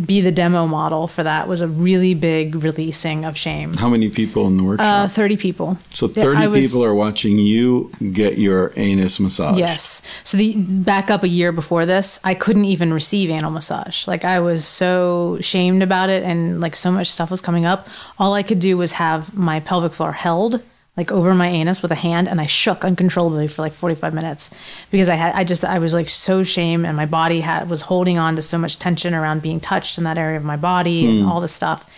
be 0.00 0.20
the 0.20 0.32
demo 0.32 0.66
model 0.66 1.06
for 1.08 1.22
that 1.22 1.48
was 1.48 1.60
a 1.60 1.68
really 1.68 2.14
big 2.14 2.54
releasing 2.56 3.24
of 3.24 3.36
shame. 3.36 3.74
How 3.74 3.88
many 3.88 4.08
people 4.10 4.46
in 4.46 4.56
the 4.56 4.62
workshop? 4.64 5.04
uh, 5.06 5.08
30 5.08 5.36
people. 5.36 5.78
So 5.94 6.06
Yeah, 6.08 6.22
30 6.22 6.36
I 6.40 6.46
was- 6.48 6.66
people 6.66 6.84
are 6.84 6.94
watching 6.94 7.38
you 7.38 7.90
get 8.12 8.38
your 8.38 8.72
anus 8.76 9.18
massage. 9.20 9.58
yes. 9.58 10.02
So 10.24 10.36
the 10.36 10.54
back 10.56 11.10
up 11.10 11.22
a 11.22 11.28
year 11.28 11.52
before 11.52 11.86
this 11.86 12.18
i 12.24 12.34
couldn't 12.34 12.64
even 12.66 12.92
receive 12.92 13.30
anal 13.30 13.50
massage. 13.50 14.06
Like 14.06 14.24
i 14.24 14.38
was 14.40 14.64
so 14.66 15.38
shamed 15.40 15.82
about 15.82 16.10
it 16.10 16.22
and 16.22 16.60
like 16.60 16.76
so 16.76 16.90
much 16.90 17.10
stuff 17.10 17.30
was 17.30 17.40
coming 17.40 17.64
up. 17.66 17.86
All 18.18 18.34
i 18.34 18.42
could 18.42 18.58
do 18.60 18.76
was 18.76 18.92
have 18.94 19.34
my 19.36 19.60
pelvic 19.60 19.92
floor 19.92 20.12
held 20.12 20.60
like 20.96 21.10
over 21.10 21.34
my 21.34 21.48
anus 21.48 21.82
with 21.82 21.90
a 21.90 21.96
hand 21.96 22.28
and 22.28 22.40
I 22.40 22.46
shook 22.46 22.84
uncontrollably 22.84 23.48
for 23.48 23.62
like 23.62 23.72
45 23.72 24.14
minutes 24.14 24.50
because 24.90 25.08
I 25.08 25.16
had 25.16 25.34
I 25.34 25.42
just 25.42 25.64
I 25.64 25.78
was 25.78 25.92
like 25.92 26.08
so 26.08 26.44
shamed 26.44 26.86
and 26.86 26.96
my 26.96 27.06
body 27.06 27.40
had 27.40 27.68
was 27.68 27.82
holding 27.82 28.16
on 28.16 28.36
to 28.36 28.42
so 28.42 28.58
much 28.58 28.78
tension 28.78 29.12
around 29.14 29.42
being 29.42 29.60
touched 29.60 29.98
in 29.98 30.04
that 30.04 30.18
area 30.18 30.36
of 30.36 30.44
my 30.44 30.56
body 30.56 31.06
and 31.06 31.26
all 31.26 31.40
this 31.40 31.52
stuff. 31.52 31.88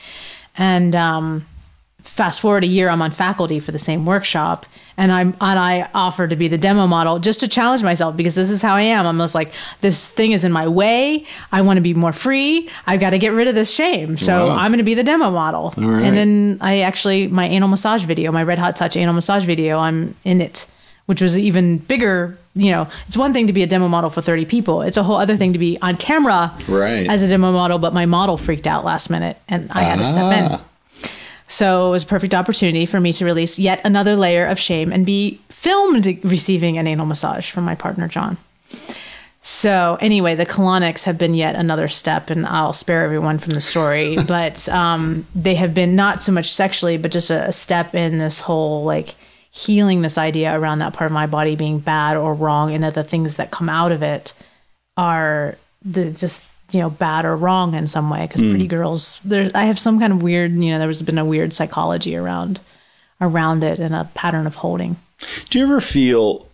And 0.56 0.94
um 0.94 1.46
fast 2.06 2.40
forward 2.40 2.64
a 2.64 2.66
year, 2.66 2.88
I'm 2.88 3.02
on 3.02 3.10
faculty 3.10 3.60
for 3.60 3.72
the 3.72 3.78
same 3.78 4.06
workshop, 4.06 4.64
and 4.96 5.12
I'm 5.12 5.36
and 5.40 5.58
I 5.58 5.90
offered 5.94 6.30
to 6.30 6.36
be 6.36 6.48
the 6.48 6.56
demo 6.56 6.86
model 6.86 7.18
just 7.18 7.40
to 7.40 7.48
challenge 7.48 7.82
myself 7.82 8.16
because 8.16 8.34
this 8.34 8.48
is 8.50 8.62
how 8.62 8.74
I 8.74 8.82
am. 8.82 9.06
I'm 9.06 9.18
just 9.18 9.34
like 9.34 9.52
this 9.82 10.08
thing 10.10 10.32
is 10.32 10.42
in 10.44 10.52
my 10.52 10.66
way. 10.68 11.26
I 11.52 11.60
want 11.60 11.76
to 11.76 11.82
be 11.82 11.92
more 11.94 12.12
free. 12.14 12.70
I've 12.86 13.00
got 13.00 13.10
to 13.10 13.18
get 13.18 13.32
rid 13.32 13.46
of 13.48 13.54
this 13.54 13.70
shame. 13.74 14.16
So 14.16 14.46
Wow. 14.48 14.56
I'm 14.56 14.70
going 14.70 14.78
to 14.78 14.84
be 14.84 14.94
the 14.94 15.04
demo 15.04 15.30
model. 15.30 15.74
right. 15.76 16.02
And 16.04 16.16
then 16.16 16.58
I 16.62 16.80
actually 16.80 17.28
my 17.28 17.46
anal 17.46 17.68
massage 17.68 18.04
video, 18.04 18.32
my 18.32 18.42
Red 18.42 18.58
Hot 18.58 18.76
Touch 18.76 18.96
anal 18.96 19.12
massage 19.14 19.44
video, 19.44 19.78
I'm 19.78 20.14
in 20.24 20.40
it, 20.40 20.66
which 21.06 21.20
was 21.20 21.38
even 21.38 21.78
bigger. 21.78 22.38
You 22.54 22.70
know, 22.70 22.88
it's 23.06 23.18
one 23.18 23.34
thing 23.34 23.48
to 23.48 23.52
be 23.52 23.62
a 23.62 23.66
demo 23.66 23.86
model 23.88 24.08
for 24.08 24.22
30 24.22 24.46
people. 24.46 24.80
It's 24.80 24.96
a 24.96 25.02
whole 25.02 25.16
other 25.16 25.36
thing 25.36 25.52
to 25.52 25.58
be 25.58 25.76
on 25.82 25.98
camera 25.98 26.54
Right. 26.68 27.06
as 27.06 27.22
a 27.22 27.28
demo 27.28 27.52
model, 27.52 27.78
but 27.78 27.92
my 27.92 28.06
model 28.06 28.38
freaked 28.38 28.66
out 28.66 28.82
last 28.82 29.10
minute 29.10 29.36
and 29.46 29.70
I 29.72 29.82
had 29.82 29.98
to 29.98 30.06
step 30.06 30.32
in. 30.38 30.44
Ah. 30.52 30.60
So 31.48 31.88
it 31.88 31.90
was 31.90 32.02
a 32.02 32.06
perfect 32.06 32.34
opportunity 32.34 32.86
for 32.86 33.00
me 33.00 33.12
to 33.14 33.24
release 33.24 33.58
yet 33.58 33.80
another 33.84 34.16
layer 34.16 34.46
of 34.46 34.58
shame 34.58 34.92
and 34.92 35.06
be 35.06 35.40
filmed 35.48 36.24
receiving 36.24 36.78
an 36.78 36.86
anal 36.86 37.06
massage 37.06 37.50
from 37.50 37.64
my 37.64 37.74
partner, 37.74 38.08
John. 38.08 38.36
So 39.42 39.96
anyway, 40.00 40.34
the 40.34 40.44
colonics 40.44 41.04
have 41.04 41.18
been 41.18 41.32
yet 41.32 41.54
another 41.54 41.86
step, 41.86 42.30
and 42.30 42.44
I'll 42.46 42.72
spare 42.72 43.04
everyone 43.04 43.38
from 43.38 43.54
the 43.54 43.60
story. 43.60 44.16
but 44.26 44.68
um, 44.68 45.24
they 45.36 45.54
have 45.54 45.72
been 45.72 45.94
not 45.94 46.20
so 46.20 46.32
much 46.32 46.50
sexually, 46.50 46.96
but 46.96 47.12
just 47.12 47.30
a, 47.30 47.46
a 47.46 47.52
step 47.52 47.94
in 47.94 48.18
this 48.18 48.40
whole 48.40 48.82
like 48.82 49.14
healing 49.52 50.02
this 50.02 50.18
idea 50.18 50.58
around 50.58 50.80
that 50.80 50.94
part 50.94 51.08
of 51.08 51.14
my 51.14 51.28
body 51.28 51.54
being 51.54 51.78
bad 51.78 52.16
or 52.16 52.34
wrong, 52.34 52.74
and 52.74 52.82
that 52.82 52.94
the 52.94 53.04
things 53.04 53.36
that 53.36 53.52
come 53.52 53.68
out 53.68 53.92
of 53.92 54.02
it 54.02 54.34
are 54.96 55.56
the 55.84 56.10
just 56.10 56.44
you 56.72 56.80
know 56.80 56.90
bad 56.90 57.24
or 57.24 57.36
wrong 57.36 57.74
in 57.74 57.86
some 57.86 58.10
way. 58.10 58.22
Because 58.26 58.42
pretty 58.42 58.66
girls, 58.66 59.20
there, 59.24 59.50
I 59.54 59.64
have 59.64 59.78
some 59.78 59.98
kind 60.00 60.12
of 60.12 60.22
weird, 60.22 60.52
you 60.52 60.70
know, 60.72 60.78
there 60.78 60.88
has 60.88 61.02
been 61.02 61.18
a 61.18 61.24
weird 61.24 61.52
psychology 61.52 62.16
around 62.16 62.60
around 63.20 63.64
it 63.64 63.78
and 63.78 63.94
a 63.94 64.08
pattern 64.14 64.46
of 64.46 64.56
holding. 64.56 64.96
Do 65.48 65.58
you 65.58 65.64
ever 65.64 65.80
feel 65.80 66.46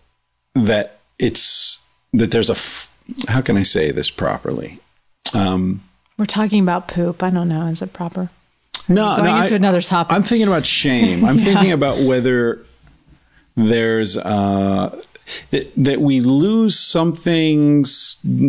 that 0.55 0.99
it's 1.19 1.81
that 2.13 2.31
there's 2.31 2.49
a 2.49 2.53
f- 2.53 2.91
how 3.27 3.41
can 3.41 3.57
I 3.57 3.63
say 3.63 3.91
this 3.91 4.09
properly? 4.09 4.79
um 5.33 5.81
We're 6.17 6.25
talking 6.25 6.61
about 6.61 6.87
poop. 6.87 7.23
I 7.23 7.29
don't 7.31 7.49
know. 7.49 7.65
Is 7.67 7.81
it 7.81 7.91
proper? 7.93 8.29
No, 8.87 9.15
Going 9.17 9.25
no, 9.31 9.41
into 9.41 9.53
I- 9.53 9.57
another 9.57 9.81
topic. 9.81 10.13
I'm 10.13 10.23
thinking 10.23 10.47
about 10.47 10.65
shame. 10.65 11.25
I'm 11.25 11.37
thinking 11.47 11.71
about 11.71 11.99
whether 12.05 12.63
there's 13.55 14.17
uh, 14.17 15.01
that, 15.51 15.71
that 15.75 16.01
we 16.01 16.19
lose 16.19 16.77
something 16.77 17.85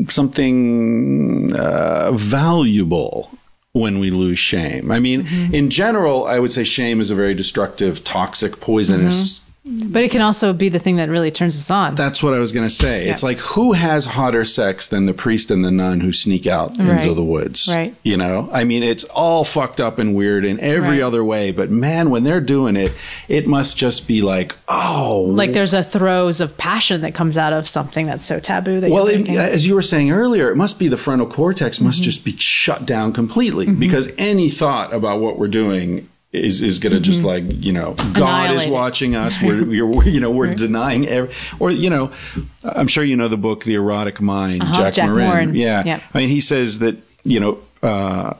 something 0.08 1.54
uh, 1.54 2.12
valuable 2.12 3.30
when 3.72 3.98
we 3.98 4.10
lose 4.10 4.38
shame. 4.38 4.90
I 4.90 5.00
mean, 5.00 5.24
Mm-hmm. 5.24 5.54
in 5.54 5.70
general, 5.70 6.26
I 6.26 6.38
would 6.38 6.52
say 6.52 6.64
shame 6.64 7.00
is 7.00 7.10
a 7.10 7.14
very 7.14 7.34
destructive, 7.34 8.04
toxic, 8.04 8.60
poisonous. 8.60 9.43
But 9.66 10.02
it 10.04 10.10
can 10.10 10.20
also 10.20 10.52
be 10.52 10.68
the 10.68 10.78
thing 10.78 10.96
that 10.96 11.08
really 11.08 11.30
turns 11.30 11.56
us 11.56 11.70
on. 11.70 11.94
That's 11.94 12.22
what 12.22 12.34
I 12.34 12.38
was 12.38 12.52
going 12.52 12.66
to 12.66 12.74
say. 12.74 13.08
It's 13.08 13.22
like 13.22 13.38
who 13.38 13.72
has 13.72 14.04
hotter 14.04 14.44
sex 14.44 14.88
than 14.88 15.06
the 15.06 15.14
priest 15.14 15.50
and 15.50 15.64
the 15.64 15.70
nun 15.70 16.00
who 16.00 16.12
sneak 16.12 16.46
out 16.46 16.78
into 16.78 17.14
the 17.14 17.24
woods? 17.24 17.66
Right. 17.72 17.94
You 18.02 18.18
know, 18.18 18.50
I 18.52 18.64
mean, 18.64 18.82
it's 18.82 19.04
all 19.04 19.42
fucked 19.42 19.80
up 19.80 19.98
and 19.98 20.14
weird 20.14 20.44
in 20.44 20.60
every 20.60 20.98
Right. 20.98 21.02
other 21.02 21.24
way. 21.24 21.50
But 21.50 21.70
man, 21.70 22.10
when 22.10 22.24
they're 22.24 22.42
doing 22.42 22.76
it, 22.76 22.92
it 23.26 23.46
must 23.46 23.78
just 23.78 24.06
be 24.06 24.20
like, 24.20 24.54
oh, 24.68 25.28
like 25.34 25.52
there's 25.54 25.72
a 25.72 25.82
throes 25.82 26.42
of 26.42 26.58
passion 26.58 27.00
that 27.00 27.14
comes 27.14 27.38
out 27.38 27.54
of 27.54 27.66
something 27.66 28.04
that's 28.04 28.24
so 28.24 28.38
taboo 28.40 28.80
that 28.80 28.90
well, 28.90 29.06
it, 29.06 29.26
as 29.30 29.66
you 29.66 29.74
were 29.74 29.82
saying 29.82 30.10
earlier, 30.10 30.50
it 30.50 30.56
must 30.56 30.78
be 30.78 30.88
the 30.88 30.98
frontal 30.98 31.26
cortex 31.26 31.80
must 31.80 32.00
Mm-hmm. 32.00 32.04
just 32.04 32.24
be 32.24 32.36
shut 32.36 32.84
down 32.84 33.12
completely 33.14 33.70
because 33.70 34.10
any 34.18 34.50
thought 34.50 34.92
about 34.92 35.20
what 35.20 35.38
we're 35.38 35.48
doing 35.48 36.08
is, 36.34 36.60
is 36.60 36.78
going 36.78 36.92
to 36.92 37.00
just 37.00 37.22
like 37.24 37.44
you 37.46 37.72
know 37.72 37.94
God 38.12 38.50
is 38.56 38.62
Mm-hmm. 38.64 38.72
Watching 38.72 39.16
us. 39.16 39.40
We're, 39.42 39.64
we're 39.64 40.04
you 40.08 40.20
know 40.20 40.30
we're 40.30 40.54
denying 40.54 41.06
every, 41.08 41.34
or 41.60 41.70
you 41.70 41.90
know 41.90 42.10
I'm 42.64 42.88
sure 42.88 43.04
you 43.04 43.16
know 43.16 43.28
the 43.28 43.36
book 43.36 43.64
The 43.64 43.74
Erotic 43.74 44.20
Mind, 44.20 44.60
Jack, 44.62 44.70
Uh-huh, 44.70 44.90
Jack 44.90 45.08
Morin. 45.08 45.26
Morin. 45.28 45.54
Yeah, 45.54 45.82
Yep. 45.84 46.02
I 46.14 46.18
mean 46.18 46.28
he 46.28 46.40
says 46.40 46.78
that 46.80 46.96
you 47.24 47.40
know. 47.40 47.58
Uh, 47.82 48.34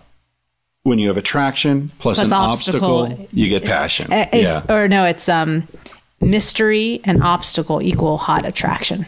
when 0.84 0.98
you 0.98 1.08
have 1.08 1.16
attraction 1.16 1.90
plus, 1.98 2.18
Plus 2.18 2.28
an 2.28 2.34
obstacle, 2.34 3.02
obstacle, 3.04 3.28
you 3.32 3.48
get 3.48 3.64
passion. 3.64 4.12
Uh, 4.12 4.28
yeah. 4.34 4.60
Or 4.68 4.86
no, 4.86 5.04
it's 5.06 5.30
um, 5.30 5.66
mystery 6.20 7.00
and 7.04 7.22
obstacle 7.22 7.80
equal 7.80 8.18
hot 8.18 8.44
attraction. 8.44 9.06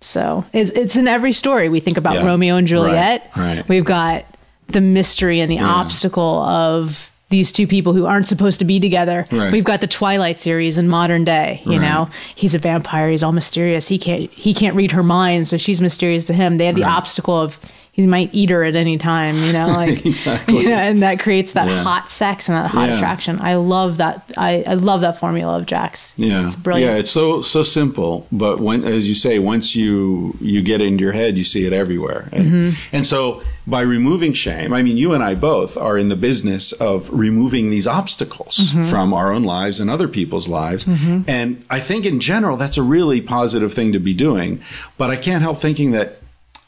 So 0.00 0.44
it's, 0.54 0.70
it's 0.70 0.96
in 0.96 1.06
every 1.06 1.32
story. 1.32 1.68
We 1.68 1.80
think 1.80 1.98
about 1.98 2.14
Hmm. 2.16 2.22
Yeah. 2.24 2.26
Romeo 2.30 2.56
and 2.56 2.66
Juliet. 2.66 3.30
Right, 3.36 3.56
right. 3.58 3.68
We've 3.68 3.84
got 3.84 4.24
the 4.68 4.80
mystery 4.80 5.40
and 5.40 5.50
the 5.52 5.60
obstacle 5.60 6.42
of 6.42 7.09
these 7.30 7.50
two 7.52 7.66
people 7.66 7.92
who 7.94 8.06
aren't 8.06 8.26
supposed 8.28 8.58
to 8.58 8.64
be 8.64 8.78
together. 8.80 9.24
Right. 9.32 9.52
We've 9.52 9.64
got 9.64 9.80
the 9.80 9.86
Twilight 9.86 10.38
series 10.38 10.78
in 10.78 10.88
modern 10.88 11.24
day. 11.24 11.62
You 11.64 11.78
Right. 11.78 11.80
know, 11.80 12.10
he's 12.34 12.54
a 12.54 12.58
vampire. 12.58 13.08
He's 13.10 13.22
all 13.22 13.32
mysterious. 13.32 13.88
He 13.88 13.98
can't 13.98 14.30
he 14.32 14.52
can't 14.52 14.76
read 14.76 14.92
her 14.92 15.02
mind, 15.02 15.48
so 15.48 15.56
she's 15.56 15.80
mysterious 15.80 16.24
to 16.26 16.34
him. 16.34 16.58
They 16.58 16.66
have 16.66 16.74
the 16.76 16.84
obstacle 16.84 17.40
of 17.40 17.58
he 17.92 18.06
might 18.06 18.30
eat 18.32 18.50
her 18.50 18.62
at 18.64 18.76
any 18.76 18.96
time. 18.98 19.36
You 19.44 19.52
know, 19.52 19.66
like 19.82 20.06
Exactly. 20.06 20.58
you 20.62 20.68
know, 20.70 20.76
and 20.76 21.02
that 21.02 21.18
creates 21.20 21.52
that 21.52 21.68
Yeah. 21.68 21.82
hot 21.82 22.10
sex 22.10 22.48
and 22.48 22.56
that 22.56 22.70
hot 22.70 22.88
Yeah. 22.88 22.96
attraction. 22.96 23.38
I 23.40 23.54
love 23.56 23.98
that. 23.98 24.22
I, 24.38 24.64
I 24.66 24.74
love 24.74 25.00
that 25.02 25.18
formula 25.18 25.56
of 25.58 25.66
Jack's. 25.66 26.14
Yeah, 26.16 26.46
it's 26.46 26.56
brilliant. 26.56 26.92
Yeah, 26.92 26.98
it's 26.98 27.10
so 27.10 27.42
so 27.42 27.62
simple, 27.62 28.26
but 28.32 28.58
when, 28.60 28.84
as 28.84 29.08
you 29.08 29.14
say, 29.14 29.38
once 29.38 29.76
you 29.76 30.34
you 30.40 30.62
get 30.62 30.80
it 30.80 30.86
into 30.86 31.02
your 31.04 31.12
head, 31.12 31.36
you 31.36 31.44
see 31.44 31.64
it 31.66 31.72
everywhere. 31.72 32.28
And, 32.32 32.46
Mm-hmm. 32.46 32.70
and 32.96 33.06
so, 33.06 33.42
by 33.70 33.80
removing 33.82 34.32
shame, 34.32 34.72
I 34.72 34.82
mean, 34.82 34.96
you 34.96 35.12
and 35.14 35.22
I 35.22 35.34
both 35.34 35.76
are 35.76 35.96
in 35.96 36.08
the 36.08 36.16
business 36.16 36.72
of 36.72 37.08
removing 37.12 37.70
these 37.70 37.86
obstacles 37.86 38.56
Mm-hmm. 38.58 38.84
from 38.90 39.14
our 39.14 39.32
own 39.32 39.44
lives 39.44 39.80
and 39.80 39.88
other 39.88 40.08
people's 40.08 40.48
lives. 40.48 40.86
And 40.86 41.64
I 41.70 41.80
think, 41.80 42.04
in 42.04 42.18
general, 42.20 42.56
that's 42.56 42.76
a 42.78 42.82
really 42.82 43.20
positive 43.20 43.72
thing 43.72 43.92
to 43.92 44.00
be 44.00 44.12
doing. 44.14 44.60
But 44.98 45.10
I 45.10 45.16
can't 45.16 45.42
help 45.42 45.58
thinking 45.58 45.92
that, 45.92 46.18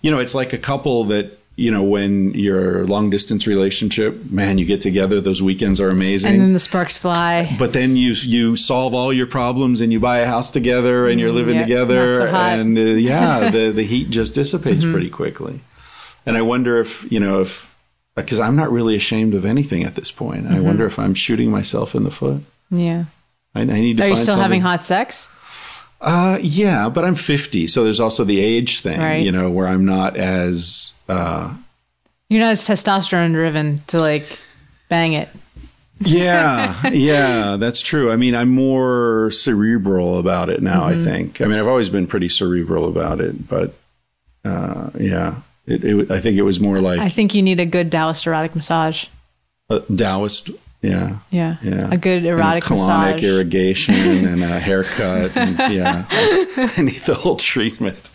you 0.00 0.10
know, 0.10 0.20
it's 0.20 0.34
like 0.34 0.52
a 0.52 0.58
couple 0.58 1.04
that. 1.06 1.38
You 1.54 1.70
know, 1.70 1.82
when 1.82 2.32
your 2.32 2.86
long 2.86 3.10
distance 3.10 3.46
relationship, 3.46 4.30
man, 4.30 4.56
you 4.56 4.64
get 4.64 4.80
together, 4.80 5.20
those 5.20 5.42
weekends 5.42 5.82
are 5.82 5.90
amazing 5.90 6.32
and 6.32 6.40
then 6.40 6.52
the 6.54 6.58
sparks 6.58 6.96
fly. 6.96 7.54
but 7.58 7.74
then 7.74 7.94
you 7.94 8.12
you 8.36 8.56
solve 8.56 8.94
all 8.94 9.12
your 9.12 9.26
problems 9.26 9.82
and 9.82 9.92
you 9.92 10.00
buy 10.00 10.20
a 10.20 10.26
house 10.26 10.50
together 10.50 11.06
and 11.06 11.20
you're 11.20 11.30
living 11.30 11.56
Mm, 11.56 11.58
yeah, 11.58 11.62
together 11.64 12.14
so. 12.14 12.24
Mm-hmm. 12.24 12.60
and 12.60 12.78
uh, 12.78 12.80
yeah 13.12 13.50
the 13.56 13.70
the 13.70 13.82
heat 13.84 14.08
just 14.08 14.34
dissipates 14.34 14.82
pretty 14.86 15.10
quickly 15.10 15.60
and 16.26 16.36
i 16.36 16.42
wonder 16.42 16.78
if 16.78 17.10
you 17.12 17.18
know 17.20 17.40
if 17.40 17.76
because 18.14 18.40
i'm 18.40 18.56
not 18.56 18.70
really 18.70 18.94
ashamed 18.94 19.34
of 19.34 19.44
anything 19.44 19.82
at 19.84 19.94
this 19.94 20.10
point 20.12 20.44
Mm-hmm. 20.44 20.56
i 20.56 20.60
wonder 20.60 20.86
if 20.86 20.98
i'm 20.98 21.14
shooting 21.14 21.50
myself 21.50 21.94
in 21.94 22.04
the 22.04 22.10
foot 22.10 22.42
Yeah. 22.70 23.04
i, 23.54 23.60
I 23.60 23.64
need 23.64 23.96
to 23.98 24.04
Are 24.04 24.08
you 24.08 24.16
still 24.16 24.36
having 24.36 24.60
hot 24.60 24.84
sex? 24.84 25.28
uh 26.00 26.38
yeah 26.42 26.88
but 26.88 27.04
i'm 27.04 27.14
50 27.14 27.66
so 27.68 27.84
there's 27.84 28.00
also 28.00 28.24
the 28.24 28.40
age 28.40 28.80
thing 28.80 29.00
Right. 29.00 29.24
you 29.24 29.30
know 29.32 29.50
where 29.50 29.68
i'm 29.68 29.84
not 29.84 30.16
as 30.16 30.92
uh 31.08 31.54
You're 32.28 32.40
not 32.40 32.50
as 32.50 32.60
testosterone 32.66 33.32
driven 33.32 33.80
to 33.88 34.00
like 34.00 34.26
bang 34.88 35.12
it. 35.14 35.28
yeah, 36.00 36.88
yeah, 36.92 37.56
that's 37.56 37.80
true. 37.80 38.10
I 38.10 38.16
mean, 38.16 38.34
I'm 38.34 38.48
more 38.50 39.30
cerebral 39.30 40.18
about 40.18 40.48
it 40.50 40.60
now. 40.60 40.88
Mm-hmm. 40.88 41.00
I 41.00 41.04
think. 41.12 41.40
I 41.40 41.46
mean, 41.46 41.58
I've 41.58 41.68
always 41.68 41.88
been 41.88 42.06
pretty 42.08 42.28
cerebral 42.28 42.88
about 42.88 43.20
it, 43.20 43.46
but 43.48 43.74
uh, 44.44 44.90
yeah, 44.98 45.36
it, 45.66 45.84
it, 45.84 46.10
I 46.10 46.18
think 46.18 46.36
it 46.38 46.42
was 46.42 46.60
more 46.60 46.80
like 46.80 47.00
I 47.00 47.08
think 47.08 47.34
you 47.34 47.42
need 47.42 47.60
a 47.60 47.66
good 47.66 47.90
Taoist 47.92 48.26
erotic 48.26 48.54
massage. 48.54 49.06
a 49.70 49.80
Taoist. 49.80 50.50
Yeah, 50.82 51.18
Yeah. 51.30 51.58
yeah, 51.62 51.92
A 51.92 51.96
good 51.96 52.18
And 52.18 52.26
erotic 52.26 52.64
colonic 52.64 53.12
massage. 53.14 53.22
irrigation 53.22 53.94
and 54.26 54.42
a 54.42 54.58
haircut. 54.58 55.36
And, 55.36 55.56
yeah, 55.72 56.06
I 56.10 56.82
need 56.82 57.02
the 57.06 57.14
whole 57.14 57.36
treatment. 57.36 58.10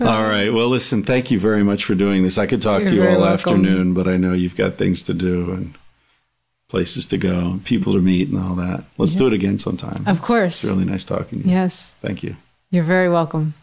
All 0.00 0.22
right. 0.28 0.50
Well, 0.52 0.68
listen. 0.68 1.02
Thank 1.02 1.30
you 1.30 1.40
very 1.40 1.62
much 1.64 1.84
for 1.86 1.94
doing 1.94 2.24
this. 2.24 2.36
I 2.36 2.46
could 2.46 2.60
talk 2.60 2.80
You're 2.80 2.88
to 2.88 2.94
you 2.96 3.08
all 3.08 3.20
welcome. 3.22 3.54
afternoon, 3.54 3.94
but 3.94 4.06
I 4.06 4.18
know 4.18 4.34
you've 4.34 4.56
got 4.56 4.74
things 4.74 5.02
to 5.04 5.14
do 5.14 5.52
and 5.52 5.74
places 6.68 7.06
to 7.06 7.16
go, 7.16 7.38
and 7.52 7.64
people 7.64 7.94
to 7.94 8.00
meet, 8.00 8.28
and 8.28 8.38
all 8.38 8.54
that. 8.56 8.84
Let's 8.98 9.16
do 9.16 9.26
it 9.26 9.32
again 9.32 9.58
sometime. 9.58 10.04
Of 10.06 10.20
course. 10.20 10.62
It's 10.62 10.70
really 10.70 10.84
nice 10.84 11.04
talking 11.06 11.40
to 11.42 11.48
you. 11.48 11.54
Yes. 11.54 11.94
Thank 12.02 12.22
you. 12.22 12.36
You're 12.70 12.84
very 12.84 13.08
welcome. 13.08 13.54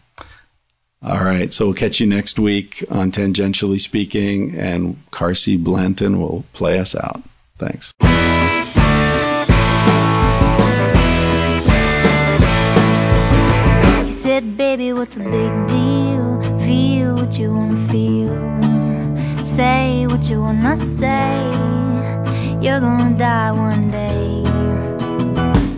All 1.04 1.24
right. 1.24 1.52
So 1.52 1.66
we'll 1.66 1.74
catch 1.74 1.98
you 1.98 2.06
next 2.06 2.38
week 2.38 2.84
on 2.88 3.10
Tangentially 3.10 3.80
Speaking, 3.80 4.54
and 4.56 4.96
Carsie 5.10 5.62
Blanton 5.62 6.20
will 6.20 6.44
play 6.52 6.78
us 6.78 6.94
out. 6.94 7.22
Thanks. 7.58 7.92
He 14.06 14.12
said, 14.12 14.56
Baby, 14.56 14.92
what's 14.92 15.14
the 15.14 15.24
big 15.24 15.66
deal? 15.66 16.40
Feel 16.60 17.16
what 17.16 17.36
you 17.36 17.52
wanna 17.52 17.88
feel. 17.88 19.44
Say 19.44 20.06
what 20.06 20.30
you 20.30 20.40
wanna 20.40 20.76
say. 20.76 21.50
You're 22.60 22.78
gonna 22.78 23.18
die 23.18 23.50
one 23.50 23.90
day. 23.90 24.44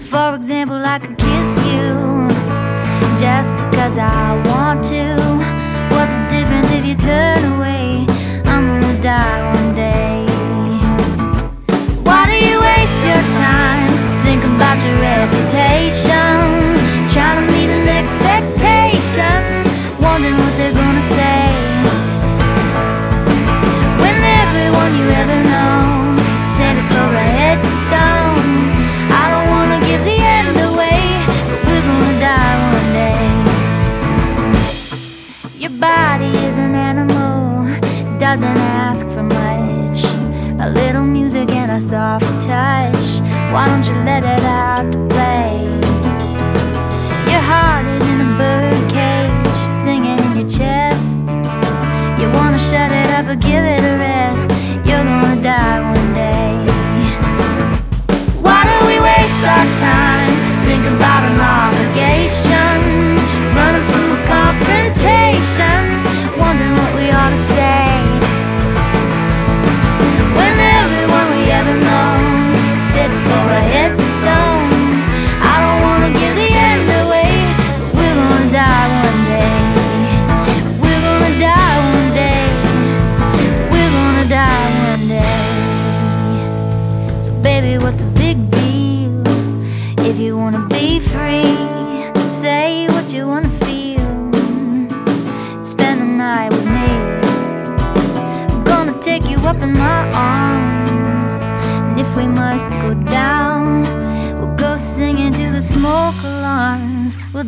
For 0.02 0.34
example, 0.34 0.84
I 0.84 0.98
could 0.98 1.16
kiss 1.16 1.58
you 1.64 2.28
just 3.16 3.56
because 3.56 3.96
I 3.96 4.42
want 4.46 4.84
to. 4.86 5.03
What's 6.04 6.16
the 6.16 6.28
difference 6.28 6.70
if 6.70 6.84
you 6.84 6.94
turn 6.94 7.42
away? 7.54 8.04
I'm 8.44 8.78
gonna 8.78 9.02
die 9.02 9.40
one 9.54 9.74
day. 9.74 10.26
Why 12.04 12.26
do 12.26 12.36
you 12.36 12.60
waste 12.60 13.00
your 13.08 13.24
time 13.32 13.88
thinking 14.22 14.54
about 14.54 14.76
your 14.84 15.00
reputation? 15.00 16.28
Trying 17.08 17.46
to 17.46 17.52
meet 17.54 17.70
an 17.70 17.88
expectation, 17.88 19.64
wondering 19.98 20.36
what 20.36 20.54
they're 20.58 20.74
gonna 20.74 21.00
say. 21.00 21.43
Why 43.54 43.68
don't 43.68 43.86
you 43.86 43.94
let 44.02 44.24
it 44.24 44.42
out 44.42 44.90
to 44.90 44.98
play? 45.14 45.62
Your 47.30 47.40
heart 47.40 47.86
is 47.86 48.04
in 48.04 48.20
a 48.20 48.30
birdcage, 48.36 49.72
singing 49.72 50.18
in 50.18 50.38
your 50.40 50.50
chest. 50.50 51.22
You 52.18 52.26
wanna 52.32 52.58
shut 52.58 52.90
it 52.90 53.10
up 53.10 53.26
or 53.28 53.36
give 53.36 53.62
it 53.62 53.78
a 53.78 53.96
rest. 53.96 54.50
You're 54.84 55.04
gonna 55.04 55.40
die 55.40 55.93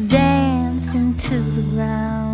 dance 0.04 0.76
dancing 0.86 1.16
to 1.16 1.40
the 1.40 1.62
ground. 1.62 2.25